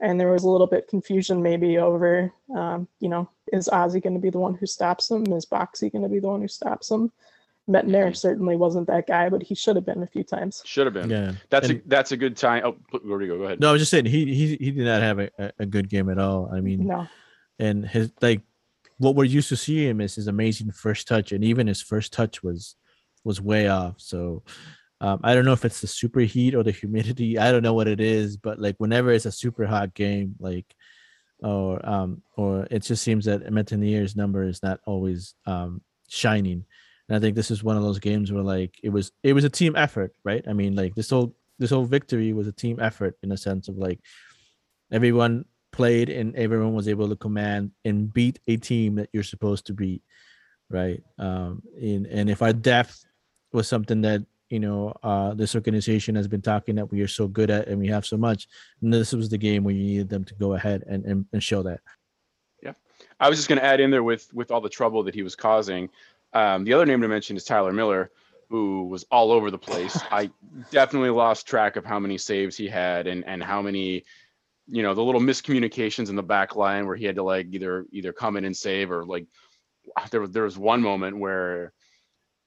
And 0.00 0.18
there 0.18 0.32
was 0.32 0.42
a 0.42 0.50
little 0.50 0.66
bit 0.66 0.88
confusion 0.88 1.42
maybe 1.42 1.78
over 1.78 2.32
um, 2.54 2.88
you 2.98 3.08
know, 3.08 3.28
is 3.52 3.68
Ozzie 3.68 4.00
going 4.00 4.14
to 4.14 4.20
be 4.20 4.30
the 4.30 4.38
one 4.38 4.54
who 4.54 4.66
stops 4.66 5.10
him? 5.10 5.32
Is 5.32 5.46
Boxy 5.46 5.92
going 5.92 6.02
to 6.02 6.08
be 6.08 6.18
the 6.18 6.28
one 6.28 6.40
who 6.42 6.48
stops 6.48 6.90
him? 6.90 7.12
Métanire 7.70 8.08
Mhm. 8.10 8.16
certainly 8.16 8.56
wasn't 8.56 8.86
that 8.88 9.06
guy, 9.06 9.28
but 9.28 9.42
he 9.42 9.54
should 9.54 9.76
have 9.76 9.86
been 9.86 10.02
a 10.02 10.06
few 10.06 10.24
times. 10.24 10.62
should 10.64 10.86
have 10.86 10.94
been. 10.94 11.08
yeah. 11.08 11.32
That's 11.50 11.70
a 11.70 11.80
that's 11.86 12.12
a 12.12 12.16
good 12.16 12.36
time. 12.36 12.62
Oh, 12.64 12.72
put- 12.90 13.02
Rodrigo, 13.04 13.38
go 13.38 13.44
ahead. 13.44 13.60
No, 13.60 13.68
I 13.70 13.72
was 13.72 13.80
just 13.82 13.90
saying 13.90 14.06
he 14.06 14.34
he 14.34 14.56
he 14.56 14.70
did 14.72 14.84
not 14.84 15.00
have 15.02 15.18
a, 15.20 15.30
a- 15.38 15.52
a 15.60 15.66
good 15.66 15.88
game 15.88 16.08
at 16.10 16.18
all. 16.18 16.50
I 16.52 16.60
mean, 16.60 16.86
No. 16.86 17.06
and 17.58 17.86
his 17.86 18.10
like 18.20 18.42
what 18.98 19.14
we're 19.14 19.24
used 19.24 19.48
to 19.50 19.56
seeing 19.56 19.88
him 19.90 20.00
is 20.00 20.14
his 20.16 20.26
amazing 20.28 20.70
first 20.72 21.06
touch, 21.08 21.30
and 21.32 21.42
even 21.44 21.66
his 21.66 21.80
first 21.82 22.12
touch 22.12 22.42
was 22.42 22.74
was 23.24 23.40
way 23.40 23.68
off. 23.68 23.94
So 23.98 24.42
um, 25.00 25.20
I 25.22 25.34
don't 25.34 25.44
know 25.44 25.52
if 25.52 25.64
it's 25.64 25.80
the 25.80 25.86
super 25.86 26.20
heat 26.20 26.54
or 26.54 26.62
the 26.64 26.70
humidity. 26.72 27.38
I 27.38 27.50
don't 27.52 27.62
know 27.62 27.74
what 27.74 27.88
it 27.88 28.00
is, 28.00 28.36
but 28.36 28.58
like 28.60 28.74
whenever 28.78 29.12
it's 29.12 29.26
a 29.26 29.32
super 29.32 29.66
hot 29.66 29.94
game, 29.94 30.34
like 30.40 30.66
or 31.40 31.84
um 31.88 32.22
or 32.36 32.66
it 32.70 32.80
just 32.82 33.02
seems 33.04 33.24
that 33.26 33.44
Métanire's 33.46 34.14
number 34.16 34.42
is 34.44 34.62
not 34.64 34.80
always 34.84 35.34
um 35.46 35.80
shining. 36.08 36.64
And 37.08 37.16
I 37.16 37.20
think 37.20 37.36
this 37.36 37.50
is 37.50 37.64
one 37.64 37.76
of 37.76 37.82
those 37.82 37.98
games 37.98 38.32
where 38.32 38.42
like 38.42 38.78
it 38.82 38.90
was 38.90 39.12
it 39.22 39.32
was 39.32 39.44
a 39.44 39.50
team 39.50 39.76
effort, 39.76 40.14
right? 40.24 40.44
I 40.48 40.52
mean, 40.52 40.74
like 40.74 40.94
this 40.94 41.10
whole 41.10 41.34
this 41.58 41.70
whole 41.70 41.84
victory 41.84 42.32
was 42.32 42.46
a 42.46 42.52
team 42.52 42.80
effort 42.80 43.16
in 43.22 43.32
a 43.32 43.36
sense 43.36 43.68
of 43.68 43.76
like 43.76 44.00
everyone 44.90 45.44
played 45.72 46.10
and 46.10 46.36
everyone 46.36 46.74
was 46.74 46.88
able 46.88 47.08
to 47.08 47.16
command 47.16 47.70
and 47.84 48.12
beat 48.12 48.38
a 48.46 48.56
team 48.56 48.96
that 48.96 49.08
you're 49.12 49.22
supposed 49.22 49.66
to 49.66 49.72
beat 49.72 50.02
right 50.70 51.02
um 51.18 51.62
in 51.80 52.06
and 52.06 52.28
if 52.28 52.42
our 52.42 52.52
depth 52.52 53.04
was 53.52 53.66
something 53.66 54.02
that 54.02 54.22
you 54.50 54.60
know 54.60 54.94
uh 55.02 55.32
this 55.34 55.54
organization 55.54 56.14
has 56.14 56.28
been 56.28 56.42
talking 56.42 56.74
that 56.74 56.90
we 56.90 57.00
are 57.00 57.08
so 57.08 57.26
good 57.26 57.50
at 57.50 57.68
and 57.68 57.78
we 57.78 57.88
have 57.88 58.04
so 58.04 58.16
much 58.16 58.48
and 58.82 58.92
this 58.92 59.12
was 59.12 59.30
the 59.30 59.38
game 59.38 59.64
where 59.64 59.74
you 59.74 59.82
needed 59.82 60.08
them 60.10 60.24
to 60.24 60.34
go 60.34 60.52
ahead 60.54 60.84
and 60.86 61.04
and, 61.06 61.24
and 61.32 61.42
show 61.42 61.62
that 61.62 61.80
Yeah. 62.62 62.74
I 63.18 63.28
was 63.28 63.38
just 63.38 63.48
going 63.48 63.58
to 63.58 63.64
add 63.64 63.80
in 63.80 63.90
there 63.90 64.02
with 64.02 64.32
with 64.34 64.50
all 64.50 64.60
the 64.60 64.68
trouble 64.68 65.02
that 65.04 65.14
he 65.14 65.22
was 65.22 65.34
causing. 65.34 65.88
Um, 66.32 66.64
the 66.64 66.72
other 66.72 66.86
name 66.86 67.00
to 67.02 67.08
mention 67.08 67.36
is 67.36 67.44
Tyler 67.44 67.72
Miller, 67.72 68.10
who 68.48 68.86
was 68.88 69.04
all 69.10 69.32
over 69.32 69.50
the 69.50 69.58
place. 69.58 69.98
I 70.10 70.30
definitely 70.70 71.10
lost 71.10 71.46
track 71.46 71.76
of 71.76 71.84
how 71.84 71.98
many 71.98 72.18
saves 72.18 72.56
he 72.56 72.68
had 72.68 73.06
and 73.06 73.24
and 73.26 73.42
how 73.42 73.62
many, 73.62 74.04
you 74.68 74.82
know, 74.82 74.94
the 74.94 75.02
little 75.02 75.20
miscommunications 75.20 76.08
in 76.08 76.16
the 76.16 76.22
back 76.22 76.56
line 76.56 76.86
where 76.86 76.96
he 76.96 77.04
had 77.04 77.16
to 77.16 77.22
like 77.22 77.48
either 77.50 77.86
either 77.92 78.12
come 78.12 78.36
in 78.36 78.44
and 78.44 78.56
save 78.56 78.90
or 78.90 79.04
like 79.04 79.26
there 80.10 80.20
was 80.20 80.30
there 80.30 80.44
was 80.44 80.58
one 80.58 80.80
moment 80.80 81.18
where 81.18 81.72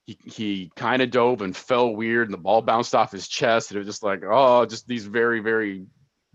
he 0.05 0.17
he 0.25 0.71
kind 0.75 1.01
of 1.01 1.11
dove 1.11 1.41
and 1.41 1.55
fell 1.55 1.95
weird 1.95 2.27
and 2.27 2.33
the 2.33 2.41
ball 2.41 2.61
bounced 2.61 2.95
off 2.95 3.11
his 3.11 3.27
chest 3.27 3.71
and 3.71 3.75
it 3.75 3.79
was 3.79 3.87
just 3.87 4.03
like 4.03 4.21
oh 4.23 4.65
just 4.65 4.87
these 4.87 5.05
very 5.05 5.39
very 5.39 5.85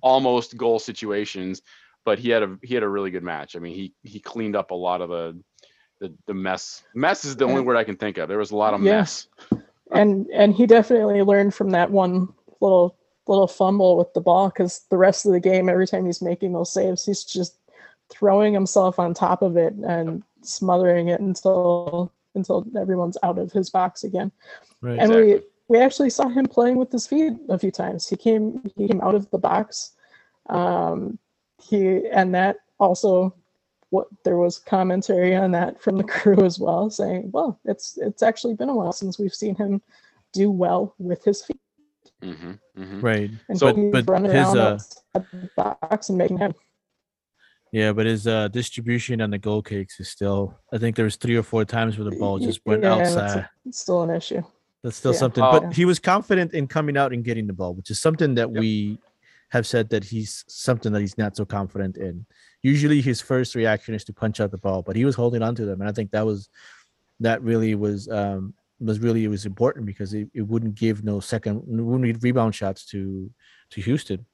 almost 0.02 0.56
goal 0.56 0.78
situations 0.78 1.62
but 2.04 2.18
he 2.18 2.30
had 2.30 2.42
a 2.42 2.58
he 2.62 2.74
had 2.74 2.82
a 2.82 2.88
really 2.88 3.10
good 3.10 3.22
match. 3.22 3.56
I 3.56 3.58
mean, 3.58 3.74
he 3.74 3.92
he 4.02 4.20
cleaned 4.20 4.56
up 4.56 4.70
a 4.70 4.74
lot 4.74 5.00
of 5.00 5.10
the 5.10 5.40
the, 6.00 6.12
the 6.26 6.34
mess. 6.34 6.82
Mess 6.94 7.24
is 7.24 7.36
the 7.36 7.44
only 7.44 7.60
word 7.60 7.76
I 7.76 7.84
can 7.84 7.96
think 7.96 8.18
of. 8.18 8.28
There 8.28 8.38
was 8.38 8.50
a 8.50 8.56
lot 8.56 8.74
of 8.74 8.82
Yeah. 8.82 8.96
mess. 8.98 9.28
and 9.92 10.28
and 10.32 10.54
he 10.54 10.66
definitely 10.66 11.22
learned 11.22 11.52
from 11.54 11.70
that 11.70 11.90
one 11.90 12.28
little 12.60 12.96
little 13.26 13.46
fumble 13.46 13.96
with 13.96 14.12
the 14.14 14.20
ball 14.20 14.48
because 14.48 14.82
the 14.90 14.96
rest 14.96 15.26
of 15.26 15.32
the 15.32 15.40
game 15.40 15.68
every 15.68 15.86
time 15.86 16.06
he's 16.06 16.22
making 16.22 16.52
those 16.52 16.72
saves 16.72 17.04
he's 17.04 17.24
just 17.24 17.56
throwing 18.08 18.52
himself 18.54 18.98
on 18.98 19.14
top 19.14 19.42
of 19.42 19.56
it 19.56 19.72
and 19.86 20.22
smothering 20.42 21.08
it 21.08 21.20
until 21.20 22.12
until 22.34 22.64
everyone's 22.80 23.18
out 23.22 23.38
of 23.38 23.52
his 23.52 23.68
box 23.70 24.04
again 24.04 24.30
right 24.80 24.98
and 25.00 25.12
we 25.12 25.40
we 25.68 25.78
actually 25.78 26.10
saw 26.10 26.28
him 26.28 26.46
playing 26.46 26.76
with 26.76 26.90
his 26.90 27.06
feet 27.06 27.32
a 27.48 27.58
few 27.58 27.70
times 27.70 28.08
he 28.08 28.16
came 28.16 28.60
he 28.76 28.86
came 28.88 29.00
out 29.00 29.14
of 29.14 29.28
the 29.30 29.38
box 29.38 29.92
um 30.48 31.18
he 31.62 32.06
and 32.08 32.34
that 32.34 32.56
also 32.78 33.34
what 33.90 34.06
there 34.24 34.36
was 34.38 34.58
commentary 34.58 35.34
on 35.36 35.50
that 35.50 35.80
from 35.82 35.96
the 35.96 36.04
crew 36.16 36.44
as 36.44 36.58
well 36.58 36.88
saying 36.90 37.28
well 37.32 37.60
it's 37.64 37.98
it's 37.98 38.22
actually 38.22 38.54
been 38.54 38.68
a 38.68 38.74
while 38.74 38.92
since 38.92 39.18
we've 39.18 39.34
seen 39.34 39.54
him 39.56 39.82
do 40.32 40.50
well 40.50 40.94
with 40.98 41.22
his 41.24 41.44
feet 41.44 41.60
hmm 42.22 42.52
hmm 42.76 43.00
right 43.00 43.30
and 43.48 43.58
So- 43.58 43.74
he's 43.74 43.90
but 44.04 44.22
his, 44.30 44.46
uh, 44.54 44.78
the 45.14 45.50
box 45.56 46.08
and 46.08 46.18
making 46.18 46.38
him 46.38 46.52
Yeah, 47.72 47.92
but 47.92 48.06
his 48.06 48.26
uh, 48.26 48.48
distribution 48.48 49.20
on 49.20 49.30
the 49.30 49.38
goal 49.38 49.62
kicks 49.62 50.00
is 50.00 50.08
still. 50.10 50.58
I 50.74 50.78
think 50.78 50.96
there 50.96 51.04
was 51.06 51.14
three 51.14 51.36
or 51.36 51.44
four 51.44 51.64
times 51.64 51.96
where 51.96 52.08
the 52.10 52.16
ball 52.18 52.40
just 52.40 52.58
went 52.66 52.82
Yeah, 52.82 52.96
that's 52.98 53.14
outside. 53.16 53.38
a- 53.46 53.50
it's 53.68 53.78
still 53.78 54.02
an 54.02 54.10
issue. 54.10 54.42
That's 54.82 54.96
still 54.96 55.12
Yeah. 55.12 55.18
something. 55.22 55.44
Uh, 55.44 55.52
but 55.60 55.72
he 55.72 55.84
was 55.84 56.00
confident 56.00 56.52
in 56.52 56.66
coming 56.66 56.96
out 56.96 57.12
and 57.12 57.22
getting 57.22 57.46
the 57.46 57.52
ball, 57.52 57.72
which 57.78 57.88
is 57.94 58.00
something 58.00 58.34
that 58.34 58.50
Yep. 58.50 58.60
we 58.60 58.98
have 59.50 59.66
said 59.68 59.88
that 59.90 60.02
he's 60.02 60.44
something 60.48 60.90
that 60.92 61.00
he's 61.00 61.16
not 61.16 61.36
so 61.36 61.44
confident 61.44 61.96
in. 61.96 62.26
Usually 62.62 63.00
his 63.00 63.20
first 63.20 63.54
reaction 63.54 63.94
is 63.94 64.04
to 64.04 64.12
punch 64.12 64.40
out 64.40 64.50
the 64.50 64.58
ball, 64.58 64.82
but 64.82 64.96
he 64.96 65.04
was 65.04 65.14
holding 65.14 65.42
on 65.42 65.54
to 65.54 65.64
them. 65.64 65.80
And 65.80 65.88
I 65.88 65.92
think 65.92 66.10
that 66.10 66.26
was 66.26 66.48
that 67.20 67.42
really 67.42 67.74
was 67.74 68.08
um 68.08 68.54
was 68.80 68.98
really 68.98 69.24
it 69.24 69.28
was 69.28 69.46
important 69.46 69.86
because 69.86 70.14
it, 70.14 70.28
it 70.34 70.42
wouldn't 70.42 70.74
give 70.74 71.04
no 71.04 71.20
second 71.20 71.56
it 71.56 71.82
wouldn't 71.82 72.06
give 72.06 72.22
rebound 72.22 72.54
shots 72.54 72.84
to 72.86 73.30
to 73.70 73.80
Houston. 73.80 74.26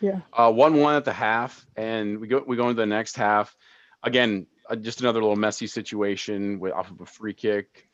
Yeah. 0.00 0.20
Uh, 0.32 0.50
one 0.50 0.80
one 0.80 0.96
at 0.96 1.04
the 1.04 1.12
half, 1.12 1.64
and 1.76 2.18
we 2.18 2.26
go 2.26 2.42
we 2.46 2.56
go 2.56 2.68
into 2.68 2.80
the 2.80 2.86
next 2.86 3.16
half. 3.16 3.54
Again, 4.02 4.46
uh, 4.68 4.76
just 4.76 5.00
another 5.00 5.20
little 5.20 5.36
messy 5.36 5.66
situation 5.66 6.58
with 6.58 6.72
off 6.72 6.90
of 6.90 7.00
a 7.00 7.06
free 7.06 7.34
kick 7.34 7.88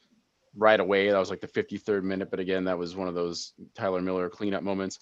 right 0.57 0.81
away. 0.81 1.11
That 1.11 1.19
was 1.19 1.31
like 1.31 1.41
the 1.41 1.49
53rd 1.49 2.03
minute, 2.03 2.31
but 2.31 2.41
again, 2.41 2.65
that 2.65 2.79
was 2.79 2.97
one 2.97 3.09
of 3.09 3.15
those 3.15 3.53
Tyler 3.75 4.01
Miller 4.01 4.31
cleanup 4.31 4.63
moments. 4.63 4.99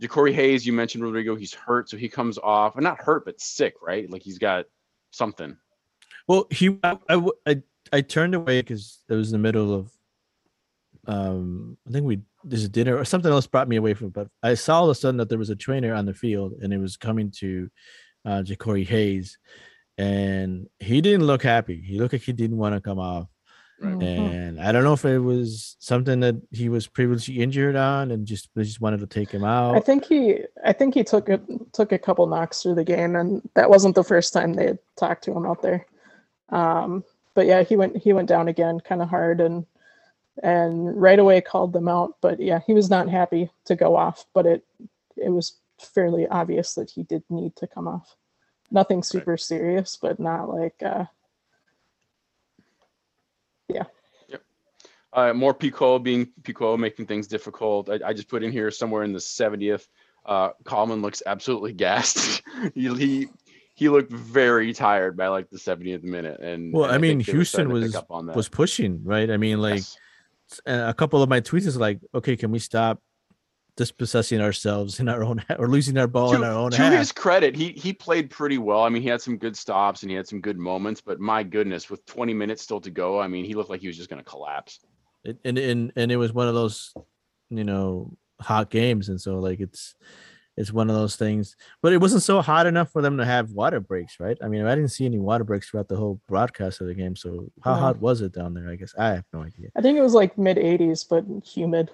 Jacori 0.00 0.34
Hayes, 0.34 0.66
you 0.66 0.72
mentioned 0.72 1.02
Rodrigo, 1.02 1.34
he's 1.34 1.54
hurt, 1.54 1.88
so 1.88 1.96
he 1.96 2.08
comes 2.08 2.38
off, 2.38 2.76
and 2.76 2.84
not 2.84 2.98
hurt, 2.98 3.24
but 3.24 3.40
sick, 3.40 3.74
right? 3.82 4.10
Like 4.10 4.22
he's 4.22 4.38
got 4.38 4.66
something. 5.10 5.56
Well, 6.28 6.46
he 6.50 6.78
I 6.82 7.62
I 7.92 8.00
turned 8.00 8.34
away 8.34 8.60
because 8.60 9.02
it 9.08 9.14
was 9.14 9.32
in 9.32 9.40
the 9.40 9.42
middle 9.42 9.72
of 9.74 9.90
um 11.06 11.78
I 11.86 11.92
think 11.92 12.04
we 12.04 12.20
there's 12.44 12.64
a 12.64 12.68
dinner 12.68 12.96
or 12.96 13.04
something 13.04 13.30
else 13.30 13.46
brought 13.46 13.68
me 13.68 13.76
away 13.76 13.94
from 13.94 14.08
it, 14.08 14.12
but 14.12 14.28
I 14.42 14.54
saw 14.54 14.78
all 14.78 14.84
of 14.84 14.90
a 14.90 14.94
sudden 14.94 15.18
that 15.18 15.28
there 15.28 15.38
was 15.38 15.50
a 15.50 15.56
trainer 15.56 15.94
on 15.94 16.06
the 16.06 16.14
field 16.14 16.54
and 16.60 16.72
it 16.72 16.78
was 16.78 16.96
coming 16.96 17.30
to 17.38 17.70
uh 18.24 18.42
Jacori 18.44 18.86
Hayes 18.86 19.38
and 19.98 20.68
he 20.78 21.00
didn't 21.00 21.26
look 21.26 21.42
happy. 21.42 21.80
He 21.80 21.98
looked 21.98 22.12
like 22.12 22.22
he 22.22 22.32
didn't 22.32 22.58
want 22.58 22.74
to 22.74 22.80
come 22.80 22.98
off. 22.98 23.28
Right. 23.80 23.94
Mhm. 23.94 24.30
And 24.32 24.60
I 24.60 24.72
don't 24.72 24.84
know 24.84 24.94
if 24.94 25.04
it 25.04 25.18
was 25.18 25.76
something 25.80 26.20
that 26.20 26.36
he 26.50 26.68
was 26.70 26.86
previously 26.86 27.40
injured 27.40 27.76
on 27.76 28.10
and 28.10 28.26
just 28.26 28.48
they 28.54 28.62
just 28.62 28.80
wanted 28.80 29.00
to 29.00 29.06
take 29.06 29.30
him 29.30 29.44
out. 29.44 29.76
I 29.76 29.80
think 29.80 30.06
he 30.06 30.38
I 30.64 30.72
think 30.72 30.94
he 30.94 31.04
took 31.04 31.28
a 31.28 31.40
took 31.72 31.92
a 31.92 31.98
couple 31.98 32.26
knocks 32.26 32.62
through 32.62 32.76
the 32.76 32.84
game 32.84 33.16
and 33.16 33.46
that 33.54 33.68
wasn't 33.68 33.94
the 33.94 34.04
first 34.04 34.32
time 34.32 34.54
they 34.54 34.66
had 34.66 34.78
talked 34.96 35.24
to 35.24 35.32
him 35.32 35.44
out 35.44 35.60
there. 35.60 35.84
Um 36.48 37.04
but 37.34 37.44
yeah, 37.46 37.62
he 37.64 37.76
went 37.76 37.96
he 37.98 38.14
went 38.14 38.28
down 38.28 38.48
again 38.48 38.80
kind 38.80 39.02
of 39.02 39.10
hard 39.10 39.40
and 39.42 39.66
and 40.42 41.00
right 41.00 41.18
away 41.18 41.40
called 41.42 41.72
them 41.74 41.88
out. 41.88 42.16
But 42.22 42.40
yeah, 42.40 42.60
he 42.66 42.72
was 42.72 42.88
not 42.88 43.10
happy 43.10 43.50
to 43.66 43.76
go 43.76 43.94
off, 43.94 44.24
but 44.32 44.46
it 44.46 44.64
it 45.18 45.28
was 45.28 45.56
fairly 45.78 46.26
obvious 46.28 46.74
that 46.76 46.90
he 46.90 47.02
did 47.02 47.22
need 47.28 47.54
to 47.56 47.66
come 47.66 47.86
off. 47.88 48.16
Nothing 48.70 49.02
super 49.02 49.36
serious, 49.36 49.98
but 50.00 50.18
not 50.18 50.48
like 50.48 50.82
uh 50.82 51.04
Uh, 55.12 55.32
more 55.32 55.54
Picault 55.54 56.00
being 56.00 56.28
Picault 56.42 56.76
making 56.76 57.06
things 57.06 57.26
difficult. 57.26 57.88
I, 57.88 57.98
I 58.04 58.12
just 58.12 58.28
put 58.28 58.42
in 58.42 58.52
here 58.52 58.70
somewhere 58.70 59.02
in 59.02 59.12
the 59.12 59.18
70th. 59.18 59.86
Uh, 60.26 60.50
Kallman 60.64 61.00
looks 61.00 61.22
absolutely 61.24 61.72
gassed. 61.86 62.42
he, 62.74 62.92
he 62.94 63.28
he 63.74 63.88
looked 63.88 64.12
very 64.12 64.74
tired 64.74 65.16
by 65.16 65.28
like 65.28 65.48
the 65.48 65.56
70th 65.58 66.02
minute. 66.02 66.40
And 66.40 66.72
Well, 66.72 66.84
and 66.84 66.92
I 66.94 66.98
mean, 66.98 67.18
think 67.18 67.30
Houston 67.34 67.46
starting 67.66 67.74
to 67.74 67.80
pick 67.80 67.86
was 67.88 67.94
up 67.94 68.10
on 68.10 68.26
that. 68.26 68.36
was 68.36 68.48
pushing, 68.48 69.04
right? 69.04 69.30
I 69.30 69.38
mean, 69.38 69.60
like 69.62 69.76
Yes. 69.76 69.96
a 70.66 70.92
couple 70.94 71.22
of 71.22 71.28
my 71.30 71.40
tweets 71.40 71.66
is 71.66 71.76
like, 71.78 72.00
okay, 72.14 72.36
can 72.36 72.50
we 72.50 72.58
stop 72.58 73.00
dispossessing 73.76 74.40
ourselves 74.40 75.00
in 75.00 75.08
our 75.08 75.22
own 75.22 75.44
or 75.58 75.68
losing 75.68 75.96
our 75.98 76.06
ball 76.06 76.34
in 76.34 76.42
our 76.42 76.52
own 76.52 76.70
to 76.72 76.76
half? 76.78 76.92
his 76.92 77.12
credit, 77.12 77.54
he 77.54 77.72
he 77.72 77.92
played 77.92 78.30
pretty 78.30 78.58
well. 78.58 78.82
I 78.82 78.88
mean, 78.88 79.02
he 79.02 79.08
had 79.08 79.20
some 79.20 79.36
good 79.36 79.56
stops 79.56 80.02
and 80.02 80.10
he 80.10 80.16
had 80.16 80.26
some 80.26 80.40
good 80.40 80.58
moments, 80.58 81.00
but 81.00 81.20
my 81.20 81.42
goodness, 81.42 81.90
with 81.90 82.04
20 82.06 82.34
minutes 82.34 82.62
still 82.62 82.80
to 82.80 82.90
go, 82.90 83.20
I 83.20 83.28
mean, 83.28 83.44
he 83.44 83.54
looked 83.54 83.70
like 83.70 83.80
he 83.80 83.86
was 83.86 83.96
just 83.96 84.08
going 84.10 84.22
to 84.22 84.28
collapse. 84.28 84.80
It- 85.24 85.38
and 85.44 85.58
and 85.58 85.92
and 85.96 86.10
it 86.12 86.16
was 86.16 86.32
one 86.32 86.48
of 86.48 86.54
those, 86.54 86.94
you 87.50 87.64
know, 87.64 88.16
hot 88.40 88.70
games, 88.70 89.08
and 89.08 89.20
so 89.20 89.38
like 89.38 89.60
it's 89.60 89.94
it's 90.56 90.72
one 90.72 90.88
of 90.88 90.96
those 90.96 91.16
things. 91.16 91.54
But 91.82 91.92
it 91.92 92.00
wasn't 92.00 92.22
so 92.22 92.40
hot 92.40 92.66
enough 92.66 92.90
for 92.90 93.02
them 93.02 93.18
to 93.18 93.26
have 93.26 93.50
water 93.50 93.78
breaks, 93.78 94.18
right? 94.18 94.38
I 94.42 94.48
mean, 94.48 94.64
I 94.64 94.74
didn't 94.74 94.90
see 94.92 95.04
any 95.04 95.18
water 95.18 95.44
breaks 95.44 95.68
throughout 95.68 95.88
the 95.88 95.96
whole 95.96 96.18
broadcast 96.28 96.80
of 96.80 96.86
the 96.86 96.94
game. 96.94 97.14
So 97.14 97.50
how 97.62 97.74
No. 97.74 97.80
hot 97.80 97.98
was 98.00 98.22
it 98.22 98.32
down 98.32 98.54
there? 98.54 98.70
I 98.70 98.76
guess 98.76 98.94
I 98.96 99.08
have 99.08 99.24
no 99.34 99.42
idea. 99.42 99.68
I 99.76 99.82
think 99.82 99.98
it 99.98 100.02
was 100.02 100.14
like 100.14 100.38
mid 100.38 100.56
80s, 100.56 101.06
but 101.06 101.26
humid. 101.46 101.90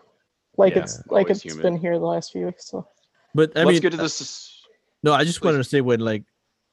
Like 0.57 0.75
Yeah, 0.75 0.83
it's 0.83 0.99
like 1.09 1.25
always 1.27 1.37
it's 1.39 1.43
humid. 1.45 1.63
been 1.63 1.77
here 1.77 1.99
the 1.99 2.05
last 2.05 2.33
few 2.33 2.47
weeks. 2.47 2.67
So 2.69 2.87
But 3.35 3.57
I 3.57 3.61
Let's 3.65 3.75
mean, 3.75 3.81
get 3.83 3.91
to 3.93 3.97
this. 3.97 4.63
no, 5.03 5.13
I 5.13 5.25
just 5.25 5.41
please. 5.41 5.47
wanted 5.47 5.59
to 5.59 5.65
say 5.65 5.81
when 5.81 6.01
like 6.01 6.25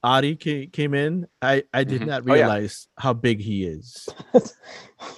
Adi 0.02 0.36
came, 0.36 0.70
came 0.70 0.94
in, 0.94 1.26
I 1.42 1.64
I 1.72 1.84
did 1.84 2.02
Mhm. 2.02 2.06
not 2.06 2.22
Oh, 2.22 2.26
yeah. 2.28 2.34
realize 2.42 2.88
how 2.96 3.12
big 3.12 3.40
he 3.40 3.64
is. 3.64 4.08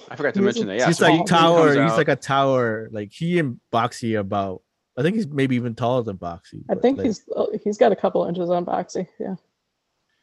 I 0.09 0.15
forgot 0.15 0.33
to 0.33 0.39
He's 0.39 0.45
mention 0.45 0.63
a- 0.63 0.65
that. 0.67 0.77
Yeah, 0.79 0.87
he's 0.87 0.97
so 0.97 1.05
like 1.05 1.13
he- 1.13 1.17
he 1.19 1.23
tower. 1.25 1.57
comes 1.73 1.75
He's 1.83 1.91
out- 1.91 1.97
like 1.97 2.07
a 2.09 2.15
tower. 2.15 2.89
Like 2.91 3.11
he 3.11 3.39
and 3.39 3.59
Boxy 3.71 4.15
are 4.15 4.19
about. 4.19 4.61
I 4.97 5.01
think 5.01 5.15
he's 5.15 5.27
maybe 5.27 5.55
even 5.55 5.73
taller 5.73 6.03
than 6.03 6.17
Boxy. 6.17 6.63
I 6.69 6.75
think 6.75 6.97
like, 6.97 7.07
he's 7.07 7.23
uh, 7.35 7.45
he's 7.63 7.77
got 7.77 7.91
a 7.91 7.95
couple 7.95 8.25
inches 8.25 8.49
on 8.49 8.65
Boxy. 8.65 9.07
Yeah. 9.19 9.35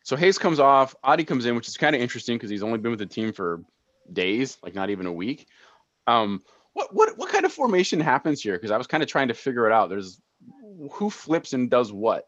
So 0.04 0.16
Hayes 0.16 0.38
comes 0.38 0.60
off, 0.60 0.94
Adi 1.04 1.24
comes 1.24 1.44
in, 1.46 1.54
which 1.56 1.68
is 1.68 1.76
kind 1.76 1.94
of 1.96 2.00
interesting 2.00 2.36
because 2.36 2.50
he's 2.50 2.62
only 2.62 2.78
been 2.78 2.90
with 2.90 3.00
the 3.00 3.06
team 3.06 3.32
for 3.32 3.62
days, 4.12 4.58
like 4.62 4.74
not 4.74 4.88
even 4.90 5.06
a 5.06 5.12
week. 5.12 5.46
Um, 6.06 6.42
what 6.72 6.94
what 6.94 7.16
what 7.18 7.30
kind 7.30 7.44
of 7.44 7.52
formation 7.52 8.00
happens 8.00 8.40
here? 8.42 8.54
Because 8.54 8.70
I 8.70 8.76
was 8.78 8.86
kind 8.86 9.02
of 9.02 9.08
trying 9.08 9.28
to 9.28 9.34
figure 9.34 9.66
it 9.66 9.72
out. 9.72 9.88
There's 9.88 10.20
who 10.92 11.10
flips 11.10 11.52
and 11.52 11.70
does 11.70 11.92
what. 11.92 12.26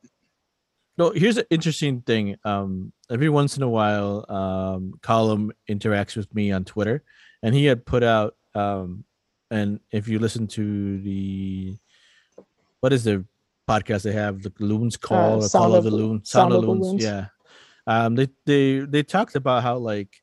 No, 0.99 1.11
here's 1.11 1.39
an 1.39 1.47
interesting 1.49 2.03
thing. 2.03 2.37
Um, 2.45 2.93
every 3.11 3.31
once 3.31 3.57
in 3.57 3.63
a 3.63 3.69
while, 3.69 4.27
um, 4.29 4.93
Callum 5.03 5.51
interacts 5.69 6.17
with 6.17 6.33
me 6.35 6.53
on 6.53 6.65
Twitter, 6.65 7.03
and 7.43 7.55
he 7.55 7.65
had 7.65 7.87
put 7.87 8.03
out. 8.03 8.37
Um, 8.55 9.05
and 9.51 9.81
if 9.91 10.07
you 10.09 10.19
listen 10.19 10.47
to 10.49 10.99
the, 11.01 11.77
what 12.81 12.93
is 12.93 13.05
the 13.05 13.25
podcast 13.69 14.03
they 14.03 14.13
have? 14.13 14.43
The 14.43 14.53
Loons 14.59 14.97
Call, 14.99 15.43
Uh, 15.43 15.49
Sound 15.49 15.63
Call 15.63 15.73
of 15.73 15.79
of 15.79 15.85
the 15.85 15.91
the- 15.91 15.97
Loons, 15.97 16.29
Sound 16.31 16.53
Sound 16.53 16.53
of 16.53 16.59
of 16.59 16.63
the 16.65 16.71
Loons. 16.73 16.87
Loons. 16.89 17.05
Yeah. 17.05 17.27
Um, 17.87 18.15
they 18.15 18.29
they 18.45 18.81
they 18.81 19.03
talked 19.03 19.35
about 19.35 19.63
how 19.63 19.79
like, 19.79 20.23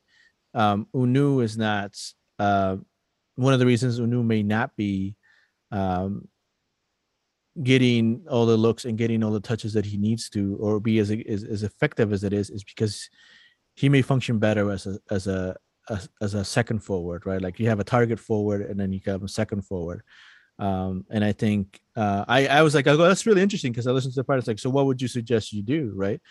um, 0.53 0.87
Hunou 0.93 1.43
is 1.43 1.57
not. 1.57 1.97
Uh, 2.37 2.77
one 3.39 3.53
of 3.53 3.59
the 3.59 3.65
reasons 3.65 3.99
Hunou 3.99 4.25
may 4.25 4.43
not 4.43 4.75
be, 4.75 5.15
um, 5.71 6.27
getting 7.63 8.25
all 8.29 8.45
the 8.45 8.55
looks 8.55 8.85
and 8.85 8.97
getting 8.97 9.23
all 9.23 9.31
the 9.31 9.39
touches 9.39 9.73
that 9.73 9.85
he 9.85 9.97
needs 9.97 10.29
to 10.29 10.57
or 10.59 10.79
be 10.79 10.99
as 10.99 11.11
as, 11.11 11.43
as 11.43 11.63
effective 11.63 12.13
as 12.13 12.23
it 12.23 12.31
is 12.31 12.49
is 12.49 12.63
because 12.63 13.09
he 13.75 13.89
may 13.89 14.01
function 14.01 14.39
better 14.39 14.71
as 14.71 14.85
a 14.85 14.97
as 15.09 15.27
a 15.27 15.55
as, 15.89 16.07
as 16.21 16.33
a 16.35 16.45
second 16.45 16.79
forward 16.79 17.25
right? 17.25 17.41
Like 17.41 17.59
you 17.59 17.67
have 17.67 17.79
a 17.79 17.83
target 17.83 18.19
forward 18.19 18.61
and 18.61 18.79
then 18.79 18.93
you 18.93 19.01
have 19.05 19.23
a 19.23 19.27
second 19.27 19.63
forward. 19.63 20.03
Um 20.57 21.05
and 21.09 21.23
i 21.23 21.31
think 21.31 21.79
uh 21.95 22.25
i 22.27 22.47
i 22.47 22.61
was 22.61 22.75
like 22.75 22.85
go 22.85 22.97
that's 22.97 23.25
really 23.25 23.41
interesting 23.41 23.71
because 23.71 23.87
i 23.87 23.91
listened 23.91 24.13
to 24.13 24.19
the 24.19 24.25
part 24.25 24.39
it's 24.39 24.47
like 24.47 24.59
so 24.59 24.69
what 24.69 24.85
would 24.87 25.01
you 25.01 25.07
suggest 25.07 25.53
you 25.53 25.63
do? 25.63 25.91
Right? 25.95 26.21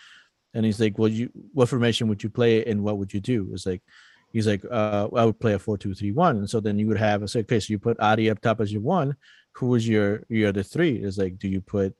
And 0.53 0.65
he's 0.65 0.79
like 0.79 0.97
well 0.97 1.09
you 1.09 1.29
what 1.53 1.69
formation 1.69 2.07
would 2.09 2.23
you 2.23 2.29
play 2.29 2.63
and 2.65 2.83
what 2.83 2.97
would 2.97 3.13
you 3.13 3.19
do? 3.19 3.49
It's 3.53 3.65
like 3.65 3.81
he's 4.31 4.47
like 4.47 4.63
uh 4.71 5.07
i 5.15 5.25
would 5.25 5.39
play 5.39 5.53
a 5.53 5.59
four 5.59 5.77
two 5.77 5.93
three 5.93 6.11
one 6.11 6.37
and 6.37 6.49
so 6.49 6.59
then 6.59 6.77
you 6.77 6.87
would 6.87 6.97
have 6.97 7.23
a 7.23 7.27
so 7.27 7.39
okay 7.39 7.59
so 7.59 7.71
you 7.71 7.79
put 7.79 7.99
adi 7.99 8.29
up 8.29 8.39
top 8.41 8.61
as 8.61 8.71
your 8.71 8.81
one 8.81 9.15
who 9.59 9.67
was 9.67 9.87
your 9.87 10.23
your 10.29 10.49
other 10.49 10.63
three? 10.63 10.95
Is 11.03 11.17
like, 11.17 11.37
do 11.37 11.47
you 11.47 11.61
put, 11.61 11.93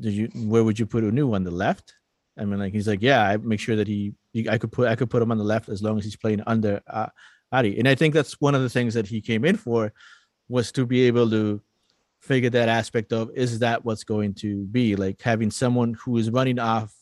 do 0.00 0.10
you 0.10 0.28
where 0.34 0.64
would 0.64 0.78
you 0.78 0.86
put 0.86 1.04
Hunou 1.04 1.34
on 1.34 1.44
the 1.44 1.50
left? 1.50 1.94
I 2.38 2.44
mean, 2.44 2.60
like 2.60 2.72
he's 2.72 2.88
like, 2.88 3.02
yeah, 3.02 3.22
I 3.22 3.36
make 3.36 3.60
sure 3.60 3.76
that 3.76 3.88
he, 3.88 4.14
I 4.48 4.58
could 4.58 4.72
put 4.72 4.88
I 4.88 4.96
could 4.96 5.10
put 5.10 5.22
him 5.22 5.32
on 5.32 5.38
the 5.38 5.44
left 5.44 5.68
as 5.68 5.82
long 5.82 5.98
as 5.98 6.04
he's 6.04 6.16
playing 6.16 6.42
under 6.46 6.80
uh, 6.86 7.08
Adi, 7.50 7.78
and 7.78 7.88
I 7.88 7.94
think 7.94 8.14
that's 8.14 8.40
one 8.40 8.54
of 8.54 8.62
the 8.62 8.70
things 8.70 8.94
that 8.94 9.06
he 9.06 9.20
came 9.20 9.44
in 9.44 9.56
for, 9.56 9.92
was 10.48 10.72
to 10.72 10.86
be 10.86 11.02
able 11.02 11.28
to 11.30 11.60
figure 12.20 12.50
that 12.50 12.68
aspect 12.68 13.12
of 13.12 13.30
is 13.34 13.58
that 13.58 13.84
what's 13.84 14.04
going 14.04 14.32
to 14.32 14.62
be 14.66 14.94
like 14.94 15.20
having 15.20 15.50
someone 15.50 15.94
who 15.94 16.16
is 16.18 16.30
running 16.30 16.60
off 16.60 16.94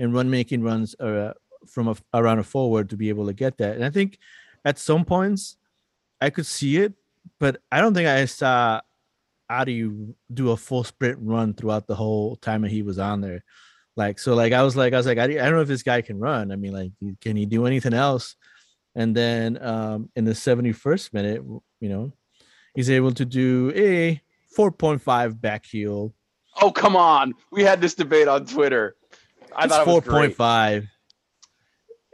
and 0.00 0.12
run 0.12 0.28
making 0.28 0.64
runs 0.64 0.96
uh, 0.98 1.32
from 1.68 1.88
a, 1.88 1.96
around 2.12 2.38
a 2.38 2.42
forward 2.44 2.90
to 2.90 2.96
be 2.96 3.08
able 3.08 3.26
to 3.26 3.32
get 3.32 3.58
that, 3.58 3.76
and 3.76 3.84
I 3.84 3.90
think 3.90 4.18
at 4.64 4.78
some 4.78 5.04
points 5.04 5.56
I 6.20 6.30
could 6.30 6.46
see 6.46 6.78
it, 6.78 6.94
but 7.38 7.60
I 7.70 7.80
don't 7.80 7.94
think 7.94 8.08
I 8.08 8.24
saw 8.24 8.80
Adi 9.48 9.90
do 10.32 10.50
a 10.50 10.56
full 10.56 10.84
sprint 10.84 11.18
run 11.20 11.54
throughout 11.54 11.86
the 11.86 11.94
whole 11.94 12.36
time 12.36 12.62
that 12.62 12.70
he 12.70 12.82
was 12.82 12.98
on 12.98 13.20
there. 13.20 13.44
Like 13.96 14.18
so, 14.18 14.34
like 14.34 14.52
I 14.52 14.62
was 14.62 14.76
like 14.76 14.92
I 14.92 14.96
was 14.96 15.06
like 15.06 15.18
I, 15.18 15.24
I 15.24 15.26
don't 15.26 15.52
know 15.52 15.60
if 15.60 15.68
this 15.68 15.82
guy 15.82 16.00
can 16.00 16.18
run. 16.18 16.50
I 16.50 16.56
mean, 16.56 16.72
like 16.72 16.92
can 17.20 17.36
he 17.36 17.46
do 17.46 17.66
anything 17.66 17.94
else? 17.94 18.36
And 18.96 19.14
then 19.14 19.62
um, 19.62 20.08
in 20.14 20.24
the 20.24 20.32
71st 20.32 21.12
minute, 21.12 21.42
you 21.80 21.88
know, 21.88 22.12
he's 22.74 22.90
able 22.90 23.12
to 23.12 23.24
do 23.24 23.72
a 23.74 24.20
4.5 24.56 25.40
back 25.40 25.66
heel. 25.66 26.14
Oh 26.60 26.70
come 26.70 26.96
on, 26.96 27.34
we 27.52 27.62
had 27.62 27.80
this 27.80 27.94
debate 27.94 28.28
on 28.28 28.46
Twitter. 28.46 28.96
I 29.54 29.64
It's 29.64 29.74
thought 29.74 29.86
it 29.86 30.04
4.5. 30.04 30.88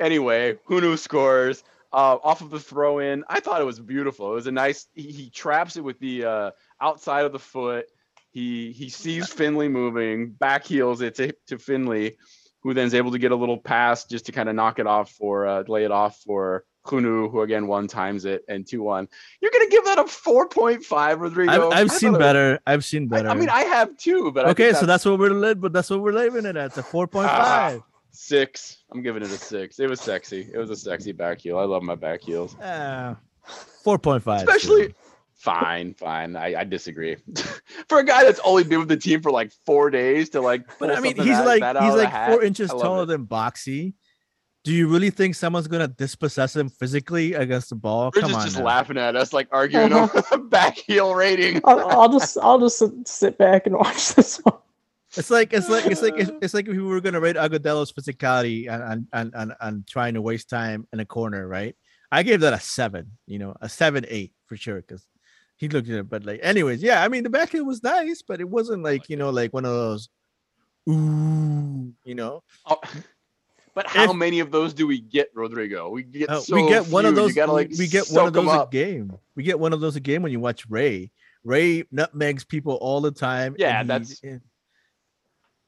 Anyway, 0.01 0.59
Hunou 0.69 0.99
scores? 0.99 1.63
Uh, 1.93 2.19
off 2.23 2.41
of 2.41 2.51
the 2.51 2.61
throw 2.61 3.01
in, 3.01 3.25
I 3.29 3.41
thought 3.41 3.61
it 3.61 3.65
was 3.65 3.81
beautiful. 3.81 4.31
It 4.31 4.35
was 4.37 4.47
a 4.47 4.53
nice. 4.53 4.87
He, 4.95 5.11
he 5.11 5.29
traps 5.29 5.77
it 5.77 5.83
with 5.83 5.99
the 5.99 6.25
uh, 6.25 6.51
outside 6.81 7.25
of 7.25 7.33
the 7.33 7.41
foot. 7.41 7.87
He 8.31 8.71
he 8.71 8.89
sees 8.89 9.29
Finlay 9.33 9.67
moving, 9.67 10.31
back 10.31 10.65
heels 10.65 11.01
it 11.01 11.17
to, 11.17 11.33
to 11.49 11.59
Finlay, 11.59 12.17
who 12.63 12.75
then 12.75 12.87
is 12.87 12.95
able 12.95 13.11
to 13.11 13.19
get 13.19 13.33
a 13.33 13.35
little 13.35 13.59
pass 13.59 14.05
just 14.05 14.27
to 14.27 14.33
kind 14.33 14.49
of 14.49 14.55
knock 14.55 14.79
it 14.79 14.87
off 14.87 15.11
for 15.11 15.49
uh, 15.49 15.65
lay 15.67 15.83
it 15.85 15.91
off 15.91 16.17
for 16.25 16.65
Hunou, 16.87 17.29
who 17.29 17.41
again 17.43 17.67
one 17.67 17.89
times 17.89 18.25
it 18.25 18.45
and 18.47 18.65
two 18.65 18.85
one. 18.85 19.09
You're 19.41 19.51
gonna 19.51 19.69
give 19.69 19.85
that 19.87 19.99
a 19.99 20.05
four 20.07 20.47
point 20.47 20.85
five, 20.85 21.21
Rodrigo. 21.21 21.71
I've, 21.73 21.77
I've 21.77 21.91
seen 21.91 22.13
thought 22.13 22.21
it- 22.21 22.25
better. 22.25 22.61
I've 22.69 22.85
seen 22.85 23.09
better. 23.09 23.29
I 23.29 23.35
mean, 23.35 23.49
I 23.49 23.63
have 23.63 23.97
too, 23.97 24.31
but 24.31 24.47
I 24.47 24.51
okay, 24.51 24.67
think 24.67 24.77
so 24.77 24.87
that's 24.87 25.05
what 25.05 25.19
we're 25.19 25.31
li- 25.31 25.55
but 25.55 25.73
that's 25.73 25.91
what 25.91 26.01
we're 26.03 26.13
leaving 26.13 26.47
it 26.47 26.55
at. 26.57 26.67
It's 26.67 26.79
a 26.79 26.85
four 26.85 27.09
point 27.09 27.29
five. 27.31 27.83
Six. 28.13 28.79
I'm 28.93 29.03
giving 29.03 29.23
it 29.23 29.29
a 29.31 29.37
six. 29.39 29.79
It 29.81 29.89
was 29.89 30.01
sexy. 30.01 30.49
It 30.53 30.59
was 30.59 30.71
a 30.71 30.77
sexy 30.77 31.13
back 31.13 31.41
heel. 31.41 31.59
I 31.59 31.65
love 31.65 31.83
my 31.83 31.95
back 31.95 32.23
heels. 32.23 32.57
Uh, 32.59 33.15
four 33.85 33.99
point 33.99 34.23
five. 34.23 34.41
Especially 34.49 34.95
fine, 35.35 35.95
fine. 35.95 36.37
I, 36.37 36.61
I 36.61 36.65
disagree. 36.65 37.17
for 37.89 37.99
a 37.99 38.05
guy 38.05 38.25
that's 38.25 38.41
only 38.45 38.65
been 38.65 38.81
with 38.81 38.89
the 38.89 38.97
team 38.97 39.23
for 39.23 39.31
like 39.31 39.53
four 39.65 39.91
days 39.91 40.29
to 40.31 40.41
like 40.41 40.63
But 40.79 40.91
I 40.97 41.01
mean, 41.01 41.17
he's 41.17 41.27
that- 41.27 41.47
like 41.47 41.63
he's 41.63 41.91
of 41.91 41.97
the 41.97 42.03
like 42.05 42.09
hat, 42.11 42.31
four 42.31 42.43
inches 42.43 42.71
taller 42.71 43.05
it. 43.05 43.07
than 43.07 43.27
Boxy. 43.27 43.95
Do 44.63 44.75
you 44.75 44.89
really 44.89 45.09
think 45.09 45.37
someone's 45.37 45.69
gonna 45.69 45.89
dispossess 45.89 46.55
him 46.55 46.69
physically 46.69 47.33
against 47.33 47.71
the 47.71 47.77
ball? 47.77 48.11
We're 48.15 48.21
Come 48.21 48.31
just, 48.33 48.41
on, 48.41 48.47
just 48.47 48.59
now. 48.59 48.65
laughing 48.65 48.99
at 48.99 49.17
us, 49.17 49.33
like 49.33 49.49
arguing 49.53 49.95
over 49.95 50.21
the 50.31 50.37
back 50.51 50.77
heel 50.77 51.15
rating. 51.15 51.63
I'll, 51.65 51.89
I'll 51.89 52.13
just 52.13 52.37
I'll 52.37 52.61
just 52.61 52.79
sit, 52.79 52.91
sit 53.09 53.39
back 53.39 53.67
and 53.67 53.75
watch 53.79 54.15
this 54.15 54.37
one. 54.39 54.59
It's 55.17 55.31
like 55.31 55.53
it's 55.53 55.69
like 55.69 55.87
it's 55.87 56.03
like 56.03 56.15
it's, 56.17 56.31
it's 56.43 56.55
like 56.55 56.69
if 56.69 56.75
we 56.75 56.83
were 56.83 57.01
gonna 57.01 57.21
rate 57.21 57.37
Agadello's 57.37 57.93
physicality 57.93 58.69
and 58.71 58.83
and, 58.83 59.07
and 59.13 59.33
and 59.35 59.53
and 59.61 59.87
trying 59.87 60.15
to 60.15 60.23
waste 60.23 60.49
time 60.49 60.87
in 60.93 61.01
a 61.01 61.05
corner, 61.05 61.47
right? 61.49 61.75
I 62.13 62.23
gave 62.23 62.41
that 62.41 62.53
a 62.53 62.61
seven, 62.61 63.13
you 63.27 63.39
know, 63.39 63.55
a 63.61 63.69
seven 63.69 64.05
eight 64.09 64.33
for 64.47 64.57
sure, 64.57 64.77
because 64.81 65.07
he 65.57 65.69
looked 65.69 65.89
at 65.89 65.95
it. 65.97 66.09
But 66.09 66.25
like, 66.25 66.41
anyways, 66.43 66.83
yeah, 66.83 67.03
I 67.03 67.09
mean, 67.09 67.23
the 67.25 67.31
back 67.31 67.51
heel 67.51 67.65
was 67.65 67.83
nice, 67.83 68.23
but 68.23 68.41
it 68.41 68.49
wasn't 68.49 68.83
like 68.83 69.09
you 69.09 69.17
know, 69.17 69.31
like 69.31 69.53
one 69.53 69.65
of 69.65 69.73
those, 69.73 70.09
ooh, 70.89 71.93
you 72.05 72.15
know. 72.15 72.43
Oh, 72.67 72.81
but 73.75 73.87
how 73.87 74.11
If- 74.11 74.17
many 74.17 74.41
of 74.41 74.51
those 74.51 74.75
do 74.75 74.87
we 74.87 75.01
get, 75.01 75.31
Rodrigo? 75.35 75.91
We 75.91 76.03
get 76.03 76.29
Uh, 76.29 76.41
so 76.41 76.57
we 76.57 76.69
get 76.69 76.87
one 76.89 77.07
of 77.07 77.15
those. 77.15 77.33
gotta, 77.35 77.53
we- 77.53 77.59
like, 77.59 77.71
we 77.79 77.87
get 77.87 78.09
one 78.11 78.27
of 78.27 78.33
those 78.33 78.47
a 78.53 78.69
game. 78.71 79.13
We 79.37 79.43
get 79.45 79.59
one 79.59 79.73
of 79.73 79.81
those 79.81 79.97
a 79.97 80.01
game 80.01 80.23
when 80.23 80.33
you 80.33 80.41
watch 80.41 80.69
Ray. 80.69 81.11
Ray 81.45 81.85
nutmegs 81.91 82.45
people 82.45 82.75
all 82.75 83.01
the 83.01 83.11
time. 83.13 83.55
Yeah, 83.59 83.81
and 83.81 84.07
he- 84.07 84.39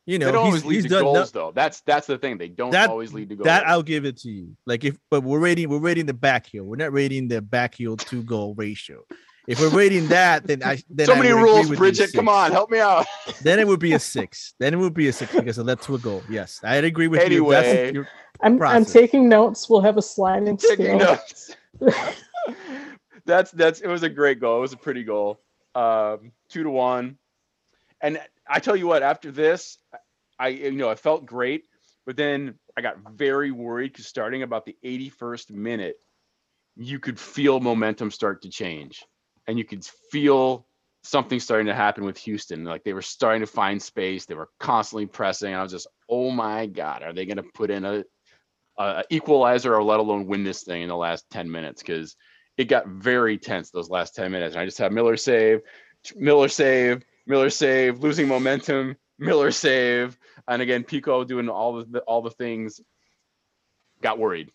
that's- 0.07 0.12
you 0.12 0.19
they 0.19 0.24
know 0.27 0.33
don't 0.33 0.45
he's, 0.53 0.62
always 0.62 0.65
lead 0.65 0.83
to 0.83 0.89
done 0.89 1.03
goals, 1.05 1.16
nut- 1.16 1.33
though. 1.33 1.53
That's 1.55 1.81
that's 1.83 2.07
the 2.07 2.19
thing. 2.19 2.39
They 2.39 2.49
don't 2.49 2.70
That- 2.70 2.91
always 2.91 3.12
lead 3.12 3.29
to 3.31 3.37
goals. 3.37 3.45
that 3.45 3.66
I'll 3.66 3.83
give 3.83 4.05
it 4.05 4.16
to 4.19 4.31
you. 4.31 4.57
Like 4.66 4.85
if, 4.85 4.97
but 5.11 5.23
we're 5.23 5.39
rating 5.39 5.69
we're 5.69 5.79
rating 5.79 6.07
the 6.07 6.15
back 6.15 6.47
heel. 6.47 6.65
We're 6.65 6.77
not 6.77 6.93
rating 6.93 7.29
the 7.29 7.41
back 7.43 7.74
heel 7.77 7.97
two 7.97 8.23
goal 8.24 8.55
ratio. 8.55 9.05
If 9.49 9.61
we're 9.61 9.70
rating 9.70 10.07
that, 10.09 10.47
then 10.47 10.62
I 10.62 10.79
then 10.91 11.07
so 11.07 11.15
I 11.15 11.19
many 11.20 11.33
rules, 11.33 11.69
Bridget. 11.70 12.12
Come 12.15 12.29
on, 12.29 12.53
help 12.53 12.70
me 12.70 12.79
out. 12.81 13.07
Then 13.43 13.59
it 13.59 13.66
would 13.66 13.81
be 13.81 13.93
a 13.95 13.99
six. 14.16 14.55
Then 14.61 14.73
it 14.74 14.77
would 14.77 14.95
be 14.95 15.09
a 15.09 15.12
six 15.12 15.33
because 15.35 15.59
it 15.59 15.65
led 15.65 15.81
to 15.83 15.95
a 15.97 15.99
goal. 15.99 16.23
Yes, 16.31 16.61
I'd 16.65 16.85
agree 16.85 17.09
with 17.09 17.20
you. 17.20 17.27
Anyway. 17.51 18.05
I'm 18.41 18.61
I'm 18.62 18.85
taking 18.85 19.29
notes. 19.29 19.69
We'll 19.69 19.81
have 19.83 19.97
a 19.99 20.03
sliding 20.03 20.57
Taking 20.57 20.99
scale. 20.99 20.99
notes. 20.99 21.57
that's 23.24 23.51
that's 23.53 23.81
it 23.81 23.89
was 23.89 24.03
a 24.03 24.09
great 24.09 24.41
goal. 24.41 24.59
It 24.59 24.61
was 24.62 24.73
a 24.73 24.77
pretty 24.77 25.05
goal. 25.05 25.41
Um, 25.74 26.33
two 26.49 26.62
to 26.65 26.70
one. 26.70 27.19
And 28.03 28.20
I 28.49 28.59
tell 28.59 28.77
you 28.77 28.87
what, 28.87 29.03
after 29.03 29.31
this, 29.31 29.79
I 30.39 30.49
you 30.49 30.73
know 30.73 30.91
I 30.91 30.97
felt 30.97 31.24
great, 31.24 31.65
but 32.05 32.16
then 32.16 32.59
I 32.77 32.81
got 32.81 32.97
very 33.15 33.53
worried 33.53 33.93
because 33.93 34.07
starting 34.07 34.43
about 34.43 34.66
the 34.66 34.77
81st 34.85 35.51
minute, 35.51 35.97
you 36.77 36.99
could 36.99 37.19
feel 37.19 37.61
momentum 37.61 38.11
start 38.11 38.43
to 38.43 38.51
change, 38.51 39.05
and 39.47 39.57
you 39.57 39.65
could 39.65 39.85
feel 40.11 40.66
something 41.05 41.41
starting 41.41 41.66
to 41.66 41.74
happen 41.74 42.05
with 42.05 42.19
Houston. 42.19 42.65
Like 42.65 42.85
they 42.85 42.93
were 42.93 43.03
starting 43.03 43.41
to 43.41 43.47
find 43.47 43.81
space. 43.81 44.27
They 44.27 44.35
were 44.35 44.51
constantly 44.59 45.07
pressing. 45.07 45.55
I 45.55 45.62
was 45.62 45.73
just, 45.73 45.89
oh 46.09 46.31
my 46.31 46.66
god, 46.66 47.03
are 47.03 47.12
they 47.12 47.27
going 47.27 47.39
to 47.39 47.51
put 47.55 47.70
in 47.70 47.85
a, 47.85 48.05
a 48.79 49.05
equalizer 49.11 49.74
or 49.74 49.83
let 49.83 50.01
alone 50.01 50.27
win 50.27 50.45
this 50.45 50.62
thing 50.62 50.83
in 50.83 50.89
the 50.89 50.97
last 50.97 51.29
10 51.31 51.51
minutes? 51.51 51.83
Because 51.83 52.16
it 52.57 52.65
got 52.65 52.87
very 52.87 53.37
tense 53.39 53.70
those 53.70 53.91
last 53.91 54.15
10 54.15 54.31
minutes. 54.31 54.55
And 54.55 54.62
I 54.62 54.65
just 54.65 54.79
had 54.79 54.93
Miller 54.93 55.16
save, 55.16 55.61
Miller 56.15 56.49
save, 56.49 57.03
Miller 57.27 57.51
save, 57.51 58.01
losing 58.01 58.28
momentum, 58.28 58.97
Miller 59.19 59.51
save, 59.51 60.19
and 60.49 60.61
again 60.62 60.85
Picault 60.85 61.24
doing 61.24 61.49
all 61.49 61.85
the 61.85 62.01
all 62.01 62.23
the 62.23 62.31
things. 62.31 62.81
Got 64.01 64.19
worried. 64.19 64.51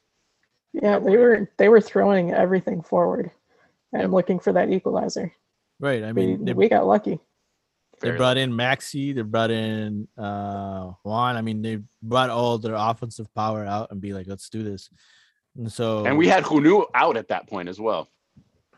Yeah, 0.74 1.00
Got 1.00 1.06
they 1.06 1.18
were 1.18 1.50
they 1.58 1.70
were 1.70 1.82
throwing 1.82 2.34
everything 2.34 2.82
forward 2.82 3.32
and 3.94 4.02
Yep. 4.04 4.12
looking 4.12 4.40
for 4.40 4.54
that 4.54 4.70
equalizer. 4.72 5.32
right. 5.80 6.04
I 6.04 6.12
We, 6.12 6.28
mean, 6.28 6.46
they, 6.46 6.54
we 6.54 6.68
got 6.70 6.86
lucky. 6.86 7.20
they 8.02 8.08
Fairly. 8.10 8.18
brought 8.18 8.38
in 8.38 8.52
Maxi. 8.52 9.16
They 9.16 9.22
brought 9.22 9.50
in 9.52 10.08
uh 10.18 10.92
Juan. 11.04 11.38
I 11.38 11.42
mean, 11.42 11.62
they 11.62 11.80
brought 12.04 12.30
all 12.30 12.58
their 12.58 12.76
offensive 12.76 13.34
power 13.34 13.66
out 13.66 13.92
and 13.92 14.02
be 14.02 14.14
like, 14.14 14.28
let's 14.28 14.50
do 14.50 14.64
this. 14.64 14.90
And 15.56 15.72
so 15.72 16.06
and 16.06 16.18
we 16.18 16.28
had 16.28 16.44
Hunou 16.44 16.86
out 16.94 17.16
at 17.18 17.30
that 17.30 17.48
point 17.48 17.70
as 17.70 17.80
well. 17.80 18.10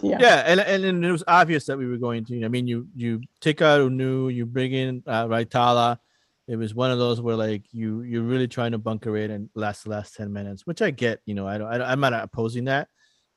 Yeah. 0.02 0.18
yeah, 0.20 0.44
and, 0.46 0.60
and 0.62 1.06
it 1.06 1.12
was 1.12 1.24
obvious 1.28 1.66
that 1.66 1.78
we 1.78 1.86
were 1.86 1.98
going 1.98 2.24
to. 2.26 2.46
I 2.46 2.48
mean, 2.48 2.68
you 2.68 2.88
you 2.96 3.22
take 3.42 3.62
out 3.62 3.82
Hunou, 3.82 4.34
you 4.34 4.46
bring 4.46 4.72
in 4.72 5.04
uh, 5.06 5.26
Raitala. 5.26 5.98
It 6.48 6.56
was 6.56 6.74
one 6.74 6.92
of 6.92 7.00
those 7.00 7.20
where 7.22 7.36
like 7.36 7.64
you 7.72 8.02
you're 8.04 8.24
really 8.24 8.48
trying 8.48 8.72
to 8.72 8.78
bunker 8.78 9.18
it 9.18 9.30
and 9.30 9.50
last 9.56 9.84
the 9.84 9.90
last 9.90 10.16
ten 10.16 10.32
minutes, 10.32 10.66
which 10.66 10.82
I 10.82 10.92
get. 10.92 11.20
You 11.26 11.36
know, 11.36 11.48
I 11.48 11.58
don't, 11.58 11.68
I 11.68 11.92
I'm 11.92 12.00
not 12.00 12.14
opposing 12.14 12.66
that. 12.66 12.88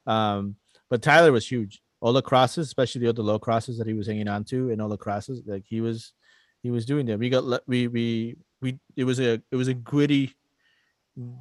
Um, 0.07 0.57
but 0.89 1.03
Tyler 1.03 1.33
was 1.33 1.47
huge. 1.47 1.83
All 2.01 2.13
the 2.13 2.23
crosses, 2.23 2.67
especially 2.67 3.01
the 3.01 3.09
other 3.09 3.23
low 3.23 3.39
crosses 3.39 3.79
that 3.79 3.87
he 3.87 3.95
was 3.95 4.07
hanging 4.07 4.29
on 4.29 4.45
to, 4.45 4.71
and 4.71 4.81
all 4.81 4.89
the 4.89 4.97
crosses 4.97 5.43
like 5.47 5.65
he 5.67 5.81
was 5.81 6.13
he 6.63 6.71
was 6.71 6.87
doing 6.87 7.07
them. 7.07 7.19
We 7.19 7.29
got 7.29 7.67
we 7.67 7.89
we 7.89 8.37
we 8.61 8.79
it 8.97 9.05
was 9.05 9.21
a 9.21 9.43
it 9.51 9.57
was 9.57 9.69
a 9.69 9.75
gritty 9.75 10.35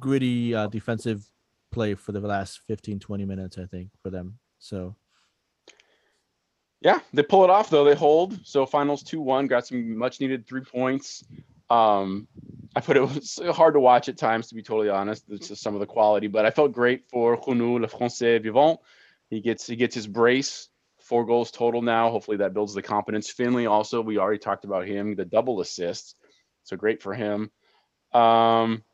gritty 0.00 0.54
uh, 0.54 0.66
defensive 0.66 1.24
play 1.70 1.94
for 1.94 2.12
the 2.12 2.20
last 2.20 2.60
15 2.66 2.98
20 2.98 3.24
minutes 3.24 3.56
i 3.56 3.64
think 3.64 3.88
for 4.02 4.10
them 4.10 4.38
so 4.58 4.94
Yeah, 6.82 6.98
they 7.12 7.22
pull 7.22 7.44
it 7.44 7.50
off 7.50 7.70
though. 7.70 7.84
They 7.84 7.94
hold. 7.94 8.44
So 8.44 8.66
finals 8.66 9.02
two 9.02 9.20
one. 9.20 9.46
Got 9.46 9.66
some 9.66 9.96
much 9.96 10.20
needed 10.20 10.46
three 10.46 10.62
points. 10.62 11.24
Um, 11.70 12.26
I 12.74 12.80
put 12.80 12.96
it 12.96 13.00
was 13.14 13.38
hard 13.52 13.74
to 13.74 13.80
watch 13.80 14.08
at 14.08 14.18
times 14.18 14.48
to 14.48 14.54
be 14.54 14.62
totally 14.62 14.88
honest. 14.88 15.24
It's 15.28 15.48
just 15.48 15.62
some 15.62 15.74
of 15.74 15.80
the 15.80 15.86
quality, 15.86 16.26
but 16.26 16.44
I 16.44 16.50
felt 16.50 16.72
great 16.72 17.08
for 17.08 17.40
Hunou, 17.40 17.80
Le 17.80 17.86
Français 17.88 18.42
Vivant. 18.42 18.80
He 19.30 19.40
gets 19.40 19.66
he 19.66 19.76
gets 19.76 19.94
his 19.94 20.06
brace. 20.06 20.68
Four 21.00 21.24
goals 21.26 21.50
total 21.50 21.82
now. 21.82 22.10
Hopefully 22.10 22.38
that 22.38 22.54
builds 22.54 22.74
the 22.74 22.82
confidence. 22.82 23.30
Finlay 23.30 23.66
also. 23.66 24.00
We 24.00 24.18
already 24.18 24.38
talked 24.38 24.64
about 24.64 24.86
him. 24.86 25.14
The 25.14 25.24
double 25.24 25.60
assists. 25.60 26.14
So 26.64 26.76
great 26.76 27.02
for 27.02 27.12
him. 27.12 27.50
Um, 28.12 28.84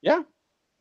yeah, 0.00 0.22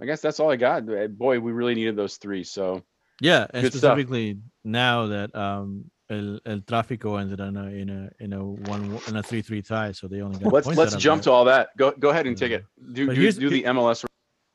I 0.02 0.06
guess 0.06 0.22
that's 0.22 0.40
all 0.40 0.50
I 0.52 0.56
got. 0.56 0.86
Boy, 1.18 1.40
we 1.40 1.52
really 1.52 1.76
needed 1.76 1.96
those 1.96 2.18
three. 2.18 2.44
So 2.44 2.84
Yeah, 3.20 3.46
and 3.54 3.64
Good 3.64 3.74
stuff. 3.74 3.94
specifically 3.94 4.40
now 4.64 5.08
that 5.08 5.36
um 5.36 5.91
El, 6.12 6.40
El 6.46 6.60
Tráfico 6.62 7.20
ended 7.20 7.40
in 7.40 7.56
a 7.56 7.66
in 7.68 7.90
a 7.90 8.24
in 8.24 8.34
a 8.34 8.44
one 8.44 9.00
in 9.08 9.16
a 9.16 9.24
three 9.24 9.42
three 9.42 9.62
tie, 9.62 9.94
so 9.94 10.08
they 10.08 10.22
only 10.22 10.40
got 10.40 10.52
let's 10.52 10.68
let's 10.68 10.96
jump 10.96 11.24
to 11.24 11.32
all 11.32 11.46
that. 11.46 11.70
Go 11.78 11.92
go 11.92 12.10
ahead 12.10 12.28
and 12.28 12.38
take 12.38 12.52
it. 12.52 12.66
Do 12.92 13.08
But 13.08 13.16
do, 13.16 13.32
do 13.32 13.50
the 13.50 13.64
MLS. 13.64 14.06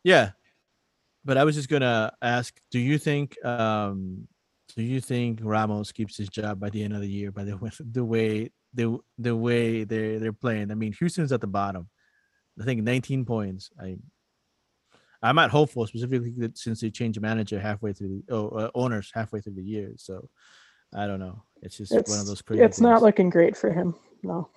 Yeah, 0.05 0.33
but 1.25 1.37
I 1.37 1.45
was 1.45 1.57
just 1.57 1.69
gonna 1.69 2.13
ask: 2.21 2.55
Do 2.71 2.79
you 2.79 2.99
think 2.99 3.43
um 3.45 4.29
do 4.77 4.83
you 4.83 5.01
think 5.01 5.41
Ramos 5.43 5.93
keeps 5.93 6.17
his 6.19 6.29
job 6.29 6.61
by 6.61 6.69
the 6.69 6.83
end 6.83 6.95
of 6.95 7.01
the 7.01 7.09
year 7.09 7.33
by 7.33 7.45
the 7.45 7.57
way 7.59 7.71
the 7.93 8.05
way 8.05 8.51
the 8.75 8.99
the 9.19 9.35
way 9.35 9.85
they 9.85 10.19
they're 10.19 10.33
playing? 10.33 10.71
I 10.71 10.75
mean, 10.75 10.93
Houston's 10.93 11.33
at 11.33 11.41
the 11.41 11.47
bottom. 11.47 11.89
I 12.61 12.65
think 12.65 12.83
19 12.83 13.25
points. 13.25 13.71
I 13.81 13.97
I'm 15.23 15.37
not 15.37 15.51
hopeful, 15.51 15.87
specifically 15.87 16.35
that 16.39 16.59
since 16.59 16.81
they 16.81 16.91
changed 16.91 17.21
manager 17.21 17.59
halfway 17.59 17.93
through 17.93 18.23
the 18.29 18.35
oh, 18.35 18.49
uh, 18.49 18.71
owners 18.75 19.11
halfway 19.15 19.41
through 19.41 19.55
the 19.55 19.63
year. 19.63 19.93
So 19.97 20.29
I 20.97 21.07
don't 21.07 21.21
know. 21.21 21.43
It's 21.63 21.77
just 21.77 21.93
It's 21.93 22.11
one 22.11 22.21
of 22.21 22.27
those 22.27 22.43
crazy. 22.43 22.63
it's 22.63 22.81
not 22.81 23.03
looking 23.03 23.31
great 23.31 23.57
for 23.57 23.71
him. 23.71 23.95
No. 24.23 24.49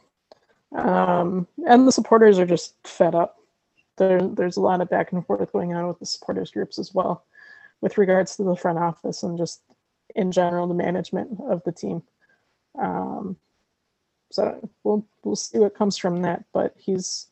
Um, 0.76 1.48
and 1.68 1.88
the 1.88 1.91
supporters 1.91 2.40
are 2.40 2.45
just 2.45 2.76
fed 2.88 3.14
up. 3.14 3.38
There, 3.98 4.22
there's 4.22 4.57
a 4.57 4.61
lot 4.61 4.82
of 4.82 4.90
back 4.90 5.11
and 5.11 5.26
forth 5.26 5.52
going 5.52 5.74
on 5.74 5.88
with 5.88 5.99
the 5.99 6.06
supporters 6.06 6.52
groups 6.52 6.80
as 6.80 6.94
well, 6.94 7.26
with 7.82 7.98
regards 7.98 8.36
to 8.38 8.44
the 8.44 8.56
front 8.56 8.80
office 8.80 9.24
and 9.24 9.38
just 9.38 9.61
in 10.16 10.32
general 10.32 10.68
the 10.68 10.74
management 10.74 11.38
of 11.49 11.61
the 11.66 11.72
team. 11.72 12.02
Um, 12.80 13.36
so 14.32 14.70
we'll 14.84 15.06
we'll 15.24 15.36
see 15.36 15.57
what 15.60 15.76
comes 15.76 15.98
from 15.98 16.22
that, 16.22 16.45
but 16.53 16.74
he's 16.78 17.28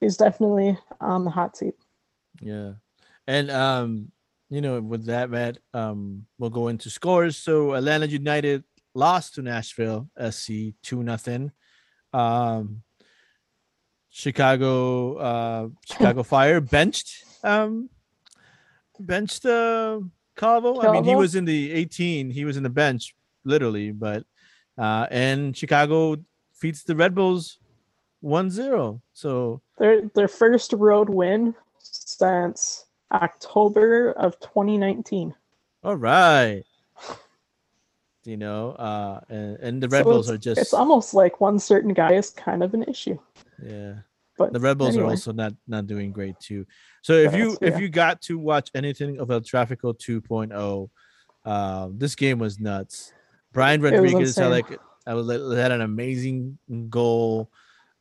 he's 0.00 0.16
definitely 0.16 0.78
on 1.00 1.24
the 1.24 1.30
hot 1.30 1.56
seat. 1.56 1.74
Yeah. 2.40 2.74
And 3.26 3.50
um, 3.50 4.12
you 4.50 4.60
know, 4.60 4.80
with 4.80 5.06
that, 5.06 5.30
Matt, 5.30 5.58
um, 5.74 6.26
we'll 6.38 6.50
go 6.50 6.68
into 6.68 6.90
scores. 6.90 7.36
So 7.36 7.74
Atlanta 7.74 8.06
United 8.06 8.64
lost 8.94 9.34
to 9.34 9.42
Nashville 9.42 10.08
SC 10.30 10.74
two 10.82 11.02
nothing. 11.02 11.52
Um 12.12 12.82
Chicago 14.10 15.16
uh 15.16 15.68
Chicago 15.86 16.22
Fire 16.32 16.60
benched 16.60 17.24
um 17.44 17.90
benched 18.98 19.44
uh 19.44 20.00
Calvo. 20.36 20.80
I 20.80 20.92
mean 20.92 21.04
he 21.04 21.14
was 21.14 21.34
in 21.34 21.44
the 21.44 21.72
18, 21.72 22.30
he 22.30 22.44
was 22.44 22.56
in 22.56 22.62
the 22.62 22.70
bench 22.70 23.14
literally, 23.44 23.92
but 23.92 24.24
uh 24.78 25.06
and 25.10 25.56
Chicago 25.56 26.16
feeds 26.54 26.82
the 26.82 26.96
Red 26.96 27.14
Bulls 27.14 27.58
1-0. 28.24 29.00
So 29.12 29.60
Their 29.78 30.08
their 30.14 30.28
first 30.28 30.72
road 30.72 31.08
win 31.10 31.54
since 31.78 32.86
October 33.12 34.12
of 34.12 34.38
2019. 34.40 35.34
all 35.84 35.96
right. 35.96 36.62
You 38.24 38.36
know, 38.36 38.72
uh 38.72 39.20
and, 39.30 39.56
and 39.58 39.82
the 39.82 39.88
Red 39.88 40.04
So 40.04 40.10
Bulls 40.10 40.30
are 40.30 40.36
just 40.36 40.60
It's 40.60 40.74
almost 40.74 41.14
like 41.14 41.40
one 41.40 41.58
certain 41.58 41.94
guy 41.94 42.12
is 42.14 42.30
kind 42.30 42.62
of 42.62 42.74
an 42.74 42.82
issue. 42.84 43.18
yeah. 43.62 43.94
But 44.36 44.52
the 44.52 44.60
Rebels 44.60 44.96
are 44.96 45.00
anyway, 45.00 45.10
also 45.12 45.32
not 45.32 45.54
not 45.66 45.86
doing 45.86 46.12
great 46.12 46.38
too. 46.38 46.66
So 47.02 47.14
if 47.14 47.34
you 47.34 47.58
Yes, 47.60 47.74
if 47.74 47.80
you 47.80 47.88
got 47.88 48.20
to 48.22 48.38
watch 48.38 48.70
anything 48.74 49.18
of 49.18 49.30
El 49.30 49.40
Tráfico 49.40 49.98
2.0, 49.98 50.90
uh, 51.44 51.88
this 51.92 52.14
game 52.14 52.38
was 52.38 52.60
nuts. 52.60 53.12
Brian 53.52 53.80
Rodriguez 53.80 54.36
had 54.36 54.48
like 54.50 54.78
I 55.06 55.14
was 55.14 55.26
had 55.56 55.72
an 55.72 55.80
amazing 55.80 56.58
goal. 56.88 57.50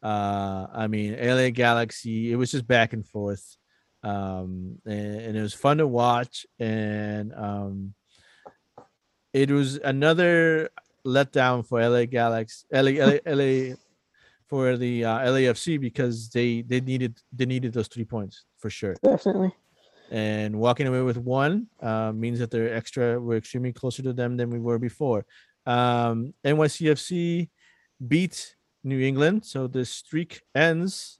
Uh, 0.04 0.68
I 0.72 0.88
mean, 0.88 1.18
LA 1.20 1.50
Galaxy. 1.50 2.32
It 2.32 2.36
was 2.36 2.52
just 2.52 2.68
back 2.68 2.94
and 2.94 3.04
forth, 3.04 3.58
um, 4.04 4.80
and, 4.86 5.22
and 5.22 5.38
it 5.38 5.42
was 5.42 5.54
fun 5.54 5.78
to 5.78 5.88
watch. 5.88 6.46
And 6.60 7.34
um, 7.34 7.94
it 9.34 9.52
was 9.52 9.78
another 9.78 10.70
letdown 11.06 11.66
for 11.66 11.82
LA 11.88 12.06
Galaxy. 12.06 12.66
LA, 12.72 12.92
LA, 12.92 13.18
LA 13.26 13.76
for 14.48 14.78
the 14.78 15.04
uh, 15.04 15.20
LAFC 15.20 15.80
because 15.80 16.30
they 16.30 16.62
they 16.62 16.80
needed 16.80 17.20
they 17.34 17.46
needed 17.46 17.74
those 17.74 17.88
three 17.88 18.06
points 18.06 18.46
for 18.58 18.70
sure. 18.70 18.96
definitely. 19.04 19.54
And 20.10 20.58
walking 20.58 20.88
away 20.88 21.02
with 21.02 21.18
one 21.18 21.68
uh, 21.82 22.14
means 22.14 22.40
that 22.40 22.50
they're 22.50 22.74
extra. 22.74 23.20
We're 23.20 23.38
extremely 23.38 23.74
closer 23.74 24.02
to 24.04 24.14
them 24.14 24.38
than 24.38 24.50
we 24.50 24.60
were 24.60 24.80
before. 24.80 25.26
Um, 25.66 26.34
NYCFC 26.46 27.50
beat 28.08 28.56
New 28.86 29.02
England, 29.02 29.46
so 29.46 29.68
the 29.68 29.84
streak 29.84 30.42
ends. 30.56 31.20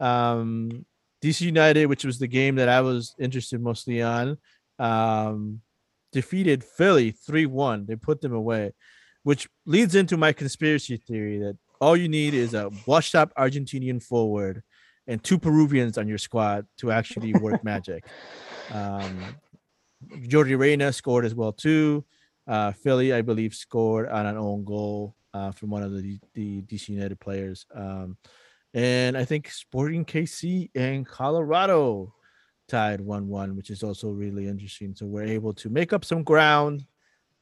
Um, 0.00 0.86
DC 1.22 1.42
United, 1.42 1.86
which 1.86 2.04
was 2.04 2.18
the 2.18 2.26
game 2.26 2.56
that 2.56 2.68
I 2.68 2.80
was 2.80 3.14
interested 3.18 3.60
mostly 3.60 4.02
on, 4.02 4.38
um, 4.78 5.60
defeated 6.12 6.64
Philly 6.64 7.10
three 7.12 7.46
one. 7.46 7.86
They 7.86 7.96
put 7.96 8.20
them 8.20 8.34
away, 8.34 8.72
which 9.22 9.48
leads 9.64 9.94
into 9.94 10.16
my 10.16 10.32
conspiracy 10.32 10.96
theory 10.96 11.38
that 11.38 11.56
all 11.80 11.96
you 11.96 12.08
need 12.08 12.34
is 12.34 12.54
a 12.54 12.70
washed 12.86 13.14
up 13.14 13.32
Argentinian 13.36 14.02
forward 14.02 14.62
and 15.06 15.22
two 15.22 15.38
Peruvians 15.38 15.98
on 15.98 16.06
your 16.08 16.18
squad 16.18 16.66
to 16.78 16.92
actually 16.92 17.32
work 17.34 17.64
magic. 17.72 18.04
Um, 18.72 19.36
Jordi 20.22 20.58
Reyna 20.58 20.92
scored 20.92 21.24
as 21.24 21.34
well 21.34 21.52
too. 21.52 22.04
Uh, 22.46 22.72
Philly, 22.72 23.12
I 23.12 23.22
believe, 23.22 23.54
scored 23.54 24.08
on 24.08 24.26
an 24.26 24.36
own 24.36 24.64
goal 24.64 25.14
uh, 25.32 25.52
from 25.52 25.70
one 25.70 25.82
of 25.82 25.92
the, 25.92 26.18
the 26.34 26.62
DC 26.62 26.88
United 26.90 27.20
players. 27.20 27.66
Um, 27.74 28.16
and 28.74 29.16
I 29.16 29.24
think 29.24 29.50
Sporting 29.50 30.04
KC 30.04 30.70
and 30.74 31.06
Colorado 31.06 32.14
tied 32.68 33.00
1 33.00 33.28
1, 33.28 33.56
which 33.56 33.70
is 33.70 33.82
also 33.82 34.08
really 34.10 34.48
interesting. 34.48 34.94
So 34.94 35.06
we're 35.06 35.24
able 35.24 35.52
to 35.54 35.68
make 35.68 35.92
up 35.92 36.04
some 36.04 36.22
ground 36.22 36.86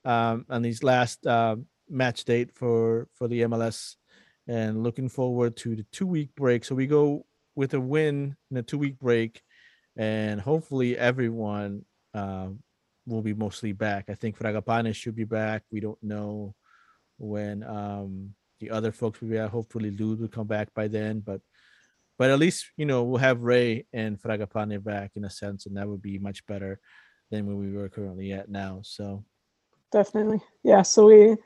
um, 0.05 0.45
on 0.49 0.63
these 0.63 0.83
last 0.83 1.25
uh, 1.27 1.57
match 1.89 2.25
date 2.25 2.51
for, 2.55 3.09
for 3.15 3.29
the 3.29 3.43
MLS 3.43 3.97
and 4.49 4.83
looking 4.83 5.09
forward 5.09 5.57
to 5.59 5.77
the 5.77 5.87
two 5.93 6.07
week 6.07 6.35
break. 6.35 6.65
So 6.65 6.75
we 6.75 6.87
go 6.87 7.27
with 7.55 7.75
a 7.75 7.81
win 7.81 8.37
in 8.51 8.57
a 8.57 8.63
two 8.63 8.79
week 8.79 8.99
break, 8.99 9.41
and 9.97 10.41
hopefully 10.41 10.99
everyone 10.99 11.85
uh, 12.15 12.49
will 13.07 13.23
be 13.23 13.35
mostly 13.35 13.73
back. 13.73 14.07
I 14.09 14.15
think 14.15 14.37
Fragapane 14.37 14.95
should 14.95 15.15
be 15.15 15.25
back. 15.25 15.63
We 15.71 15.79
don't 15.79 16.03
know 16.03 16.55
when 17.19 17.63
um, 17.63 18.35
the 18.61 18.71
other 18.71 18.93
folks 18.93 19.19
be 19.19 19.37
back. 19.37 19.51
Hopefully 19.51 19.91
Lod 19.91 20.21
will 20.21 20.29
come 20.29 20.47
back 20.47 20.73
by 20.75 20.89
then, 20.89 21.21
but 21.21 21.41
but 22.19 22.31
at 22.31 22.39
least 22.39 22.67
you 22.77 22.87
know 22.87 23.03
we'll 23.03 23.19
have 23.19 23.43
Ray 23.43 23.87
and 23.93 24.21
Fragapane 24.21 24.83
back 24.85 25.13
in 25.17 25.25
a 25.25 25.31
sense, 25.31 25.67
and 25.67 25.77
that 25.77 25.89
would 25.89 26.03
be 26.03 26.19
much 26.19 26.47
better 26.47 26.81
than 27.31 27.47
where 27.47 27.57
we 27.57 27.73
were 27.73 27.89
currently 27.89 28.33
at 28.33 28.51
now. 28.51 28.81
So 28.83 29.25
Definitely. 29.91 30.41
Yeah. 30.63 30.83
So 30.83 31.07
we 31.07 31.37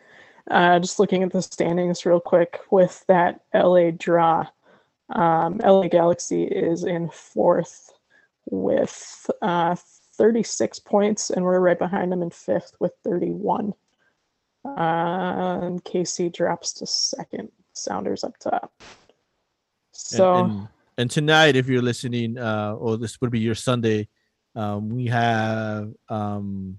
uh, 0.50 0.78
just 0.78 0.98
looking 0.98 1.22
at 1.22 1.32
the 1.32 1.42
standings 1.42 2.04
real 2.04 2.20
quick 2.20 2.60
with 2.70 3.04
that 3.08 3.40
LA 3.54 3.90
draw. 3.90 4.46
Um, 5.10 5.60
LA 5.64 5.88
Galaxy 5.88 6.44
is 6.44 6.84
in 6.84 7.08
fourth 7.10 7.92
with 8.46 9.30
uh, 9.40 9.76
36 10.16 10.78
points, 10.80 11.30
and 11.30 11.44
we're 11.44 11.60
right 11.60 11.78
behind 11.78 12.12
them 12.12 12.22
in 12.22 12.30
fifth 12.30 12.72
with 12.80 12.92
31. 13.04 13.72
Uh, 14.64 15.60
and 15.62 15.84
KC 15.84 16.32
drops 16.32 16.72
to 16.74 16.86
second. 16.86 17.50
Sounders 17.72 18.24
up 18.24 18.38
top. 18.38 18.72
So 19.92 20.36
and, 20.36 20.68
and 20.96 21.10
tonight, 21.10 21.56
if 21.56 21.68
you're 21.68 21.82
listening, 21.82 22.38
uh, 22.38 22.74
or 22.74 22.96
this 22.96 23.20
would 23.20 23.30
be 23.30 23.40
your 23.40 23.54
Sunday, 23.54 24.08
um, 24.54 24.88
we 24.90 25.06
have 25.06 25.92
um, 26.08 26.78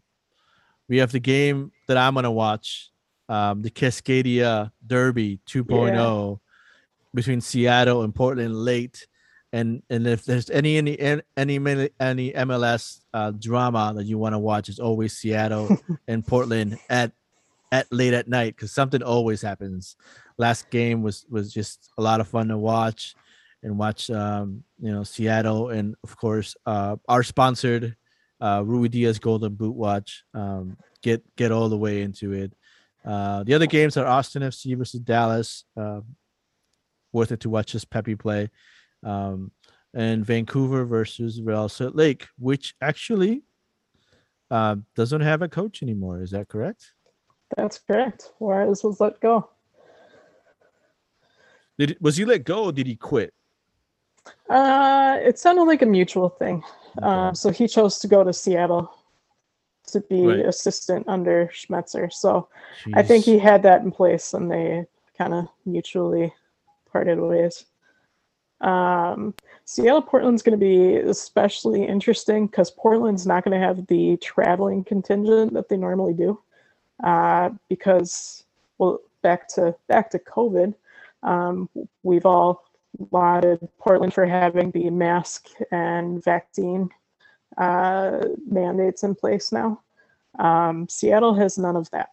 we 0.87 0.97
have 0.97 1.11
the 1.11 1.19
game 1.19 1.71
that 1.87 1.97
I'm 1.97 2.15
gonna 2.15 2.31
watch, 2.31 2.91
um, 3.29 3.61
the 3.61 3.69
Cascadia 3.69 4.71
Derby 4.85 5.39
2.0 5.47 6.39
between 7.13 7.41
Seattle 7.41 8.03
and 8.03 8.13
Portland 8.13 8.55
late. 8.55 9.07
And 9.53 9.81
and 9.89 10.05
if 10.05 10.25
there's 10.25 10.49
any 10.49 10.77
any 10.77 10.99
any 10.99 11.23
any 11.37 11.89
any 11.99 12.31
MLS 12.33 12.99
uh, 13.13 13.31
drama 13.31 13.93
that 13.95 14.05
you 14.05 14.17
want 14.17 14.33
to 14.33 14.39
watch, 14.39 14.67
it's 14.69 14.79
always 14.79 15.17
Seattle 15.17 15.77
and 16.07 16.25
Portland 16.25 16.77
at 16.89 17.13
at 17.76 17.91
late 17.91 18.14
at 18.14 18.27
night 18.27 18.56
because 18.56 18.72
something 18.72 19.03
always 19.03 19.41
happens. 19.41 19.95
Last 20.38 20.69
game 20.69 21.02
was 21.03 21.26
was 21.30 21.53
just 21.53 21.89
a 21.97 22.02
lot 22.02 22.22
of 22.22 22.27
fun 22.27 22.47
to 22.49 22.57
watch 22.57 23.15
and 23.64 23.77
watch 23.77 24.10
um, 24.10 24.64
you 24.80 24.91
know 24.91 25.03
Seattle 25.03 25.69
and 25.69 25.95
of 26.03 26.15
course 26.18 26.56
uh, 26.65 26.95
our 27.07 27.23
sponsored 27.23 27.95
uh, 28.41 28.61
Ruidíaz 28.61 29.19
Golden 29.19 29.56
Boot 29.56 29.76
Watch 29.76 30.23
um, 30.34 30.77
get 31.02 31.23
get 31.35 31.52
all 31.52 31.69
the 31.69 31.77
way 31.77 32.02
into 32.02 32.34
it. 32.34 32.53
Uh, 33.06 33.43
the 33.43 33.53
other 33.53 33.68
games 33.68 33.97
are 33.97 34.07
Austin 34.07 34.41
FC 34.41 34.77
versus 34.77 34.99
Dallas. 34.99 35.65
Uh, 35.77 36.02
worth 37.15 37.31
it 37.31 37.39
to 37.39 37.49
watch 37.49 37.73
this 37.73 37.85
Pepi 37.85 38.15
play. 38.15 38.49
Um, 39.03 39.52
and 39.93 40.26
Vancouver 40.26 40.84
versus 40.85 41.41
Real 41.41 41.69
Salt 41.69 41.95
Lake, 41.95 42.27
which 42.38 42.76
actually 42.81 43.43
uh, 44.52 44.76
doesn't 44.95 45.22
have 45.22 45.41
a 45.41 45.47
coach 45.47 45.81
anymore. 45.81 46.22
Is 46.22 46.31
that 46.31 46.49
correct? 46.49 46.91
That's 47.56 47.80
correct. 47.80 48.32
Juarez 48.40 48.84
was 48.84 48.99
let 48.99 49.19
go. 49.19 49.49
Did 51.77 51.98
was 51.99 52.18
he 52.18 52.26
let 52.26 52.44
go 52.45 52.65
or 52.65 52.72
did 52.72 52.88
he 52.88 52.95
quit? 52.95 53.34
Uh, 54.49 55.18
it 55.22 55.38
sounded 55.38 55.64
like 55.64 55.82
a 55.82 55.86
mutual 55.86 56.30
thing. 56.30 56.64
Okay. 56.98 57.06
Um, 57.06 57.36
so 57.36 57.52
he 57.52 57.68
chose 57.68 57.99
to 57.99 58.07
go 58.07 58.23
to 58.23 58.34
Seattle 58.34 58.91
to 59.88 59.99
be 60.02 60.26
Right. 60.26 60.45
assistant 60.45 61.07
under 61.07 61.48
Schmetzer. 61.53 62.11
So 62.11 62.48
I 62.94 63.03
think 63.03 63.26
he 63.26 63.38
had 63.38 63.64
that 63.64 63.82
in 63.82 63.91
place 63.91 64.34
and 64.34 64.49
they 64.49 64.86
kind 65.18 65.34
of 65.34 65.48
mutually 65.65 66.34
parted 66.91 67.19
ways. 67.19 67.65
Um, 68.61 69.36
Seattle 69.65 70.02
Portland's 70.02 70.41
going 70.41 70.57
to 70.57 70.65
be 70.65 70.95
especially 70.95 71.86
interesting 71.86 72.48
because 72.48 72.72
Portland's 72.72 73.27
not 73.27 73.44
going 73.44 73.60
to 73.60 73.65
have 73.65 73.86
the 73.88 74.18
traveling 74.18 74.84
contingent 74.84 75.53
that 75.53 75.69
they 75.69 75.77
normally 75.77 76.14
do. 76.14 76.40
Uh, 77.03 77.49
because 77.69 78.43
well, 78.77 78.99
back 79.22 79.47
to 79.49 79.76
back 79.88 80.09
to 80.11 80.19
COVID, 80.19 80.73
um, 81.23 81.69
we've 82.03 82.26
all 82.26 82.63
lauded 83.11 83.67
Portland 83.80 84.13
for 84.13 84.26
having 84.26 84.72
the 84.72 84.89
mask 84.89 85.47
and 85.72 86.23
vaccine 86.23 86.89
uh, 87.57 88.19
mandates 88.49 89.03
in 89.03 89.15
place 89.15 89.51
now. 89.51 89.81
Um, 90.39 90.88
Seattle 90.89 91.34
has 91.35 91.57
none 91.57 91.76
of 91.76 91.89
that. 91.91 92.09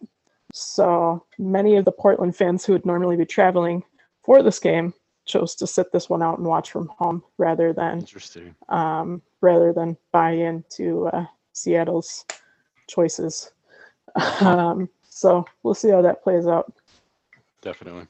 So 0.53 1.25
many 1.39 1.77
of 1.77 1.85
the 1.85 1.91
Portland 1.91 2.35
fans 2.35 2.65
who 2.65 2.73
would 2.73 2.85
normally 2.85 3.15
be 3.17 3.25
traveling 3.25 3.83
for 4.23 4.43
this 4.43 4.59
game 4.59 4.93
chose 5.25 5.55
to 5.55 5.67
sit 5.67 5.91
this 5.91 6.09
one 6.09 6.21
out 6.21 6.37
and 6.37 6.47
watch 6.47 6.71
from 6.71 6.87
home 6.97 7.23
rather 7.37 7.73
than 7.73 7.99
Interesting. 7.99 8.53
um, 8.69 9.21
rather 9.41 9.71
than 9.73 9.97
buy 10.11 10.31
into 10.31 11.07
uh, 11.07 11.25
Seattle's 11.53 12.25
choices. 12.87 13.51
Um, 14.15 14.89
so 15.09 15.45
we'll 15.63 15.73
see 15.73 15.89
how 15.89 16.01
that 16.01 16.23
plays 16.23 16.47
out. 16.47 16.73
Definitely. 17.61 18.07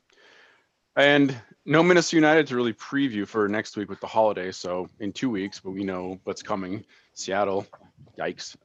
And 0.95 1.35
no 1.65 1.81
Minnesota 1.81 2.17
United 2.17 2.47
to 2.47 2.55
really 2.55 2.73
preview 2.73 3.27
for 3.27 3.47
next 3.47 3.77
week 3.77 3.89
with 3.89 3.99
the 3.99 4.07
holiday. 4.07 4.51
So 4.51 4.89
in 4.99 5.11
two 5.11 5.29
weeks, 5.29 5.59
but 5.59 5.71
we 5.71 5.83
know 5.83 6.19
what's 6.23 6.43
coming. 6.43 6.83
Seattle, 7.13 7.65
yikes. 8.17 8.55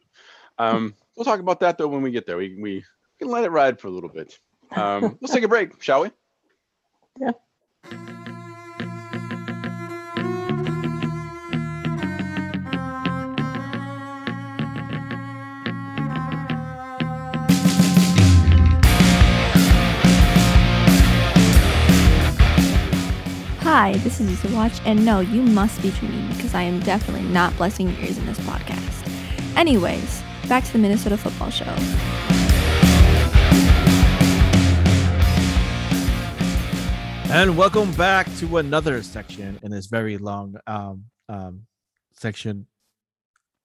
Um, 0.59 0.95
we'll 1.17 1.25
talk 1.25 1.41
about 1.41 1.61
that 1.61 1.79
though 1.79 1.89
when 1.89 2.03
we 2.03 2.11
get 2.11 2.27
there. 2.27 2.37
We 2.37 2.57
we 2.61 2.85
can 3.19 3.29
let 3.29 3.45
it 3.45 3.51
ride 3.51 3.79
for 3.81 3.89
a 3.89 3.91
little 3.91 4.11
bit. 4.11 4.39
Um, 4.75 5.19
let's 5.21 5.33
take 5.33 5.45
a 5.45 5.49
break, 5.49 5.83
shall 5.83 6.03
we? 6.03 6.11
Yeah. 7.21 7.33
Hi, 23.81 23.93
this 23.99 24.19
is 24.19 24.29
Easy 24.29 24.53
Watch, 24.53 24.81
and 24.85 25.05
no, 25.05 25.21
you 25.21 25.41
must 25.41 25.81
be 25.81 25.93
dreaming 25.93 26.27
because 26.35 26.53
I 26.53 26.63
am 26.63 26.81
definitely 26.81 27.29
not 27.29 27.57
blessing 27.57 27.89
your 27.89 28.01
ears 28.01 28.19
in 28.19 28.27
this 28.27 28.41
podcast. 28.41 29.57
Anyways, 29.57 30.21
back 30.49 30.65
to 30.65 30.73
the 30.73 30.81
Minnesota 30.81 31.17
Football 31.17 31.51
Show. 31.51 31.65
And 37.33 37.57
welcome 37.57 37.93
back 37.93 38.27
to 38.39 38.57
another 38.57 39.01
section 39.01 39.61
in 39.63 39.71
this 39.71 39.87
very 39.87 40.19
long 40.19 40.57
um, 40.67 41.05
um, 41.29 41.61
section 42.15 42.67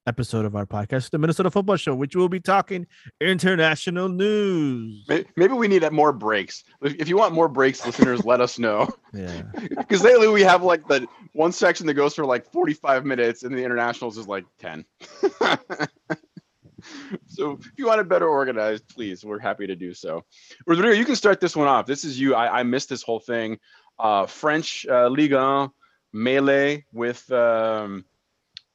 episode 0.06 0.46
of 0.46 0.56
our 0.56 0.66
podcast, 0.66 1.10
the 1.12 1.18
Minnesota 1.18 1.50
Football 1.52 1.78
Show, 1.78 1.96
which 1.96 2.16
we'll 2.16 2.30
be 2.30 2.40
talking 2.40 2.88
international 3.22 4.10
news. 4.10 5.06
Maybe 5.36 5.54
we 5.54 5.68
need 5.68 5.90
more 5.92 6.14
breaks. 6.14 6.64
If 6.82 7.08
you 7.08 7.18
want 7.18 7.34
more 7.34 7.48
breaks, 7.48 7.86
listeners, 7.86 8.26
let 8.26 8.42
us 8.42 8.60
know. 8.60 8.90
Yeah. 9.14 9.44
Because 9.78 10.04
lately 10.04 10.28
we 10.28 10.42
have 10.42 10.64
like 10.64 10.88
the 10.88 11.08
one 11.34 11.52
section 11.52 11.86
that 11.88 11.94
goes 11.94 12.16
for 12.16 12.26
like 12.26 12.52
45 12.52 13.06
minutes, 13.06 13.44
and 13.44 13.56
the 13.56 13.64
internationals 13.64 14.18
is 14.18 14.28
like 14.28 14.46
10. 14.60 14.86
so 17.28 17.52
if 17.60 17.72
you 17.78 17.86
want 17.88 18.02
it 18.02 18.08
better 18.08 18.28
organized, 18.28 18.88
please, 18.88 19.24
we're 19.24 19.40
happy 19.40 19.68
to 19.68 19.76
do 19.76 19.94
so. 19.94 20.24
Rodrigo, 20.66 20.96
you 20.96 21.06
can 21.06 21.16
start 21.16 21.40
this 21.40 21.56
one 21.56 21.68
off. 21.68 21.86
This 21.86 22.04
is 22.04 22.20
you. 22.20 22.34
I, 22.36 22.60
I 22.60 22.64
missed 22.64 22.90
this 22.90 23.04
whole 23.04 23.20
thing. 23.20 23.60
Uh, 24.00 24.26
French 24.26 24.86
uh, 24.90 25.08
Ligue 25.08 25.34
1 25.34 25.70
melee 26.14 26.86
with 26.94 27.30
um, 27.32 28.06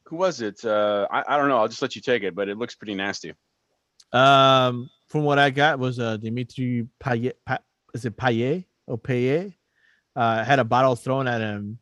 who 0.09 0.16
was 0.16 0.40
it? 0.40 0.64
Uh, 0.64 1.06
I, 1.10 1.22
I 1.28 1.36
don't 1.36 1.48
know. 1.48 1.59
I'll 1.59 1.68
just 1.68 1.82
let 1.82 1.94
you 1.94 2.02
take 2.02 2.22
it, 2.22 2.35
but 2.35 2.48
it 2.48 2.56
looks 2.56 2.74
pretty 2.74 2.94
nasty. 2.94 3.35
Um, 4.12 4.89
from 5.09 5.24
what 5.24 5.39
I 5.39 5.51
got 5.51 5.78
was 5.78 5.98
uh 5.98 6.16
Dimitri 6.16 6.86
Payet. 7.02 7.35
Pa- 7.44 7.59
is 7.94 8.05
it 8.05 8.16
Payet 8.16 8.64
or 8.86 8.98
Payet? 8.98 9.55
Uh, 10.16 10.44
had 10.44 10.59
a 10.59 10.64
bottle 10.64 10.97
thrown 10.97 11.28
at 11.28 11.40
him 11.40 11.78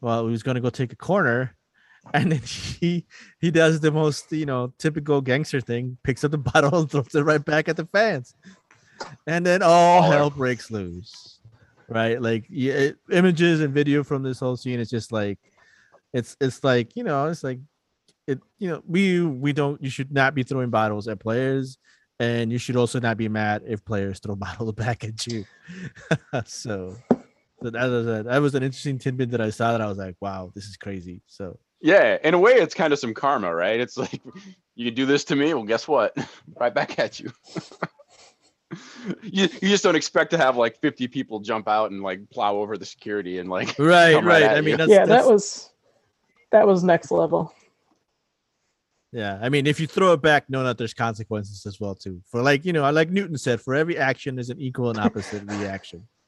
while 0.00 0.24
he 0.26 0.30
was 0.30 0.42
going 0.42 0.56
to 0.56 0.60
go 0.60 0.70
take 0.70 0.92
a 0.92 0.96
corner, 0.96 1.56
and 2.14 2.32
then 2.32 2.40
he 2.40 3.06
he 3.40 3.50
does 3.50 3.80
the 3.80 3.92
most 3.92 4.32
you 4.32 4.46
know 4.46 4.72
typical 4.78 5.20
gangster 5.20 5.60
thing, 5.60 5.96
picks 6.02 6.24
up 6.24 6.32
the 6.32 6.38
bottle 6.52 6.80
and 6.80 6.90
throws 6.90 7.14
it 7.14 7.22
right 7.22 7.44
back 7.44 7.68
at 7.68 7.76
the 7.76 7.86
fans, 7.86 8.34
and 9.26 9.46
then 9.46 9.62
all 9.62 10.02
hell 10.02 10.30
breaks 10.30 10.70
loose. 10.70 11.38
Right, 11.88 12.22
like 12.22 12.46
yeah, 12.48 12.74
it, 12.74 12.98
images 13.10 13.60
and 13.60 13.74
video 13.74 14.04
from 14.04 14.22
this 14.22 14.38
whole 14.38 14.56
scene. 14.56 14.78
is 14.78 14.90
just 14.90 15.10
like, 15.10 15.38
it's 16.12 16.36
it's 16.40 16.62
like 16.64 16.96
you 16.96 17.04
know, 17.04 17.26
it's 17.26 17.44
like 17.44 17.60
it 18.26 18.40
you 18.58 18.68
know 18.68 18.82
we 18.86 19.22
we 19.22 19.52
don't 19.52 19.82
you 19.82 19.90
should 19.90 20.12
not 20.12 20.34
be 20.34 20.42
throwing 20.42 20.70
bottles 20.70 21.08
at 21.08 21.18
players 21.18 21.78
and 22.20 22.52
you 22.52 22.58
should 22.58 22.76
also 22.76 23.00
not 23.00 23.16
be 23.16 23.28
mad 23.28 23.62
if 23.66 23.84
players 23.84 24.20
throw 24.20 24.36
bottles 24.36 24.72
back 24.72 25.04
at 25.04 25.26
you 25.26 25.44
so, 26.44 26.96
so 27.62 27.70
that 27.70 27.88
was 27.88 28.06
a, 28.06 28.22
that 28.22 28.38
was 28.38 28.54
an 28.54 28.62
interesting 28.62 28.98
tidbit 28.98 29.30
that 29.30 29.40
i 29.40 29.50
saw 29.50 29.72
that 29.72 29.80
i 29.80 29.86
was 29.86 29.98
like 29.98 30.16
wow 30.20 30.50
this 30.54 30.64
is 30.66 30.76
crazy 30.76 31.20
so 31.26 31.58
Yeah, 31.82 32.18
in 32.22 32.34
a 32.34 32.38
way, 32.38 32.52
it's 32.52 32.74
kind 32.74 32.92
of 32.92 32.98
some 32.98 33.14
karma, 33.14 33.54
right? 33.54 33.80
It's 33.80 33.96
like 33.96 34.20
you 34.74 34.84
can 34.84 34.94
do 34.94 35.06
this 35.06 35.24
to 35.24 35.36
me, 35.36 35.54
well, 35.54 35.64
guess 35.64 35.88
what? 35.88 36.14
right 36.60 36.74
back 36.74 36.98
at 36.98 37.18
you. 37.18 37.32
you 39.22 39.48
you 39.62 39.68
just 39.68 39.82
don't 39.82 39.96
expect 39.96 40.30
to 40.32 40.36
have 40.36 40.58
like 40.58 40.78
50 40.80 41.08
people 41.08 41.40
jump 41.40 41.68
out 41.68 41.90
and 41.90 42.02
like 42.02 42.28
plow 42.30 42.54
over 42.56 42.76
the 42.76 42.84
security 42.84 43.38
and 43.38 43.48
like 43.48 43.74
right 43.78 44.14
right 44.14 44.24
right 44.24 44.44
i 44.44 44.60
mean 44.60 44.76
that's, 44.76 44.90
yeah, 44.90 45.06
that's 45.06 45.24
that 45.24 45.32
was 45.32 45.69
that 46.52 46.66
was 46.66 46.82
next 46.82 47.10
level. 47.10 47.54
yeah 49.12 49.38
i 49.42 49.48
mean 49.48 49.66
if 49.66 49.80
you 49.80 49.86
throw 49.86 50.12
it 50.12 50.22
back 50.22 50.48
know 50.50 50.64
that 50.64 50.78
there's 50.78 50.94
consequences 50.94 51.66
as 51.66 51.80
well 51.80 51.94
too 51.94 52.20
for 52.26 52.42
like 52.42 52.64
you 52.64 52.72
know 52.72 52.88
like 52.90 53.10
newton 53.10 53.38
said 53.38 53.60
for 53.60 53.74
every 53.74 53.96
action 53.98 54.36
there's 54.36 54.50
an 54.50 54.60
equal 54.60 54.90
and 54.90 54.98
opposite 54.98 55.42
reaction 55.50 56.06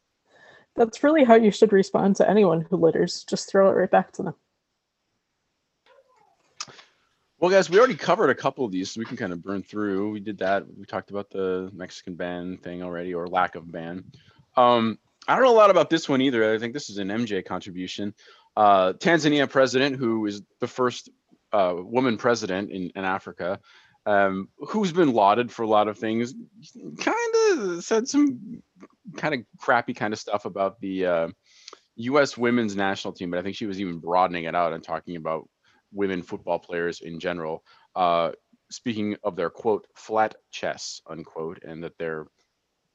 That's 0.75 1.03
really 1.03 1.25
how 1.25 1.35
you 1.35 1.51
should 1.51 1.73
respond 1.73 2.17
to 2.17 2.29
anyone 2.29 2.63
who 2.63 2.77
litters. 2.77 3.25
Just 3.25 3.51
throw 3.51 3.69
it 3.71 3.75
right 3.75 3.91
back 3.91 4.13
to 4.13 4.23
them. 4.23 4.35
Well, 7.39 7.51
guys, 7.51 7.69
we 7.69 7.79
already 7.79 7.97
covered 7.97 8.31
a 8.31 8.35
couple 8.35 8.65
of 8.65 8.71
these, 8.71 8.91
so 8.91 9.01
we 9.01 9.05
can 9.05 9.17
kind 9.17 9.33
of 9.33 9.43
burn 9.43 9.63
through. 9.63 10.13
We 10.13 10.21
did 10.21 10.39
that. 10.39 10.65
We 10.79 10.85
talked 10.85 11.11
about 11.11 11.29
the 11.29 11.71
Mexican 11.75 12.15
ban 12.15 12.57
thing 12.59 12.83
already, 12.83 13.13
or 13.15 13.27
lack 13.27 13.57
of 13.57 13.71
ban. 13.71 14.05
Um, 14.57 14.99
I 15.27 15.35
don't 15.35 15.45
know 15.45 15.53
a 15.53 15.55
lot 15.55 15.71
about 15.71 15.91
this 15.91 16.09
one 16.09 16.21
either. 16.21 16.55
I 16.55 16.59
think 16.59 16.73
this 16.73 16.89
is 16.89 16.99
an 16.99 17.09
MJ 17.09 17.45
contribution. 17.45 18.15
Uh, 18.57 18.93
Tanzania 18.95 19.49
president, 19.49 19.97
who 19.97 20.27
is 20.27 20.43
the 20.61 20.67
first 20.67 21.09
uh, 21.53 21.75
woman 21.77 22.17
president 22.17 22.71
in, 22.71 22.91
in 22.95 23.05
Africa, 23.05 23.61
um, 24.05 24.49
who's 24.59 24.93
been 24.93 25.13
lauded 25.13 25.51
for 25.51 25.63
a 25.63 25.69
lot 25.69 25.89
of 25.89 25.99
things, 25.99 26.35
kind 26.99 27.35
of 27.53 27.85
said 27.85 28.09
some 28.09 28.63
kind 29.17 29.35
of 29.35 29.41
crappy 29.59 29.95
kind 29.95 30.13
of 30.13 30.19
stuff 30.19 30.45
about 30.45 30.81
the 30.81 31.07
uh, 31.07 31.29
U.S. 31.97 32.37
women's 32.37 32.75
national 32.75 33.13
team, 33.13 33.31
but 33.31 33.39
I 33.39 33.43
think 33.43 33.57
she 33.57 33.67
was 33.67 33.81
even 33.81 33.99
broadening 33.99 34.45
it 34.45 34.55
out 34.55 34.73
and 34.73 34.83
talking 34.83 35.17
about 35.17 35.49
women 35.93 36.23
football 36.23 36.59
players 36.59 37.01
in 37.01 37.21
general, 37.21 37.63
uh, 37.95 38.33
speaking 38.71 39.17
of 39.23 39.37
their 39.37 39.51
quote 39.51 39.87
flat 39.95 40.35
chests 40.51 41.03
unquote, 41.07 41.63
and 41.63 41.85
that 41.85 41.97
they're 41.99 42.27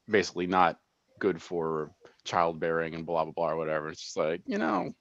basically 0.10 0.48
not 0.48 0.80
good 1.20 1.42
for 1.42 1.92
childbearing 2.24 2.96
and 2.96 3.06
blah 3.06 3.24
blah 3.24 3.34
blah 3.34 3.52
or 3.52 3.56
whatever. 3.56 3.90
It's 3.90 4.02
just 4.02 4.18
like 4.18 4.42
you 4.46 4.58
know, 4.58 4.94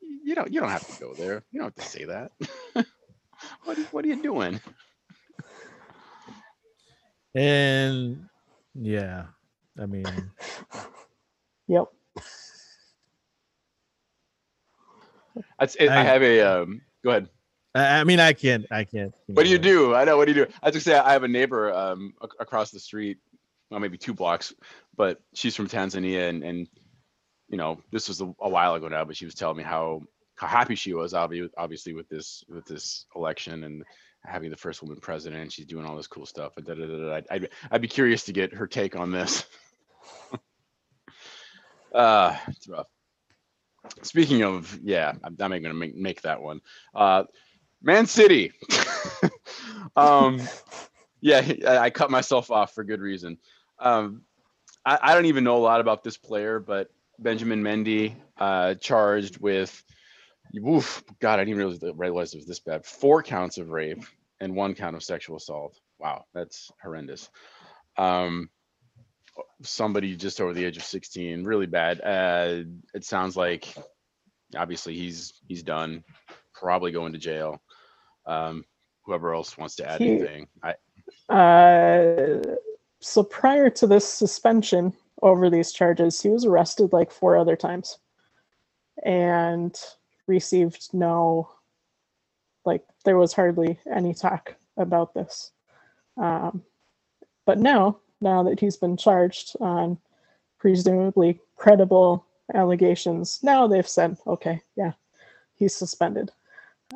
you 0.00 0.34
don't 0.34 0.52
you 0.52 0.60
don't 0.60 0.70
have 0.70 0.86
to 0.86 1.00
go 1.00 1.14
there. 1.14 1.42
You 1.52 1.60
don't 1.60 1.74
have 1.76 1.84
to 1.84 1.90
say 1.90 2.04
that. 2.06 2.32
what 3.64 3.78
are- 3.78 3.82
what 3.92 4.04
are 4.04 4.08
you 4.08 4.22
doing? 4.22 4.60
and 7.34 8.28
yeah 8.74 9.26
i 9.80 9.86
mean 9.86 10.04
Yep. 11.68 11.84
That's 15.60 15.76
it, 15.76 15.88
I 15.88 16.00
I- 16.00 16.04
have 16.04 16.22
a 16.22 16.40
um. 16.40 16.80
Go 17.04 17.10
ahead. 17.10 17.28
i, 17.76 18.00
I 18.00 18.04
mean 18.04 18.18
i 18.20 18.32
can't 18.32 18.66
i 18.72 18.82
can't 18.84 19.14
What 19.28 19.44
do 19.44 19.50
you 19.50 19.58
do? 19.58 19.94
I 19.94 20.04
know. 20.04 20.16
What 20.16 20.26
do 20.26 20.32
you 20.34 20.46
do? 20.46 20.52
I 20.62 20.70
just 20.72 20.84
say 20.84 20.96
I 20.98 21.12
have 21.12 21.22
a 21.22 21.28
neighbor 21.28 21.72
um 21.72 22.14
ac- 22.22 22.32
across 22.40 22.72
the 22.72 22.80
street, 22.80 23.18
well 23.70 23.78
maybe 23.80 23.96
two 23.98 24.14
blocks, 24.14 24.52
but 24.96 25.20
she's 25.34 25.54
from 25.54 25.68
Tanzania, 25.68 26.28
and 26.28 26.42
and 26.42 26.68
you 27.50 27.58
know 27.58 27.80
this 27.90 28.08
was 28.08 28.20
a, 28.20 28.34
a 28.40 28.48
while 28.48 28.74
ago 28.74 28.88
now, 28.88 29.04
but 29.04 29.16
she 29.16 29.26
was 29.26 29.34
telling 29.34 29.58
me 29.58 29.62
how 29.62 30.02
how 30.36 30.46
happy 30.46 30.74
she 30.74 30.94
was 30.94 31.12
obviously 31.12 31.92
with 31.92 32.08
this 32.08 32.44
with 32.48 32.64
this 32.64 33.04
election 33.14 33.64
and 33.64 33.84
having 34.24 34.50
the 34.50 34.56
first 34.56 34.82
woman 34.82 34.98
president. 35.00 35.52
She's 35.52 35.66
doing 35.66 35.86
all 35.86 35.96
this 35.96 36.06
cool 36.06 36.26
stuff. 36.26 36.56
And 36.56 36.66
da, 36.66 36.74
da, 36.74 36.86
da, 36.86 36.96
da. 36.96 37.20
I'd, 37.30 37.48
I'd 37.70 37.82
be 37.82 37.88
curious 37.88 38.24
to 38.24 38.32
get 38.32 38.54
her 38.54 38.66
take 38.66 38.96
on 38.96 39.10
this. 39.10 39.44
uh, 41.94 42.36
it's 42.48 42.68
rough. 42.68 42.86
Speaking 44.02 44.42
of, 44.42 44.78
yeah, 44.82 45.12
I'm, 45.24 45.36
I'm 45.40 45.50
going 45.50 45.62
to 45.62 45.74
make, 45.74 45.96
make 45.96 46.22
that 46.22 46.42
one. 46.42 46.60
Uh, 46.94 47.24
Man 47.82 48.06
City. 48.06 48.52
um, 49.96 50.40
yeah, 51.20 51.52
I, 51.66 51.78
I 51.78 51.90
cut 51.90 52.10
myself 52.10 52.50
off 52.50 52.74
for 52.74 52.84
good 52.84 53.00
reason. 53.00 53.38
Um, 53.78 54.22
I, 54.84 54.98
I 55.02 55.14
don't 55.14 55.26
even 55.26 55.44
know 55.44 55.56
a 55.56 55.58
lot 55.58 55.80
about 55.80 56.04
this 56.04 56.18
player, 56.18 56.60
but 56.60 56.90
Benjamin 57.20 57.62
Mendy 57.62 58.14
uh, 58.38 58.74
charged 58.74 59.38
with, 59.38 59.82
oof, 60.66 61.04
God, 61.20 61.38
I 61.38 61.44
didn't 61.44 61.58
realize, 61.58 61.78
realize 61.94 62.34
it 62.34 62.38
was 62.38 62.46
this 62.46 62.60
bad. 62.60 62.84
Four 62.84 63.22
counts 63.22 63.58
of 63.58 63.70
rape 63.70 64.02
and 64.40 64.54
one 64.56 64.74
count 64.74 64.96
of 64.96 65.02
sexual 65.02 65.36
assault. 65.36 65.78
Wow, 65.98 66.24
that's 66.34 66.72
horrendous. 66.82 67.28
Um, 67.96 68.48
somebody 69.62 70.16
just 70.16 70.40
over 70.40 70.54
the 70.54 70.64
age 70.64 70.78
of 70.78 70.82
16, 70.84 71.44
really 71.44 71.66
bad. 71.66 72.00
Uh, 72.00 72.64
it 72.94 73.04
sounds 73.04 73.36
like 73.36 73.74
obviously 74.56 74.96
he's 74.96 75.34
he's 75.46 75.62
done, 75.62 76.02
probably 76.54 76.90
going 76.90 77.12
to 77.12 77.18
jail. 77.18 77.60
Um, 78.26 78.64
whoever 79.04 79.34
else 79.34 79.56
wants 79.58 79.76
to 79.76 79.88
add 79.88 80.00
He- 80.00 80.10
anything, 80.10 80.48
I 80.62 80.74
Uh, 81.32 82.42
so 83.00 83.22
prior 83.22 83.70
to 83.70 83.86
this 83.86 84.06
suspension 84.06 84.92
over 85.22 85.50
these 85.50 85.72
charges, 85.72 86.20
he 86.20 86.28
was 86.28 86.44
arrested 86.44 86.92
like 86.92 87.10
four 87.10 87.36
other 87.36 87.56
times 87.56 87.98
and 89.04 89.78
received 90.26 90.88
no, 90.92 91.50
like, 92.64 92.84
there 93.04 93.18
was 93.18 93.32
hardly 93.32 93.78
any 93.90 94.14
talk 94.14 94.54
about 94.76 95.14
this. 95.14 95.52
Um, 96.16 96.62
but 97.46 97.58
now, 97.58 97.98
now 98.20 98.42
that 98.42 98.60
he's 98.60 98.76
been 98.76 98.96
charged 98.96 99.56
on 99.60 99.98
presumably 100.58 101.40
credible 101.56 102.24
allegations, 102.54 103.40
now 103.42 103.66
they've 103.66 103.88
said, 103.88 104.18
okay, 104.26 104.60
yeah, 104.76 104.92
he's 105.54 105.74
suspended. 105.74 106.30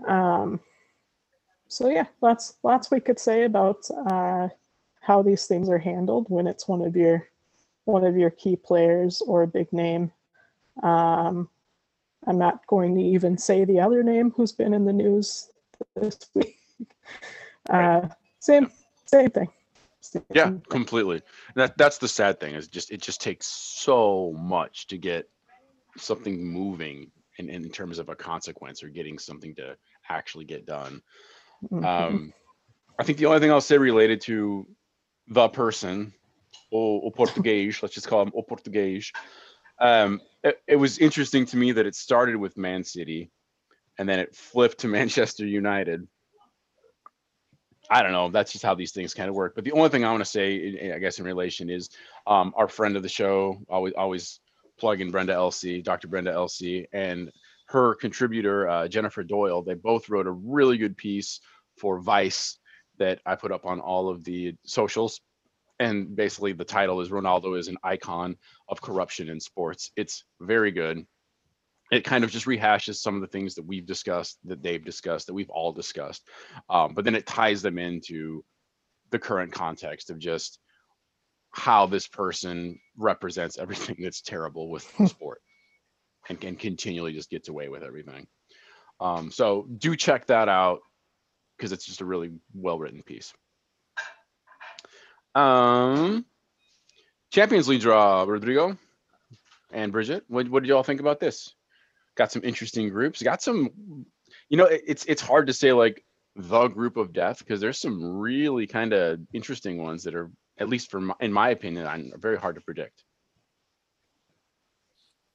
Um, 0.06 0.60
so 1.68 1.88
yeah, 1.88 2.06
lots 2.20 2.54
lots 2.62 2.90
we 2.90 3.00
could 3.00 3.18
say 3.18 3.44
about 3.44 3.88
uh, 4.06 4.48
how 5.00 5.22
these 5.22 5.46
things 5.46 5.68
are 5.68 5.78
handled 5.78 6.26
when 6.28 6.46
it's 6.46 6.68
one 6.68 6.82
of 6.82 6.94
your 6.96 7.26
one 7.84 8.04
of 8.04 8.16
your 8.16 8.30
key 8.30 8.56
players 8.56 9.20
or 9.22 9.42
a 9.42 9.46
big 9.46 9.72
name. 9.72 10.10
Um, 10.82 11.48
I'm 12.26 12.38
not 12.38 12.66
going 12.66 12.94
to 12.96 13.02
even 13.02 13.36
say 13.36 13.64
the 13.64 13.80
other 13.80 14.02
name 14.02 14.32
who's 14.34 14.52
been 14.52 14.72
in 14.74 14.84
the 14.84 14.92
news 14.92 15.50
this 15.94 16.18
week. 16.34 16.58
Uh, 17.68 18.08
same 18.40 18.70
same 19.06 19.30
thing. 19.30 19.48
yeah, 20.34 20.44
Same- 20.44 20.62
completely. 20.68 21.22
That 21.54 21.76
that's 21.76 21.98
the 21.98 22.08
sad 22.08 22.40
thing 22.40 22.54
is 22.54 22.68
just 22.68 22.90
it 22.90 23.00
just 23.02 23.20
takes 23.20 23.46
so 23.46 24.34
much 24.38 24.86
to 24.88 24.98
get 24.98 25.28
something 25.96 26.44
moving 26.44 27.10
in, 27.38 27.48
in 27.48 27.68
terms 27.70 27.98
of 27.98 28.08
a 28.08 28.16
consequence 28.16 28.82
or 28.82 28.88
getting 28.88 29.18
something 29.18 29.54
to 29.56 29.76
actually 30.08 30.44
get 30.44 30.66
done. 30.66 31.02
Mhm. 31.70 31.84
Um, 31.84 32.32
I 32.98 33.02
think 33.04 33.18
the 33.18 33.26
only 33.26 33.40
thing 33.40 33.50
I'll 33.50 33.60
say 33.60 33.78
related 33.78 34.20
to 34.22 34.66
the 35.28 35.48
person, 35.48 36.12
o, 36.72 37.06
o 37.06 37.10
português, 37.10 37.82
let's 37.82 37.94
just 37.94 38.08
call 38.08 38.22
him 38.22 38.32
o 38.34 38.42
português. 38.42 39.10
Um, 39.80 40.20
it, 40.42 40.60
it 40.68 40.76
was 40.76 40.98
interesting 40.98 41.46
to 41.46 41.56
me 41.56 41.72
that 41.72 41.86
it 41.86 41.94
started 41.94 42.36
with 42.36 42.56
Man 42.56 42.84
City, 42.84 43.30
and 43.98 44.08
then 44.08 44.18
it 44.18 44.34
flipped 44.34 44.78
to 44.78 44.88
Manchester 44.98 45.46
United. 45.46 46.06
I 47.90 48.02
don't 48.02 48.12
know. 48.12 48.30
That's 48.30 48.52
just 48.52 48.64
how 48.64 48.74
these 48.74 48.92
things 48.92 49.12
kind 49.12 49.28
of 49.28 49.34
work. 49.34 49.54
But 49.54 49.64
the 49.64 49.72
only 49.72 49.90
thing 49.90 50.04
I 50.04 50.10
want 50.10 50.22
to 50.22 50.30
say, 50.30 50.90
i- 50.94 50.98
guess, 50.98 51.18
in 51.18 51.24
relation 51.26 51.68
is 51.68 51.90
um, 52.26 52.54
our 52.56 52.66
friend 52.68 52.96
of 52.96 53.02
the 53.02 53.08
show, 53.08 53.58
always 53.68 53.92
always 53.96 54.40
plugging 54.78 55.10
Brenda 55.10 55.34
Elsey, 55.34 55.82
Dr. 55.82 56.08
Brenda 56.08 56.32
Elsey, 56.32 56.86
and 56.92 57.30
her 57.68 57.94
contributor 57.94 58.68
uh, 58.68 58.88
Jennifer 58.88 59.22
Doyle. 59.22 59.62
They 59.62 59.74
both 59.74 60.08
wrote 60.08 60.26
a 60.26 60.32
really 60.32 60.78
good 60.78 60.96
piece 60.96 61.40
for 61.76 62.00
Vice 62.00 62.58
that 62.98 63.20
I 63.26 63.34
put 63.34 63.52
up 63.52 63.66
on 63.66 63.80
all 63.80 64.08
of 64.08 64.24
the 64.24 64.54
socials. 64.64 65.20
And 65.80 66.14
basically, 66.14 66.52
the 66.52 66.64
title 66.64 67.00
is 67.00 67.08
Ronaldo 67.10 67.58
is 67.58 67.68
an 67.68 67.78
icon 67.82 68.36
of 68.68 68.80
corruption 68.80 69.28
in 69.28 69.40
sports. 69.40 69.90
It's 69.96 70.24
very 70.40 70.70
good. 70.70 71.04
It 71.90 72.04
kind 72.04 72.24
of 72.24 72.30
just 72.30 72.46
rehashes 72.46 72.96
some 72.96 73.14
of 73.14 73.20
the 73.20 73.26
things 73.26 73.54
that 73.56 73.66
we've 73.66 73.86
discussed, 73.86 74.38
that 74.44 74.62
they've 74.62 74.84
discussed, 74.84 75.26
that 75.26 75.34
we've 75.34 75.50
all 75.50 75.72
discussed. 75.72 76.28
Um, 76.70 76.94
but 76.94 77.04
then 77.04 77.14
it 77.14 77.26
ties 77.26 77.60
them 77.60 77.78
into 77.78 78.44
the 79.10 79.18
current 79.18 79.52
context 79.52 80.10
of 80.10 80.18
just 80.18 80.58
how 81.50 81.86
this 81.86 82.08
person 82.08 82.80
represents 82.96 83.58
everything 83.58 83.96
that's 84.00 84.22
terrible 84.22 84.70
with 84.70 84.90
sport 85.06 85.40
and 86.28 86.40
can 86.40 86.56
continually 86.56 87.12
just 87.12 87.30
gets 87.30 87.48
away 87.48 87.68
with 87.68 87.82
everything. 87.82 88.26
Um, 89.00 89.30
so 89.30 89.66
do 89.78 89.96
check 89.96 90.26
that 90.26 90.48
out 90.48 90.80
because 91.56 91.72
it's 91.72 91.84
just 91.84 92.00
a 92.00 92.04
really 92.04 92.32
well 92.54 92.78
written 92.78 93.02
piece. 93.02 93.32
Um, 95.34 96.24
Champions 97.30 97.68
League 97.68 97.80
draw, 97.80 98.22
Rodrigo 98.22 98.76
and 99.72 99.90
Bridget. 99.92 100.24
What, 100.28 100.48
what 100.48 100.62
did 100.62 100.68
y'all 100.68 100.82
think 100.84 101.00
about 101.00 101.18
this? 101.20 101.54
Got 102.16 102.30
some 102.30 102.42
interesting 102.44 102.88
groups. 102.90 103.22
Got 103.22 103.42
some, 103.42 104.06
you 104.48 104.56
know, 104.56 104.66
it- 104.66 104.82
it's 104.86 105.04
it's 105.06 105.22
hard 105.22 105.48
to 105.48 105.52
say 105.52 105.72
like 105.72 106.04
the 106.36 106.68
group 106.68 106.96
of 106.96 107.12
death 107.12 107.38
because 107.40 107.60
there's 107.60 107.78
some 107.80 108.18
really 108.18 108.66
kind 108.66 108.92
of 108.92 109.20
interesting 109.32 109.82
ones 109.82 110.04
that 110.04 110.14
are, 110.14 110.30
at 110.58 110.68
least 110.68 110.90
for 110.90 111.00
my, 111.00 111.14
in 111.20 111.32
my 111.32 111.50
opinion, 111.50 111.86
are 111.86 112.18
very 112.18 112.36
hard 112.38 112.54
to 112.54 112.60
predict. 112.60 113.02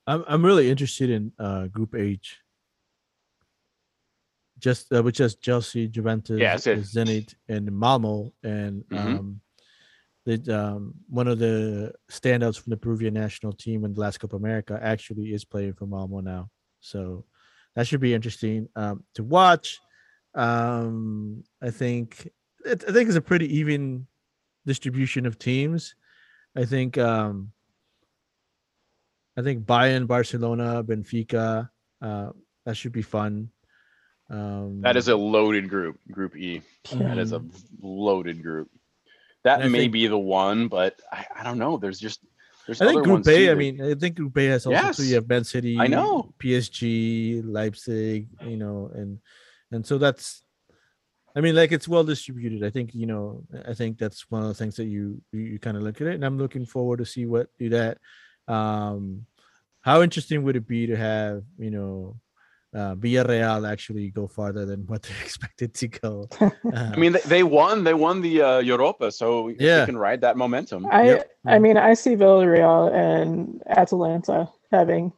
I'm 0.08 0.24
I'm 0.28 0.46
really 0.46 0.70
interested 0.72 1.10
in 1.10 1.34
uh 1.38 1.68
Group 1.68 1.96
H. 1.96 2.38
Just 4.60 4.92
uh, 4.94 5.02
with 5.04 5.16
just 5.16 5.42
Chelsea, 5.42 5.88
Juventus, 5.88 6.40
Yeah. 6.40 6.56
Zenit, 6.56 7.34
and 7.48 7.72
Malmo, 7.72 8.34
and 8.44 8.84
Mhm. 8.90 8.98
um, 9.20 9.42
the 10.26 10.36
um 10.58 10.94
one 11.08 11.28
of 11.28 11.40
the 11.40 11.94
standouts 12.12 12.60
from 12.60 12.72
the 12.72 12.78
Peruvian 12.78 13.14
national 13.14 13.54
team 13.54 13.86
in 13.86 13.94
the 13.94 14.00
last 14.00 14.20
Copa 14.20 14.36
America 14.36 14.80
actually 14.82 15.34
is 15.34 15.46
playing 15.46 15.74
for 15.74 15.86
Malmo 15.86 16.20
now, 16.20 16.50
so 16.82 17.26
that 17.76 17.88
should 17.88 18.02
be 18.02 18.14
interesting 18.14 18.68
um 18.76 19.04
to 19.16 19.24
watch. 19.24 19.80
Um, 20.36 21.44
I 21.62 21.72
think 21.72 22.30
it, 22.66 22.84
I 22.88 22.92
think 22.92 23.08
it's 23.08 23.18
a 23.18 23.22
pretty 23.22 23.58
even 23.58 24.08
distribution 24.66 25.26
of 25.26 25.40
teams. 25.40 25.96
I 26.56 26.66
think 26.66 26.98
um 26.98 27.52
I 29.38 29.42
think 29.42 29.66
Bayern, 29.66 30.06
Barcelona, 30.06 30.84
Benfica. 30.84 31.70
Uh, 32.02 32.30
that 32.66 32.76
should 32.76 32.92
be 32.92 33.02
fun. 33.02 33.50
Um, 34.30 34.82
That 34.82 34.98
is 34.98 35.08
a 35.08 35.16
loaded 35.16 35.70
group, 35.70 35.98
Group 36.12 36.36
E. 36.36 36.62
That 36.94 37.18
is 37.18 37.32
a 37.32 37.42
loaded 37.82 38.44
group. 38.44 38.70
That 39.44 39.62
may 39.70 39.80
think- 39.80 39.94
be 39.94 40.08
the 40.08 40.18
one, 40.18 40.68
but 40.68 41.00
I, 41.12 41.26
I 41.38 41.44
don't 41.44 41.58
know. 41.58 41.78
There's 41.78 42.00
just 42.00 42.20
there's 42.66 42.82
I 42.82 42.88
think 42.88 43.04
Group 43.04 43.26
A. 43.28 43.46
too 43.46 43.52
I 43.52 43.56
mean, 43.56 43.82
I 43.82 43.96
think 43.96 44.16
Group 44.18 44.38
A 44.38 44.46
has 44.48 44.66
also 44.66 44.72
Yes. 44.80 44.98
too. 44.98 45.06
You 45.06 45.16
have 45.16 45.28
Man 45.30 45.44
City. 45.44 45.78
I 45.80 45.88
know. 45.88 46.34
PSG, 46.40 47.42
Leipzig. 47.46 48.28
You 48.46 48.58
know, 48.58 48.92
and 48.94 49.20
and 49.72 49.86
so 49.86 49.98
that's. 49.98 50.44
I 51.36 51.42
mean, 51.42 51.56
like 51.56 51.72
it's 51.72 51.88
well 51.88 52.04
distributed. 52.04 52.64
I 52.64 52.70
think 52.70 52.94
you 52.94 53.06
know. 53.06 53.44
I 53.68 53.74
think 53.74 53.98
that's 53.98 54.30
one 54.30 54.42
of 54.42 54.48
the 54.50 54.54
things 54.56 54.76
that 54.76 54.86
you 54.86 55.22
you, 55.32 55.40
you 55.42 55.60
kind 55.60 55.78
of 55.78 55.84
look 55.84 56.02
at 56.02 56.08
it, 56.08 56.16
and 56.16 56.26
I'm 56.26 56.38
looking 56.38 56.66
forward 56.66 56.98
to 57.00 57.06
see 57.06 57.26
what 57.26 57.48
do 57.58 57.70
that. 57.70 57.98
Um, 58.48 59.26
how 59.82 60.02
interesting 60.02 60.44
would 60.44 60.56
it 60.56 60.68
be 60.68 60.88
to 60.88 60.96
have 60.98 61.44
you 61.58 61.72
know, 61.72 62.18
uh, 62.74 62.96
Villarreal 62.96 63.68
actually 63.70 64.10
go 64.12 64.28
farther 64.28 64.66
than 64.66 64.86
what 64.88 65.02
they're 65.04 65.22
expected 65.24 65.74
to 65.76 65.88
go? 65.88 66.28
Uh, 66.40 66.92
I 66.94 66.96
mean, 66.98 67.14
they, 67.14 67.22
they 67.26 67.44
won. 67.44 67.84
They 67.84 67.94
won 67.96 68.22
the 68.22 68.42
uh, 68.42 68.60
Europa, 68.60 69.12
so 69.12 69.48
if 69.50 69.60
Yeah. 69.60 69.80
they 69.80 69.86
can 69.88 69.98
ride 69.98 70.22
that 70.22 70.38
momentum. 70.38 70.86
I 70.92 71.04
Yep. 71.06 71.32
I 71.46 71.58
mean 71.60 71.78
I 71.78 71.94
see 71.96 72.16
Villarreal 72.16 72.94
and 72.94 73.62
Atalanta 73.68 74.50
having 74.72 75.12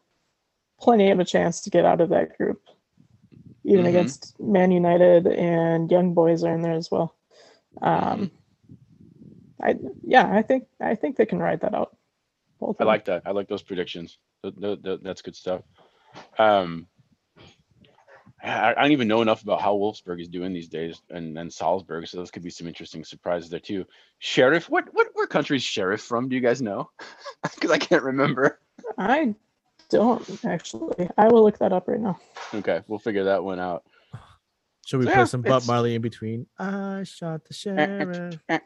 plenty 0.80 1.12
of 1.12 1.20
a 1.20 1.26
chance 1.26 1.62
to 1.62 1.70
get 1.70 1.84
out 1.86 2.00
of 2.00 2.10
that 2.10 2.38
group. 2.38 2.62
Even 3.66 3.86
Mhm. 3.86 3.90
against 3.90 4.40
Man 4.40 4.72
United 4.72 5.28
and 5.28 5.92
Young 5.92 6.14
Boys 6.14 6.44
are 6.44 6.54
in 6.54 6.62
there 6.62 6.74
as 6.74 6.90
well. 6.90 7.16
Um 7.82 8.32
I 9.62 9.76
yeah, 10.04 10.28
I 10.32 10.42
think 10.42 10.68
I 10.80 10.96
think 10.96 11.18
they 11.18 11.26
can 11.26 11.40
ride 11.40 11.62
that 11.62 11.76
out. 11.76 11.98
Both 12.60 12.78
I 12.80 12.86
like 12.86 13.06
that. 13.06 13.24
I 13.26 13.32
like 13.32 13.48
those 13.50 13.62
predictions. 13.64 14.18
Th- 14.44 14.56
th- 14.56 14.82
th- 14.84 15.00
That's 15.04 15.22
good 15.22 15.36
stuff. 15.36 15.62
Um, 16.40 16.88
I, 18.44 18.72
I 18.72 18.82
don't 18.82 18.92
even 18.92 19.08
know 19.08 19.22
enough 19.22 19.44
about 19.44 19.62
how 19.62 19.76
Wolfsburg 19.76 20.20
is 20.22 20.28
doing 20.28 20.52
these 20.54 20.68
days, 20.68 21.02
and 21.10 21.38
and 21.38 21.52
Salzburg. 21.54 22.08
So 22.08 22.18
those 22.18 22.32
could 22.32 22.44
be 22.44 22.50
some 22.50 22.68
interesting 22.68 23.04
surprises 23.04 23.50
there 23.50 23.60
too. 23.60 23.86
Sheriff, 24.20 24.70
what 24.70 24.86
what 24.94 25.08
where 25.14 25.28
country 25.28 25.58
is 25.58 25.64
Sheriff 25.64 26.02
from? 26.02 26.28
Do 26.30 26.36
you 26.36 26.42
guys 26.42 26.62
know? 26.62 26.90
Because 27.44 27.72
I 27.72 27.78
can't 27.78 28.04
remember. 28.04 28.60
I 28.98 29.36
don't 29.90 30.46
actually. 30.46 31.10
I 31.18 31.28
will 31.28 31.44
look 31.44 31.58
that 31.60 31.74
up 31.74 31.88
right 31.88 32.00
now. 32.00 32.20
Okay, 32.54 32.82
we'll 32.88 33.00
figure 33.00 33.26
that 33.26 33.44
one 33.44 33.60
out. 33.60 33.84
Should 34.86 34.98
we 35.00 35.06
So, 35.06 35.12
play 35.12 35.20
yeah, 35.20 35.26
some 35.26 35.42
Bob 35.42 35.50
it's- 35.58 35.68
Marley 35.68 35.94
in 35.96 36.02
between? 36.02 36.48
I 36.58 37.04
shot 37.04 37.46
the 37.46 37.54
sheriff, 37.54 38.40
but 38.48 38.64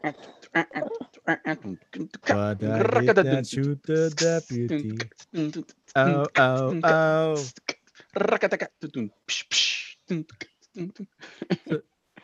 I 2.30 2.54
did 2.54 3.24
not 3.26 3.46
shoot 3.46 3.82
the 3.82 4.10
deputy. 4.16 4.98
Oh, 5.98 6.26
oh, 6.36 6.80
oh. 6.84 7.44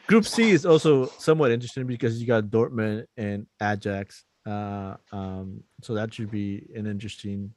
Group 0.06 0.24
C 0.26 0.50
is 0.50 0.66
also 0.66 1.06
somewhat 1.18 1.52
interesting 1.52 1.86
because 1.86 2.20
you 2.20 2.26
got 2.26 2.44
Dortmund 2.44 3.06
and 3.16 3.46
Ajax. 3.62 4.24
Uh, 4.44 4.96
um, 5.12 5.62
so 5.80 5.94
that 5.94 6.12
should 6.12 6.30
be 6.30 6.66
an 6.74 6.86
interesting. 6.86 7.52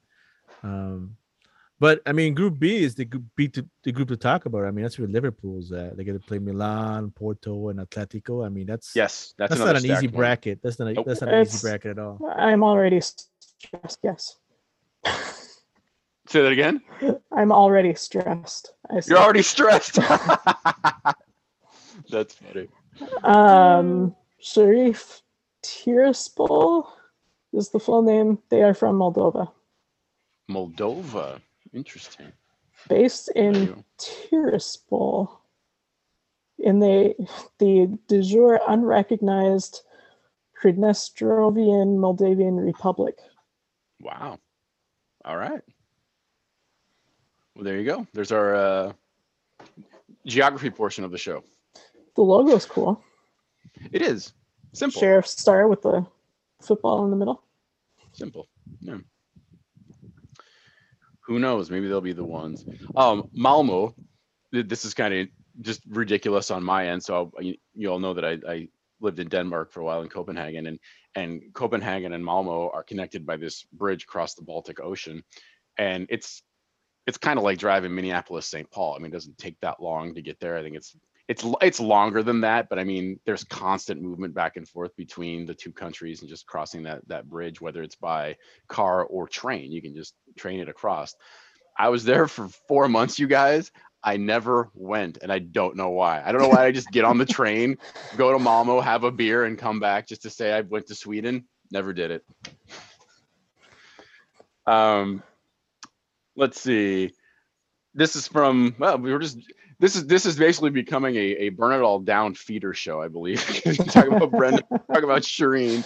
Um, 0.62 1.16
but 1.78 2.00
I 2.06 2.12
mean, 2.12 2.34
Group 2.34 2.58
B 2.58 2.82
is 2.82 2.94
the 2.94 3.04
group 3.04 3.24
B 3.36 3.48
to 3.48 3.66
the 3.82 3.92
group 3.92 4.08
to 4.08 4.16
talk 4.16 4.46
about. 4.46 4.64
I 4.64 4.70
mean, 4.70 4.82
that's 4.84 4.98
where 4.98 5.08
Liverpool's 5.08 5.72
at. 5.72 5.96
They 5.96 6.04
get 6.04 6.14
to 6.14 6.18
play 6.20 6.38
Milan, 6.38 7.10
Porto, 7.10 7.68
and 7.68 7.78
Atletico. 7.80 8.46
I 8.46 8.48
mean, 8.48 8.66
that's 8.66 8.94
Yes, 8.96 9.34
that's, 9.36 9.50
that's, 9.50 9.60
not 9.60 9.76
an 9.76 9.84
easy 9.84 10.06
one. 10.06 10.16
bracket. 10.16 10.60
That's 10.62 10.78
not 10.78 10.88
a, 10.88 10.94
Nope. 10.94 11.06
that's 11.06 11.20
not 11.20 11.28
an 11.34 11.40
It's- 11.40 11.54
easy 11.54 11.68
bracket 11.68 11.90
at 11.92 11.98
all. 11.98 12.18
I'm 12.34 12.62
already 12.62 13.00
stressed. 13.00 13.98
Yes. 14.02 14.36
Say 16.28 16.42
that 16.42 16.52
again. 16.52 16.80
I'm 17.32 17.52
already 17.52 17.94
stressed. 17.94 18.72
I 18.90 19.00
You're 19.06 19.18
already 19.18 19.42
stressed. 19.42 19.94
That's 22.10 22.34
funny. 22.34 22.68
Um, 23.22 24.14
Sheriff 24.40 25.22
Tiraspol 25.62 26.88
is 27.52 27.70
the 27.70 27.78
full 27.78 28.02
name. 28.02 28.38
They 28.50 28.62
are 28.62 28.74
from 28.74 28.98
Moldova, 28.98 29.50
Moldova. 30.50 31.40
Interesting. 31.72 32.32
based 32.88 33.28
in 33.34 33.84
Tiraspol, 33.98 35.38
in 36.58 36.80
the 36.80 37.14
the 37.58 37.98
de 38.08 38.22
jure 38.22 38.60
unrecognized 38.68 39.82
Pridnestrovian 40.60 41.98
Moldavian 41.98 42.56
Republic. 42.56 43.18
Wow. 44.00 44.38
All 45.24 45.36
right. 45.36 45.62
Well, 47.56 47.64
there 47.64 47.78
you 47.78 47.86
go. 47.86 48.06
There's 48.12 48.32
our 48.32 48.54
uh, 48.54 48.92
geography 50.26 50.68
portion 50.68 51.04
of 51.04 51.10
the 51.10 51.16
show. 51.16 51.42
The 52.14 52.20
logo's 52.20 52.66
cool. 52.66 53.02
It 53.92 54.02
is 54.02 54.34
simple. 54.74 55.00
Sheriff 55.00 55.26
Star 55.26 55.66
with 55.66 55.80
the 55.80 56.06
football 56.60 57.04
in 57.06 57.10
the 57.10 57.16
middle. 57.16 57.42
Simple. 58.12 58.46
Yeah. 58.80 58.98
Who 61.20 61.38
knows? 61.38 61.70
Maybe 61.70 61.88
they'll 61.88 62.02
be 62.02 62.12
the 62.12 62.24
ones. 62.24 62.66
Um, 62.94 63.30
Malmo. 63.32 63.94
This 64.52 64.84
is 64.84 64.92
kind 64.92 65.14
of 65.14 65.28
just 65.62 65.80
ridiculous 65.88 66.50
on 66.50 66.62
my 66.62 66.88
end. 66.88 67.02
So 67.02 67.32
I'll, 67.36 67.42
you, 67.42 67.56
you 67.74 67.90
all 67.90 67.98
know 67.98 68.12
that 68.12 68.24
I, 68.24 68.38
I 68.46 68.68
lived 69.00 69.18
in 69.18 69.28
Denmark 69.28 69.72
for 69.72 69.80
a 69.80 69.84
while 69.84 70.02
in 70.02 70.08
Copenhagen, 70.08 70.66
and 70.66 70.78
and 71.14 71.42
Copenhagen 71.54 72.12
and 72.12 72.24
Malmo 72.24 72.70
are 72.74 72.82
connected 72.82 73.24
by 73.24 73.38
this 73.38 73.64
bridge 73.72 74.04
across 74.04 74.34
the 74.34 74.42
Baltic 74.42 74.78
Ocean, 74.78 75.24
and 75.78 76.06
it's 76.10 76.42
it's 77.06 77.18
kind 77.18 77.38
of 77.38 77.44
like 77.44 77.58
driving 77.58 77.94
Minneapolis 77.94 78.46
St. 78.46 78.70
Paul. 78.70 78.94
I 78.94 78.98
mean, 78.98 79.10
it 79.10 79.14
doesn't 79.14 79.38
take 79.38 79.58
that 79.60 79.80
long 79.80 80.14
to 80.14 80.22
get 80.22 80.40
there. 80.40 80.56
I 80.56 80.62
think 80.62 80.76
it's 80.76 80.96
it's 81.28 81.44
it's 81.60 81.80
longer 81.80 82.22
than 82.22 82.40
that, 82.42 82.68
but 82.68 82.78
I 82.78 82.84
mean, 82.84 83.18
there's 83.24 83.44
constant 83.44 84.00
movement 84.00 84.34
back 84.34 84.56
and 84.56 84.68
forth 84.68 84.94
between 84.96 85.44
the 85.44 85.54
two 85.54 85.72
countries 85.72 86.20
and 86.20 86.28
just 86.28 86.46
crossing 86.46 86.84
that 86.84 87.06
that 87.08 87.28
bridge, 87.28 87.60
whether 87.60 87.82
it's 87.82 87.96
by 87.96 88.36
car 88.68 89.04
or 89.04 89.26
train. 89.28 89.72
You 89.72 89.82
can 89.82 89.94
just 89.94 90.14
train 90.36 90.60
it 90.60 90.68
across. 90.68 91.14
I 91.76 91.88
was 91.88 92.04
there 92.04 92.28
for 92.28 92.48
four 92.68 92.88
months, 92.88 93.18
you 93.18 93.26
guys. 93.26 93.72
I 94.02 94.16
never 94.16 94.70
went, 94.74 95.18
and 95.20 95.32
I 95.32 95.40
don't 95.40 95.74
know 95.74 95.90
why. 95.90 96.22
I 96.24 96.30
don't 96.30 96.40
know 96.40 96.48
why 96.48 96.64
I 96.64 96.70
just 96.70 96.92
get 96.92 97.04
on 97.04 97.18
the 97.18 97.26
train, 97.26 97.76
go 98.16 98.32
to 98.32 98.38
Malmo, 98.38 98.80
have 98.80 99.02
a 99.02 99.10
beer, 99.10 99.44
and 99.44 99.58
come 99.58 99.80
back 99.80 100.06
just 100.06 100.22
to 100.22 100.30
say 100.30 100.52
I 100.52 100.60
went 100.60 100.86
to 100.86 100.94
Sweden. 100.94 101.44
Never 101.72 101.92
did 101.92 102.12
it. 102.12 102.24
Um, 104.64 105.24
let's 106.36 106.60
see. 106.60 107.12
This 107.94 108.14
is 108.14 108.28
from 108.28 108.74
well, 108.78 108.98
we 108.98 109.12
were 109.12 109.18
just 109.18 109.38
this 109.78 109.96
is 109.96 110.06
this 110.06 110.26
is 110.26 110.36
basically 110.36 110.70
becoming 110.70 111.16
a, 111.16 111.20
a 111.20 111.48
burn 111.50 111.72
it 111.72 111.82
all 111.82 111.98
down 111.98 112.34
feeder 112.34 112.72
show, 112.74 113.00
I 113.00 113.08
believe. 113.08 113.44
talk 113.90 114.06
about 114.06 114.30
Brenda, 114.30 114.62
talk 114.70 115.02
about 115.02 115.22
Shireen. 115.22 115.84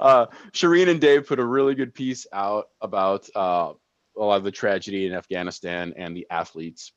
Uh, 0.00 0.26
Shireen 0.52 0.88
and 0.88 1.00
Dave 1.00 1.26
put 1.26 1.38
a 1.38 1.44
really 1.44 1.74
good 1.74 1.94
piece 1.94 2.26
out 2.32 2.68
about 2.80 3.28
uh, 3.34 3.72
a 4.16 4.22
lot 4.24 4.36
of 4.36 4.44
the 4.44 4.50
tragedy 4.50 5.06
in 5.06 5.12
Afghanistan 5.12 5.92
and 5.96 6.16
the 6.16 6.26
athletes 6.30 6.92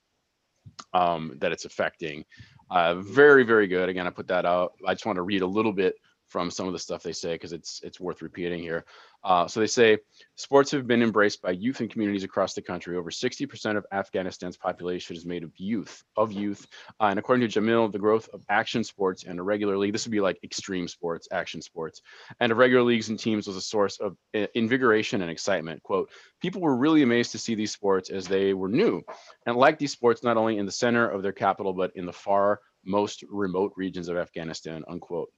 um, 0.93 1.35
that 1.39 1.51
it's 1.51 1.65
affecting. 1.65 2.25
Uh, 2.71 2.95
very, 2.95 3.43
very 3.43 3.67
good. 3.67 3.89
Again, 3.89 4.07
I 4.07 4.11
put 4.11 4.27
that 4.27 4.45
out. 4.45 4.73
I 4.85 4.93
just 4.93 5.05
want 5.05 5.17
to 5.17 5.23
read 5.23 5.41
a 5.41 5.47
little 5.47 5.73
bit 5.73 5.95
from 6.27 6.51
some 6.51 6.67
of 6.67 6.73
the 6.73 6.79
stuff 6.79 7.01
they 7.01 7.11
say 7.11 7.33
because 7.33 7.53
it's 7.53 7.81
it's 7.83 7.99
worth 7.99 8.21
repeating 8.21 8.61
here. 8.61 8.85
Uh, 9.23 9.47
so 9.47 9.59
they 9.59 9.67
say 9.67 9.97
sports 10.35 10.71
have 10.71 10.87
been 10.87 11.03
embraced 11.03 11.41
by 11.41 11.51
youth 11.51 11.81
and 11.81 11.89
communities 11.89 12.23
across 12.23 12.53
the 12.53 12.61
country. 12.61 12.95
Over 12.95 13.11
60% 13.11 13.77
of 13.77 13.85
Afghanistan's 13.91 14.57
population 14.57 15.15
is 15.15 15.25
made 15.25 15.43
of 15.43 15.51
youth, 15.57 16.03
of 16.15 16.31
youth. 16.31 16.65
Uh, 16.99 17.05
and 17.05 17.19
according 17.19 17.47
to 17.47 17.59
Jamil, 17.59 17.91
the 17.91 17.99
growth 17.99 18.29
of 18.33 18.43
action 18.49 18.83
sports 18.83 19.23
and 19.23 19.39
irregular 19.39 19.77
league, 19.77 19.93
this 19.93 20.05
would 20.05 20.11
be 20.11 20.21
like 20.21 20.39
extreme 20.43 20.87
sports, 20.87 21.27
action 21.31 21.61
sports, 21.61 22.01
and 22.39 22.51
irregular 22.51 22.83
leagues 22.83 23.09
and 23.09 23.19
teams 23.19 23.47
was 23.47 23.57
a 23.57 23.61
source 23.61 23.99
of 23.99 24.15
uh, 24.35 24.47
invigoration 24.55 25.21
and 25.21 25.29
excitement. 25.29 25.83
Quote, 25.83 26.09
people 26.41 26.61
were 26.61 26.75
really 26.75 27.03
amazed 27.03 27.31
to 27.31 27.37
see 27.39 27.55
these 27.55 27.71
sports 27.71 28.09
as 28.09 28.27
they 28.27 28.53
were 28.53 28.69
new 28.69 29.03
and 29.45 29.57
like 29.57 29.77
these 29.77 29.91
sports 29.91 30.23
not 30.23 30.37
only 30.37 30.57
in 30.57 30.65
the 30.65 30.71
center 30.71 31.09
of 31.09 31.23
their 31.23 31.31
capital, 31.31 31.73
but 31.73 31.91
in 31.95 32.05
the 32.05 32.13
far 32.13 32.61
most 32.85 33.23
remote 33.29 33.73
regions 33.75 34.07
of 34.07 34.17
Afghanistan, 34.17 34.83
unquote. 34.87 35.29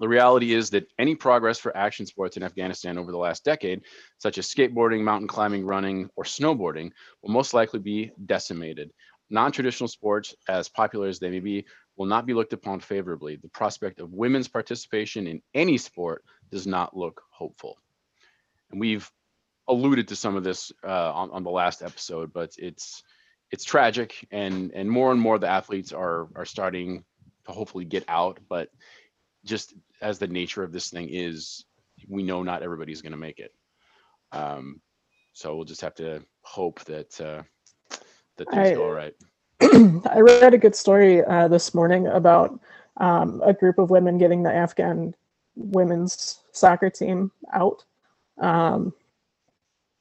The 0.00 0.08
reality 0.08 0.54
is 0.54 0.70
that 0.70 0.88
any 0.98 1.14
progress 1.14 1.58
for 1.58 1.76
action 1.76 2.04
sports 2.04 2.36
in 2.36 2.42
Afghanistan 2.42 2.98
over 2.98 3.12
the 3.12 3.18
last 3.18 3.44
decade, 3.44 3.82
such 4.18 4.38
as 4.38 4.52
skateboarding, 4.52 5.02
mountain 5.02 5.28
climbing, 5.28 5.64
running, 5.64 6.10
or 6.16 6.24
snowboarding, 6.24 6.90
will 7.22 7.30
most 7.30 7.54
likely 7.54 7.78
be 7.78 8.10
decimated. 8.26 8.90
Non 9.30 9.52
traditional 9.52 9.88
sports, 9.88 10.34
as 10.48 10.68
popular 10.68 11.06
as 11.06 11.20
they 11.20 11.30
may 11.30 11.38
be, 11.38 11.64
will 11.96 12.06
not 12.06 12.26
be 12.26 12.34
looked 12.34 12.52
upon 12.52 12.80
favorably. 12.80 13.36
The 13.36 13.48
prospect 13.48 14.00
of 14.00 14.12
women's 14.12 14.48
participation 14.48 15.28
in 15.28 15.40
any 15.54 15.78
sport 15.78 16.24
does 16.50 16.66
not 16.66 16.96
look 16.96 17.22
hopeful. 17.30 17.78
And 18.70 18.80
we've 18.80 19.08
alluded 19.68 20.08
to 20.08 20.16
some 20.16 20.34
of 20.34 20.44
this 20.44 20.72
uh, 20.82 21.12
on, 21.12 21.30
on 21.30 21.44
the 21.44 21.50
last 21.50 21.82
episode, 21.82 22.32
but 22.32 22.52
it's 22.58 23.02
it's 23.50 23.64
tragic, 23.64 24.26
and 24.32 24.72
and 24.72 24.90
more 24.90 25.12
and 25.12 25.20
more 25.20 25.38
the 25.38 25.48
athletes 25.48 25.92
are 25.92 26.28
are 26.34 26.44
starting 26.44 27.04
to 27.46 27.52
hopefully 27.52 27.84
get 27.84 28.04
out, 28.08 28.40
but 28.48 28.70
just 29.44 29.74
as 30.00 30.18
the 30.18 30.26
nature 30.26 30.62
of 30.62 30.72
this 30.72 30.90
thing 30.90 31.08
is, 31.10 31.64
we 32.08 32.22
know 32.22 32.42
not 32.42 32.62
everybody's 32.62 33.02
going 33.02 33.12
to 33.12 33.18
make 33.18 33.38
it. 33.38 33.54
Um, 34.32 34.80
so 35.32 35.54
we'll 35.54 35.64
just 35.64 35.80
have 35.80 35.94
to 35.96 36.22
hope 36.42 36.82
that 36.84 37.20
uh, 37.20 37.42
that 38.36 38.50
things 38.50 38.70
I- 38.70 38.74
go 38.74 38.84
all 38.84 38.92
right. 38.92 39.14
I 39.60 40.20
read 40.20 40.52
a 40.54 40.58
good 40.58 40.74
story 40.74 41.24
uh, 41.24 41.48
this 41.48 41.74
morning 41.74 42.06
about 42.08 42.58
um, 42.98 43.40
a 43.44 43.52
group 43.52 43.78
of 43.78 43.90
women 43.90 44.18
getting 44.18 44.42
the 44.42 44.52
Afghan 44.52 45.14
women's 45.56 46.40
soccer 46.52 46.90
team 46.90 47.30
out. 47.52 47.84
Um, 48.38 48.92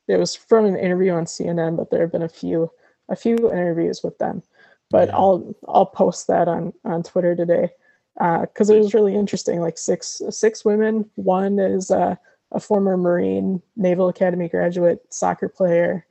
it 0.07 0.17
was 0.17 0.35
from 0.35 0.65
an 0.65 0.75
interview 0.75 1.11
on 1.11 1.25
CNN, 1.25 1.77
but 1.77 1.89
there 1.89 2.01
have 2.01 2.11
been 2.11 2.23
a 2.23 2.29
few 2.29 2.71
a 3.09 3.15
few 3.15 3.35
interviews 3.51 4.03
with 4.03 4.17
them. 4.17 4.43
But 4.89 5.09
Yeah. 5.09 5.15
I'll 5.17 5.55
I'll 5.67 5.85
post 5.85 6.27
that 6.27 6.47
on 6.47 6.73
on 6.83 7.03
Twitter 7.03 7.35
today 7.35 7.69
because 8.15 8.69
it 8.69 8.77
was 8.77 8.93
really 8.93 9.15
interesting. 9.15 9.59
Like 9.59 9.77
six 9.77 10.21
six 10.29 10.63
women. 10.63 11.09
One 11.15 11.59
is 11.59 11.91
uh, 11.91 12.15
a 12.51 12.59
former 12.59 12.97
Marine 12.97 13.61
Naval 13.75 14.09
Academy 14.09 14.49
graduate 14.49 15.01
soccer 15.09 15.49
player. 15.49 16.05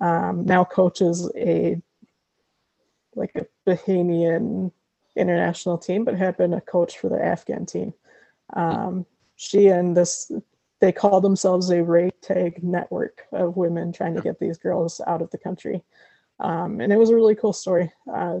Um, 0.00 0.44
now 0.44 0.64
coaches 0.64 1.30
a 1.36 1.80
like 3.14 3.32
a 3.34 3.46
Bahamian 3.66 4.70
international 5.16 5.78
team, 5.78 6.04
but 6.04 6.14
had 6.14 6.36
been 6.36 6.52
a 6.52 6.60
coach 6.60 6.98
for 6.98 7.08
the 7.08 7.22
Afghan 7.22 7.66
team. 7.66 7.94
Um, 8.52 9.06
she 9.36 9.68
and 9.68 9.96
this, 9.96 10.30
they 10.80 10.92
call 10.92 11.20
themselves 11.20 11.70
a 11.70 11.82
ragtag 11.82 12.62
network 12.62 13.22
of 13.32 13.56
women 13.56 13.92
trying 13.92 14.14
to 14.14 14.20
get 14.20 14.38
these 14.38 14.58
girls 14.58 15.00
out 15.06 15.22
of 15.22 15.30
the 15.30 15.38
country. 15.38 15.82
Um, 16.38 16.80
and 16.80 16.92
it 16.92 16.98
was 16.98 17.10
a 17.10 17.14
really 17.14 17.34
cool 17.34 17.54
story. 17.54 17.90
Uh, 18.12 18.40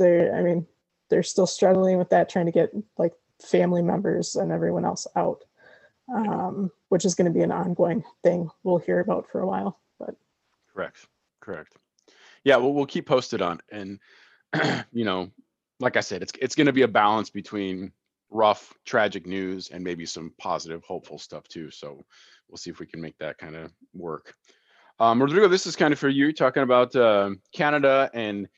I 0.00 0.42
mean, 0.42 0.66
they're 1.08 1.22
still 1.22 1.46
struggling 1.46 1.98
with 1.98 2.10
that, 2.10 2.28
trying 2.28 2.46
to 2.46 2.52
get 2.52 2.70
like 2.96 3.12
family 3.42 3.82
members 3.82 4.36
and 4.36 4.52
everyone 4.52 4.84
else 4.84 5.06
out, 5.16 5.44
um, 6.14 6.70
which 6.88 7.04
is 7.04 7.14
going 7.14 7.30
to 7.30 7.36
be 7.36 7.44
an 7.44 7.52
ongoing 7.52 8.04
thing 8.22 8.50
we'll 8.62 8.78
hear 8.78 9.00
about 9.00 9.28
for 9.30 9.40
a 9.40 9.46
while. 9.46 9.78
But 9.98 10.14
Correct. 10.74 11.06
Correct. 11.40 11.74
Yeah, 12.44 12.56
well, 12.56 12.72
we'll 12.72 12.86
keep 12.86 13.06
posted 13.06 13.42
on, 13.42 13.60
and 13.70 13.98
you 14.92 15.04
know, 15.04 15.30
like 15.80 15.96
I 15.96 16.00
said, 16.00 16.22
it's 16.22 16.32
it's 16.40 16.54
going 16.54 16.66
to 16.66 16.72
be 16.72 16.82
a 16.82 16.88
balance 16.88 17.30
between 17.30 17.92
rough, 18.30 18.74
tragic 18.84 19.26
news 19.26 19.70
and 19.70 19.82
maybe 19.82 20.04
some 20.04 20.32
positive, 20.38 20.82
hopeful 20.84 21.18
stuff 21.18 21.48
too. 21.48 21.70
So 21.70 22.04
we'll 22.48 22.58
see 22.58 22.70
if 22.70 22.78
we 22.78 22.86
can 22.86 23.00
make 23.00 23.16
that 23.18 23.38
kind 23.38 23.56
of 23.56 23.72
work. 23.94 24.34
Um, 25.00 25.22
Rodrigo, 25.22 25.48
this 25.48 25.66
is 25.66 25.76
kind 25.76 25.92
of 25.92 25.98
for 25.98 26.08
you, 26.08 26.32
talking 26.32 26.62
about 26.62 26.94
uh, 26.96 27.30
Canada 27.52 28.10
and 28.14 28.48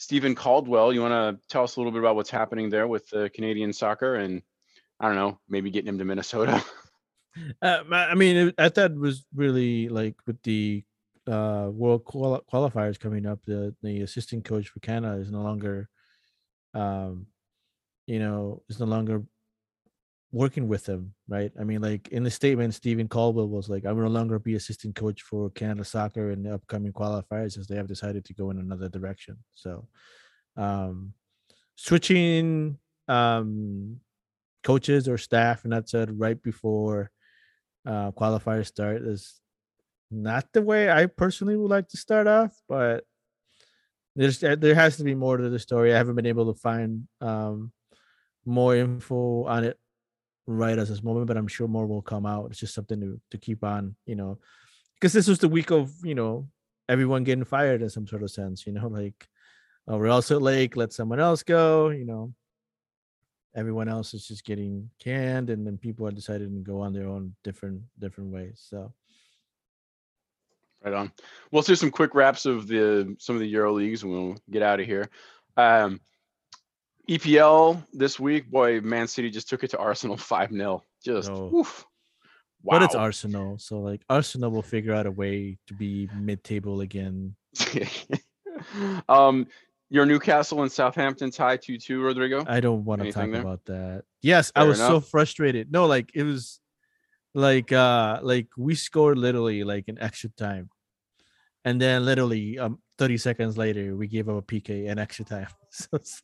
Steven 0.00 0.34
Caldwell. 0.34 0.94
You 0.94 1.02
want 1.02 1.12
to 1.12 1.48
tell 1.48 1.62
us 1.62 1.76
a 1.76 1.80
little 1.80 1.92
bit 1.92 1.98
about 1.98 2.16
what's 2.16 2.30
happening 2.30 2.70
there 2.70 2.88
with 2.88 3.08
the 3.10 3.28
Canadian 3.28 3.70
soccer, 3.74 4.14
and 4.14 4.40
I 4.98 5.06
don't 5.06 5.14
know, 5.14 5.38
maybe 5.46 5.70
getting 5.70 5.88
him 5.88 5.98
to 5.98 6.04
Minnesota. 6.04 6.64
Uh, 7.62 7.84
I 7.92 8.16
mean, 8.16 8.52
I 8.58 8.70
thought 8.70 8.90
it 8.90 8.98
was 8.98 9.24
really 9.32 9.88
like 9.88 10.16
with 10.26 10.42
the 10.42 10.82
uh, 11.28 11.70
world 11.72 12.04
quali- 12.04 12.40
qualifiers 12.52 12.98
coming 12.98 13.24
up, 13.24 13.38
the 13.46 13.72
the 13.82 14.00
assistant 14.00 14.44
coach 14.44 14.68
for 14.68 14.80
Canada 14.80 15.20
is 15.20 15.30
no 15.30 15.40
longer, 15.40 15.88
um, 16.74 17.28
you 18.08 18.18
know, 18.18 18.64
is 18.68 18.80
no 18.80 18.86
longer 18.86 19.22
working 20.32 20.68
with 20.68 20.84
them, 20.84 21.14
right? 21.28 21.52
I 21.58 21.64
mean, 21.64 21.80
like 21.80 22.08
in 22.08 22.22
the 22.22 22.30
statement, 22.30 22.74
Steven 22.74 23.08
Caldwell 23.08 23.48
was 23.48 23.68
like, 23.68 23.84
"I 23.84 23.92
will 23.92 24.04
no 24.04 24.08
longer 24.10 24.38
be 24.38 24.54
assistant 24.54 24.94
coach 24.94 25.22
for 25.22 25.50
Canada 25.50 25.84
soccer 25.84 26.30
in 26.30 26.42
the 26.44 26.54
upcoming 26.54 26.92
qualifiers 26.92 27.58
as 27.58 27.66
they 27.66 27.76
have 27.76 27.88
decided 27.88 28.24
to 28.26 28.34
go 28.34 28.50
in 28.50 28.58
another 28.58 28.88
direction." 28.88 29.38
So, 29.54 29.88
um, 30.56 31.14
switching 31.76 32.78
um 33.08 34.00
coaches 34.62 35.08
or 35.08 35.18
staff 35.18 35.64
and 35.64 35.72
that 35.72 35.88
said 35.88 36.20
right 36.20 36.40
before 36.42 37.10
uh 37.86 38.12
qualifiers 38.12 38.66
start 38.66 39.02
is 39.02 39.40
not 40.10 40.46
the 40.52 40.62
way 40.62 40.90
I 40.90 41.06
personally 41.06 41.56
would 41.56 41.70
like 41.70 41.88
to 41.88 41.96
start 41.96 42.26
off, 42.26 42.52
but 42.68 43.04
there's 44.16 44.40
there 44.40 44.74
has 44.74 44.96
to 44.98 45.04
be 45.04 45.14
more 45.14 45.36
to 45.36 45.48
the 45.48 45.58
story. 45.58 45.94
I 45.94 45.96
haven't 45.96 46.16
been 46.16 46.26
able 46.26 46.52
to 46.52 46.60
find 46.60 47.08
um 47.20 47.72
more 48.44 48.76
info 48.76 49.44
on 49.44 49.64
it 49.64 49.78
right 50.50 50.78
at 50.78 50.88
this 50.88 51.02
moment, 51.02 51.26
but 51.26 51.36
I'm 51.36 51.48
sure 51.48 51.68
more 51.68 51.86
will 51.86 52.02
come 52.02 52.26
out. 52.26 52.50
It's 52.50 52.60
just 52.60 52.74
something 52.74 53.00
to 53.00 53.20
to 53.30 53.38
keep 53.38 53.64
on, 53.64 53.94
you 54.06 54.16
know, 54.16 54.38
because 54.94 55.12
this 55.12 55.28
was 55.28 55.38
the 55.38 55.48
week 55.48 55.70
of 55.70 55.92
you 56.04 56.14
know 56.14 56.48
everyone 56.88 57.24
getting 57.24 57.44
fired 57.44 57.82
in 57.82 57.90
some 57.90 58.06
sort 58.06 58.22
of 58.22 58.30
sense, 58.30 58.66
you 58.66 58.72
know, 58.72 58.88
like 59.00 59.28
oh, 59.88 59.98
we're 59.98 60.08
also 60.08 60.38
Lake, 60.40 60.76
let 60.76 60.92
someone 60.92 61.20
else 61.20 61.42
go, 61.42 61.88
you 61.90 62.04
know. 62.04 62.32
Everyone 63.56 63.88
else 63.88 64.14
is 64.14 64.28
just 64.28 64.44
getting 64.44 64.90
canned, 65.00 65.50
and 65.50 65.66
then 65.66 65.76
people 65.76 66.06
are 66.06 66.12
deciding 66.12 66.54
to 66.54 66.60
go 66.60 66.80
on 66.80 66.92
their 66.92 67.08
own 67.08 67.34
different 67.42 67.82
different 67.98 68.30
ways. 68.30 68.64
So 68.68 68.92
Right 70.82 70.94
on. 70.94 71.12
Well, 71.50 71.62
do 71.62 71.74
some 71.74 71.90
quick 71.90 72.14
wraps 72.14 72.46
of 72.46 72.66
the 72.66 73.14
some 73.18 73.36
of 73.36 73.40
the 73.40 73.48
Euro 73.48 73.72
leagues, 73.72 74.02
and 74.02 74.12
we'll 74.12 74.36
get 74.50 74.62
out 74.62 74.80
of 74.80 74.86
here. 74.86 75.10
Um, 75.56 76.00
EPL 77.10 77.84
this 77.92 78.20
week, 78.20 78.50
boy, 78.50 78.80
Man 78.80 79.08
City 79.08 79.30
just 79.30 79.48
took 79.48 79.64
it 79.64 79.70
to 79.70 79.78
Arsenal 79.78 80.16
five 80.30 80.50
0 80.52 80.82
Just 81.04 81.30
Oh. 81.30 81.50
oof. 81.54 81.84
Wow. 82.62 82.78
But 82.78 82.82
it's 82.84 82.94
Arsenal, 82.94 83.58
so 83.58 83.80
like 83.80 84.02
Arsenal 84.10 84.50
will 84.50 84.62
figure 84.62 84.92
out 84.94 85.06
a 85.06 85.10
way 85.10 85.58
to 85.68 85.74
be 85.74 86.08
mid-table 86.14 86.82
again. 86.82 87.34
um, 89.08 89.46
your 89.88 90.04
Newcastle 90.06 90.62
and 90.62 90.70
Southampton 90.70 91.30
tie 91.30 91.56
two 91.56 91.78
two. 91.78 92.02
Rodrigo. 92.02 92.44
I 92.46 92.60
don't 92.60 92.84
want 92.84 93.02
to 93.02 93.10
talk 93.12 93.30
there? 93.30 93.40
about 93.40 93.64
that. 93.64 94.04
Yes, 94.20 94.52
I 94.54 94.60
Fair 94.60 94.68
was 94.68 94.78
so 94.78 95.00
frustrated. 95.00 95.72
No, 95.72 95.86
like 95.86 96.10
it 96.14 96.22
was 96.22 96.60
like 97.34 97.72
uh 97.72 98.18
like 98.22 98.48
we 98.58 98.74
scored 98.74 99.16
literally 99.16 99.64
like 99.64 99.88
an 99.88 99.96
extra 100.00 100.28
time. 100.30 100.68
and 101.64 101.80
then 101.80 102.04
literally 102.04 102.58
um 102.58 102.78
30 102.98 103.18
seconds 103.18 103.56
later 103.56 103.96
we 103.96 104.06
gave 104.08 104.28
up 104.28 104.36
a 104.36 104.42
PK 104.42 104.88
and 104.90 105.00
extra 105.00 105.24
time. 105.24 105.48
So, 105.72 105.86
it's- 105.94 106.22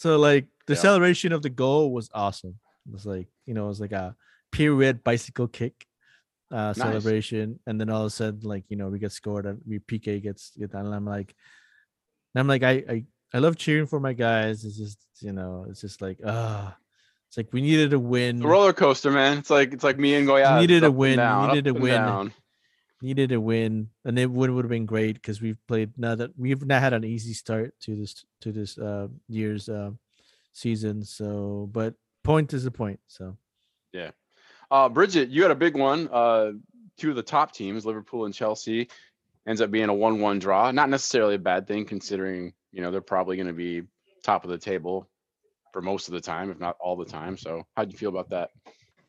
so 0.00 0.16
like 0.16 0.46
the 0.66 0.74
Yeah. 0.74 0.80
celebration 0.88 1.30
of 1.36 1.42
the 1.42 1.52
goal 1.52 1.92
was 1.92 2.08
awesome. 2.14 2.56
It 2.86 2.92
was 2.96 3.04
like 3.04 3.28
you 3.46 3.52
know 3.54 3.64
it 3.68 3.72
was 3.74 3.80
like 3.84 3.92
a 3.92 4.16
pirouette 4.52 5.04
bicycle 5.04 5.48
kick 5.48 5.76
uh 6.50 6.72
Nice. 6.72 6.76
celebration, 6.76 7.60
and 7.66 7.78
then 7.78 7.90
all 7.92 8.02
of 8.02 8.08
a 8.08 8.16
sudden 8.20 8.40
like 8.42 8.64
you 8.72 8.76
know 8.78 8.88
we 8.88 8.98
get 8.98 9.12
scored 9.12 9.44
and 9.46 9.60
we 9.68 9.78
PK 9.78 10.22
gets 10.22 10.56
get 10.56 10.72
done, 10.72 10.86
and 10.86 10.94
I'm 10.94 11.04
like, 11.16 11.30
and 12.32 12.40
I'm 12.40 12.48
like 12.48 12.64
I 12.64 12.74
I 12.94 12.96
I 13.34 13.38
love 13.44 13.56
cheering 13.56 13.86
for 13.86 14.00
my 14.00 14.14
guys. 14.26 14.64
It's 14.64 14.78
just 14.84 14.98
you 15.20 15.32
know 15.32 15.66
it's 15.68 15.82
just 15.86 16.00
like 16.02 16.18
ah. 16.26 16.76
It's 17.30 17.36
like 17.36 17.52
we 17.54 17.60
needed 17.62 17.92
a 17.92 17.98
win. 18.14 18.40
The 18.42 18.48
roller 18.48 18.72
coaster, 18.74 19.12
man. 19.12 19.38
It's 19.38 19.50
like 19.54 19.70
it's 19.72 19.84
like 19.86 19.98
me 20.02 20.16
and 20.18 20.26
Goya. 20.26 20.58
needed 20.60 20.82
a 20.82 20.90
win, 20.90 21.20
we 21.20 21.46
needed 21.54 21.68
a 21.68 21.74
win. 21.74 21.94
Down. 22.02 22.32
Needed 23.02 23.32
a 23.32 23.40
win, 23.40 23.90
and 24.04 24.18
it 24.18 24.30
would 24.30 24.50
would 24.50 24.64
have 24.64 24.70
been 24.70 24.86
great 24.86 25.14
because 25.14 25.40
we've 25.40 25.58
played 25.66 25.92
now 25.96 26.14
that 26.14 26.30
we've 26.38 26.64
not 26.64 26.82
had 26.82 26.92
an 26.92 27.04
easy 27.04 27.32
start 27.32 27.74
to 27.80 27.96
this 27.96 28.24
to 28.42 28.52
this 28.52 28.78
uh 28.78 29.08
year's 29.28 29.68
uh 29.68 29.90
season. 30.52 31.04
So, 31.04 31.68
but 31.72 31.94
point 32.24 32.52
is 32.52 32.64
the 32.64 32.70
point. 32.70 33.00
So 33.06 33.36
yeah, 33.92 34.10
Uh, 34.70 34.88
Bridget, 34.88 35.30
you 35.30 35.42
had 35.42 35.50
a 35.50 35.56
big 35.56 35.76
one. 35.76 36.08
Uh, 36.12 36.52
two 36.96 37.10
of 37.10 37.16
the 37.16 37.22
top 37.22 37.52
teams, 37.52 37.86
Liverpool 37.86 38.24
and 38.24 38.34
Chelsea, 38.34 38.88
ends 39.46 39.60
up 39.60 39.70
being 39.70 39.88
a 39.88 39.94
one-one 39.94 40.38
draw. 40.38 40.70
Not 40.70 40.90
necessarily 40.90 41.36
a 41.36 41.38
bad 41.38 41.66
thing, 41.66 41.84
considering 41.86 42.52
you 42.72 42.82
know 42.82 42.90
they're 42.90 43.00
probably 43.00 43.36
going 43.36 43.48
to 43.48 43.52
be 43.52 43.82
top 44.22 44.44
of 44.44 44.50
the 44.50 44.58
table 44.58 45.08
for 45.72 45.80
most 45.80 46.08
of 46.08 46.14
the 46.14 46.20
time, 46.20 46.50
if 46.50 46.58
not 46.60 46.76
all 46.80 46.96
the 46.96 47.04
time. 47.04 47.36
So, 47.36 47.64
how'd 47.76 47.90
you 47.90 47.98
feel 47.98 48.10
about 48.10 48.30
that? 48.30 48.50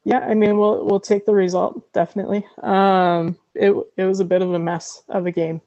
Yeah, 0.03 0.19
I 0.19 0.33
mean, 0.33 0.57
we'll 0.57 0.85
we'll 0.85 0.99
take 0.99 1.25
the 1.25 1.33
result 1.35 1.91
definitely. 1.93 2.45
Um, 2.63 3.37
it 3.55 3.73
it 3.97 4.05
was 4.05 4.19
a 4.19 4.25
bit 4.25 4.41
of 4.41 4.53
a 4.53 4.59
mess 4.59 5.03
of 5.09 5.27
a 5.27 5.31
game. 5.31 5.61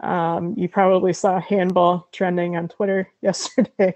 Um, 0.00 0.54
you 0.56 0.68
probably 0.68 1.12
saw 1.12 1.40
handball 1.40 2.08
trending 2.12 2.56
on 2.56 2.68
Twitter 2.68 3.08
yesterday, 3.22 3.94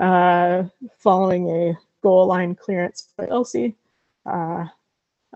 uh, 0.00 0.64
following 0.98 1.50
a 1.50 1.78
goal 2.02 2.26
line 2.26 2.54
clearance 2.54 3.08
by 3.16 3.28
Elsie, 3.28 3.76
uh, 4.26 4.66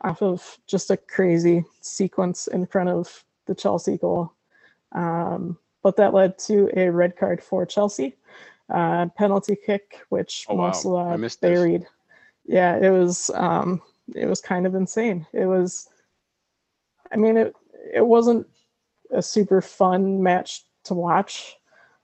off 0.03 0.23
of 0.23 0.59
just 0.67 0.91
a 0.91 0.97
crazy 0.99 1.65
sequence 1.83 2.49
in 2.49 2.67
front 2.67 2.91
of 2.91 3.25
the 3.47 3.55
Chelsea 3.55 3.99
goal. 3.99 4.33
Um, 4.93 5.59
but 5.83 5.97
that 5.97 6.15
led 6.15 6.39
to 6.41 6.71
a 6.79 6.91
red 6.91 7.17
card 7.17 7.43
for 7.43 7.67
Chelsea, 7.67 8.17
uh, 8.71 9.07
penalty 9.17 9.57
kick, 9.57 10.01
which 10.11 10.49
Oh, 10.49 10.57
wow. 10.57 10.89
I 11.11 11.17
missed 11.17 11.43
this. 11.43 11.69
Yeah, 12.47 12.77
it 12.77 12.91
was 12.91 13.31
um, 13.35 13.81
it 14.15 14.27
was 14.27 14.41
kind 14.41 14.67
of 14.67 14.75
insane. 14.75 15.27
It 15.33 15.47
was, 15.47 15.89
I 17.13 17.17
mean, 17.17 17.37
it 17.37 17.55
it 17.93 18.07
wasn't 18.07 18.47
a 19.11 19.23
super 19.23 19.61
fun 19.61 20.23
match 20.23 20.65
to 20.85 20.95
watch 20.95 21.57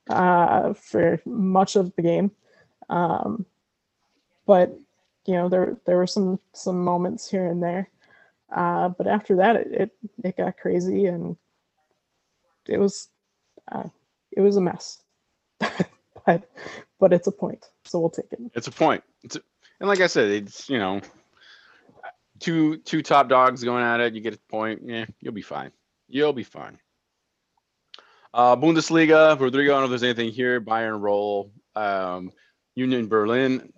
uh, 0.09 0.73
for 0.75 1.21
much 1.27 1.77
of 1.77 1.95
the 1.97 2.03
game, 2.03 2.31
um, 2.89 3.45
but 4.47 4.77
you 5.27 5.35
know 5.35 5.49
there 5.49 5.77
there 5.87 5.97
were 5.97 6.07
some 6.07 6.39
some 6.53 6.83
moments 6.83 7.29
here 7.29 7.47
and 7.47 7.62
there. 7.62 7.89
Uh, 8.55 8.89
but 8.89 9.07
after 9.07 9.37
that, 9.37 9.57
it, 9.57 9.73
it 9.73 9.91
it 10.25 10.37
got 10.37 10.57
crazy 10.57 11.07
and 11.07 11.37
it 12.67 12.79
was 12.79 13.09
uh, 13.71 13.89
it 14.33 14.41
was 14.41 14.57
a 14.57 14.61
mess. 14.61 15.03
but 15.59 16.51
but 16.99 17.12
it's 17.12 17.27
a 17.27 17.33
point, 17.33 17.67
so 17.85 18.01
we'll 18.01 18.11
take 18.11 18.33
it. 18.33 18.41
It's 18.55 18.67
a 18.67 18.73
point. 18.73 19.03
It's 19.23 19.37
a, 19.37 19.41
and 19.81 19.89
like 19.89 20.01
I 20.01 20.07
said, 20.07 20.31
it's 20.31 20.69
you 20.69 20.78
know, 20.78 21.01
two 22.39 22.77
two 22.78 23.02
top 23.02 23.28
dogs 23.28 23.65
going 23.65 23.82
at 23.82 24.01
it. 24.01 24.15
You 24.15 24.20
get 24.20 24.35
a 24.35 24.39
point. 24.48 24.82
Yeah, 24.85 25.07
you'll 25.20 25.32
be 25.35 25.43
fine. 25.43 25.73
You'll 26.09 26.32
be 26.32 26.44
fine. 26.44 26.78
Uh, 28.32 28.57
Bundesliga, 28.57 29.39
Rodrigo. 29.39 29.73
I 29.73 29.74
don't 29.74 29.81
know 29.81 29.85
if 29.85 29.90
there's 29.90 30.02
anything 30.05 30.31
here. 30.32 30.61
Bayern 30.61 31.01
roll. 31.01 31.52
Um, 31.74 32.31
Union 32.74 33.09
Berlin, 33.09 33.73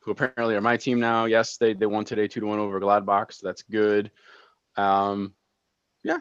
who 0.00 0.10
apparently 0.10 0.54
are 0.54 0.60
my 0.60 0.76
team 0.76 1.00
now. 1.00 1.24
Yes, 1.24 1.56
they 1.56 1.74
they 1.74 1.86
won 1.86 2.04
today, 2.04 2.28
two 2.28 2.40
to 2.40 2.46
one 2.46 2.58
over 2.58 2.80
Gladbach. 2.80 3.32
So 3.32 3.46
that's 3.46 3.62
good. 3.62 4.10
Um, 4.76 5.34
yeah, 6.04 6.18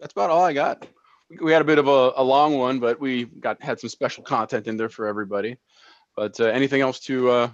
that's 0.00 0.12
about 0.12 0.30
all 0.30 0.44
I 0.44 0.52
got. 0.52 0.86
We- 1.40 1.52
had 1.52 1.60
a 1.60 1.66
bit 1.66 1.78
of 1.78 1.88
a, 1.88 2.12
a 2.16 2.24
long 2.24 2.56
one, 2.56 2.80
but 2.80 2.98
we 2.98 3.24
got 3.26 3.62
had 3.62 3.78
some 3.78 3.90
special 3.90 4.24
content 4.24 4.66
in 4.66 4.78
there 4.78 4.88
for 4.88 5.06
everybody. 5.06 5.58
But 6.16 6.40
uh, 6.40 6.46
anything 6.46 6.80
else 6.80 7.00
to 7.00 7.30
uh, 7.30 7.50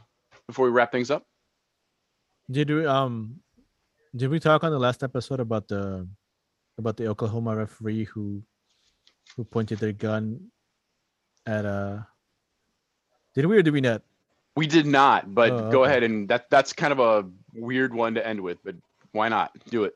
before 0.46 0.66
we 0.66 0.72
wrap 0.72 0.92
things 0.92 1.10
up? 1.10 1.24
did 2.50 2.68
we 2.68 2.84
um 2.84 3.40
did 4.14 4.28
we 4.30 4.38
talk 4.38 4.62
on 4.64 4.70
the 4.70 4.78
last 4.78 5.02
episode 5.02 5.40
about 5.40 5.66
the 5.68 6.06
about 6.78 6.96
the 6.96 7.06
Oklahoma 7.06 7.56
referee 7.56 8.04
who 8.04 8.42
who 9.36 9.44
pointed 9.44 9.78
their 9.78 9.92
gun 9.92 10.38
at 11.46 11.64
uh 11.64 11.98
did 13.34 13.46
we 13.46 13.56
or 13.56 13.62
did 13.62 13.72
we 13.72 13.80
not? 13.80 14.02
We 14.56 14.66
did 14.68 14.86
not, 14.86 15.34
but 15.34 15.50
Oh, 15.50 15.70
go 15.72 15.82
okay. 15.82 15.90
ahead 15.90 16.02
and 16.04 16.28
that 16.28 16.48
that's 16.50 16.72
kind 16.72 16.92
of 16.92 17.00
a 17.00 17.28
weird 17.54 17.92
one 17.94 18.14
to 18.14 18.24
end 18.26 18.40
with, 18.40 18.58
but 18.62 18.76
why 19.12 19.28
not 19.28 19.50
do 19.70 19.84
it? 19.84 19.94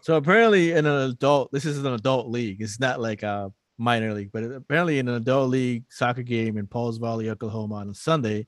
So 0.00 0.16
apparently, 0.16 0.72
in 0.72 0.84
an 0.84 1.10
adult, 1.10 1.52
this 1.52 1.64
is 1.64 1.78
an 1.78 1.86
adult 1.86 2.28
league. 2.28 2.60
It's 2.60 2.80
not 2.80 3.00
like 3.00 3.22
a 3.22 3.52
minor 3.78 4.12
league, 4.12 4.30
but 4.32 4.42
apparently, 4.42 4.98
in 4.98 5.06
an 5.08 5.14
adult 5.14 5.48
league 5.50 5.84
soccer 5.88 6.22
game 6.22 6.58
in 6.58 6.66
Pauls 6.66 6.98
Valley, 6.98 7.30
Oklahoma, 7.30 7.76
on 7.76 7.90
a 7.90 7.94
Sunday, 7.94 8.46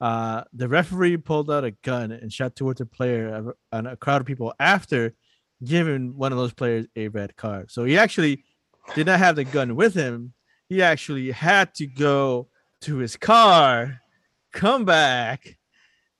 uh, 0.00 0.44
the 0.52 0.68
referee 0.68 1.16
pulled 1.18 1.50
out 1.50 1.64
a 1.64 1.72
gun 1.82 2.12
and 2.12 2.32
shot 2.32 2.56
towards 2.56 2.80
a 2.80 2.86
player 2.86 3.54
and 3.72 3.86
a 3.86 3.96
crowd 3.96 4.20
of 4.20 4.26
people 4.26 4.54
after 4.58 5.14
giving 5.62 6.16
one 6.16 6.32
of 6.32 6.38
those 6.38 6.54
players 6.54 6.86
a 6.96 7.08
red 7.08 7.36
card. 7.36 7.70
So 7.70 7.84
he 7.84 7.98
actually 7.98 8.44
did 8.94 9.06
not 9.06 9.18
have 9.18 9.36
the 9.36 9.44
gun 9.44 9.76
with 9.76 9.94
him. 9.94 10.32
He 10.68 10.82
actually 10.82 11.30
had 11.30 11.74
to 11.74 11.86
go 11.86 12.48
to 12.82 12.96
his 12.96 13.16
car, 13.16 14.00
come 14.52 14.84
back, 14.84 15.58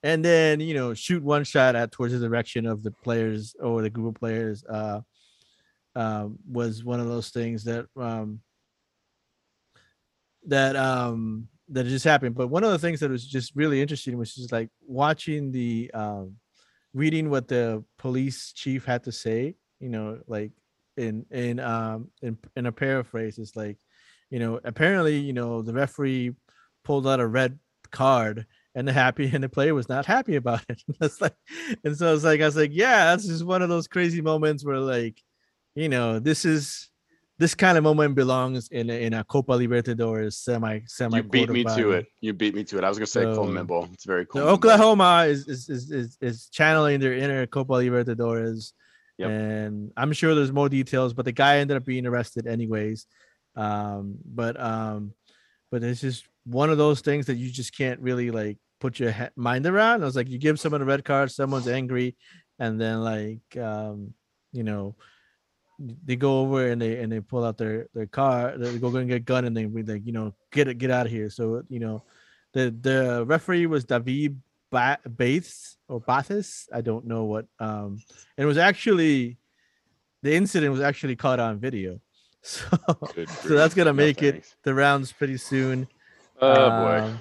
and 0.03 0.23
then 0.23 0.59
you 0.59 0.73
know 0.73 0.93
shoot 0.93 1.23
one 1.23 1.43
shot 1.43 1.75
at 1.75 1.91
towards 1.91 2.13
the 2.13 2.19
direction 2.19 2.65
of 2.65 2.83
the 2.83 2.91
players 2.91 3.55
or 3.59 3.81
the 3.81 3.89
group 3.89 4.15
of 4.15 4.19
players 4.19 4.63
uh 4.65 4.99
um 5.95 6.37
was 6.49 6.83
one 6.83 6.99
of 6.99 7.07
those 7.07 7.29
things 7.29 7.63
that 7.63 7.85
um 7.97 8.39
that 10.45 10.75
um 10.75 11.47
that 11.71 11.85
just 11.85 12.05
happened 12.05 12.35
but 12.35 12.47
one 12.47 12.63
of 12.63 12.71
the 12.71 12.79
things 12.79 12.99
that 12.99 13.09
was 13.09 13.25
just 13.25 13.55
really 13.55 13.81
interesting 13.81 14.17
was 14.17 14.35
just 14.35 14.51
like 14.51 14.69
watching 14.85 15.51
the 15.51 15.89
um 15.93 16.35
reading 16.93 17.29
what 17.29 17.47
the 17.47 17.83
police 17.97 18.51
chief 18.53 18.85
had 18.85 19.03
to 19.03 19.11
say 19.11 19.55
you 19.79 19.89
know 19.89 20.19
like 20.27 20.51
in 20.97 21.25
in 21.31 21.59
um 21.59 22.09
in, 22.21 22.37
in 22.55 22.65
a 22.65 22.71
paraphrase 22.71 23.37
it's 23.37 23.55
like 23.55 23.77
you 24.29 24.39
know 24.39 24.59
apparently 24.63 25.17
you 25.17 25.33
know 25.33 25.61
the 25.61 25.73
referee 25.73 26.31
pulled 26.83 27.07
out 27.07 27.19
a 27.19 27.27
red 27.27 27.57
card 27.91 28.45
and 28.75 28.87
the 28.87 28.93
happy 28.93 29.29
and 29.33 29.43
the 29.43 29.49
player 29.49 29.73
was 29.73 29.89
not 29.89 30.05
happy 30.05 30.35
about 30.35 30.61
it. 30.69 30.81
That's 30.99 31.21
like, 31.21 31.35
and 31.83 31.95
so 31.95 32.13
it's 32.13 32.23
like 32.23 32.41
I 32.41 32.45
was 32.45 32.55
like, 32.55 32.71
yeah, 32.73 33.05
that's 33.05 33.27
just 33.27 33.45
one 33.45 33.61
of 33.61 33.69
those 33.69 33.87
crazy 33.87 34.21
moments 34.21 34.65
where 34.65 34.79
like, 34.79 35.21
you 35.75 35.89
know, 35.89 36.19
this 36.19 36.45
is 36.45 36.89
this 37.41 37.55
kind 37.55 37.75
of 37.75 37.83
moment 37.83 38.13
belongs 38.13 38.67
in 38.69 38.89
a, 38.91 39.01
in 39.05 39.13
a 39.15 39.23
Copa 39.23 39.53
Libertadores 39.53 40.33
semi 40.33 40.81
semi. 40.85 41.17
You 41.17 41.23
beat 41.23 41.49
me 41.49 41.63
to 41.63 41.91
it. 41.91 42.05
You 42.21 42.33
beat 42.33 42.53
me 42.53 42.63
to 42.65 42.77
it. 42.77 42.83
I 42.83 42.89
was 42.89 42.99
gonna 42.99 43.07
say 43.07 43.23
So- 43.23 43.35
CONMEBOL. 43.35 43.91
It's 43.93 44.05
very 44.05 44.25
cool. 44.27 44.41
So 44.41 44.47
Oklahoma 44.47 45.25
is 45.27 45.47
is, 45.47 45.67
is 45.67 45.91
is 45.91 46.17
is 46.21 46.47
channeling 46.49 46.99
their 46.99 47.13
inner 47.13 47.45
Copa 47.47 47.73
Libertadores, 47.73 48.73
Yep. 49.17 49.29
and 49.29 49.91
I'm 49.97 50.13
sure 50.13 50.35
there's 50.35 50.51
more 50.51 50.69
details. 50.69 51.13
But 51.15 51.25
the 51.25 51.31
guy 51.31 51.57
ended 51.57 51.77
up 51.77 51.83
being 51.83 52.05
arrested 52.05 52.45
anyways. 52.45 53.07
Um, 53.55 54.17
but 54.23 54.59
um, 54.59 55.13
but 55.71 55.83
it's 55.83 56.01
just 56.01 56.25
one 56.45 56.69
of 56.69 56.77
those 56.77 57.01
things 57.01 57.25
that 57.25 57.35
you 57.35 57.49
just 57.49 57.75
can't 57.75 57.99
really 58.01 58.29
like 58.29 58.57
put 58.79 58.99
your 58.99 59.13
mind 59.35 59.65
around. 59.65 60.03
I 60.03 60.05
was 60.05 60.15
like, 60.15 60.29
you 60.29 60.37
give 60.37 60.59
someone 60.59 60.81
a 60.81 60.85
red 60.85 61.03
card, 61.03 61.31
someone's 61.31 61.67
angry, 61.67 62.15
and 62.59 62.79
then 62.79 63.01
like 63.01 63.57
um, 63.57 64.13
you 64.53 64.63
know, 64.63 64.95
they 66.05 66.15
go 66.15 66.41
over 66.41 66.69
and 66.69 66.81
they 66.81 66.99
and 67.01 67.11
they 67.11 67.19
pull 67.19 67.43
out 67.43 67.57
their 67.57 67.87
their 67.93 68.05
car, 68.07 68.57
they 68.57 68.77
go 68.77 68.95
and 68.95 69.07
get 69.07 69.15
a 69.15 69.19
gun, 69.19 69.45
and 69.45 69.55
they 69.55 69.65
we 69.65 69.83
like 69.83 70.05
you 70.05 70.11
know 70.11 70.33
get 70.51 70.67
it 70.67 70.77
get 70.77 70.91
out 70.91 71.05
of 71.05 71.11
here. 71.11 71.29
So 71.29 71.63
you 71.69 71.79
know, 71.79 72.03
the 72.53 72.75
the 72.81 73.23
referee 73.25 73.65
was 73.65 73.85
David 73.85 74.39
ba- 74.71 74.99
Bates 75.17 75.77
or 75.87 75.99
Bathis. 76.01 76.67
I 76.73 76.81
don't 76.81 77.05
know 77.05 77.23
what. 77.25 77.45
Um, 77.59 77.99
and 78.37 78.43
it 78.43 78.45
was 78.45 78.57
actually 78.57 79.37
the 80.23 80.33
incident 80.35 80.71
was 80.71 80.81
actually 80.81 81.15
caught 81.15 81.39
on 81.39 81.59
video. 81.59 81.99
So 82.43 82.65
so 83.45 83.49
that's 83.53 83.75
gonna 83.75 83.91
No 83.93 83.93
make 83.93 84.23
it 84.23 84.55
the 84.63 84.73
rounds 84.73 85.11
pretty 85.11 85.37
soon. 85.37 85.87
Oh 86.41 86.69
boy. 86.69 87.01
Um, 87.05 87.19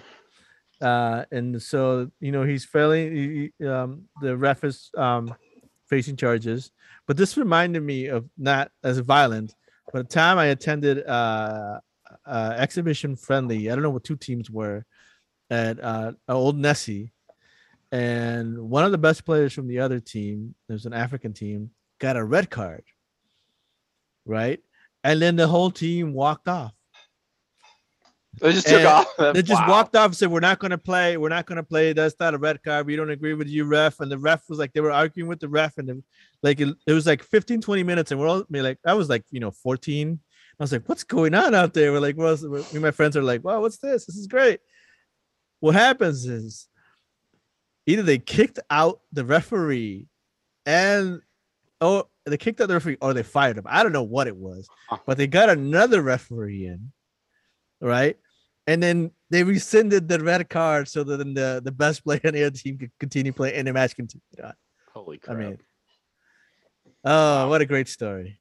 Uh, 0.81 1.25
and 1.31 1.61
so 1.61 2.11
you 2.21 2.33
know 2.33 2.43
he's 2.43 2.65
failing. 2.65 3.13
he- 3.61 3.67
Um, 3.67 4.09
the 4.23 4.35
ref 4.35 4.65
is 4.65 4.89
um, 4.97 5.35
facing 5.91 6.17
charges, 6.17 6.71
but 7.07 7.17
this 7.17 7.37
reminded 7.37 7.83
me 7.83 8.07
of 8.07 8.25
not 8.39 8.71
as 8.83 8.99
violent. 8.99 9.55
But 9.93 10.03
a 10.03 10.05
time 10.05 10.39
I 10.39 10.47
attended 10.47 11.05
uh, 11.05 11.81
uh, 12.25 12.55
exhibition 12.57 13.17
friendly. 13.17 13.71
I 13.71 13.75
don't 13.75 13.83
know 13.83 13.91
what 13.91 14.05
two 14.05 14.17
teams 14.17 14.49
were 14.49 14.87
at 15.51 15.83
uh, 15.83 16.13
Old 16.29 16.57
Nessie, 16.57 17.11
and 17.91 18.57
one 18.71 18.85
of 18.85 18.93
the 18.93 18.99
best 18.99 19.25
players 19.25 19.53
from 19.53 19.67
the 19.67 19.81
other 19.81 19.99
team, 19.99 20.55
there's 20.69 20.87
an 20.87 20.93
African 20.93 21.33
team, 21.33 21.71
got 21.99 22.17
a 22.17 22.25
red 22.25 22.49
card. 22.49 22.85
Right, 24.25 24.61
and 25.03 25.21
then 25.21 25.35
the 25.35 25.49
whole 25.49 25.73
team 25.73 26.13
walked 26.13 26.47
off. 26.47 26.73
They 28.39 28.53
just 28.53 28.69
took 28.69 28.85
off. 28.85 29.07
They 29.35 29.43
just 29.43 29.61
Wow. 29.63 29.69
walked 29.69 29.97
off 29.97 30.07
and 30.07 30.17
said, 30.17 30.31
"We're 30.31 30.41
not 30.41 30.61
going 30.61 30.71
to 30.71 30.79
play. 30.79 31.17
We're 31.17 31.29
not 31.29 31.47
going 31.47 31.57
to 31.57 31.63
play. 31.65 31.93
That's 31.93 32.15
not 32.21 32.33
a 32.33 32.39
red 32.39 32.63
card. 32.63 32.87
We 32.87 32.95
don't 32.97 33.11
agree 33.11 33.35
with 33.35 33.49
you, 33.49 33.65
ref." 33.65 33.99
And 34.01 34.11
the 34.11 34.19
ref 34.19 34.49
was 34.49 34.59
like, 34.59 34.73
they 34.73 34.81
were 34.81 34.93
arguing 34.93 35.29
with 35.29 35.41
the 35.41 35.49
ref, 35.49 35.79
and 35.79 35.89
then, 35.89 36.05
like 36.43 36.61
it, 36.61 36.75
it 36.87 36.93
was 36.93 37.07
like 37.07 37.23
15, 37.23 37.61
20 37.61 37.83
minutes, 37.83 38.13
and 38.13 38.21
we're 38.21 38.29
all 38.29 38.45
like, 38.49 38.79
I 38.87 38.95
was 38.95 39.09
like, 39.09 39.25
you 39.31 39.41
know, 39.41 39.51
14. 39.51 40.19
I 40.59 40.63
was 40.63 40.73
like, 40.73 40.89
"What's 40.89 41.05
going 41.05 41.35
on 41.35 41.55
out 41.55 41.75
there?" 41.75 41.91
We're 41.93 42.01
like, 42.01 42.17
"Well," 42.17 42.37
me 42.37 42.63
and 42.73 42.83
my 42.83 42.91
friends 42.93 43.17
are 43.17 43.23
like, 43.23 43.43
"Wow, 43.43 43.61
what's 43.63 43.79
this? 43.79 44.07
This 44.07 44.17
is 44.17 44.27
great." 44.27 44.61
What 45.59 45.75
happens 45.75 46.25
is 46.27 46.69
either 47.87 48.03
they 48.03 48.19
kicked 48.19 48.61
out 48.71 49.01
the 49.13 49.25
referee, 49.25 50.07
and 50.67 51.21
oh, 51.81 52.09
they 52.27 52.37
kicked 52.37 52.61
out 52.61 52.69
the 52.69 52.75
referee, 52.75 52.99
or 53.01 53.13
they 53.13 53.23
fired 53.23 53.59
him. 53.59 53.65
I 53.67 53.83
don't 53.83 53.93
know 53.93 54.03
what 54.03 54.29
it 54.29 54.37
was, 54.37 54.69
but 55.07 55.17
they 55.19 55.27
got 55.27 55.49
another 55.51 56.01
referee 56.03 56.67
in, 56.67 56.93
right? 57.81 58.17
And 58.67 58.83
then 58.83 59.11
they 59.31 59.43
rescinded 59.43 60.09
the 60.09 60.21
red 60.21 60.49
card 60.49 60.89
so 60.89 61.03
that 61.05 61.17
then 61.17 61.35
the, 61.35 61.61
the 61.65 61.73
best 61.73 62.05
player 62.05 62.21
on 62.25 62.35
the 62.35 62.45
other 62.45 62.57
team 62.57 62.79
could 62.79 62.91
continue 62.99 63.33
playing 63.33 63.57
and 63.57 63.67
the 63.67 63.73
match 63.73 63.97
continued 63.97 64.23
on. 64.43 64.55
Holy 64.93 65.21
I 65.29 65.35
mean, 65.35 65.59
oh, 67.05 67.49
what 67.49 67.61
a 67.61 67.67
great 67.67 67.89
story. 67.89 68.39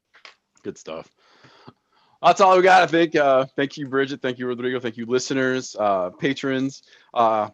Good 0.62 0.78
stuff. 0.78 1.08
That's 2.22 2.40
all 2.40 2.56
we 2.56 2.62
got, 2.62 2.82
I 2.82 2.86
think. 2.86 3.16
Uh, 3.16 3.46
thank 3.56 3.78
you, 3.78 3.88
Bridget. 3.88 4.20
Thank 4.20 4.38
you, 4.38 4.46
Rodrigo. 4.46 4.78
Thank 4.78 4.98
you, 4.98 5.06
listeners, 5.06 5.74
uh, 5.78 6.10
patrons. 6.10 6.82
Uh, 7.14 7.48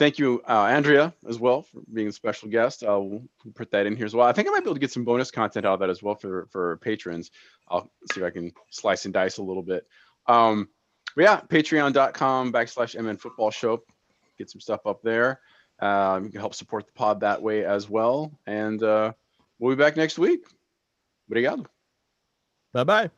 thank 0.00 0.18
you, 0.18 0.42
uh, 0.48 0.64
Andrea, 0.64 1.14
as 1.28 1.38
well, 1.38 1.62
for 1.62 1.80
being 1.92 2.08
a 2.08 2.12
special 2.12 2.48
guest. 2.48 2.82
Uh, 2.82 2.98
we'll 2.98 3.22
put 3.54 3.70
that 3.70 3.86
in 3.86 3.94
here 3.94 4.06
as 4.06 4.14
well. 4.14 4.26
I 4.26 4.32
think 4.32 4.48
I 4.48 4.50
might 4.50 4.60
be 4.60 4.64
able 4.64 4.74
to 4.74 4.80
get 4.80 4.90
some 4.90 5.04
bonus 5.04 5.30
content 5.30 5.64
out 5.64 5.74
of 5.74 5.80
that 5.80 5.90
as 5.90 6.02
well 6.02 6.16
for, 6.16 6.48
for 6.50 6.78
patrons. 6.78 7.30
I'll 7.68 7.88
see 8.12 8.20
if 8.20 8.26
I 8.26 8.30
can 8.30 8.52
slice 8.70 9.04
and 9.04 9.14
dice 9.14 9.38
a 9.38 9.42
little 9.44 9.62
bit. 9.62 9.86
Um, 10.26 10.68
but 11.16 11.22
yeah, 11.22 11.40
patreon.com 11.40 12.52
backslash 12.52 13.00
MN 13.00 13.16
futbol 13.16 13.52
show. 13.52 13.82
Get 14.38 14.50
some 14.50 14.60
stuff 14.60 14.86
up 14.86 15.02
there. 15.02 15.40
Um, 15.80 16.24
you 16.24 16.30
can 16.30 16.40
help 16.40 16.54
support 16.54 16.86
the 16.86 16.92
pod 16.92 17.20
that 17.20 17.40
way 17.42 17.64
as 17.64 17.88
well. 17.88 18.32
And 18.46 18.82
uh, 18.82 19.12
we'll 19.58 19.74
be 19.74 19.82
back 19.82 19.96
next 19.96 20.18
week. 20.18 20.44
Obrigado. 21.28 21.66
Bye 22.72 22.84
bye. 22.84 23.10